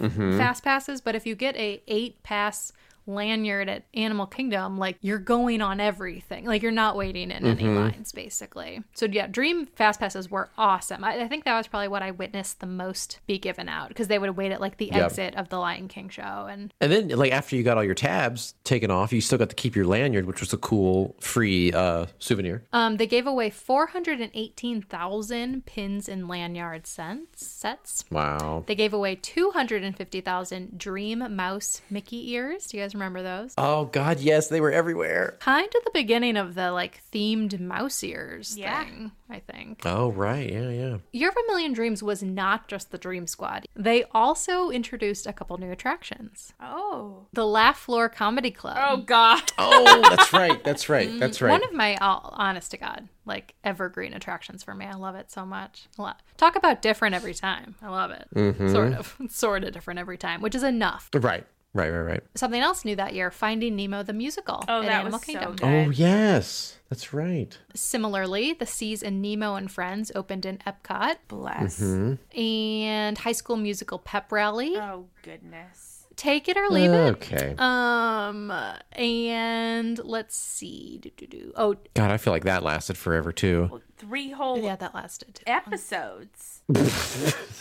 Mm-hmm. 0.01 0.37
fast 0.39 0.65
passes, 0.65 1.01
but 1.01 1.15
if 1.15 1.25
you 1.25 1.37
get 1.37 1.55
a 1.55 1.81
eight 1.87 2.21
pass 2.25 2.73
lanyard 3.07 3.69
at 3.69 3.85
Animal 3.95 4.27
Kingdom, 4.27 4.79
like 4.79 4.97
you're 5.01 5.19
going 5.19 5.61
on 5.63 5.81
everything. 5.81 6.45
Like 6.47 6.63
you're 6.63 6.71
not 6.73 6.97
waiting 6.97 7.31
in 7.31 7.45
any 7.47 7.65
Mm-hmm. 7.65 7.77
lines, 7.77 8.13
basically. 8.13 8.83
So 8.95 9.07
yeah, 9.07 9.27
Dream 9.27 9.67
fast 9.67 10.01
passes 10.01 10.31
were 10.31 10.51
awesome. 10.59 11.05
I, 11.05 11.23
I 11.23 11.29
think 11.29 11.45
that 11.45 11.57
was 11.57 11.67
probably 11.67 11.89
what 11.89 12.03
I 12.03 12.11
witnessed 12.11 12.61
the 12.61 12.67
most 12.67 13.21
be 13.27 13.39
given 13.39 13.69
out 13.69 13.89
because 13.89 14.09
they 14.09 14.19
would 14.19 14.37
wait 14.37 14.53
at 14.53 14.61
like 14.61 14.77
the 14.79 14.87
Yep. 14.87 14.97
exit 15.05 15.35
of 15.37 15.49
the 15.49 15.59
Lion 15.59 15.89
King 15.89 16.09
show, 16.09 16.47
and 16.51 16.73
And 16.81 16.91
then, 16.93 17.09
like 17.09 17.33
after 17.33 17.57
you 17.57 17.63
got 17.63 17.77
all 17.77 17.85
your 17.85 17.95
tabs 17.95 18.55
taken 18.65 18.91
off, 18.91 19.13
you 19.13 19.21
still 19.21 19.39
got 19.39 19.49
to 19.51 19.57
keep 19.57 19.75
your 19.77 19.87
lanyard, 19.87 20.27
which 20.27 20.41
was 20.41 20.53
a 20.53 20.59
cool 20.59 21.15
free 21.21 21.73
uh, 21.73 22.07
souvenir. 22.19 22.65
um, 22.73 22.97
they 22.97 23.07
gave 23.07 23.27
away 23.27 23.51
four 23.51 23.87
hundred 23.89 24.21
and 24.21 24.31
eighteen 24.35 24.83
thousand 24.83 25.67
pins 25.67 26.09
and 26.09 26.29
lanyard 26.29 26.87
sets. 26.87 27.45
Sets. 27.47 28.05
Wow. 28.11 28.65
They 28.67 28.75
gave 28.75 28.93
away 28.93 29.15
250,000 29.17 30.79
Dream 30.79 31.25
Mouse 31.37 31.83
Mickey 31.91 32.31
ears. 32.33 32.67
Do 32.67 32.77
you 32.77 32.83
guys 32.83 32.93
guys 32.95 32.99
remember 33.01 33.22
those? 33.22 33.55
Oh 33.59 33.86
God, 33.86 34.20
yes, 34.20 34.49
they 34.49 34.61
were 34.61 34.70
everywhere. 34.70 35.36
Kind 35.40 35.72
of 35.76 35.84
the 35.84 35.90
beginning 35.92 36.36
of 36.36 36.55
the 36.55 36.70
like 36.72 37.03
themed 37.12 37.59
mouse 37.61 38.03
ears 38.03 38.57
Yeah. 38.57 38.84
thing, 38.84 39.12
I 39.28 39.40
think. 39.40 39.82
Oh 39.84 40.11
right, 40.12 40.51
yeah, 40.51 40.68
yeah. 40.70 40.97
Year 41.12 41.28
of 41.30 41.36
a 41.36 41.47
Million 41.49 41.72
Dreams 41.72 42.03
was 42.03 42.22
not 42.22 42.68
just 42.68 42.90
the 42.90 42.99
Dream 42.99 43.26
Squad. 43.26 43.66
They 43.74 44.05
also 44.12 44.70
introduced 44.70 45.26
a 45.26 45.32
couple 45.32 45.57
new 45.59 45.70
attractions. 45.70 46.53
Oh. 46.61 47.26
The 47.32 47.47
Laugh 47.47 47.78
Floor 47.78 48.09
Comedy 48.09 48.51
Club. 48.51 48.76
Oh 48.80 48.97
God. 48.99 49.42
Oh, 49.59 50.01
that's 50.11 50.32
right, 50.32 50.62
that's 50.64 50.88
right, 50.88 51.18
that's 51.18 51.40
right. 51.42 51.51
One 51.51 51.64
of 51.64 51.72
my, 51.72 51.97
uh, 51.97 52.20
honest 52.22 52.70
to 52.72 52.76
God, 52.78 53.09
like 53.24 53.55
evergreen 53.64 54.14
attractions 54.14 54.62
for 54.62 54.74
me. 54.74 54.86
I 54.86 54.95
love 54.95 55.14
it 55.14 55.30
so 55.30 55.45
much. 55.45 55.88
A 55.99 56.03
lot. 56.03 56.20
Talk 56.36 56.57
about 56.57 56.82
different 56.82 57.14
every 57.14 57.34
time. 57.34 57.74
I 57.82 57.88
love 57.88 58.11
it. 58.11 58.28
Mm-hmm. 58.34 58.70
Sort 58.72 58.92
of. 58.92 59.16
Sort 59.30 59.64
of 59.64 59.72
different 59.72 60.01
every 60.01 60.18
time, 60.18 60.40
which 60.40 60.55
is 60.55 60.62
enough. 60.62 61.09
right, 61.14 61.47
right, 61.75 61.91
right, 61.91 62.01
right. 62.01 62.22
Something 62.35 62.62
else 62.62 62.85
new 62.85 62.97
that 62.97 63.14
year 63.14 63.31
Finding 63.31 63.77
Nemo 63.77 64.03
the 64.03 64.12
musical. 64.12 64.64
Oh, 64.68 64.83
that 64.83 65.01
Animal 65.01 65.18
was 65.18 65.27
so 65.27 65.53
good. 65.53 65.62
Oh 65.62 65.91
yes, 65.91 66.79
that's 66.89 67.12
right. 67.12 67.57
Similarly, 67.75 68.55
The 68.55 68.66
Seas 68.66 69.03
and 69.03 69.20
Nemo 69.20 69.55
and 69.57 69.70
Friends 69.70 70.11
opened 70.14 70.47
in 70.47 70.59
Epcot. 70.66 71.16
Bless. 71.29 71.81
Mm-hmm. 71.81 72.39
And 72.41 73.18
High 73.18 73.33
School 73.33 73.57
Musical 73.57 73.99
Pep 73.99 74.33
Rally. 74.33 74.77
Oh 74.77 75.07
goodness. 75.22 75.93
Take 76.17 76.49
it 76.49 76.57
or 76.57 76.69
leave 76.69 76.91
it. 76.91 77.12
Okay. 77.17 77.55
Um, 77.59 78.53
and 78.93 79.99
let's 79.99 80.37
see. 80.37 80.99
Do-do-do. 81.03 81.53
Oh, 81.57 81.77
God, 81.95 82.11
I 82.11 82.17
feel 82.17 82.33
like 82.33 82.45
that 82.45 82.62
lasted 82.62 82.97
forever 82.97 83.33
too. 83.33 83.81
Three 83.97 84.31
whole 84.31 84.59
yeah, 84.61 84.77
that 84.77 84.95
lasted. 84.95 85.41
episodes. 85.47 86.62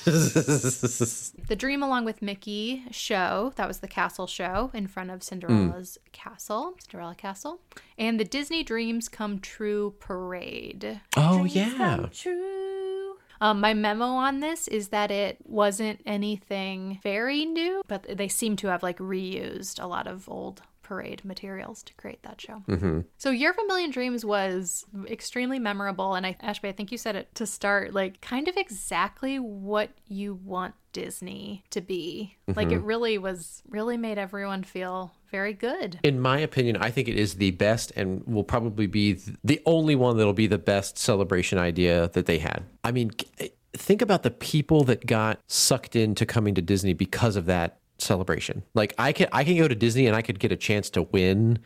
The 0.05 1.55
Dream 1.57 1.83
Along 1.83 2.05
with 2.05 2.21
Mickey 2.21 2.83
show, 2.91 3.53
that 3.55 3.67
was 3.67 3.79
the 3.79 3.87
castle 3.87 4.27
show 4.27 4.71
in 4.73 4.87
front 4.87 5.11
of 5.11 5.23
Cinderella's 5.23 5.97
castle, 6.11 6.73
Cinderella 6.79 7.15
Castle, 7.15 7.59
and 7.97 8.19
the 8.19 8.23
Disney 8.23 8.63
Dreams 8.63 9.07
Come 9.09 9.39
True 9.39 9.93
parade. 9.99 11.01
Oh 11.15 11.43
yeah. 11.45 12.07
True. 12.11 13.12
Um, 13.43 13.59
my 13.59 13.73
memo 13.73 14.05
on 14.05 14.39
this 14.39 14.69
is 14.69 14.87
that 14.87 15.11
it 15.11 15.37
wasn't 15.43 15.99
anything 16.05 17.01
very 17.03 17.43
new, 17.43 17.81
but 17.89 18.05
they 18.09 18.29
seem 18.29 18.55
to 18.55 18.67
have 18.67 18.81
like 18.81 18.99
reused 18.99 19.83
a 19.83 19.85
lot 19.85 20.07
of 20.07 20.29
old 20.29 20.61
parade 20.93 21.25
materials 21.25 21.81
to 21.81 21.93
create 21.95 22.21
that 22.21 22.39
show. 22.39 22.61
Mm-hmm. 22.67 22.99
So 23.17 23.31
Year 23.31 23.49
of 23.49 23.57
a 23.57 23.65
Million 23.65 23.89
Dreams 23.89 24.23
was 24.23 24.85
extremely 25.07 25.57
memorable, 25.57 26.13
and 26.13 26.23
I, 26.23 26.37
Ashby, 26.39 26.69
I 26.69 26.71
think 26.71 26.91
you 26.91 26.99
said 26.99 27.15
it 27.15 27.33
to 27.35 27.47
start, 27.47 27.95
like 27.95 28.21
kind 28.21 28.47
of 28.47 28.55
exactly 28.57 29.39
what 29.39 29.89
you 30.07 30.35
want 30.35 30.75
Disney 30.91 31.63
to 31.71 31.81
be. 31.81 32.37
Like 32.47 32.71
it 32.71 32.75
mm-hmm. 32.75 32.85
really 32.85 33.17
was, 33.17 33.63
really 33.67 33.97
made 33.97 34.19
everyone 34.19 34.63
feel 34.63 35.11
very 35.31 35.53
good. 35.53 35.99
In 36.03 36.19
my 36.19 36.37
opinion, 36.37 36.77
I 36.77 36.91
think 36.91 37.07
it 37.07 37.17
is 37.17 37.35
the 37.35 37.49
best 37.51 37.91
and 37.95 38.23
will 38.27 38.43
probably 38.43 38.85
be 38.85 39.13
the 39.43 39.59
only 39.65 39.95
one 39.95 40.17
that'll 40.17 40.33
be 40.33 40.45
the 40.45 40.59
best 40.59 40.99
celebration 40.99 41.57
idea 41.57 42.11
that 42.13 42.27
they 42.27 42.37
had. 42.37 42.65
I 42.83 42.91
mean, 42.91 43.09
c- 43.19 43.27
eh, 43.39 43.47
think 43.73 44.03
about 44.03 44.21
the 44.21 44.29
people 44.29 44.83
that 44.83 45.07
got 45.07 45.39
sucked 45.47 45.95
into 45.95 46.27
coming 46.27 46.53
to 46.53 46.61
Disney 46.61 46.93
because 46.93 47.35
of 47.35 47.47
that 47.47 47.79
celebration. 48.03 48.63
Like 48.73 48.93
I 48.97 49.11
can 49.11 49.27
I 49.31 49.43
can 49.43 49.57
go 49.57 49.67
to 49.67 49.75
Disney 49.75 50.07
and 50.07 50.15
I 50.15 50.21
could 50.21 50.39
get 50.39 50.51
a 50.51 50.55
chance 50.55 50.89
to 50.91 51.03
win 51.03 51.59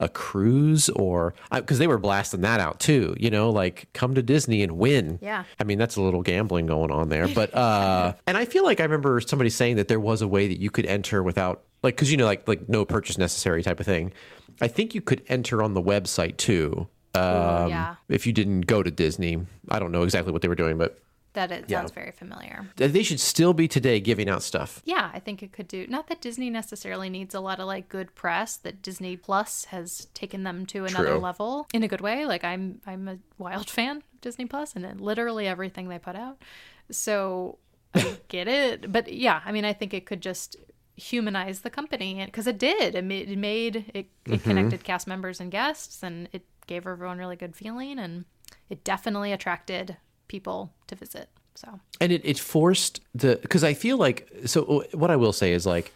a 0.00 0.08
cruise 0.08 0.88
or 0.90 1.34
because 1.52 1.78
they 1.78 1.88
were 1.88 1.98
blasting 1.98 2.42
that 2.42 2.60
out 2.60 2.78
too, 2.78 3.16
you 3.18 3.30
know, 3.30 3.50
like 3.50 3.88
come 3.94 4.14
to 4.14 4.22
Disney 4.22 4.62
and 4.62 4.72
win. 4.78 5.18
Yeah. 5.20 5.44
I 5.58 5.64
mean, 5.64 5.78
that's 5.78 5.96
a 5.96 6.02
little 6.02 6.22
gambling 6.22 6.66
going 6.66 6.90
on 6.90 7.08
there, 7.08 7.26
but 7.28 7.52
uh 7.54 8.14
and 8.26 8.36
I 8.36 8.44
feel 8.44 8.64
like 8.64 8.80
I 8.80 8.84
remember 8.84 9.20
somebody 9.20 9.50
saying 9.50 9.76
that 9.76 9.88
there 9.88 10.00
was 10.00 10.22
a 10.22 10.28
way 10.28 10.46
that 10.48 10.58
you 10.60 10.70
could 10.70 10.86
enter 10.86 11.22
without 11.22 11.64
like 11.82 11.96
cuz 11.96 12.10
you 12.10 12.16
know 12.16 12.26
like 12.26 12.46
like 12.46 12.68
no 12.68 12.84
purchase 12.84 13.18
necessary 13.18 13.62
type 13.62 13.80
of 13.80 13.86
thing. 13.86 14.12
I 14.60 14.68
think 14.68 14.94
you 14.94 15.00
could 15.00 15.22
enter 15.28 15.62
on 15.62 15.74
the 15.74 15.82
website 15.82 16.36
too. 16.36 16.86
Um 17.14 17.70
yeah. 17.70 17.96
if 18.08 18.26
you 18.26 18.32
didn't 18.32 18.62
go 18.62 18.82
to 18.82 18.90
Disney. 18.90 19.40
I 19.68 19.80
don't 19.80 19.90
know 19.90 20.02
exactly 20.02 20.32
what 20.32 20.42
they 20.42 20.48
were 20.48 20.54
doing, 20.54 20.78
but 20.78 21.00
That 21.38 21.52
it 21.52 21.66
Yeah. 21.68 21.78
sounds 21.78 21.92
very 21.92 22.10
familiar. 22.10 22.66
they 22.74 23.04
should 23.04 23.20
still 23.20 23.52
be 23.52 23.68
today 23.68 24.00
giving 24.00 24.28
out 24.28 24.42
stuff. 24.42 24.82
Yeah, 24.84 25.08
I 25.14 25.20
think 25.20 25.40
it 25.40 25.52
could 25.52 25.68
do. 25.68 25.86
Not 25.86 26.08
that 26.08 26.20
Disney 26.20 26.50
necessarily 26.50 27.08
needs 27.08 27.32
a 27.32 27.38
lot 27.38 27.60
of 27.60 27.68
like 27.68 27.88
good 27.88 28.12
press. 28.16 28.56
That 28.56 28.82
Disney 28.82 29.16
Plus 29.16 29.66
has 29.66 30.08
taken 30.14 30.42
them 30.42 30.66
to 30.66 30.84
another 30.84 31.12
True. 31.12 31.18
level 31.18 31.68
in 31.72 31.84
a 31.84 31.88
good 31.88 32.00
way. 32.00 32.26
Like 32.26 32.42
I'm, 32.42 32.80
I'm 32.88 33.06
a 33.06 33.18
wild 33.38 33.70
fan 33.78 33.98
of 33.98 34.20
Disney 34.20 34.46
Plus, 34.46 34.74
and 34.74 35.00
literally 35.00 35.46
everything 35.46 35.88
they 35.88 36.00
put 36.00 36.16
out. 36.16 36.42
So 36.90 37.58
I 37.94 38.18
get 38.28 38.48
it, 38.48 38.90
but 38.90 39.12
yeah, 39.12 39.40
I 39.44 39.52
mean, 39.52 39.64
I 39.64 39.72
think 39.74 39.94
it 39.94 40.06
could 40.06 40.20
just 40.20 40.56
humanize 40.96 41.60
the 41.60 41.70
company 41.70 42.24
because 42.24 42.48
it 42.48 42.58
did. 42.58 42.96
It 42.96 43.04
made 43.04 43.30
it, 43.30 43.38
made, 43.38 43.76
it, 43.76 43.94
it 43.94 44.10
mm-hmm. 44.24 44.36
connected 44.42 44.82
cast 44.82 45.06
members 45.06 45.38
and 45.38 45.52
guests, 45.52 46.02
and 46.02 46.28
it 46.32 46.42
gave 46.66 46.84
everyone 46.84 47.18
really 47.18 47.36
good 47.36 47.54
feeling, 47.54 47.96
and 48.00 48.24
it 48.68 48.82
definitely 48.82 49.30
attracted 49.30 49.98
people 50.28 50.72
to 50.86 50.94
visit. 50.94 51.28
So. 51.54 51.80
And 52.00 52.12
it, 52.12 52.22
it 52.24 52.38
forced 52.38 53.00
the 53.14 53.36
because 53.42 53.64
i 53.64 53.74
feel 53.74 53.96
like 53.96 54.30
so 54.46 54.62
uh, 54.64 54.96
what 54.96 55.10
i 55.10 55.16
will 55.16 55.32
say 55.32 55.52
is 55.52 55.66
like 55.66 55.92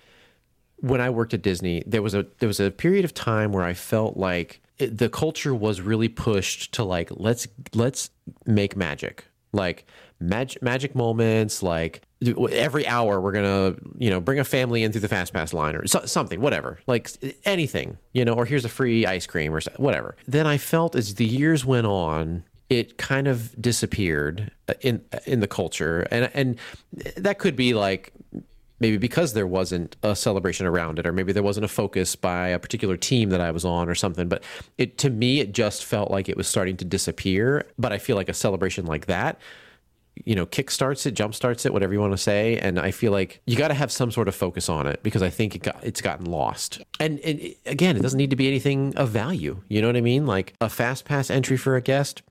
when 0.78 1.00
i 1.00 1.08
worked 1.08 1.32
at 1.34 1.40
disney 1.42 1.84
there 1.86 2.02
was 2.02 2.14
a 2.14 2.26
there 2.40 2.48
was 2.48 2.58
a 2.58 2.72
period 2.72 3.04
of 3.04 3.14
time 3.14 3.52
where 3.52 3.62
i 3.62 3.72
felt 3.72 4.16
like 4.16 4.60
it, 4.82 4.98
the 4.98 5.08
culture 5.08 5.54
was 5.54 5.80
really 5.80 6.08
pushed 6.08 6.72
to 6.72 6.84
like 6.84 7.08
let's 7.12 7.46
let's 7.74 8.10
make 8.46 8.76
magic. 8.76 9.26
Like 9.52 9.86
mag- 10.18 10.56
magic 10.62 10.94
moments 10.94 11.62
like 11.62 12.02
every 12.50 12.86
hour 12.86 13.20
we're 13.20 13.32
gonna 13.32 13.76
you 13.98 14.10
know 14.10 14.20
bring 14.20 14.38
a 14.38 14.44
family 14.44 14.82
in 14.82 14.92
through 14.92 15.02
the 15.02 15.08
fast 15.08 15.32
pass 15.32 15.52
line 15.52 15.76
or 15.76 15.86
so, 15.86 16.04
something 16.06 16.40
whatever. 16.40 16.78
Like 16.86 17.10
anything 17.44 17.98
you 18.12 18.24
know 18.24 18.32
or 18.32 18.46
here's 18.46 18.64
a 18.64 18.70
free 18.70 19.06
ice 19.06 19.26
cream 19.26 19.54
or 19.54 19.60
whatever. 19.76 20.16
Then 20.26 20.46
i 20.46 20.58
felt 20.58 20.96
as 20.96 21.16
the 21.16 21.26
years 21.26 21.64
went 21.64 21.86
on 21.86 22.44
it 22.72 22.96
kind 22.96 23.28
of 23.28 23.60
disappeared 23.60 24.50
uh, 24.68 24.74
in 24.80 25.04
in 25.26 25.40
the 25.40 25.46
culture. 25.46 26.06
And 26.10 26.30
and 26.34 26.58
that 27.16 27.38
could 27.38 27.56
be 27.56 27.74
like 27.74 28.12
maybe 28.80 28.96
because 28.96 29.34
there 29.34 29.46
wasn't 29.46 29.96
a 30.02 30.16
celebration 30.16 30.66
around 30.66 30.98
it 30.98 31.06
or 31.06 31.12
maybe 31.12 31.32
there 31.32 31.42
wasn't 31.42 31.64
a 31.64 31.68
focus 31.68 32.16
by 32.16 32.48
a 32.48 32.58
particular 32.58 32.96
team 32.96 33.30
that 33.30 33.40
I 33.40 33.52
was 33.52 33.64
on 33.64 33.88
or 33.88 33.94
something 33.94 34.28
but 34.28 34.42
it 34.76 34.98
to 34.98 35.08
me 35.08 35.38
it 35.38 35.52
just 35.52 35.84
felt 35.84 36.10
like 36.10 36.28
it 36.28 36.36
was 36.36 36.48
starting 36.48 36.76
to 36.78 36.84
disappear. 36.84 37.64
But 37.78 37.92
I 37.92 37.98
feel 37.98 38.16
like 38.16 38.28
a 38.28 38.34
celebration 38.34 38.86
like 38.86 39.06
that 39.06 39.38
you 40.24 40.34
know 40.34 40.44
kickstarts 40.44 41.06
it 41.06 41.14
jumpstarts 41.14 41.64
it 41.64 41.72
whatever 41.72 41.92
you 41.92 42.00
want 42.00 42.12
to 42.12 42.18
say 42.18 42.58
and 42.58 42.78
I 42.78 42.90
feel 42.90 43.12
like 43.12 43.40
you 43.46 43.56
got 43.56 43.68
to 43.68 43.74
have 43.74 43.90
some 43.90 44.10
sort 44.10 44.28
of 44.28 44.34
focus 44.34 44.68
on 44.68 44.86
it 44.86 45.02
because 45.02 45.22
I 45.22 45.30
think 45.30 45.54
it 45.54 45.62
got 45.62 45.82
it's 45.82 46.00
gotten 46.00 46.26
lost. 46.26 46.82
And, 47.00 47.18
and 47.20 47.40
again 47.66 47.96
it 47.96 48.02
doesn't 48.02 48.18
need 48.18 48.30
to 48.30 48.36
be 48.36 48.48
anything 48.48 48.94
of 48.96 49.10
value 49.10 49.62
you 49.68 49.80
know 49.80 49.88
what 49.88 49.96
I 49.96 50.00
mean? 50.02 50.26
Like 50.26 50.54
a 50.60 50.68
fast 50.68 51.04
pass 51.04 51.30
entry 51.30 51.56
for 51.56 51.76
a 51.76 51.80
guest 51.80 52.22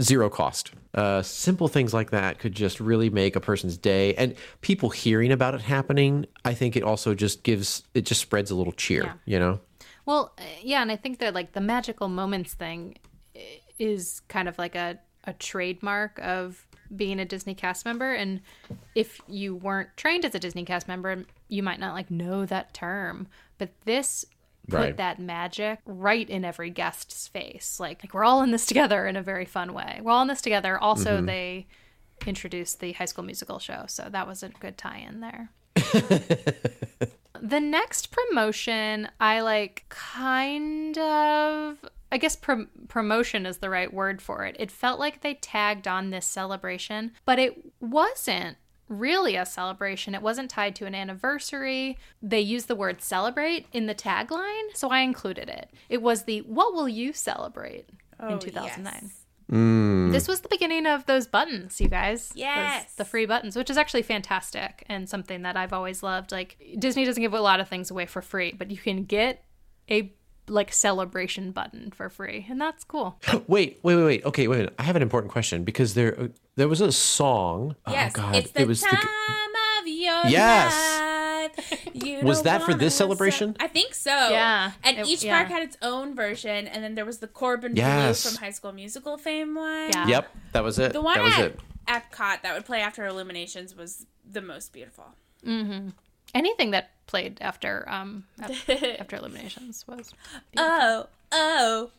zero 0.00 0.30
cost. 0.30 0.72
Uh, 0.94 1.22
simple 1.22 1.68
things 1.68 1.92
like 1.94 2.10
that 2.10 2.38
could 2.38 2.54
just 2.54 2.80
really 2.80 3.10
make 3.10 3.36
a 3.36 3.40
person's 3.40 3.76
day. 3.76 4.14
And 4.14 4.34
people 4.60 4.90
hearing 4.90 5.32
about 5.32 5.54
it 5.54 5.60
happening, 5.62 6.26
I 6.44 6.54
think 6.54 6.76
it 6.76 6.82
also 6.82 7.14
just 7.14 7.42
gives, 7.42 7.82
it 7.94 8.02
just 8.06 8.20
spreads 8.20 8.50
a 8.50 8.54
little 8.54 8.72
cheer, 8.72 9.04
Yeah. 9.04 9.12
you 9.24 9.38
know? 9.38 9.60
Well, 10.06 10.32
uh, 10.38 10.42
yeah, 10.62 10.82
and 10.82 10.90
I 10.90 10.96
think 10.96 11.18
that 11.18 11.34
like 11.34 11.52
the 11.52 11.60
magical 11.60 12.08
moments 12.08 12.54
thing 12.54 12.96
is 13.78 14.20
kind 14.28 14.48
of 14.48 14.58
like 14.58 14.74
a, 14.74 14.98
a 15.24 15.32
trademark 15.34 16.18
of 16.20 16.66
being 16.94 17.20
a 17.20 17.24
Disney 17.24 17.54
cast 17.54 17.84
member. 17.84 18.12
And 18.12 18.40
if 18.94 19.20
you 19.28 19.54
weren't 19.54 19.96
trained 19.96 20.24
as 20.24 20.34
a 20.34 20.38
Disney 20.40 20.64
cast 20.64 20.88
member, 20.88 21.24
you 21.48 21.62
might 21.62 21.78
not 21.78 21.94
like 21.94 22.10
know 22.10 22.44
that 22.46 22.74
term. 22.74 23.28
But 23.58 23.70
this 23.84 24.24
put 24.70 24.78
Right. 24.78 24.96
that 24.96 25.18
magic 25.18 25.80
right 25.84 26.28
in 26.28 26.44
every 26.44 26.70
guest's 26.70 27.28
face. 27.28 27.78
Like, 27.78 28.02
like 28.02 28.14
we're 28.14 28.24
all 28.24 28.42
in 28.42 28.50
this 28.50 28.66
together 28.66 29.06
in 29.06 29.16
a 29.16 29.22
very 29.22 29.44
fun 29.44 29.72
way. 29.72 30.00
We're 30.02 30.12
all 30.12 30.22
in 30.22 30.28
this 30.28 30.40
together. 30.40 30.78
Also, 30.78 31.16
mm-hmm. 31.16 31.26
they 31.26 31.66
introduced 32.26 32.80
the 32.80 32.92
High 32.92 33.06
School 33.06 33.24
Musical 33.24 33.58
show, 33.58 33.84
so 33.86 34.08
that 34.10 34.26
was 34.26 34.42
a 34.42 34.48
good 34.48 34.76
tie-in 34.78 35.20
there. 35.20 35.50
The 37.42 37.60
next 37.60 38.10
promotion, 38.10 39.08
I 39.18 39.40
like 39.40 39.86
kind 39.88 40.96
of. 40.98 41.78
I 42.12 42.18
guess 42.18 42.36
prom- 42.36 42.68
promotion 42.88 43.46
is 43.46 43.58
the 43.58 43.70
right 43.70 43.92
word 43.92 44.20
for 44.20 44.44
it. 44.44 44.56
It 44.58 44.70
felt 44.70 44.98
like 44.98 45.20
they 45.20 45.34
tagged 45.34 45.86
on 45.86 46.10
this 46.10 46.26
celebration, 46.26 47.12
but 47.24 47.38
it 47.38 47.72
wasn't 47.80 48.56
really 48.90 49.36
a 49.36 49.46
celebration. 49.46 50.14
It 50.14 50.20
wasn't 50.20 50.50
tied 50.50 50.76
to 50.76 50.84
an 50.86 50.94
anniversary. 50.94 51.96
They 52.20 52.40
used 52.40 52.68
the 52.68 52.74
word 52.76 53.00
celebrate 53.00 53.66
in 53.72 53.86
the 53.86 53.94
tagline, 53.94 54.74
so 54.74 54.90
I 54.90 55.00
included 55.00 55.48
it. 55.48 55.70
It 55.88 56.02
was 56.02 56.24
the 56.24 56.40
What 56.42 56.74
Will 56.74 56.88
You 56.88 57.12
Celebrate 57.14 57.88
in 58.28 58.38
2009. 58.38 58.92
yes. 59.02 59.16
Hmm. 59.48 60.10
This 60.12 60.28
was 60.28 60.42
the 60.42 60.48
beginning 60.48 60.86
of 60.86 61.06
those 61.06 61.26
buttons, 61.26 61.80
you 61.80 61.88
guys. 61.88 62.28
Those- 62.28 62.36
Yes. 62.38 62.94
the 62.94 63.04
free 63.04 63.26
buttons, 63.26 63.56
which 63.56 63.70
is 63.70 63.76
actually 63.76 64.02
fantastic 64.02 64.84
and 64.88 65.08
something 65.08 65.42
that 65.42 65.56
I've 65.56 65.72
always 65.72 66.02
loved. 66.02 66.30
Like 66.30 66.56
Disney 66.78 67.04
doesn't 67.04 67.20
give 67.22 67.32
a 67.34 67.40
lot 67.40 67.58
of 67.60 67.68
things 67.68 67.90
away 67.90 68.06
for 68.06 68.22
free, 68.22 68.52
but 68.56 68.70
you 68.70 68.76
can 68.78 69.04
get 69.04 69.44
a 69.90 70.12
like 70.48 70.72
celebration 70.72 71.52
button 71.52 71.90
for 71.92 72.08
free, 72.08 72.46
and 72.48 72.60
that's 72.60 72.82
cool. 72.84 73.18
Wait, 73.46 73.78
wait, 73.82 73.96
wait, 73.96 74.04
wait. 74.04 74.24
Okay, 74.24 74.48
wait. 74.48 74.56
a 74.56 74.58
minute. 74.60 74.74
I 74.78 74.82
have 74.84 74.96
an 74.96 75.02
important 75.02 75.32
question 75.32 75.64
because 75.64 75.94
there, 75.94 76.18
uh, 76.20 76.28
there 76.56 76.68
was 76.68 76.80
a 76.80 76.90
song. 76.92 77.76
Yes, 77.88 78.12
oh 78.16 78.20
God, 78.22 78.34
it's 78.36 78.50
the 78.52 78.62
it 78.62 78.68
was 78.68 78.80
time 78.82 78.98
the. 79.00 79.80
of 79.82 79.86
your 79.88 80.26
Yes. 80.26 80.74
life. 80.74 81.94
You 81.94 82.20
Was 82.22 82.42
that 82.42 82.62
for 82.62 82.74
this 82.74 82.94
ce- 82.94 82.98
celebration? 82.98 83.56
I 83.60 83.66
think 83.66 83.94
so. 83.94 84.10
Yeah, 84.10 84.72
And 84.84 84.98
it- 84.98 85.06
each 85.06 85.22
yeah. 85.24 85.36
park 85.38 85.48
had 85.48 85.62
its 85.62 85.76
own 85.82 86.14
version, 86.14 86.66
and 86.68 86.82
then 86.84 86.94
there 86.96 87.04
was 87.06 87.18
the 87.18 87.26
Corbin 87.28 87.76
Yes. 87.76 88.22
Bleu 88.22 88.32
from 88.32 88.44
High 88.44 88.50
School 88.50 88.72
Musical 88.72 89.16
fame 89.18 89.54
one. 89.54 89.90
Yeah. 89.90 90.06
Yep, 90.06 90.36
that 90.52 90.64
was 90.64 90.78
it. 90.78 90.92
The 90.92 91.00
one 91.00 91.16
that 91.18 91.24
was 91.24 91.34
at 91.34 91.44
it. 91.46 91.60
Epcot 91.88 92.42
that 92.42 92.54
would 92.54 92.64
play 92.66 92.80
after 92.80 93.04
Illuminations 93.06 93.74
was 93.74 94.06
the 94.30 94.42
most 94.42 94.72
beautiful. 94.72 95.06
Hmm. 95.44 95.88
Anything 96.34 96.70
that 96.72 96.90
played 97.10 97.38
after 97.40 97.84
um 97.88 98.24
af- 98.40 98.70
after 99.00 99.16
Illuminations 99.16 99.84
was 99.88 100.14
Oh, 100.56 101.06
oh, 101.32 101.90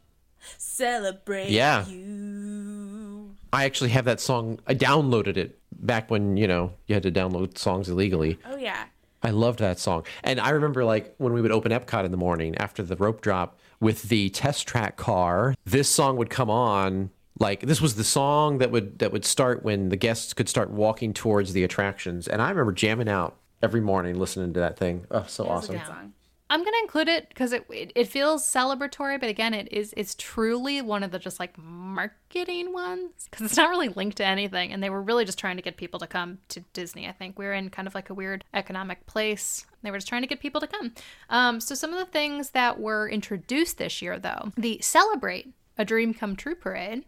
celebrate 0.58 1.50
Yeah. 1.50 1.86
you. 1.88 3.36
I 3.54 3.66
actually 3.66 3.90
have 3.92 4.06
that 4.06 4.20
song. 4.22 4.60
I 4.68 4.74
downloaded 4.76 5.38
it 5.38 5.60
back 5.74 6.10
when 6.10 6.38
you 6.38 6.48
know 6.48 6.74
you 6.88 6.94
had 6.96 7.04
to 7.04 7.12
download 7.12 7.58
songs 7.58 7.90
illegally. 7.90 8.40
Oh 8.46 8.56
yeah. 8.58 8.86
I 9.24 9.30
loved 9.32 9.60
that 9.60 9.78
song. 9.78 10.04
And 10.24 10.40
I 10.40 10.50
remember 10.50 10.84
like 10.84 11.14
when 11.18 11.34
we 11.34 11.42
would 11.42 11.52
open 11.52 11.72
Epcot 11.72 12.06
in 12.06 12.12
the 12.12 12.18
morning 12.18 12.58
after 12.58 12.82
the 12.82 12.96
rope 12.96 13.22
drop 13.22 13.60
with 13.80 14.04
the 14.04 14.30
test 14.30 14.68
track 14.68 14.98
car, 14.98 15.54
this 15.66 15.88
song 15.90 16.18
would 16.18 16.30
come 16.30 16.50
on. 16.50 17.12
Like 17.40 17.62
this 17.62 17.82
was 17.82 17.96
the 17.96 18.04
song 18.04 18.60
that 18.60 18.72
would 18.72 19.00
that 19.00 19.12
would 19.12 19.26
start 19.26 19.64
when 19.64 19.90
the 19.90 19.96
guests 19.98 20.34
could 20.34 20.48
start 20.50 20.70
walking 20.72 21.14
towards 21.14 21.54
the 21.54 21.64
attractions. 21.64 22.28
And 22.28 22.42
I 22.42 22.50
remember 22.50 22.72
jamming 22.72 23.10
out 23.10 23.38
every 23.62 23.82
morning 23.82 24.20
listening 24.20 24.54
to 24.54 24.60
that 24.60 24.78
thing. 24.78 25.06
Oh, 25.12 25.26
so 25.28 25.48
awesome. 25.48 25.76
a 25.76 25.78
good 25.80 25.88
song. 25.88 26.14
I'm 26.52 26.66
gonna 26.66 26.78
include 26.82 27.08
it 27.08 27.30
because 27.30 27.54
it, 27.54 27.66
it 27.70 27.94
it 27.96 28.08
feels 28.10 28.44
celebratory, 28.44 29.18
but 29.18 29.30
again, 29.30 29.54
it 29.54 29.72
is 29.72 29.94
it's 29.96 30.16
truly 30.16 30.82
one 30.82 31.02
of 31.02 31.12
the 31.12 31.18
just 31.18 31.40
like 31.40 31.58
marketing 31.58 32.74
ones 32.74 33.30
because 33.30 33.46
it's 33.46 33.56
not 33.56 33.70
really 33.70 33.88
linked 33.88 34.18
to 34.18 34.26
anything, 34.26 34.74
and 34.74 34.84
they 34.84 34.90
were 34.90 35.02
really 35.02 35.24
just 35.24 35.40
trying 35.40 35.56
to 35.56 35.62
get 35.62 35.78
people 35.78 35.98
to 36.02 36.08
come 36.08 36.40
to 36.50 36.60
Disney. 36.74 37.08
I 37.08 37.14
think 37.14 37.40
we 37.40 37.46
are 37.46 37.54
in 37.54 37.70
kind 37.70 37.88
of 37.88 37.96
like 37.96 38.10
a 38.10 38.14
weird 38.14 38.44
economic 38.54 39.06
place. 39.06 39.66
They 39.82 39.92
were 39.92 39.98
just 39.98 40.10
trying 40.10 40.24
to 40.24 40.28
get 40.28 40.42
people 40.42 40.60
to 40.60 40.68
come. 40.68 40.94
Um, 41.30 41.62
so 41.62 41.74
some 41.74 41.94
of 41.94 42.00
the 42.00 42.12
things 42.12 42.50
that 42.50 42.82
were 42.82 43.08
introduced 43.08 43.78
this 43.78 44.02
year, 44.02 44.20
though, 44.20 44.52
the 44.58 44.78
Celebrate 44.82 45.54
a 45.78 45.86
Dream 45.86 46.14
Come 46.14 46.36
True 46.36 46.56
parade, 46.56 47.06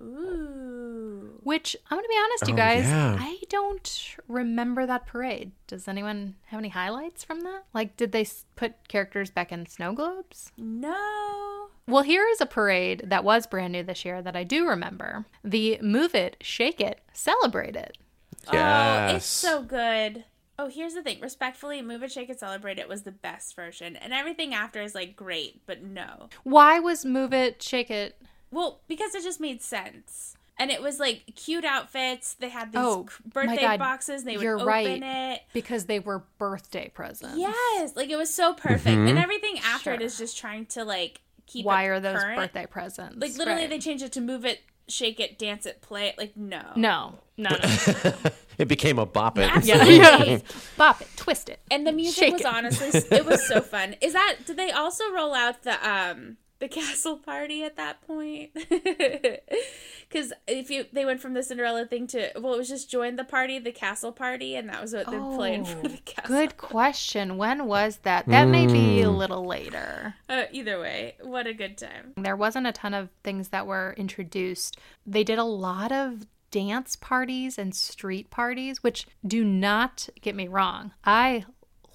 Ooh. 0.00 1.38
which 1.42 1.76
I'm 1.90 1.98
gonna 1.98 2.08
be 2.08 2.18
honest, 2.24 2.48
you 2.48 2.54
Oh, 2.54 2.56
guys, 2.56 2.84
yeah. 2.84 3.16
I 3.18 3.38
don't 3.48 4.16
remember 4.28 4.86
that 4.86 5.06
parade. 5.06 5.52
Does 5.66 5.88
anyone 5.88 6.36
have 6.46 6.58
any 6.58 6.68
highlights 6.70 7.24
from 7.24 7.40
that? 7.40 7.64
Like, 7.74 7.96
did 7.96 8.12
they 8.12 8.26
put 8.56 8.88
characters 8.88 9.30
back 9.30 9.52
in 9.52 9.66
snow 9.66 9.92
globes? 9.92 10.52
No. 10.56 11.68
Well, 11.86 12.02
here 12.04 12.26
is 12.28 12.40
a 12.40 12.46
parade 12.46 13.02
that 13.06 13.24
was 13.24 13.46
brand 13.46 13.72
new 13.72 13.82
this 13.82 14.04
year 14.04 14.22
that 14.22 14.36
I 14.36 14.44
do 14.44 14.68
remember. 14.68 15.26
The 15.42 15.78
Move 15.82 16.14
It, 16.14 16.36
Shake 16.40 16.80
It, 16.80 17.00
Celebrate 17.12 17.74
It. 17.76 17.98
Oh, 18.48 18.52
Yes. 18.52 19.16
it's 19.16 19.26
so 19.26 19.62
good. 19.62 20.24
Oh, 20.58 20.68
here's 20.68 20.94
the 20.94 21.02
thing. 21.02 21.18
Respectfully, 21.20 21.82
Move 21.82 22.02
It, 22.04 22.12
Shake 22.12 22.30
It, 22.30 22.38
Celebrate 22.38 22.78
It 22.78 22.88
was 22.88 23.02
the 23.02 23.10
best 23.12 23.56
version. 23.56 23.96
And 23.96 24.12
everything 24.12 24.54
after 24.54 24.80
is 24.80 24.94
like 24.94 25.16
great, 25.16 25.62
but 25.66 25.82
no. 25.82 26.28
Why 26.44 26.78
was 26.78 27.04
Move 27.04 27.32
It, 27.32 27.62
Shake 27.62 27.90
It? 27.90 28.16
Well, 28.52 28.80
because 28.86 29.14
it 29.16 29.22
just 29.24 29.40
made 29.40 29.62
sense. 29.62 30.36
And 30.58 30.70
it 30.70 30.80
was 30.82 31.00
like 31.00 31.24
cute 31.34 31.64
outfits. 31.64 32.34
They 32.34 32.50
had 32.50 32.70
these 32.72 32.80
Oh, 32.80 33.06
birthday 33.26 33.56
God. 33.62 33.78
boxes. 33.80 34.22
They 34.22 34.36
would 34.36 34.42
You're 34.44 34.56
open 34.56 34.66
right. 34.66 35.02
it. 35.02 35.42
Because 35.52 35.86
they 35.86 35.98
were 35.98 36.22
birthday 36.38 36.90
presents. 36.94 37.38
Yes, 37.38 37.96
like 37.96 38.10
it 38.10 38.16
was 38.16 38.32
so 38.32 38.52
perfect. 38.54 38.86
And 38.96 39.18
everything 39.18 39.58
after 39.64 39.92
it 39.92 39.98
Sure. 39.98 40.06
is 40.06 40.18
just 40.18 40.36
trying 40.38 40.66
to 40.66 40.84
like 40.84 41.22
keep 41.46 41.64
it. 41.64 41.66
Why 41.66 41.84
it 41.84 41.88
are 41.88 42.00
those 42.00 42.20
current. 42.22 42.36
birthday 42.38 42.66
presents? 42.66 43.16
Like 43.18 43.34
literally, 43.36 43.62
Right. 43.62 43.70
they 43.70 43.78
changed 43.78 44.04
it 44.04 44.12
to 44.12 44.20
move 44.20 44.44
it, 44.44 44.60
shake 44.88 45.18
it, 45.18 45.38
dance 45.38 45.64
it, 45.66 45.80
play 45.80 46.08
it. 46.08 46.18
Like 46.18 46.36
no, 46.36 46.62
No, 46.76 47.18
no, 47.38 47.50
no. 47.50 48.12
It 48.58 48.68
became 48.68 48.98
a 48.98 49.06
bop 49.06 49.38
it. 49.38 49.42
yeah, 49.64 49.76
Absolutely. 49.78 49.96
yeah. 50.32 50.38
Bop 50.76 51.00
it, 51.00 51.08
twist 51.16 51.48
it. 51.48 51.58
And 51.70 51.86
the 51.86 51.90
music 51.92 52.22
Shake 52.24 52.32
was 52.34 52.42
it. 52.42 52.46
honestly, 52.46 53.00
it 53.16 53.24
was 53.24 53.44
so 53.48 53.62
fun. 53.62 53.96
Is 54.02 54.12
that? 54.12 54.36
Did 54.46 54.58
they 54.58 54.70
also 54.70 55.10
roll 55.10 55.32
out 55.34 55.62
the 55.62 55.72
um 55.88 56.36
the 56.62 56.68
castle 56.80 57.18
party 57.18 57.62
at 57.64 57.76
that 57.76 58.00
point? 58.06 58.50
Because 60.08 60.30
if 60.46 60.68
you 60.70 60.84
they 60.92 61.06
went 61.06 61.20
from 61.22 61.32
the 61.32 61.42
Cinderella 61.42 61.86
thing 61.86 62.06
to 62.08 62.32
well, 62.38 62.52
it 62.52 62.58
was 62.58 62.68
just 62.68 62.90
join 62.90 63.16
the 63.16 63.24
party, 63.24 63.58
the 63.58 63.72
castle 63.72 64.12
party, 64.12 64.54
and 64.56 64.68
that 64.68 64.82
was 64.82 64.92
what 64.92 65.10
they're 65.10 65.18
playing 65.18 65.64
for 65.64 65.88
the 65.88 65.96
castle. 66.04 66.34
Oh, 66.36 66.38
Good 66.40 66.58
question. 66.58 67.38
When 67.38 67.64
was 67.66 67.96
that? 68.02 68.26
That 68.26 68.46
may 68.48 68.66
be 68.66 69.00
Hmm. 69.00 69.08
a 69.08 69.10
little 69.10 69.46
later. 69.46 70.14
Uh, 70.28 70.44
either 70.52 70.78
way, 70.78 71.16
what 71.22 71.46
a 71.46 71.54
good 71.54 71.78
time. 71.78 72.12
There 72.18 72.36
wasn't 72.36 72.66
a 72.66 72.72
ton 72.72 72.92
of 72.92 73.08
things 73.24 73.48
that 73.48 73.66
were 73.66 73.94
introduced. 73.96 74.76
They 75.06 75.24
did 75.24 75.38
a 75.38 75.44
lot 75.44 75.92
of 75.92 76.26
dance 76.50 76.94
parties 76.94 77.56
and 77.56 77.74
street 77.74 78.28
parties, 78.28 78.82
which 78.82 79.06
do 79.26 79.42
not 79.44 80.10
get 80.20 80.34
me 80.34 80.46
wrong. 80.46 80.92
I 81.06 81.46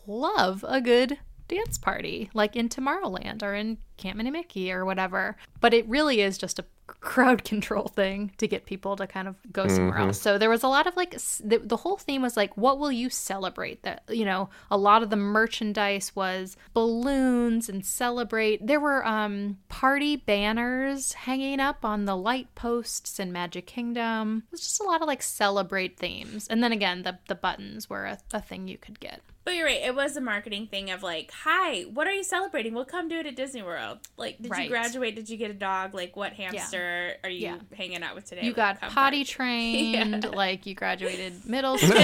love 0.08 0.66
a 0.68 0.82
good 0.82 1.20
dance 1.48 1.78
party, 1.78 2.30
like 2.34 2.56
in 2.56 2.70
Tomorrowland 2.70 3.44
or 3.44 3.54
in 3.54 3.78
Camp 3.98 4.18
Minnie 4.18 4.32
Mickey 4.32 4.72
or 4.72 4.86
whatever. 4.86 5.38
But 5.60 5.74
it 5.74 5.88
really 5.88 6.22
is 6.22 6.38
just 6.38 6.60
a 6.60 6.66
crowd 6.88 7.44
control 7.44 7.88
thing 7.88 8.32
to 8.38 8.48
get 8.48 8.66
people 8.66 8.96
to 8.96 9.06
kind 9.08 9.28
of 9.28 9.36
go 9.52 9.68
somewhere 9.68 9.98
else. 9.98 10.20
So 10.22 10.38
there 10.38 10.50
was 10.50 10.64
a 10.64 10.68
lot 10.68 10.88
of 10.88 10.96
like 10.96 11.12
the, 11.44 11.62
the 11.64 11.78
whole 11.78 11.98
theme 11.98 12.22
was 12.22 12.36
like 12.38 12.56
what 12.58 12.80
will 12.80 12.92
you 12.92 13.10
celebrate 13.10 13.84
that 13.84 14.04
you 14.10 14.26
know 14.26 14.50
a 14.72 14.78
lot 14.78 15.04
of 15.04 15.10
the 15.10 15.16
merchandise 15.16 16.16
was 16.16 16.56
balloons 16.74 17.70
and 17.70 17.86
celebrate 17.86 18.66
there 18.66 18.80
were 18.80 19.06
um 19.06 19.58
party 19.70 20.16
banners 20.16 21.14
hanging 21.14 21.60
up 21.60 21.84
on 21.84 22.06
the 22.06 22.16
light 22.16 22.54
posts 22.56 23.20
in 23.20 23.32
Magic 23.32 23.66
Kingdom. 23.68 24.44
It 24.48 24.52
was 24.54 24.62
just 24.62 24.80
a 24.82 24.84
lot 24.84 25.02
of 25.02 25.08
like 25.08 25.22
celebrate 25.22 25.98
themes. 25.98 26.48
And 26.48 26.64
then 26.64 26.72
again 26.72 27.04
the 27.04 27.20
the 27.28 27.36
buttons 27.36 27.90
were 27.90 28.06
a, 28.06 28.18
a 28.34 28.42
thing 28.42 28.68
you 28.68 28.78
could 28.78 29.00
get. 29.00 29.22
But 29.44 29.56
you're 29.56 29.66
right. 29.66 29.82
It 29.82 29.96
was 29.96 30.18
a 30.18 30.22
marketing 30.22 30.68
thing 30.68 30.92
of 30.92 31.04
like, 31.04 31.32
"Hi, 31.46 31.84
what 31.84 32.06
are 32.06 32.12
you 32.12 32.26
celebrating? 32.26 32.74
We'll 32.74 32.84
come 32.84 33.08
do 33.08 33.18
it 33.20 33.26
at 33.26 33.38
Disney 33.38 33.62
World. 33.64 34.00
Like, 34.18 34.42
did 34.42 34.52
Right. 34.52 34.64
you 34.64 34.70
graduate? 34.70 35.16
Did 35.16 35.30
you 35.30 35.38
get 35.38 35.50
a 35.50 35.54
dog? 35.54 35.94
Like, 35.94 36.18
what 36.18 36.34
hamster 36.34 36.77
are 37.24 37.30
you 37.30 37.40
Yeah. 37.40 37.58
hanging 37.76 38.04
out 38.04 38.16
with 38.16 38.26
today? 38.26 38.42
You 38.44 38.54
got 38.54 38.80
potty 38.80 38.94
party. 38.94 39.24
trained, 39.26 40.24
Yeah. 40.24 40.30
like 40.32 40.66
you 40.66 40.76
graduated 40.76 41.46
middle 41.46 41.78
school. 41.78 41.96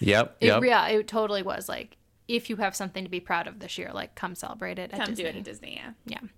Yep. 0.00 0.36
It, 0.40 0.46
Yep. 0.46 0.62
yeah, 0.64 0.88
it 0.88 1.06
totally 1.08 1.42
was 1.42 1.68
like 1.68 1.96
if 2.28 2.48
you 2.50 2.56
have 2.56 2.74
something 2.74 3.04
to 3.04 3.10
be 3.10 3.20
proud 3.20 3.46
of 3.46 3.58
this 3.58 3.78
year, 3.78 3.90
like 3.92 4.14
come 4.14 4.34
celebrate 4.34 4.78
it 4.78 4.92
at 4.92 4.98
Come 5.00 5.08
Disney. 5.08 5.24
do 5.24 5.28
it 5.30 5.36
at 5.36 5.44
Disney. 5.44 5.74
Yeah. 5.76 5.90
Yeah. 6.06 6.28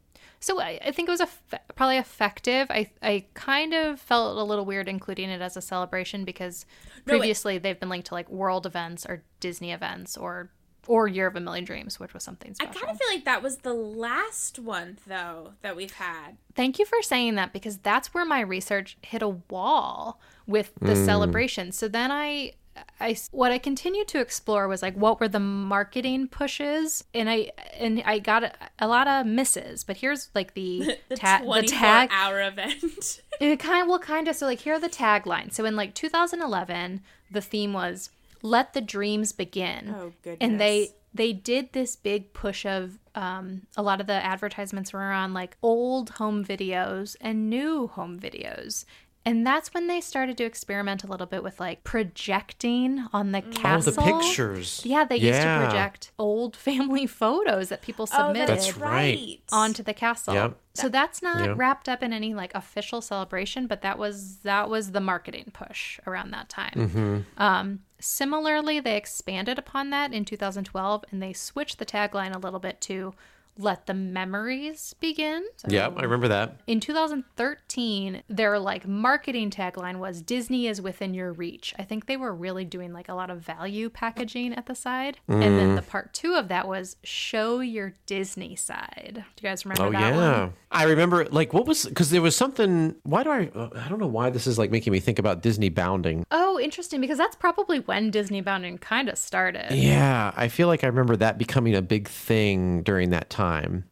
So 0.40 0.60
I, 0.60 0.78
I 0.84 0.90
think 0.90 1.09
it 1.09 1.12
was 1.12 1.20
a 1.20 1.28
probably 1.74 1.96
effective. 1.98 2.66
I 2.70 2.90
I 3.02 3.26
kind 3.34 3.72
of 3.72 4.01
felt 4.01 4.36
a 4.36 4.42
little 4.42 4.64
weird 4.66 4.88
including 4.88 5.30
it 5.30 5.40
as 5.40 5.56
a 5.56 5.62
celebration 5.62 6.24
because 6.24 6.66
No, 7.06 7.14
it- 7.14 7.18
previously 7.18 7.59
they've 7.59 7.78
been 7.78 7.88
linked 7.88 8.09
to 8.09 8.14
like 8.14 8.28
world 8.28 8.66
events 8.66 9.06
or 9.06 9.22
Disney 9.40 9.72
events 9.72 10.16
or 10.16 10.51
or 10.86 11.09
Year 11.09 11.27
of 11.27 11.36
a 11.36 11.40
Million 11.40 11.65
Dreams, 11.65 11.98
which 11.98 12.15
was 12.15 12.23
something 12.23 12.55
special. 12.55 12.70
I 12.70 12.74
kind 12.74 12.90
of 12.90 12.98
feel 12.98 13.09
like 13.09 13.24
that 13.24 13.43
was 13.43 13.59
the 13.59 13.74
last 13.74 14.59
one 14.59 14.98
though 15.06 15.52
that 15.62 15.77
we've 15.77 15.93
had. 15.93 16.36
Thank 16.55 16.78
you 16.78 16.85
for 16.85 17.02
saying 17.02 17.35
that 17.36 17.52
because 17.52 17.78
that's 17.78 18.15
where 18.15 18.24
my 18.24 18.40
research 18.40 18.97
hit 19.02 19.23
a 19.23 19.28
wall 19.28 20.20
with 20.47 20.73
the 20.81 20.94
mm. 20.94 21.05
celebration. 21.05 21.73
So 21.73 21.89
then 21.89 22.11
I 22.11 22.52
I 23.01 23.16
what 23.31 23.52
I 23.52 23.59
continued 23.59 24.09
to 24.09 24.20
explore 24.20 24.66
was 24.66 24.82
like 24.82 24.94
what 24.94 25.20
were 25.20 25.28
the 25.28 25.40
marketing 25.40 26.28
pushes 26.28 27.05
and 27.12 27.31
I 27.31 27.51
and 27.78 28.02
I 28.05 28.19
got 28.19 28.44
a, 28.44 28.52
a 28.78 28.89
lot 28.89 29.06
of 29.06 29.27
misses, 29.27 29.85
but 29.85 29.98
here's 29.98 30.31
like 30.35 30.55
the 30.55 30.98
The 31.09 31.16
ta- 31.16 31.39
the 31.39 31.47
24 31.47 31.78
tag 31.78 32.11
hour 32.12 32.43
event. 32.43 33.20
it 33.40 33.59
kind 33.59 33.82
of 33.82 33.89
well 33.89 33.98
kind 33.98 34.28
of 34.28 34.36
so 34.36 34.47
like 34.47 34.61
here 34.61 34.74
are 34.74 34.81
the 34.81 34.89
taglines. 34.89 35.55
So 35.55 35.65
in 35.65 35.77
like 35.77 35.94
2011, 35.94 37.02
the 37.31 37.40
theme 37.40 37.73
was 37.73 38.11
let 38.44 38.74
the 38.74 38.80
dreams 38.80 39.32
begin. 39.32 39.92
Oh, 39.96 40.12
goodness! 40.22 40.38
And 40.40 40.60
they 40.60 40.90
they 41.14 41.32
did 41.32 41.72
this 41.72 41.96
big 41.96 42.32
push 42.32 42.66
of 42.66 42.98
um, 43.14 43.62
a 43.76 43.82
lot 43.82 44.00
of 44.00 44.06
the 44.06 44.12
advertisements 44.12 44.92
were 44.92 45.00
on 45.00 45.32
like 45.32 45.56
old 45.62 46.10
home 46.10 46.44
videos 46.44 47.16
and 47.20 47.48
new 47.48 47.86
home 47.86 48.20
videos. 48.20 48.84
And 49.26 49.46
that's 49.46 49.72
when 49.72 49.86
they 49.86 50.01
started 50.02 50.36
to 50.38 50.44
experiment 50.44 51.02
a 51.02 51.06
little 51.06 51.26
bit 51.26 51.42
with 51.42 51.59
like 51.59 51.82
projecting 51.82 53.06
on 53.12 53.32
the 53.32 53.42
Oh, 53.46 53.51
castle. 53.52 53.92
the 53.92 54.02
pictures. 54.02 54.82
Yeah, 54.84 55.05
they 55.05 55.16
used 55.16 55.40
to 55.40 55.59
project 55.64 56.10
old 56.18 56.55
family 56.56 57.06
photos 57.22 57.70
that 57.70 57.80
people 57.82 58.06
submitted 58.06 58.51
oh, 58.51 58.56
submitted 58.56 58.56
That's 58.56 58.76
right. 58.76 59.40
onto 59.51 59.82
the 59.82 59.94
castle. 59.94 60.34
Yep. 60.34 60.56
So 60.74 60.88
that's 60.88 61.22
not 61.22 61.38
Yep. 61.44 61.56
wrapped 61.56 61.88
up 61.88 62.02
in 62.02 62.12
any 62.12 62.34
like 62.34 62.55
official 62.55 63.01
celebration, 63.01 63.66
but 63.66 63.80
that 63.82 63.98
was 63.98 64.38
that 64.38 64.68
was 64.68 64.92
the 64.92 65.01
marketing 65.01 65.51
push 65.55 65.98
around 66.06 66.30
that 66.32 66.48
time. 66.48 67.24
Um, 67.38 67.80
similarly, 68.01 68.80
they 68.80 68.96
expanded 68.96 69.59
upon 69.59 69.90
that 69.90 70.12
in 70.12 70.24
2012, 70.24 71.05
and 71.10 71.22
they 71.22 71.32
switched 71.32 71.78
the 71.78 71.86
tagline 71.86 72.34
a 72.34 72.38
little 72.38 72.60
bit 72.60 72.80
to 72.82 73.14
"Let 73.59 73.86
the 73.86 73.94
memories 73.94 74.94
begin." 75.01 75.44
So 75.56 75.68
Yep. 75.70 75.94
I 75.97 76.02
remember 76.02 76.28
that. 76.28 76.60
in 76.66 76.81
2013, 76.81 78.22
their 78.28 78.59
like 78.59 78.86
marketing 78.86 79.51
tagline 79.51 79.98
was 79.98 80.22
Disney 80.22 80.66
is 80.66 80.81
within 80.81 81.14
your 81.14 81.32
reach. 81.32 81.74
I 81.78 81.82
think 81.82 82.06
they 82.06 82.16
were 82.16 82.35
really 82.35 82.64
doing 82.64 82.93
like 82.93 83.09
a 83.09 83.14
lot 83.14 83.31
of 83.31 83.40
value 83.40 83.89
packaging 83.90 84.55
at 84.55 84.66
the 84.66 84.74
side. 84.74 85.18
And 85.28 85.43
Mm. 85.43 85.56
then 85.56 85.74
the 85.76 85.82
part 85.82 86.12
2 86.14 86.35
of 86.35 86.48
that 86.48 86.66
was 86.68 86.97
show 87.05 87.60
your 87.60 87.94
Disney 88.06 88.56
side. 88.56 89.24
Do 89.36 89.43
you 89.47 89.48
guys 89.51 89.64
remember 89.64 89.85
Oh 89.86 89.90
that 89.93 90.14
yeah, 90.14 90.40
one? 90.43 90.52
I 90.70 90.85
remember. 90.85 91.24
Like, 91.26 91.52
what 91.52 91.66
was? 91.66 91.85
Because 91.86 92.10
there 92.10 92.22
was 92.22 92.35
something. 92.36 92.97
Why 93.05 93.22
do 93.22 93.31
I? 93.31 93.51
I 93.76 93.89
don't 93.89 94.01
know 94.01 94.06
why 94.06 94.31
this 94.31 94.47
is 94.47 94.59
like 94.59 94.70
making 94.70 94.93
me 94.93 95.01
think 95.01 95.18
about 95.18 95.43
Disney 95.43 95.68
bounding. 95.68 96.24
Oh 96.31 96.59
interesting 96.60 97.01
because 97.01 97.18
that's 97.18 97.36
probably 97.36 97.81
when 97.81 98.10
Disney 98.10 98.40
Bounding 98.40 98.78
kind 98.78 99.09
of 99.09 99.18
started. 99.18 99.72
Yeah, 99.72 100.32
I 100.36 100.48
feel 100.48 100.68
like 100.68 100.82
I 100.85 100.86
remember 100.86 101.16
that 101.16 101.36
becoming 101.39 101.74
a 101.74 101.82
big 101.82 102.09
thing 102.09 102.82
during 102.82 103.10
that 103.10 103.31
time. 103.31 103.43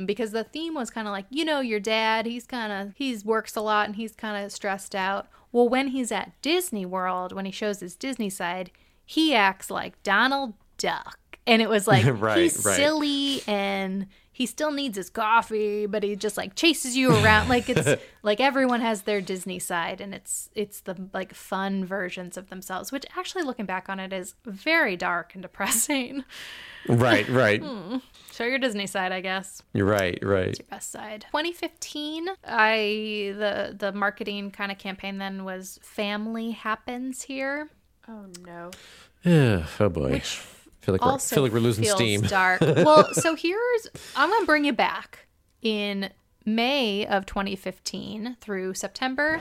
Because 0.05 0.33
the 0.33 0.45
theme 0.45 0.75
was 0.75 0.91
kind 0.91 1.07
of 1.07 1.13
like 1.13 1.27
you 1.31 1.45
know 1.45 1.61
your 1.61 1.81
dad 1.81 2.27
he's 2.27 2.47
kind 2.47 2.73
of 2.73 2.95
he's 2.97 3.25
works 3.25 3.57
a 3.57 3.61
lot 3.61 3.87
and 3.87 3.97
he's 3.97 4.15
kind 4.15 4.45
of 4.45 4.51
stressed 4.53 4.95
out. 4.95 5.29
Well 5.53 5.69
when 5.69 5.89
he's 5.89 6.11
at 6.11 6.33
disney 6.43 6.87
world 6.87 7.33
when 7.33 7.45
he 7.45 7.53
shows 7.53 7.81
his 7.81 7.95
disney 7.97 8.31
side 8.31 8.71
he 9.05 9.35
acts 9.35 9.71
like 9.71 10.03
donald 10.03 10.55
duck. 10.79 11.19
And 11.47 11.61
it 11.61 11.69
was 11.69 11.87
like 11.93 12.05
Right, 12.21 12.39
he's 12.39 12.65
right. 12.65 12.77
silly 12.77 13.43
and 13.47 14.07
he 14.43 14.47
still 14.47 14.73
needs 14.73 14.97
his 14.97 15.09
coffee 15.09 15.87
but 15.87 16.03
he 16.03 16.17
just 16.17 16.37
like 16.37 16.57
chases 16.57 16.97
you 16.97 17.13
around 17.23 17.49
like 17.49 17.69
it's 17.69 18.03
like 18.25 18.41
everyone 18.41 18.81
has 18.81 19.03
their 19.03 19.21
disney 19.21 19.61
side 19.61 20.01
and 20.01 20.13
it's 20.13 20.51
it's 20.57 20.81
the 20.81 20.97
like 21.13 21.33
fun 21.33 21.85
versions 21.85 22.37
of 22.37 22.51
themselves 22.51 22.91
which 22.91 23.07
actually 23.17 23.45
looking 23.45 23.67
back 23.67 23.89
on 23.89 24.01
it 24.01 24.13
is 24.13 24.35
very 24.45 24.97
dark 24.97 25.35
and 25.35 25.43
depressing 25.43 26.25
Right, 26.89 27.29
right. 27.29 27.63
Hmm. 27.73 27.99
show 28.33 28.45
your 28.45 28.59
disney 28.59 28.89
side 28.89 29.13
i 29.13 29.21
guess 29.21 29.63
You're 29.73 29.87
right, 29.87 30.19
right. 30.23 30.59
best 30.69 30.91
side 30.91 31.23
2015 31.31 32.27
i 32.45 33.33
the 33.39 33.77
the 33.79 33.93
marketing 33.93 34.51
kind 34.51 34.73
of 34.73 34.79
campaign 34.79 35.19
then 35.19 35.45
was 35.45 35.79
family 35.83 36.51
happens 36.51 37.23
here 37.23 37.69
Oh 38.09 38.27
no. 38.45 38.73
Yeah, 39.23 39.67
oh 39.81 39.89
boy. 39.89 40.23
Feel 40.83 40.95
like 40.95 41.05
we're 41.05 41.19
feel 41.19 41.43
like 41.43 41.53
we're 41.53 41.59
losing 41.61 41.85
feels 41.85 41.97
steam. 41.97 42.21
dark 42.29 42.61
well 42.61 43.13
so 43.15 43.35
here's 43.35 43.87
i'm 44.17 44.29
gonna 44.31 44.45
bring 44.47 44.65
you 44.65 44.73
back 44.73 45.27
in 45.63 46.11
may 46.45 47.07
of 47.07 47.25
2015 47.25 48.37
through 48.41 48.75
september 48.75 49.41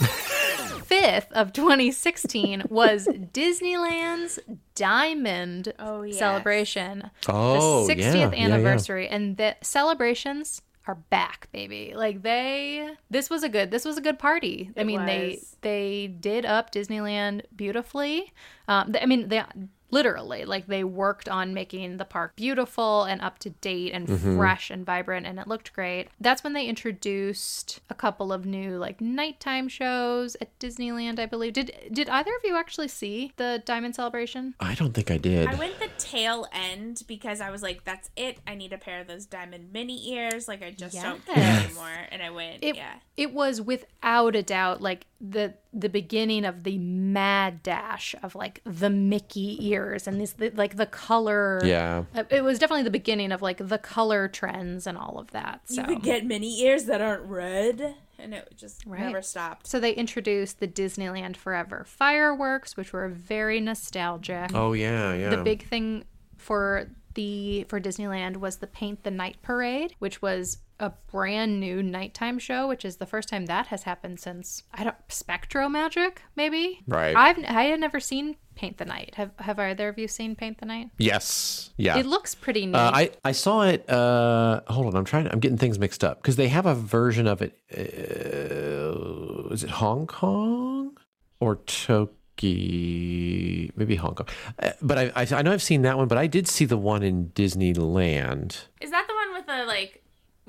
5th 0.00 1.30
of 1.32 1.52
2016 1.52 2.64
was 2.68 3.06
disneyland's 3.32 4.38
diamond 4.74 5.72
Oh, 5.78 6.02
yes. 6.02 6.18
celebration 6.18 7.10
Oh, 7.28 7.86
the 7.86 7.94
60th 7.94 7.98
yeah, 8.00 8.12
yeah, 8.14 8.30
yeah. 8.32 8.44
anniversary 8.44 9.08
and 9.08 9.36
the 9.36 9.56
celebrations 9.62 10.62
are 10.86 10.94
back 10.94 11.48
baby. 11.52 11.92
Like 11.94 12.22
they 12.22 12.90
this 13.10 13.30
was 13.30 13.42
a 13.42 13.48
good 13.48 13.70
this 13.70 13.84
was 13.84 13.98
a 13.98 14.00
good 14.00 14.18
party. 14.18 14.70
I 14.76 14.84
mean 14.84 15.04
they 15.06 15.36
was. 15.40 15.56
they 15.60 16.06
did 16.08 16.44
up 16.44 16.72
disneyland 16.72 17.42
beautifully. 17.54 18.32
Um 18.68 18.94
i 19.00 19.06
mean 19.06 19.28
they 19.28 19.42
literally 19.90 20.44
like 20.44 20.66
they 20.66 20.84
worked 20.84 21.28
on 21.28 21.52
making 21.54 21.96
the 21.96 22.04
park 22.04 22.34
beautiful 22.36 23.04
and 23.04 23.20
up 23.20 23.38
to 23.38 23.50
date 23.50 23.92
and 23.92 24.06
Mm-hmm. 24.08 24.36
fresh 24.38 24.70
and 24.70 24.84
vibrant 24.86 25.26
and 25.26 25.38
it 25.38 25.46
looked 25.46 25.72
great 25.72 26.08
that's 26.20 26.42
when 26.44 26.52
they 26.52 26.66
introduced 26.66 27.80
a 27.90 27.94
couple 27.94 28.32
of 28.32 28.46
new 28.46 28.76
like 28.76 29.00
nighttime 29.00 29.68
shows 29.68 30.36
at 30.40 30.56
disneyland 30.58 31.18
i 31.18 31.26
believe 31.26 31.52
did 31.52 31.72
did 31.92 32.08
either 32.08 32.30
of 32.30 32.40
you 32.44 32.56
actually 32.56 32.88
see 32.88 33.32
the 33.36 33.62
diamond 33.64 33.94
celebration 33.94 34.54
I 34.60 34.74
don't 34.74 34.92
think 34.92 35.10
I 35.10 35.16
did. 35.18 35.48
I 35.48 35.54
went 35.54 35.78
the 35.78 35.88
tail 35.98 36.46
end 36.52 37.02
because 37.08 37.40
I 37.40 37.50
was 37.50 37.62
like, 37.62 37.84
"That's 37.84 38.10
it. 38.16 38.38
I 38.46 38.54
need 38.54 38.72
a 38.72 38.78
pair 38.78 39.00
of 39.00 39.06
those 39.06 39.26
diamond 39.26 39.72
Minnie 39.72 40.10
ears. 40.12 40.46
Like 40.48 40.62
I 40.62 40.70
just 40.70 40.94
don't 41.00 41.24
care 41.26 41.36
Yes. 41.36 41.64
anymore." 41.66 42.06
And 42.12 42.22
I 42.22 42.30
went, 42.30 42.62
it, 42.62 42.76
"Yeah." 42.76 42.94
It 43.20 43.34
was 43.34 43.60
without 43.60 44.34
a 44.34 44.42
doubt 44.42 44.80
like 44.80 45.06
the 45.20 45.52
the 45.74 45.90
beginning 45.90 46.44
of 46.46 46.64
the 46.64 46.78
mad 46.78 47.62
dash 47.62 48.14
of 48.22 48.34
like 48.34 48.62
the 48.64 48.88
Mickey 48.90 49.58
ears 49.68 50.06
and 50.08 50.18
this 50.20 50.32
the, 50.32 50.50
like 50.50 50.76
the 50.76 50.86
color. 50.86 51.60
yeah. 51.62 52.04
Uh, 52.14 52.24
It 52.30 52.42
was 52.42 52.58
definitely 52.58 52.84
the 52.84 52.90
beginning 52.90 53.30
of 53.30 53.42
like 53.42 53.58
the 53.68 53.76
color 53.78 54.26
trends 54.26 54.86
and 54.86 54.96
all 54.96 55.18
of 55.18 55.30
that. 55.32 55.60
So 55.66 55.82
You 55.82 55.86
could 55.86 56.02
get 56.02 56.24
Minnie 56.24 56.60
ears 56.62 56.86
that 56.86 57.02
aren't 57.02 57.24
red, 57.24 57.94
and 58.18 58.32
it 58.32 58.54
just 58.56 58.86
Right. 58.86 59.00
never 59.02 59.20
stopped. 59.22 59.66
so 59.66 59.78
they 59.78 59.92
introduced 59.92 60.58
the 60.58 60.66
Disneyland 60.68 61.36
Forever 61.36 61.84
fireworks, 61.86 62.76
which 62.76 62.92
were 62.94 63.08
very 63.08 63.60
nostalgic. 63.60 64.50
Oh 64.54 64.72
yeah, 64.72 65.12
yeah. 65.14 65.28
the 65.30 65.42
big 65.42 65.66
thing 65.68 66.04
for 66.38 66.88
the 67.14 67.64
for 67.68 67.78
Disneyland 67.80 68.38
was 68.38 68.56
the 68.56 68.66
Paint 68.66 69.02
the 69.04 69.10
Night 69.10 69.36
Parade, 69.42 69.94
which 69.98 70.22
was 70.22 70.58
a 70.80 70.92
brand 71.12 71.60
new 71.60 71.82
nighttime 71.82 72.38
show, 72.38 72.66
which 72.66 72.84
is 72.84 72.96
the 72.96 73.06
first 73.06 73.28
time 73.28 73.46
that 73.46 73.68
has 73.68 73.84
happened 73.84 74.18
since 74.18 74.64
I 74.72 74.84
don't 74.84 74.96
Spectro 75.08 75.68
Magic, 75.68 76.22
maybe. 76.34 76.80
Right. 76.88 77.14
I've 77.14 77.38
I 77.38 77.64
had 77.64 77.78
never 77.78 78.00
seen 78.00 78.36
Paint 78.56 78.78
the 78.78 78.84
Night. 78.84 79.14
Have 79.14 79.30
Have 79.38 79.58
either 79.58 79.88
of 79.88 79.98
you 79.98 80.08
seen 80.08 80.34
Paint 80.34 80.58
the 80.58 80.66
Night? 80.66 80.90
Yes. 80.98 81.70
Yeah. 81.76 81.98
It 81.98 82.06
looks 82.06 82.34
pretty 82.34 82.66
neat. 82.66 82.74
Uh, 82.74 82.90
I 82.92 83.10
I 83.24 83.32
saw 83.32 83.62
it. 83.62 83.88
Uh, 83.88 84.62
hold 84.66 84.86
on, 84.86 84.96
I'm 84.96 85.04
trying. 85.04 85.28
I'm 85.28 85.38
getting 85.38 85.58
things 85.58 85.78
mixed 85.78 86.02
up 86.02 86.22
because 86.22 86.36
they 86.36 86.48
have 86.48 86.66
a 86.66 86.74
version 86.74 87.26
of 87.26 87.42
it. 87.42 87.56
Uh, 87.72 89.48
is 89.52 89.62
it 89.62 89.70
Hong 89.70 90.06
Kong 90.06 90.96
or 91.38 91.56
Tokyo? 91.56 92.16
Maybe 92.42 93.96
Hong 93.96 94.14
Kong. 94.14 94.26
Uh, 94.58 94.70
but 94.80 94.96
I, 94.98 95.12
I 95.14 95.26
I 95.30 95.42
know 95.42 95.52
I've 95.52 95.62
seen 95.62 95.82
that 95.82 95.98
one. 95.98 96.08
But 96.08 96.16
I 96.18 96.26
did 96.26 96.48
see 96.48 96.64
the 96.64 96.78
one 96.78 97.02
in 97.02 97.30
Disneyland. 97.34 98.64
Is 98.80 98.90
that 98.90 99.06
the 99.06 99.14
one 99.14 99.34
with 99.34 99.46
the 99.46 99.64
like? 99.66 100.02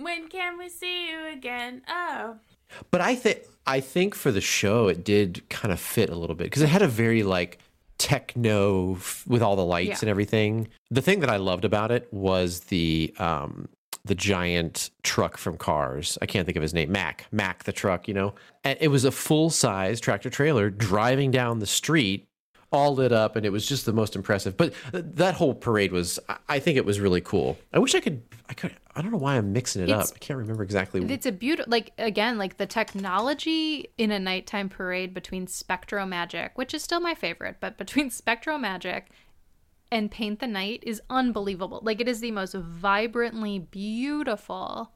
When 0.04 0.28
can 0.30 0.58
we 0.58 0.70
see 0.70 1.10
you 1.10 1.28
again? 1.32 1.82
Oh, 1.88 2.38
But 2.90 3.02
I 3.02 3.16
think 3.16 3.40
I 3.68 3.80
think 3.80 4.16
for 4.16 4.32
the 4.32 4.42
show 4.42 4.88
it 4.88 5.04
did 5.04 5.48
kind 5.50 5.72
of 5.72 5.80
fit 5.80 6.10
a 6.10 6.16
little 6.16 6.36
bit 6.36 6.46
because 6.46 6.62
it 6.62 6.70
had 6.70 6.82
a 6.82 6.88
very 6.88 7.24
like 7.24 7.60
techno 7.98 8.96
f- 8.96 9.24
with 9.28 9.42
all 9.42 9.56
the 9.56 9.66
lights 9.66 9.88
Yeah. 9.90 9.98
and 10.02 10.10
everything. 10.10 10.68
The 10.90 11.02
thing 11.02 11.20
that 11.20 11.30
I 11.30 11.38
loved 11.38 11.66
about 11.66 11.92
it 11.92 12.08
was 12.12 12.62
the 12.62 13.14
um 13.20 13.68
the 14.04 14.16
giant 14.16 14.90
truck 15.04 15.38
from 15.38 15.58
Cars. 15.58 16.18
I 16.24 16.26
can't 16.26 16.48
think 16.48 16.56
of 16.56 16.64
his 16.64 16.74
name. 16.74 16.92
Mack. 16.92 17.28
Mack 17.32 17.66
the 17.66 17.72
truck, 17.72 18.08
you 18.08 18.16
know. 18.16 18.34
And 18.64 18.76
it 18.82 18.88
was 18.88 19.06
a 19.06 19.12
full-size 19.12 20.00
tractor 20.02 20.32
trailer 20.32 20.72
driving 20.72 21.30
down 21.30 21.60
the 21.60 21.68
street 21.68 22.28
all 22.72 22.96
lit 22.96 23.12
up 23.12 23.36
and 23.36 23.46
it 23.46 23.50
was 23.52 23.68
just 23.68 23.86
the 23.86 23.92
most 23.94 24.16
impressive. 24.16 24.56
But 24.56 24.74
th- 24.92 25.04
that 25.16 25.34
whole 25.36 25.54
parade 25.54 25.92
was 25.92 26.20
I- 26.30 26.38
I 26.48 26.60
think 26.60 26.78
it 26.78 26.86
was 26.86 27.00
really 27.00 27.22
cool. 27.22 27.58
I 27.74 27.80
wish 27.80 27.94
I 27.96 28.00
could 28.00 28.22
I 28.50 28.54
could 28.54 28.76
I 28.96 29.02
don't 29.02 29.12
know 29.12 29.18
why 29.18 29.36
I'm 29.38 29.52
mixing 29.54 29.82
it 29.84 29.90
It's- 29.90 30.10
up. 30.12 30.16
I 30.16 30.20
can't 30.20 30.38
remember 30.40 30.64
exactly 30.64 31.04
It's 31.12 31.26
a 31.26 31.32
beautiful, 31.32 31.70
like 31.72 31.92
again, 31.98 32.38
like 32.38 32.58
the 32.58 32.66
technology 32.66 33.90
in 33.98 34.12
a 34.12 34.20
nighttime 34.20 34.70
parade 34.70 35.14
between 35.14 35.48
Spectro 35.48 36.06
Magic, 36.06 36.52
which 36.58 36.74
is 36.74 36.82
still 36.84 37.00
my 37.00 37.14
favorite, 37.16 37.58
but 37.60 37.78
between 37.78 38.10
Spectro 38.22 38.58
Magic 38.58 39.10
and 39.92 40.10
Paint 40.10 40.40
the 40.40 40.48
Night 40.48 40.82
is 40.88 41.02
unbelievable. 41.10 41.82
Like 41.84 42.00
it 42.00 42.08
is 42.08 42.22
the 42.22 42.32
most 42.32 42.54
vibrantly 42.54 43.60
beautiful 43.60 44.94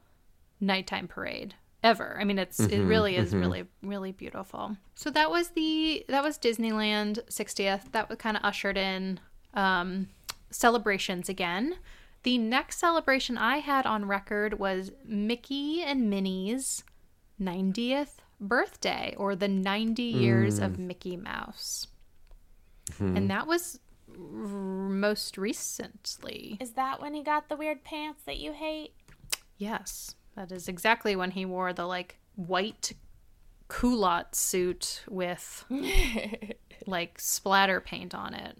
nighttime 0.61 1.07
parade 1.07 1.55
ever. 1.85 2.17
I 2.19 2.25
mean, 2.25 2.39
it's 2.39 2.59
it 2.59 2.71
mm-hmm, 2.71 2.87
really 2.87 3.15
is 3.15 3.29
mm-hmm. 3.29 3.39
really 3.39 3.65
really 3.83 4.11
beautiful. 4.11 4.75
So 4.95 5.09
that 5.11 5.29
was 5.29 5.49
the 5.49 6.03
that 6.09 6.23
was 6.23 6.37
Disneyland 6.37 7.19
60th. 7.29 7.91
That 7.91 8.09
was 8.09 8.17
kind 8.17 8.35
of 8.35 8.43
ushered 8.43 8.77
in 8.77 9.19
um, 9.53 10.09
celebrations 10.49 11.29
again. 11.29 11.75
The 12.23 12.39
next 12.39 12.79
celebration 12.79 13.37
I 13.37 13.57
had 13.57 13.85
on 13.85 14.05
record 14.05 14.57
was 14.57 14.91
Mickey 15.05 15.83
and 15.83 16.09
Minnie's 16.09 16.83
90th 17.39 18.15
birthday 18.41 19.13
or 19.17 19.35
the 19.35 19.47
90 19.47 20.01
years 20.01 20.57
of 20.57 20.71
mm. 20.73 20.79
Mickey 20.79 21.15
Mouse. 21.15 21.87
Mm-hmm. 22.93 23.17
And 23.17 23.29
that 23.29 23.45
was 23.45 23.79
r- 24.09 24.17
most 24.17 25.37
recently. 25.37 26.57
is 26.59 26.71
that 26.71 26.99
when 26.99 27.13
he 27.13 27.21
got 27.21 27.47
the 27.47 27.55
weird 27.55 27.83
pants 27.83 28.23
that 28.25 28.37
you 28.37 28.53
hate? 28.53 28.93
Yes, 29.57 30.15
that 30.35 30.51
is 30.51 30.67
exactly 30.67 31.15
when 31.15 31.31
he 31.31 31.45
wore 31.45 31.73
the 31.73 31.85
like 31.85 32.17
white 32.35 32.93
culotte 33.67 34.35
suit 34.35 35.03
with 35.09 35.65
like 36.87 37.19
splatter 37.19 37.79
paint 37.79 38.13
on 38.13 38.33
it, 38.33 38.57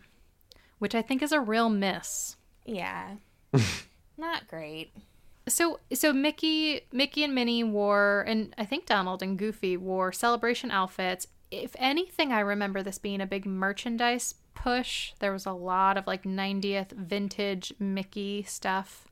which 0.80 0.96
I 0.96 1.02
think 1.02 1.22
is 1.22 1.32
a 1.32 1.40
real 1.40 1.70
miss. 1.70 2.38
Yeah, 2.66 3.16
not 4.18 4.48
great. 4.48 4.92
So 5.48 5.80
so 5.94 6.12
Mickey 6.12 6.82
Mickey 6.92 7.24
and 7.24 7.36
Minnie 7.36 7.64
wore 7.64 8.24
and 8.28 8.54
I 8.58 8.66
think 8.66 8.86
Donald 8.86 9.22
and 9.22 9.38
Goofy 9.38 9.78
wore 9.78 10.12
celebration 10.12 10.72
outfits. 10.72 11.28
If 11.52 11.76
anything, 11.78 12.32
I 12.32 12.40
remember 12.40 12.82
this 12.82 12.98
being 12.98 13.22
a 13.22 13.28
big 13.28 13.46
merchandise 13.46 14.36
push. 14.56 15.14
There 15.20 15.32
was 15.32 15.46
a 15.46 15.52
lot 15.52 15.98
of 15.98 16.08
like 16.08 16.24
90th 16.24 16.92
vintage 16.94 17.74
Mickey 17.78 18.44
stuff 18.44 19.08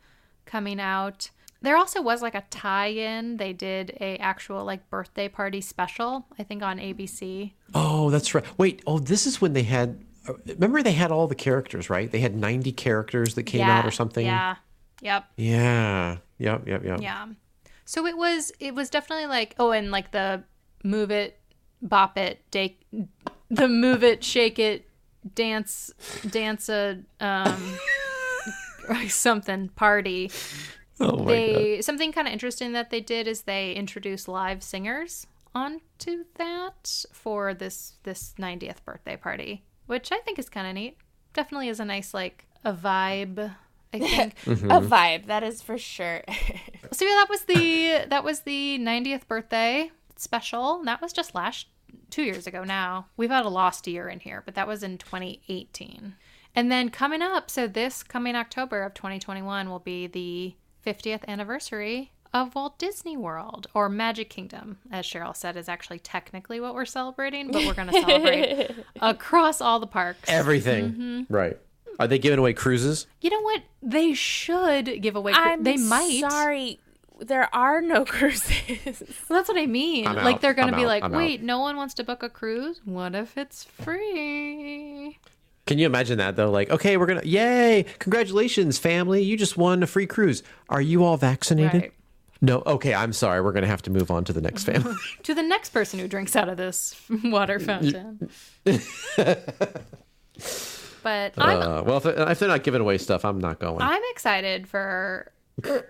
coming 0.45 0.80
out. 0.80 1.30
There 1.64 1.76
also 1.77 2.02
was 2.02 2.22
like 2.22 2.35
a 2.35 2.44
tie-in. 2.52 3.38
They 3.38 3.53
did 3.53 3.98
a 3.99 4.18
actual 4.18 4.64
like 4.65 4.88
birthday 4.90 5.27
party 5.30 5.61
special, 5.61 6.27
I 6.38 6.44
think 6.44 6.61
on 6.61 6.77
ABC. 6.77 7.53
Oh, 7.73 8.10
that's 8.11 8.35
right. 8.35 8.44
Wait, 8.60 8.84
oh, 8.85 8.99
this 8.99 9.26
is 9.26 9.41
when 9.41 9.53
they 9.53 9.64
had. 9.64 10.03
uh, 10.30 10.34
Remember, 10.45 10.84
they 10.84 10.91
had 10.91 11.10
all 11.11 11.26
the 11.27 11.35
characters, 11.35 11.90
right? 11.90 12.11
They 12.11 12.19
had 12.19 12.35
ninety 12.35 12.72
characters 12.72 13.34
that 13.35 13.44
came 13.44 13.61
out 13.61 13.85
or 13.85 13.91
something. 13.91 14.26
Yeah. 14.26 14.56
Yep. 15.02 15.26
Yeah. 15.38 16.18
Yep. 16.38 16.68
Yep. 16.68 16.84
Yep. 16.85 17.02
Yeah. 17.02 17.27
So 17.85 18.06
it 18.06 18.18
was 18.18 18.52
it 18.60 18.76
was 18.76 18.90
definitely 18.90 19.26
like 19.27 19.56
oh 19.57 19.72
and 19.72 19.90
like 19.90 20.11
the 20.11 20.44
move 20.84 21.11
it, 21.11 21.40
bop 21.81 22.18
it, 22.18 22.40
dake 22.52 22.85
the 23.49 23.68
move 23.68 24.03
it, 24.03 24.23
shake 24.23 24.60
it, 24.60 24.88
dance 25.35 25.91
dance 26.30 26.68
a 26.69 26.99
um 27.22 27.77
something 29.07 29.69
party. 29.69 30.30
Oh 30.99 31.18
my 31.18 31.18
god. 31.18 31.28
They 31.28 31.82
something 31.82 32.11
kind 32.11 32.28
of 32.28 32.34
interesting 32.34 32.74
that 32.74 32.90
they 32.90 33.02
did 33.02 33.28
is 33.28 33.41
they 33.41 33.74
introduced 33.74 34.28
live 34.28 34.64
singers 34.64 35.28
onto 35.56 36.26
that 36.36 37.06
for 37.11 37.53
this 37.53 37.94
this 38.03 38.34
90th 38.38 38.84
birthday 38.86 39.18
party, 39.18 39.64
which 39.88 40.11
I 40.11 40.20
think 40.20 40.40
is 40.40 40.49
kind 40.49 40.68
of 40.68 40.74
neat. 40.74 40.98
Definitely 41.34 41.70
is 41.70 41.80
a 41.80 41.86
nice 41.86 42.14
like 42.14 42.45
a 42.64 42.74
vibe. 42.74 43.56
I 43.94 43.99
think. 43.99 44.36
Mm-hmm. 44.45 44.72
A 44.72 44.82
vibe, 44.82 45.28
that 45.28 45.44
is 45.44 45.61
for 45.61 45.78
sure. 45.78 46.24
so 46.91 47.06
yeah, 47.06 47.15
that 47.15 47.28
was 47.30 47.41
the 47.44 48.06
that 48.10 48.24
was 48.24 48.41
the 48.41 48.80
90th 48.80 49.28
birthday 49.28 49.91
special. 50.15 50.84
That 50.84 51.02
was 51.02 51.14
just 51.14 51.36
last 51.36 51.68
two 52.10 52.24
years 52.24 52.48
ago. 52.48 52.64
Now 52.64 53.07
we've 53.18 53.30
had 53.30 53.45
a 53.45 53.49
lost 53.49 53.88
year 53.88 54.10
in 54.10 54.20
here, 54.20 54.41
but 54.45 54.56
that 54.56 54.68
was 54.68 54.84
in 54.84 54.98
2018. 54.98 56.15
And 56.56 56.72
then 56.72 56.90
coming 56.90 57.24
up, 57.24 57.49
so 57.49 57.68
this 57.68 58.03
coming 58.03 58.36
October 58.36 58.84
of 58.84 58.94
2021 58.94 59.70
will 59.70 59.80
be 59.80 60.06
the 60.06 60.56
50th 60.85 61.26
anniversary 61.27 62.11
of 62.34 62.55
Walt 62.55 62.77
Disney 62.80 63.15
World 63.15 63.68
or 63.73 63.89
Magic 63.89 64.30
Kingdom, 64.30 64.80
as 64.91 65.05
Cheryl 65.05 65.35
said, 65.35 65.55
is 65.55 65.69
actually 65.69 65.99
technically 65.99 66.60
what 66.60 66.73
we're 66.73 66.85
celebrating, 66.85 67.51
but 67.51 67.65
we're 67.65 67.76
going 67.76 67.88
to 67.91 68.01
celebrate 68.01 68.72
across 68.99 69.61
all 69.61 69.80
the 69.80 69.88
parks. 69.88 70.27
Everything. 70.27 70.91
Mm-hmm. 70.91 71.34
Right. 71.34 71.57
Are 71.99 72.07
they 72.07 72.18
giving 72.18 72.39
away 72.39 72.53
cruises? 72.53 73.05
You 73.22 73.30
know 73.30 73.41
what? 73.41 73.61
They 73.84 74.14
should 74.14 75.01
give 75.01 75.15
away. 75.15 75.34
I'm 75.35 75.61
they 75.64 75.77
might. 75.77 76.22
Sorry, 76.22 76.80
there 77.19 77.53
are 77.53 77.81
no 77.81 78.03
cruises. 78.05 79.03
Well, 79.30 79.39
that's 79.39 79.47
what 79.49 79.60
I 79.60 79.68
mean. 79.68 80.07
I'm 80.07 80.15
like 80.15 80.35
out. 80.35 80.41
they're 80.41 80.53
going 80.55 80.72
to 80.72 80.76
be 80.76 80.84
out. 80.84 80.88
like, 80.88 81.03
I'm 81.03 81.14
out. 81.14 81.18
wait, 81.18 81.43
no 81.43 81.60
one 81.60 81.76
wants 81.77 81.93
to 81.95 82.03
book 82.03 82.23
a 82.23 82.30
cruise. 82.30 82.81
What 82.84 83.14
if 83.14 83.38
it's 83.38 83.64
free? 83.64 85.19
Can 85.65 85.77
you 85.77 85.85
imagine 85.85 86.18
that 86.18 86.35
though? 86.35 86.52
Like, 86.52 86.69
okay, 86.69 86.98
we're 86.98 87.06
gonna, 87.06 87.22
yay, 87.23 87.85
congratulations, 87.99 88.77
family, 88.77 89.23
you 89.23 89.38
just 89.38 89.57
won 89.57 89.81
a 89.81 89.88
free 89.88 90.06
cruise. 90.06 90.44
Are 90.69 90.81
you 90.81 91.03
all 91.03 91.18
vaccinated? 91.18 91.81
Right. 91.81 91.94
No. 92.41 92.61
Okay, 92.65 92.94
I'm 92.94 93.14
sorry. 93.14 93.41
We're 93.41 93.53
gonna 93.53 93.68
have 93.68 93.81
to 93.84 93.90
move 93.90 94.11
on 94.11 94.26
to 94.26 94.34
the 94.34 94.41
next 94.41 94.65
family. 94.65 94.95
To 95.23 95.34
the 95.34 95.44
next 95.44 95.69
person 95.69 95.99
who 95.99 96.10
drinks 96.10 96.35
out 96.35 96.49
of 96.49 96.57
this 96.57 97.02
water 97.23 97.60
fountain. 97.60 98.30
but 98.65 98.81
I'm 101.38 101.61
uh, 101.61 101.84
well, 101.84 101.98
if, 101.98 102.06
if 102.06 102.40
they're 102.40 102.49
not 102.49 102.64
giving 102.64 102.81
away 102.81 102.98
stuff, 102.98 103.23
I'm 103.23 103.40
not 103.40 103.60
going. 103.60 103.81
I'm 103.81 104.02
excited 104.11 104.68
for 104.68 105.31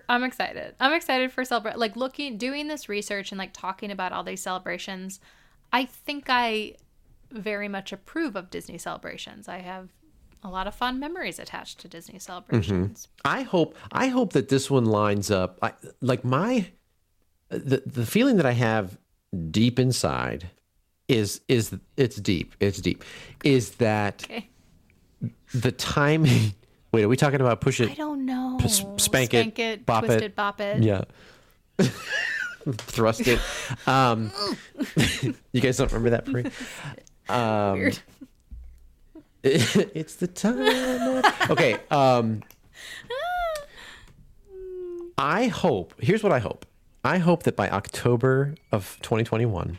I'm 0.08 0.22
excited. 0.22 0.76
I'm 0.78 0.92
excited 0.92 1.32
for 1.32 1.44
celebrate 1.44 1.78
like 1.78 1.96
looking 1.96 2.38
doing 2.38 2.68
this 2.68 2.88
research 2.88 3.32
and 3.32 3.38
like 3.38 3.52
talking 3.52 3.90
about 3.90 4.12
all 4.12 4.22
these 4.22 4.42
celebrations. 4.42 5.18
I 5.72 5.86
think 5.86 6.26
I 6.28 6.76
very 7.30 7.68
much 7.68 7.92
approve 7.92 8.36
of 8.36 8.50
Disney 8.50 8.78
celebrations. 8.78 9.48
I 9.48 9.58
have 9.58 9.88
a 10.42 10.48
lot 10.48 10.66
of 10.66 10.74
fond 10.74 11.00
memories 11.00 11.38
attached 11.38 11.78
to 11.80 11.88
Disney 11.88 12.18
celebrations. 12.18 13.08
I 13.24 13.42
hope 13.42 13.76
I 13.92 14.08
hope 14.08 14.32
that 14.34 14.48
this 14.48 14.70
one 14.70 14.84
lines 14.84 15.30
up. 15.30 15.58
I, 15.62 15.72
like 16.00 16.24
my 16.24 16.66
the 17.48 17.82
the 17.86 18.04
feeling 18.06 18.36
that 18.36 18.46
I 18.46 18.52
have 18.52 18.98
deep 19.50 19.78
inside 19.78 20.50
is 21.08 21.40
is 21.48 21.74
it's 21.96 22.16
deep. 22.16 22.54
It's 22.60 22.80
deep. 22.80 23.04
Is 23.42 23.72
that 23.76 24.24
Okay. 24.24 24.48
the 25.54 25.72
timing? 25.72 26.54
Wait, 26.92 27.02
are 27.04 27.08
we 27.08 27.16
talking 27.16 27.40
about 27.40 27.60
push 27.60 27.80
it? 27.80 27.90
I 27.90 27.94
don't 27.94 28.24
know. 28.24 28.58
s- 28.62 28.84
spank 28.98 29.34
it, 29.34 29.40
Spank 29.40 29.58
it, 29.58 29.84
bop 29.86 30.04
it. 30.04 30.06
twisted, 30.06 30.34
bop 30.36 30.60
it. 30.60 30.82
Yeah. 30.82 31.02
Thrust 32.66 33.26
it. 33.26 33.40
Um, 33.86 34.30
you 35.52 35.60
guys 35.60 35.76
don't 35.76 35.90
remember 35.92 36.10
that 36.10 36.24
pre? 36.24 36.44
Um, 37.28 37.78
Weird. 37.78 37.98
it's 39.42 40.16
the 40.16 40.26
time. 40.26 41.22
Okay. 41.50 41.76
Um, 41.90 42.42
I 45.18 45.46
hope. 45.46 45.94
Here's 46.00 46.22
what 46.22 46.32
I 46.32 46.38
hope. 46.38 46.66
I 47.04 47.18
hope 47.18 47.42
that 47.44 47.54
by 47.56 47.68
October 47.68 48.54
of 48.72 48.98
2021, 49.02 49.78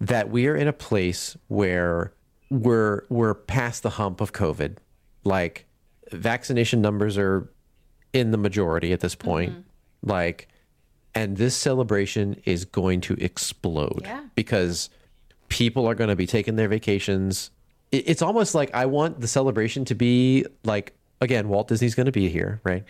that 0.00 0.30
we 0.30 0.46
are 0.46 0.56
in 0.56 0.66
a 0.66 0.72
place 0.72 1.36
where 1.48 2.12
we're 2.50 3.04
we're 3.10 3.34
past 3.34 3.82
the 3.82 3.90
hump 3.90 4.20
of 4.20 4.32
COVID. 4.32 4.76
Like 5.24 5.66
vaccination 6.10 6.80
numbers 6.80 7.18
are 7.18 7.50
in 8.12 8.30
the 8.30 8.38
majority 8.38 8.92
at 8.92 9.00
this 9.00 9.14
point. 9.14 9.64
Like, 10.02 10.48
and 11.14 11.36
this 11.36 11.54
celebration 11.54 12.40
is 12.46 12.64
going 12.64 13.02
to 13.02 13.14
explode 13.14 14.00
Yeah. 14.02 14.22
because 14.34 14.88
people 15.48 15.86
are 15.86 15.94
going 15.94 16.08
to 16.10 16.16
be 16.16 16.26
taking 16.26 16.56
their 16.56 16.68
vacations. 16.68 17.50
It- 17.92 18.04
It's 18.08 18.22
almost 18.22 18.54
like 18.54 18.74
I 18.74 18.86
want 18.86 19.20
the 19.20 19.28
celebration 19.28 19.84
to 19.86 19.94
be 19.94 20.44
like 20.64 20.92
again, 21.20 21.48
Walt 21.48 21.68
Disney's 21.68 21.94
going 21.96 22.06
to 22.06 22.12
be 22.12 22.28
here, 22.28 22.60
right? 22.64 22.84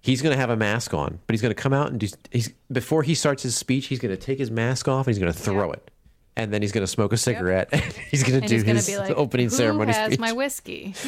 He's 0.00 0.20
going 0.22 0.32
to 0.32 0.38
have 0.38 0.50
a 0.50 0.56
mask 0.56 0.94
on, 0.94 1.18
but 1.26 1.34
he's 1.34 1.42
going 1.42 1.54
to 1.54 1.60
come 1.60 1.72
out 1.72 1.90
and 1.90 2.00
do, 2.00 2.08
he's 2.30 2.52
before 2.70 3.02
he 3.02 3.14
starts 3.14 3.42
his 3.42 3.56
speech, 3.56 3.86
he's 3.86 3.98
going 4.00 4.14
to 4.14 4.20
take 4.20 4.38
his 4.38 4.50
mask 4.50 4.88
off 4.88 5.06
and 5.06 5.14
he's 5.14 5.20
going 5.22 5.32
to 5.32 5.38
throw 5.38 5.68
Yeah. 5.68 5.74
it. 5.74 5.90
And 6.36 6.52
then 6.52 6.62
he's 6.62 6.72
going 6.72 6.82
to 6.82 6.88
smoke 6.90 7.12
a 7.12 7.16
cigarette. 7.16 7.68
And 7.72 7.82
he's 8.10 8.22
going 8.22 8.40
to 8.40 8.46
do 8.48 8.62
his 8.62 8.88
like, 8.96 9.10
opening 9.16 9.46
Who 9.50 9.54
ceremony 9.56 9.92
has 9.92 10.06
speech. 10.06 10.18
my 10.20 10.32
whiskey? 10.32 10.94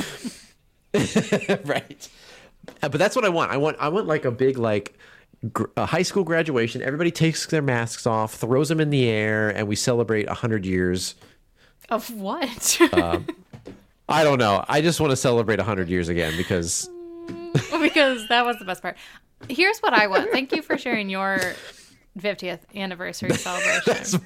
right. 1.65 2.09
Uh, 2.83 2.89
But 2.89 2.99
that's 2.99 3.17
what 3.17 3.25
I 3.25 3.29
want. 3.31 3.51
I 3.51 3.57
want 3.57 3.77
I 3.81 3.89
want 3.89 4.07
like 4.07 4.25
a 4.25 4.31
big 4.31 4.59
like 4.59 4.97
a 5.77 5.87
high 5.87 6.03
school 6.03 6.25
graduation. 6.25 6.83
Everybody 6.83 7.11
takes 7.11 7.47
their 7.47 7.63
masks 7.63 8.07
off, 8.07 8.35
throws 8.35 8.69
them 8.69 8.81
in 8.81 8.91
the 8.91 9.09
air, 9.09 9.51
and 9.51 9.67
we 9.69 9.77
celebrate 9.77 10.29
hundred 10.29 10.65
years. 10.67 11.15
Of 11.91 12.11
what? 12.15 12.79
Uh, 12.93 13.21
I 14.09 14.25
don't 14.25 14.39
know. 14.39 14.65
I 14.69 14.81
just 14.81 15.01
want 15.01 15.11
to 15.11 15.17
celebrate 15.17 15.61
hundred 15.61 15.89
years 15.89 16.09
again 16.09 16.35
because 16.37 16.89
because 17.81 18.29
that 18.29 18.45
was 18.45 18.59
the 18.59 18.65
best 18.65 18.83
part. 18.83 18.97
Here's 19.49 19.79
what 19.81 19.93
I 19.93 20.07
want. 20.07 20.31
Thank 20.31 20.53
you 20.53 20.63
for 20.63 20.79
sharing 20.79 21.11
your 21.11 21.39
50th 22.19 22.61
anniversary 22.75 23.31
celebration. 23.35 24.21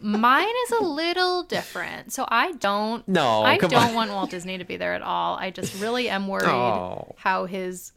Mine 0.00 0.54
is 0.66 0.70
a 0.80 0.82
little 0.82 1.42
different. 1.44 2.12
So 2.12 2.24
I 2.26 2.52
don't 2.52 3.06
No, 3.06 3.42
I 3.42 3.58
don't 3.58 3.72
on. 3.74 3.94
want 3.94 4.10
Walt 4.10 4.30
Disney 4.30 4.58
to 4.58 4.64
be 4.64 4.76
there 4.76 4.94
at 4.94 5.02
all. 5.02 5.36
I 5.36 5.50
just 5.50 5.80
really 5.80 6.08
am 6.08 6.26
worried 6.26 6.48
Oh. 6.48 7.14
how 7.18 7.44
his 7.44 7.92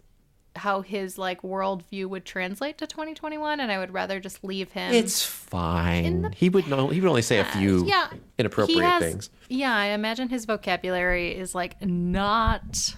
how 0.56 0.82
his 0.82 1.18
like 1.18 1.42
worldview 1.42 2.08
would 2.08 2.26
translate 2.26 2.78
to 2.78 2.86
2021 2.88 3.60
and 3.60 3.72
I 3.72 3.78
would 3.80 3.94
rather 3.94 4.20
just 4.20 4.44
leave 4.44 4.72
him 4.72 4.94
it's 4.94 5.24
fine. 5.24 6.34
He 6.36 6.50
would 6.50 6.68
know. 6.68 6.88
He 6.90 7.00
would 7.00 7.08
only 7.10 7.22
say 7.22 7.40
a 7.40 7.46
few 7.46 7.86
yeah 7.86 8.10
inappropriate 8.38 8.82
has- 8.84 9.02
things. 9.02 9.30
Yeah, 9.50 9.76
I 9.76 9.88
imagine 9.88 10.30
his 10.30 10.46
vocabulary 10.46 11.36
is 11.36 11.56
like 11.56 11.82
not 11.86 12.96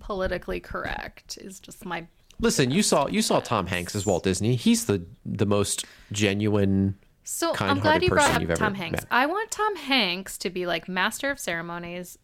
politically 0.00 0.60
correct. 0.60 1.38
Is 1.40 1.60
just 1.60 1.84
my 1.84 2.06
Listen, 2.40 2.70
you 2.70 2.82
saw 2.82 3.08
you 3.08 3.22
saw 3.22 3.40
Tom 3.40 3.66
Hanks 3.66 3.96
as 3.96 4.06
Walt 4.06 4.22
Disney. 4.24 4.54
He's 4.54 4.86
the 4.86 5.04
the 5.26 5.46
most 5.46 5.84
genuine. 6.12 6.96
So 7.24 7.52
I'm 7.58 7.80
glad 7.80 8.02
you 8.02 8.08
brought 8.08 8.42
up 8.42 8.58
Tom 8.58 8.74
Hanks. 8.74 9.02
met. 9.02 9.08
I 9.10 9.26
want 9.26 9.50
Tom 9.50 9.76
Hanks 9.76 10.38
to 10.38 10.50
be 10.50 10.66
like 10.66 10.88
master 10.88 11.30
of 11.30 11.38
ceremonies 11.38 12.16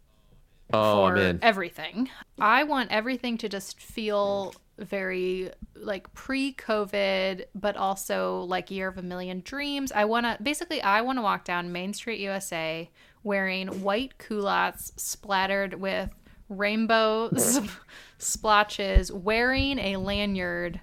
Oh 0.73 1.07
for 1.09 1.17
man, 1.17 1.39
everything. 1.43 2.09
I 2.39 2.65
want 2.65 2.91
everything 2.91 3.39
to 3.39 3.49
just 3.49 3.81
feel 3.81 4.55
very 4.79 5.51
like 5.77 6.13
pre-COVID, 6.15 7.45
but 7.55 7.77
also 7.77 8.41
like 8.41 8.71
Year 8.71 8.89
of 8.89 8.99
a 8.99 9.03
Million 9.03 9.41
Dreams. 9.45 9.93
I 9.93 10.05
want 10.05 10.27
to 10.27 10.43
basically 10.43 10.81
I 10.83 11.03
want 11.03 11.19
to 11.19 11.23
walk 11.23 11.45
down 11.45 11.73
Main 11.73 11.93
Street, 11.93 12.21
USA, 12.21 12.91
wearing 13.23 13.83
white 13.83 14.19
culottes 14.19 14.93
splattered 14.97 15.75
with 15.75 16.11
rainbow 16.49 17.31
splotches, 18.19 19.13
wearing 19.13 19.79
a 19.79 19.97
lanyard, 19.97 20.81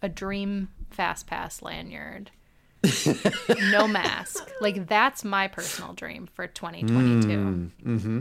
a 0.00 0.08
Dream 0.08 0.68
Fast 0.90 1.26
Pass 1.26 1.62
lanyard. 1.62 2.30
no 3.70 3.86
mask. 3.86 4.50
Like 4.60 4.88
that's 4.88 5.24
my 5.24 5.48
personal 5.48 5.94
dream 5.94 6.28
for 6.32 6.46
2022. 6.46 7.28
mm-hmm. 7.28 8.20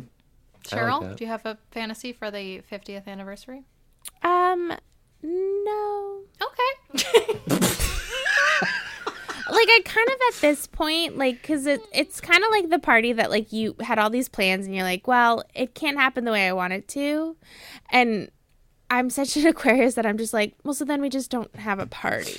Cheryl, 0.77 1.02
that. 1.02 1.18
do 1.18 1.23
you 1.23 1.30
have 1.30 1.45
a 1.45 1.57
fantasy 1.72 2.14
for 2.14 2.31
the 2.31 2.61
50th 2.72 3.07
anniversary? 3.07 3.64
Um, 4.23 4.73
no. 5.22 6.22
Okay. 6.41 7.39
Like 9.52 9.68
I 9.68 9.81
kind 9.84 10.07
of 10.07 10.14
at 10.30 10.41
this 10.41 10.65
point, 10.65 11.18
like, 11.18 11.43
cause 11.43 11.65
it 11.65 11.81
it's 11.93 12.22
kind 12.22 12.41
of 12.41 12.49
like 12.52 12.69
the 12.69 12.80
party 12.80 13.11
that 13.11 13.30
like 13.30 13.52
you 13.52 13.76
had 13.81 13.99
all 13.99 14.10
these 14.10 14.30
plans 14.30 14.65
and 14.65 14.73
you're 14.73 14.85
like, 14.85 15.07
well, 15.07 15.43
it 15.53 15.76
can't 15.76 15.98
happen 15.98 16.23
the 16.23 16.31
way 16.31 16.48
I 16.48 16.53
want 16.53 16.72
it 16.72 16.88
to, 16.89 17.35
and 17.89 18.31
I'm 18.89 19.10
such 19.10 19.35
an 19.35 19.48
Aquarius 19.48 19.95
that 19.95 20.06
I'm 20.06 20.18
just 20.18 20.34
like, 20.34 20.56
well, 20.64 20.73
so 20.73 20.85
then 20.85 21.02
we 21.02 21.10
just 21.10 21.30
don't 21.30 21.53
have 21.57 21.80
a 21.80 21.85
party. 21.85 22.31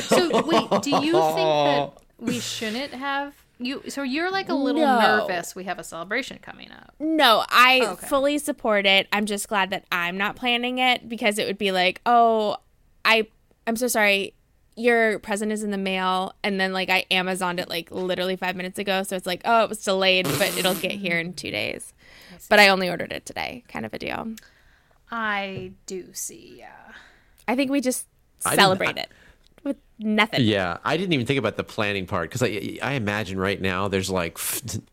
so 0.00 0.44
wait, 0.44 0.82
do 0.82 0.90
you 0.90 1.12
think 1.12 1.48
that 1.48 1.92
we 2.18 2.40
shouldn't 2.40 2.94
have 2.94 3.34
you? 3.58 3.82
So 3.88 4.02
you're 4.02 4.30
like 4.30 4.48
a 4.48 4.54
little 4.54 4.80
No. 4.82 5.00
nervous. 5.26 5.54
We 5.54 5.64
have 5.64 5.78
a 5.78 5.84
celebration 5.84 6.38
coming 6.42 6.70
up. 6.70 6.94
No, 6.98 7.44
I 7.48 7.80
oh, 7.82 7.90
Okay. 7.92 8.06
fully 8.06 8.38
support 8.38 8.86
it. 8.86 9.06
I'm 9.12 9.26
just 9.26 9.48
glad 9.48 9.70
that 9.70 9.84
I'm 9.92 10.16
not 10.18 10.36
planning 10.36 10.78
it 10.78 11.08
because 11.08 11.38
it 11.38 11.46
would 11.46 11.58
be 11.58 11.72
like, 11.72 12.00
oh, 12.06 12.56
I 13.04 13.26
I'm 13.66 13.76
so 13.76 13.88
sorry. 13.88 14.34
Your 14.74 15.18
present 15.18 15.52
is 15.52 15.62
in 15.62 15.70
the 15.70 15.76
mail, 15.78 16.34
and 16.42 16.58
then 16.58 16.72
like 16.72 16.88
I 16.88 17.04
Amazoned 17.10 17.60
it 17.60 17.68
like 17.68 17.90
literally 17.90 18.36
five 18.36 18.56
minutes 18.56 18.78
ago, 18.78 19.02
so 19.02 19.14
it's 19.16 19.26
like, 19.26 19.42
oh, 19.44 19.64
it 19.64 19.68
was 19.68 19.84
delayed, 19.84 20.24
but 20.38 20.56
it'll 20.56 20.74
get 20.74 20.92
here 20.92 21.18
in 21.18 21.34
two 21.34 21.50
days. 21.50 21.92
But 22.48 22.58
I 22.58 22.68
only 22.68 22.88
ordered 22.88 23.12
it 23.12 23.26
today, 23.26 23.64
kind 23.68 23.84
of 23.84 23.92
a 23.92 23.98
deal. 23.98 24.34
I 25.10 25.72
do 25.86 26.08
see. 26.14 26.54
Yeah. 26.58 26.70
I 27.46 27.54
think 27.54 27.70
we 27.70 27.80
just 27.82 28.06
I 28.46 28.50
didn't- 28.50 28.60
celebrate 28.60 28.96
it. 28.96 29.10
With 29.64 29.76
nothing. 29.98 30.42
Yeah, 30.42 30.78
I 30.84 30.96
didn't 30.96 31.12
even 31.12 31.26
think 31.26 31.38
about 31.38 31.56
the 31.56 31.64
planning 31.64 32.06
part 32.06 32.30
because 32.30 32.42
I, 32.42 32.78
I 32.82 32.92
imagine 32.92 33.38
right 33.38 33.60
now 33.60 33.88
there's 33.88 34.10
like 34.10 34.38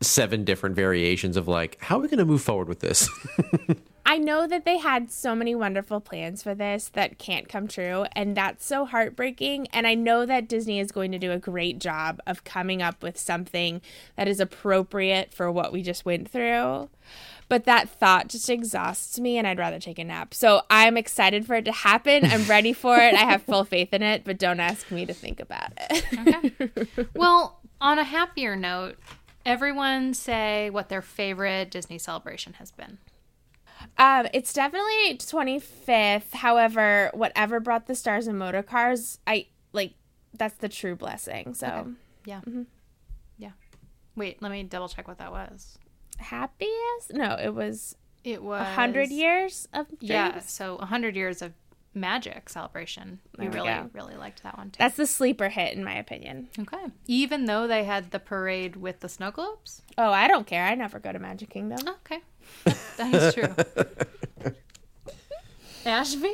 seven 0.02 0.44
different 0.44 0.76
variations 0.76 1.38
of 1.38 1.48
like 1.48 1.78
how 1.82 1.98
are 1.98 2.02
we 2.02 2.08
going 2.08 2.20
to 2.20 2.26
move 2.26 2.41
forward 2.41 2.68
with 2.68 2.80
this. 2.80 3.10
I 4.06 4.18
know 4.18 4.48
that 4.48 4.66
they 4.66 4.80
had 4.80 5.12
so 5.12 5.36
many 5.36 5.54
wonderful 5.54 6.00
plans 6.00 6.41
for 6.41 6.56
this 6.56 6.90
that 6.94 7.20
can't 7.20 7.48
come 7.48 7.68
true, 7.68 8.06
and 8.14 8.36
that's 8.36 8.66
so 8.66 8.86
heartbreaking. 8.86 9.68
And 9.68 9.86
I 9.86 9.94
know 9.94 10.26
that 10.26 10.48
Disney 10.48 10.80
is 10.80 10.91
going 10.91 11.12
to 11.12 11.20
do 11.20 11.32
a 11.32 11.38
great 11.38 11.78
job 11.78 12.20
of 12.26 12.44
coming 12.44 12.82
up 12.82 13.04
with 13.04 13.20
something 13.20 13.82
that 14.16 14.28
is 14.28 14.40
appropriate 14.40 15.32
for 15.32 15.52
what 15.52 15.72
we 15.72 15.84
just 15.84 16.06
went 16.06 16.28
through. 16.28 16.90
But 17.50 17.66
that 17.66 17.90
thought 17.90 18.28
just 18.30 18.50
exhausts 18.50 19.20
me, 19.20 19.38
and 19.38 19.48
I'd 19.48 19.58
rather 19.58 19.80
take 19.80 19.98
a 20.00 20.04
nap. 20.04 20.34
So 20.34 20.62
I'm 20.70 20.96
excited 20.98 21.46
for 21.48 21.56
it 21.56 21.66
to 21.66 21.72
happen. 21.72 22.24
I'm 22.24 22.44
ready 22.48 22.74
for 22.74 22.96
it. 22.98 23.16
I 23.16 23.26
have 23.26 23.42
full 23.42 23.64
faith 23.66 23.92
in 23.94 24.04
it, 24.04 24.24
but 24.24 24.38
don't 24.38 24.60
ask 24.60 24.90
me 24.92 25.06
to 25.08 25.14
think 25.14 25.40
about 25.40 25.74
it. 25.78 26.06
Okay. 26.20 27.08
Well, 27.16 27.60
on 27.82 27.98
a 27.98 28.04
happier 28.04 28.56
note, 28.56 28.98
everyone 29.46 30.14
say 30.14 30.70
what 30.70 30.90
their 30.90 31.02
favorite 31.02 31.72
Disney 31.72 31.98
celebration 31.98 32.54
has 32.54 32.72
been. 32.72 33.00
Um, 33.98 34.28
it's 34.34 34.54
definitely 34.54 35.18
25th. 35.18 36.34
However, 36.34 37.10
whatever 37.14 37.60
brought 37.60 37.88
the 37.88 37.96
stars 37.96 38.28
and 38.28 38.38
motor 38.38 38.62
cars, 38.62 39.20
I 39.26 39.48
like 39.74 39.94
that's 40.34 40.56
the 40.56 40.70
true 40.70 40.96
blessing. 40.96 41.54
So 41.54 41.68
Okay. 41.68 41.90
Yeah. 42.26 42.42
Yeah. 43.38 43.52
Wait, 44.16 44.42
let 44.42 44.52
me 44.52 44.64
double 44.64 44.88
check 44.90 45.08
what 45.08 45.18
that 45.18 45.32
was. 45.32 45.78
Happiest? 46.20 47.14
No, 47.14 47.36
it 47.41 47.54
was 47.54 47.96
It 48.24 48.44
was 48.44 48.62
a 48.62 48.66
hundred 48.74 49.10
years 49.10 49.68
of 49.74 49.88
dreams. 49.88 50.02
Yeah, 50.10 50.40
so 50.40 50.76
a 50.76 50.80
100 50.80 51.16
years 51.16 51.41
of 51.41 51.54
magic 51.96 52.50
celebration. 52.50 53.20
We 53.38 53.48
we 53.48 53.54
really, 53.56 53.68
go. 53.70 53.90
really 53.94 54.16
liked 54.16 54.44
that 54.44 54.58
one 54.58 54.70
too. 54.72 54.78
That's 54.80 54.96
the 54.96 55.08
sleeper 55.08 55.50
hit 55.50 55.76
in 55.76 55.84
my 55.84 55.96
opinion. 55.96 56.48
okay. 56.60 56.86
Even 57.08 57.46
though 57.46 57.66
they 57.68 57.84
had 57.84 58.12
the 58.12 58.20
parade 58.20 58.76
with 58.76 59.00
the 59.00 59.10
snow 59.10 59.32
globes? 59.32 59.82
Oh, 59.98 60.12
I 60.12 60.28
don't 60.28 60.46
care. 60.46 60.66
I 60.66 60.76
never 60.76 61.00
go 61.00 61.12
to 61.12 61.20
Magic 61.20 61.50
Kingdom. 61.50 61.80
Okay. 62.06 62.20
That 62.98 63.14
is 63.14 63.34
true. 63.34 63.56
Ashby? 65.86 66.34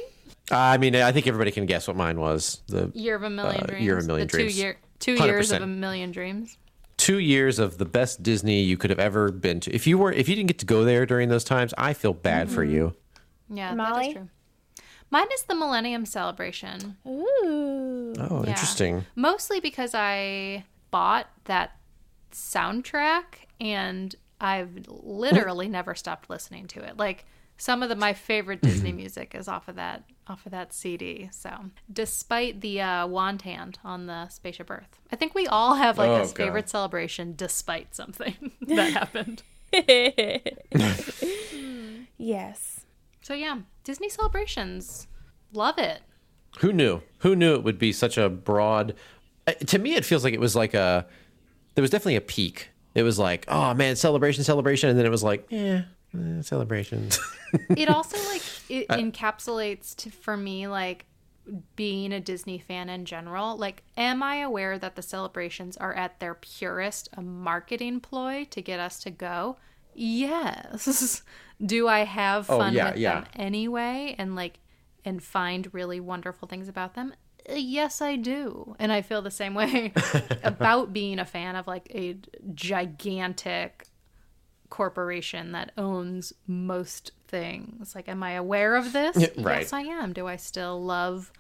I 0.52 0.78
mean, 0.78 0.96
I 0.96 1.12
think 1.12 1.28
everybody 1.28 1.52
can 1.52 1.66
guess 1.66 1.88
what 1.88 1.96
mine 1.98 2.20
was. 2.20 2.62
The 2.68 2.92
Year 2.94 3.16
of 3.16 3.24
a 3.24 3.30
million 3.30 3.62
Uh, 3.64 3.66
dreams. 3.68 3.84
Year 3.86 3.98
of 3.98 4.04
a 4.04 4.08
Million 4.08 4.28
the 4.28 4.32
Dreams. 4.32 4.54
Two, 4.54 4.60
year, 4.60 4.78
two 5.00 5.14
years 5.14 5.52
of 5.52 5.62
a 5.62 5.68
million 5.68 6.12
dreams. 6.12 6.58
Two 6.98 7.20
years 7.20 7.60
of 7.60 7.78
the 7.78 7.86
best 7.86 8.24
Disney 8.24 8.62
you 8.62 8.78
could 8.78 8.90
have 8.90 9.00
ever 9.00 9.32
been 9.32 9.60
to. 9.62 9.74
If 9.74 9.88
you 9.88 9.98
were, 9.98 10.12
if 10.12 10.30
you 10.30 10.36
didn't 10.36 10.48
get 10.48 10.60
to 10.60 10.66
go 10.66 10.84
there 10.84 11.06
during 11.06 11.30
those 11.30 11.44
times, 11.44 11.74
I 11.78 11.94
feel 11.94 12.14
bad 12.14 12.50
for 12.50 12.64
mm-hmm. 12.64 12.74
you. 12.74 12.96
Yeah, 13.50 13.70
that 13.70 13.78
Molly? 13.78 14.08
is 14.08 14.14
true. 14.14 14.30
Mine 15.12 15.28
is 15.34 15.44
the 15.44 15.56
Millennium 15.56 16.06
Celebration. 16.06 16.98
Ooh. 17.08 18.14
Oh, 18.20 18.44
Yeah. 18.44 18.50
interesting. 18.50 19.06
Mostly 19.16 19.60
because 19.60 19.94
I 19.94 20.66
bought 20.92 21.28
that 21.46 21.78
soundtrack 22.32 23.24
and 23.62 24.16
I've 24.42 24.88
literally 24.88 25.70
never 25.70 25.96
stopped 25.96 26.30
listening 26.30 26.68
to 26.68 26.84
it. 26.84 26.98
Like 26.98 27.26
some 27.58 27.84
of 27.84 27.90
the 27.90 27.96
my 27.96 28.14
favorite 28.14 28.62
Disney 28.64 28.92
music 28.92 29.36
is 29.36 29.48
off 29.48 29.68
of 29.68 29.76
that 29.76 30.04
off 30.28 30.46
of 30.46 30.52
that 30.52 30.74
CD. 30.74 31.30
So, 31.32 31.50
despite 31.92 32.62
the 32.62 32.82
uh, 32.82 33.08
wand 33.08 33.44
hand 33.44 33.80
on 33.84 34.08
the 34.08 34.28
Spaceship 34.30 34.70
Earth, 34.72 35.00
I 35.12 35.16
think 35.16 35.36
we 35.36 35.48
all 35.48 35.76
have 35.76 35.98
like 35.98 36.10
Oh, 36.10 36.16
a 36.16 36.20
God. 36.26 36.36
favorite 36.36 36.70
celebration 36.70 37.34
despite 37.36 37.96
something 37.96 38.52
that 38.62 38.94
happened. 38.94 39.44
Yes. 42.18 42.86
So 43.22 43.34
yeah, 43.34 43.60
Disney 43.84 44.10
celebrations, 44.10 45.08
love 45.54 45.78
it. 45.78 46.02
Who 46.60 46.72
knew? 46.72 47.02
Who 47.20 47.36
knew 47.36 47.56
it 47.56 47.64
would 47.64 47.78
be 47.78 47.92
such 47.92 48.18
a 48.18 48.30
broad? 48.30 48.96
uh, 49.48 49.52
To 49.54 49.80
me, 49.80 49.96
it 49.96 50.06
feels 50.06 50.24
like 50.24 50.34
it 50.34 50.40
was 50.40 50.56
like 50.56 50.74
a. 50.74 51.06
There 51.76 51.82
was 51.82 51.92
definitely 51.92 52.16
a 52.16 52.22
peak. 52.22 52.70
It 52.94 53.04
was 53.04 53.20
like, 53.20 53.44
oh 53.50 53.74
man, 53.74 53.98
celebration, 53.98 54.44
celebration, 54.46 54.90
and 54.90 54.98
then 54.98 55.06
it 55.06 55.10
was 55.12 55.24
like, 55.24 55.46
yeah, 55.50 55.82
eh, 56.18 56.42
celebrations. 56.42 57.20
it 57.76 57.90
also 57.90 58.18
like 58.30 58.42
it 58.70 58.88
encapsulates 58.90 59.96
to, 59.96 60.10
for 60.10 60.36
me 60.38 60.68
like 60.68 61.06
being 61.76 62.12
a 62.12 62.20
disney 62.20 62.58
fan 62.58 62.90
in 62.90 63.06
general 63.06 63.56
like 63.56 63.84
am 63.98 64.24
i 64.24 64.38
aware 64.38 64.80
that 64.80 64.96
the 64.96 65.02
celebrations 65.04 65.78
are 65.78 65.94
at 65.94 66.20
their 66.20 66.34
purest 66.34 67.08
a 67.14 67.22
marketing 67.22 68.00
ploy 68.00 68.46
to 68.50 68.62
get 68.62 68.80
us 68.80 69.00
to 69.00 69.12
go? 69.12 69.56
Yes. 69.94 71.22
Do 71.66 71.88
i 71.88 72.00
have 72.00 72.50
Oh, 72.50 72.58
fun 72.58 72.74
yeah, 72.74 72.90
with 72.92 73.00
yeah. 73.00 73.22
them 73.22 73.30
anyway 73.36 74.16
and 74.18 74.36
like 74.36 74.60
and 75.06 75.22
find 75.24 75.72
really 75.74 76.00
wonderful 76.00 76.48
things 76.48 76.68
about 76.68 76.96
them? 76.96 77.14
Uh, 77.48 77.54
yes 77.54 78.02
i 78.02 78.16
do. 78.16 78.76
And 78.80 78.92
i 78.92 79.02
feel 79.04 79.22
the 79.22 79.30
same 79.32 79.54
way 79.54 79.94
about 80.44 80.92
being 80.94 81.20
a 81.20 81.26
fan 81.26 81.56
of 81.56 81.68
like 81.68 81.88
a 81.94 82.18
gigantic 82.56 83.85
corporation 84.70 85.52
that 85.52 85.72
owns 85.78 86.34
most 86.48 87.12
things. 87.28 87.96
Like, 87.96 88.08
am 88.10 88.24
I 88.24 88.32
aware 88.32 88.76
of 88.76 88.94
this? 88.94 89.16
right. 89.38 89.62
Yes, 89.62 89.74
I 89.74 89.82
am. 89.82 90.14
Do 90.14 90.28
I 90.28 90.36
still 90.36 90.84
love 90.84 91.32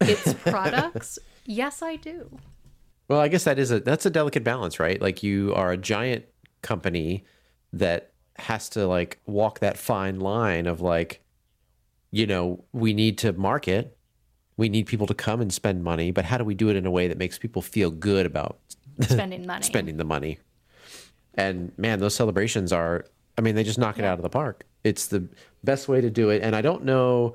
its 0.00 0.34
products? 0.44 1.18
yes, 1.44 1.82
I 1.82 1.96
do. 1.96 2.38
Well, 3.08 3.20
I 3.20 3.28
guess 3.28 3.44
that 3.44 3.58
is 3.58 3.70
a 3.70 3.80
that's 3.80 4.04
a 4.04 4.10
delicate 4.10 4.42
balance, 4.42 4.80
right? 4.80 5.00
Like 5.00 5.22
you 5.22 5.54
are 5.54 5.70
a 5.70 5.76
giant 5.76 6.24
company 6.62 7.24
that 7.72 8.12
has 8.36 8.68
to 8.70 8.86
like 8.86 9.20
walk 9.26 9.60
that 9.60 9.78
fine 9.78 10.18
line 10.20 10.66
of 10.66 10.80
like, 10.80 11.22
you 12.10 12.26
know, 12.26 12.64
we 12.72 12.92
need 12.92 13.18
to 13.18 13.32
market, 13.32 13.96
we 14.56 14.68
need 14.68 14.86
people 14.86 15.06
to 15.06 15.14
come 15.14 15.40
and 15.40 15.52
spend 15.52 15.84
money, 15.84 16.10
but 16.10 16.24
how 16.24 16.36
do 16.38 16.44
we 16.44 16.54
do 16.54 16.68
it 16.68 16.76
in 16.76 16.84
a 16.86 16.90
way 16.90 17.08
that 17.08 17.18
makes 17.18 17.38
people 17.38 17.62
feel 17.62 17.90
good 17.90 18.26
about 18.26 18.58
Spending 19.02 19.46
money. 19.46 19.62
spending 19.64 19.96
the 19.96 20.04
money? 20.04 20.38
And 21.36 21.72
man, 21.76 21.98
those 21.98 22.14
celebrations 22.14 22.72
are 22.72 23.04
I 23.38 23.42
mean, 23.42 23.54
they 23.54 23.64
just 23.64 23.78
knock 23.78 23.98
it 23.98 24.04
out 24.04 24.18
of 24.18 24.22
the 24.22 24.30
park. 24.30 24.64
It's 24.82 25.08
the 25.08 25.28
best 25.62 25.88
way 25.88 26.00
to 26.00 26.08
do 26.08 26.30
it. 26.30 26.42
And 26.42 26.56
I 26.56 26.62
don't 26.62 26.84
know 26.84 27.34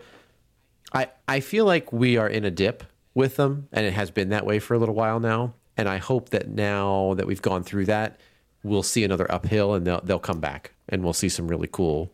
I 0.94 1.10
I 1.28 1.40
feel 1.40 1.66
like 1.66 1.92
we 1.94 2.18
are 2.18 2.28
in 2.28 2.46
a 2.46 2.52
dip 2.52 2.84
with 3.14 3.36
them, 3.36 3.68
and 3.72 3.86
it 3.86 3.94
has 3.94 4.12
been 4.12 4.30
that 4.30 4.46
way 4.46 4.60
for 4.60 4.74
a 4.74 4.80
little 4.80 4.96
while 4.96 5.20
now. 5.20 5.54
And 5.78 5.88
I 5.88 5.98
hope 5.98 6.30
that 6.30 6.50
now 6.50 7.14
that 7.16 7.26
we've 7.26 7.42
gone 7.42 7.64
through 7.64 7.86
that, 7.86 8.20
we'll 8.64 8.84
see 8.84 9.04
another 9.04 9.32
uphill, 9.32 9.74
and 9.74 9.86
they'll 9.86 10.02
they'll 10.02 10.20
come 10.20 10.40
back, 10.40 10.74
and 10.90 11.04
we'll 11.04 11.14
see 11.14 11.30
some 11.30 11.48
really 11.48 11.70
cool, 11.72 12.12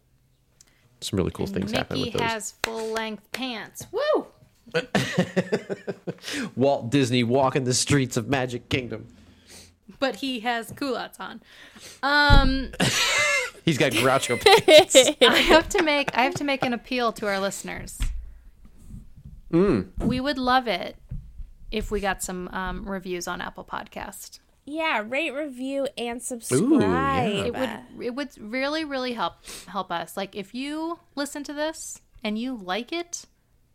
some 1.02 1.18
really 1.18 1.32
cool 1.32 1.48
things 1.48 1.72
happen 1.72 1.98
Mickey 1.98 2.12
with 2.12 2.22
those. 2.22 2.32
has 2.32 2.54
full 2.64 2.92
length 2.92 3.32
pants. 3.32 3.88
Woo! 3.92 4.28
Walt 6.56 6.92
Disney 6.92 7.24
walking 7.24 7.64
the 7.64 7.74
streets 7.74 8.18
of 8.18 8.28
Magic 8.28 8.70
Kingdom. 8.70 9.08
But 10.00 10.18
he 10.18 10.42
has 10.42 10.72
culottes 10.72 11.20
on. 11.20 11.42
Um, 12.04 12.72
He's 13.66 13.78
got 13.78 13.92
Groucho. 13.92 14.40
pants. 14.66 14.96
I 15.22 15.38
have 15.40 15.70
to 15.70 15.84
make 15.84 16.16
I 16.18 16.24
have 16.24 16.36
to 16.36 16.44
make 16.44 16.64
an 16.64 16.74
appeal 16.74 17.12
to 17.14 17.28
our 17.28 17.40
listeners. 17.40 18.00
Mm. 19.52 19.90
We 20.00 20.20
would 20.20 20.38
love 20.38 20.68
it 20.68 20.98
if 21.72 21.92
we 21.92 22.00
got 22.00 22.24
some 22.24 22.48
um, 22.50 22.88
reviews 22.90 23.28
on 23.28 23.42
Apple 23.42 23.66
Podcast. 23.66 24.40
Yeah, 24.66 25.04
rate, 25.08 25.32
review, 25.32 25.88
and 25.98 26.22
subscribe. 26.22 27.46
it 27.46 27.54
would 27.54 28.06
it 28.06 28.16
would 28.16 28.30
really 28.40 28.84
really 28.84 29.14
help 29.14 29.36
help 29.68 29.92
us 29.92 30.18
like 30.18 30.36
if 30.36 30.54
you 30.54 31.00
listen 31.16 31.44
to 31.46 31.54
this 31.54 32.02
and 32.24 32.38
you 32.38 32.56
like 32.56 32.92
it 32.92 33.26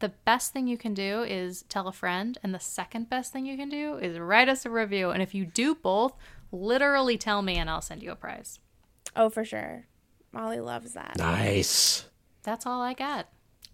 the 0.03 0.11
best 0.27 0.53
thing 0.53 0.67
you 0.69 0.77
can 0.77 0.93
do 0.93 1.23
is 1.23 1.63
tell 1.71 1.89
a 1.89 1.93
friend 1.93 2.37
and 2.43 2.55
the 2.55 2.61
second 2.61 3.09
best 3.09 3.33
thing 3.33 3.47
you 3.47 3.57
can 3.57 3.69
do 3.71 3.97
is 3.97 4.19
write 4.19 4.49
us 4.49 4.67
a 4.67 4.71
review 4.71 5.11
and 5.11 5.23
if 5.23 5.35
you 5.35 5.47
do 5.47 5.75
both 5.75 6.13
literally 6.53 7.17
tell 7.17 7.41
me 7.41 7.57
and 7.57 7.71
i'll 7.71 7.81
send 7.81 8.03
you 8.03 8.11
a 8.11 8.17
prize 8.17 8.59
Oh, 9.17 9.29
for 9.29 9.45
sure. 9.45 9.87
Molly 10.33 10.61
loves 10.61 10.93
that. 10.95 11.17
nice. 11.19 12.05
that's 12.43 12.67
all 12.67 12.81
i 12.83 12.93
got 12.95 13.29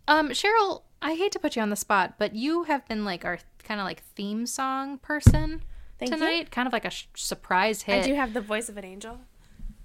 um 0.06 0.30
cheryl 0.30 0.82
i 1.02 1.14
hate 1.14 1.32
to 1.32 1.38
put 1.38 1.56
you 1.56 1.62
on 1.62 1.70
the 1.70 1.76
spot 1.76 2.14
but 2.18 2.34
you 2.34 2.64
have 2.64 2.86
been 2.88 3.04
like 3.04 3.24
our 3.24 3.38
kind 3.64 3.80
of 3.80 3.84
like 3.86 4.02
theme 4.14 4.46
song 4.46 4.98
person 4.98 5.62
Thank 5.98 6.12
you. 6.12 6.16
tonight 6.18 6.50
kind 6.50 6.66
of 6.66 6.72
like 6.72 6.84
a 6.84 6.90
sh- 6.90 7.06
surprise 7.14 7.82
hit 7.82 8.04
I 8.04 8.06
do 8.06 8.14
have 8.14 8.32
the 8.34 8.40
voice 8.40 8.68
of 8.68 8.76
an 8.76 8.84
angel. 8.84 9.18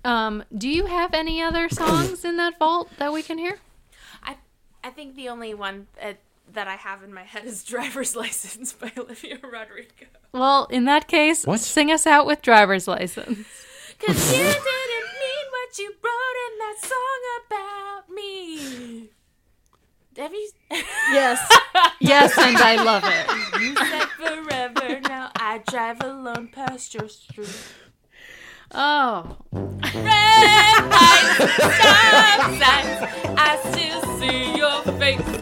um 0.05 0.43
do 0.55 0.69
you 0.69 0.85
have 0.87 1.13
any 1.13 1.41
other 1.41 1.69
songs 1.69 2.23
in 2.25 2.37
that 2.37 2.59
vault 2.59 2.89
that 2.99 3.11
we 3.13 3.23
can 3.23 3.37
hear 3.37 3.57
I 4.23 4.35
I 4.83 4.89
think 4.89 5.15
the 5.15 5.29
only 5.29 5.53
one 5.53 5.87
uh, 6.01 6.13
that 6.51 6.67
I 6.67 6.75
have 6.75 7.03
in 7.03 7.13
my 7.13 7.23
head 7.23 7.45
is 7.45 7.63
"Driver's 7.63 8.15
License" 8.23 8.73
by 8.73 8.91
Olivia 8.97 9.37
Rodrigo. 9.41 10.05
Well, 10.31 10.65
in 10.69 10.85
that 10.85 11.07
case, 11.07 11.45
What? 11.45 11.59
sing 11.59 11.91
us 11.91 12.05
out 12.07 12.25
with 12.25 12.41
driver's 12.41 12.87
license. 12.87 13.47
Cause 13.99 14.31
you 14.31 14.43
didn't 14.43 14.63
mean 14.63 15.45
what 15.51 15.77
you 15.79 15.89
wrote 16.03 16.37
in 16.47 16.59
that 16.59 16.75
song 16.81 17.21
about 17.47 18.09
me. 18.13 19.09
Have 20.17 20.33
you 20.33 20.49
Yes. 21.11 21.39
yes, 21.99 22.37
and 22.37 22.57
I 22.57 22.75
love 22.83 23.03
it. 23.05 23.61
you 23.61 23.75
said 23.75 24.07
forever? 24.17 24.99
Now 25.07 25.31
I 25.35 25.61
drive 25.67 26.03
alone 26.03 26.49
past 26.51 26.93
your 26.93 27.07
street. 27.09 27.49
Oh. 28.71 29.37
Red 29.51 30.89
lights, 30.89 31.53
stop 31.55 32.41
signs. 32.61 33.37
I 33.37 33.59
still 33.71 34.01
see 34.19 34.57
your 34.57 34.81
face. 34.99 35.41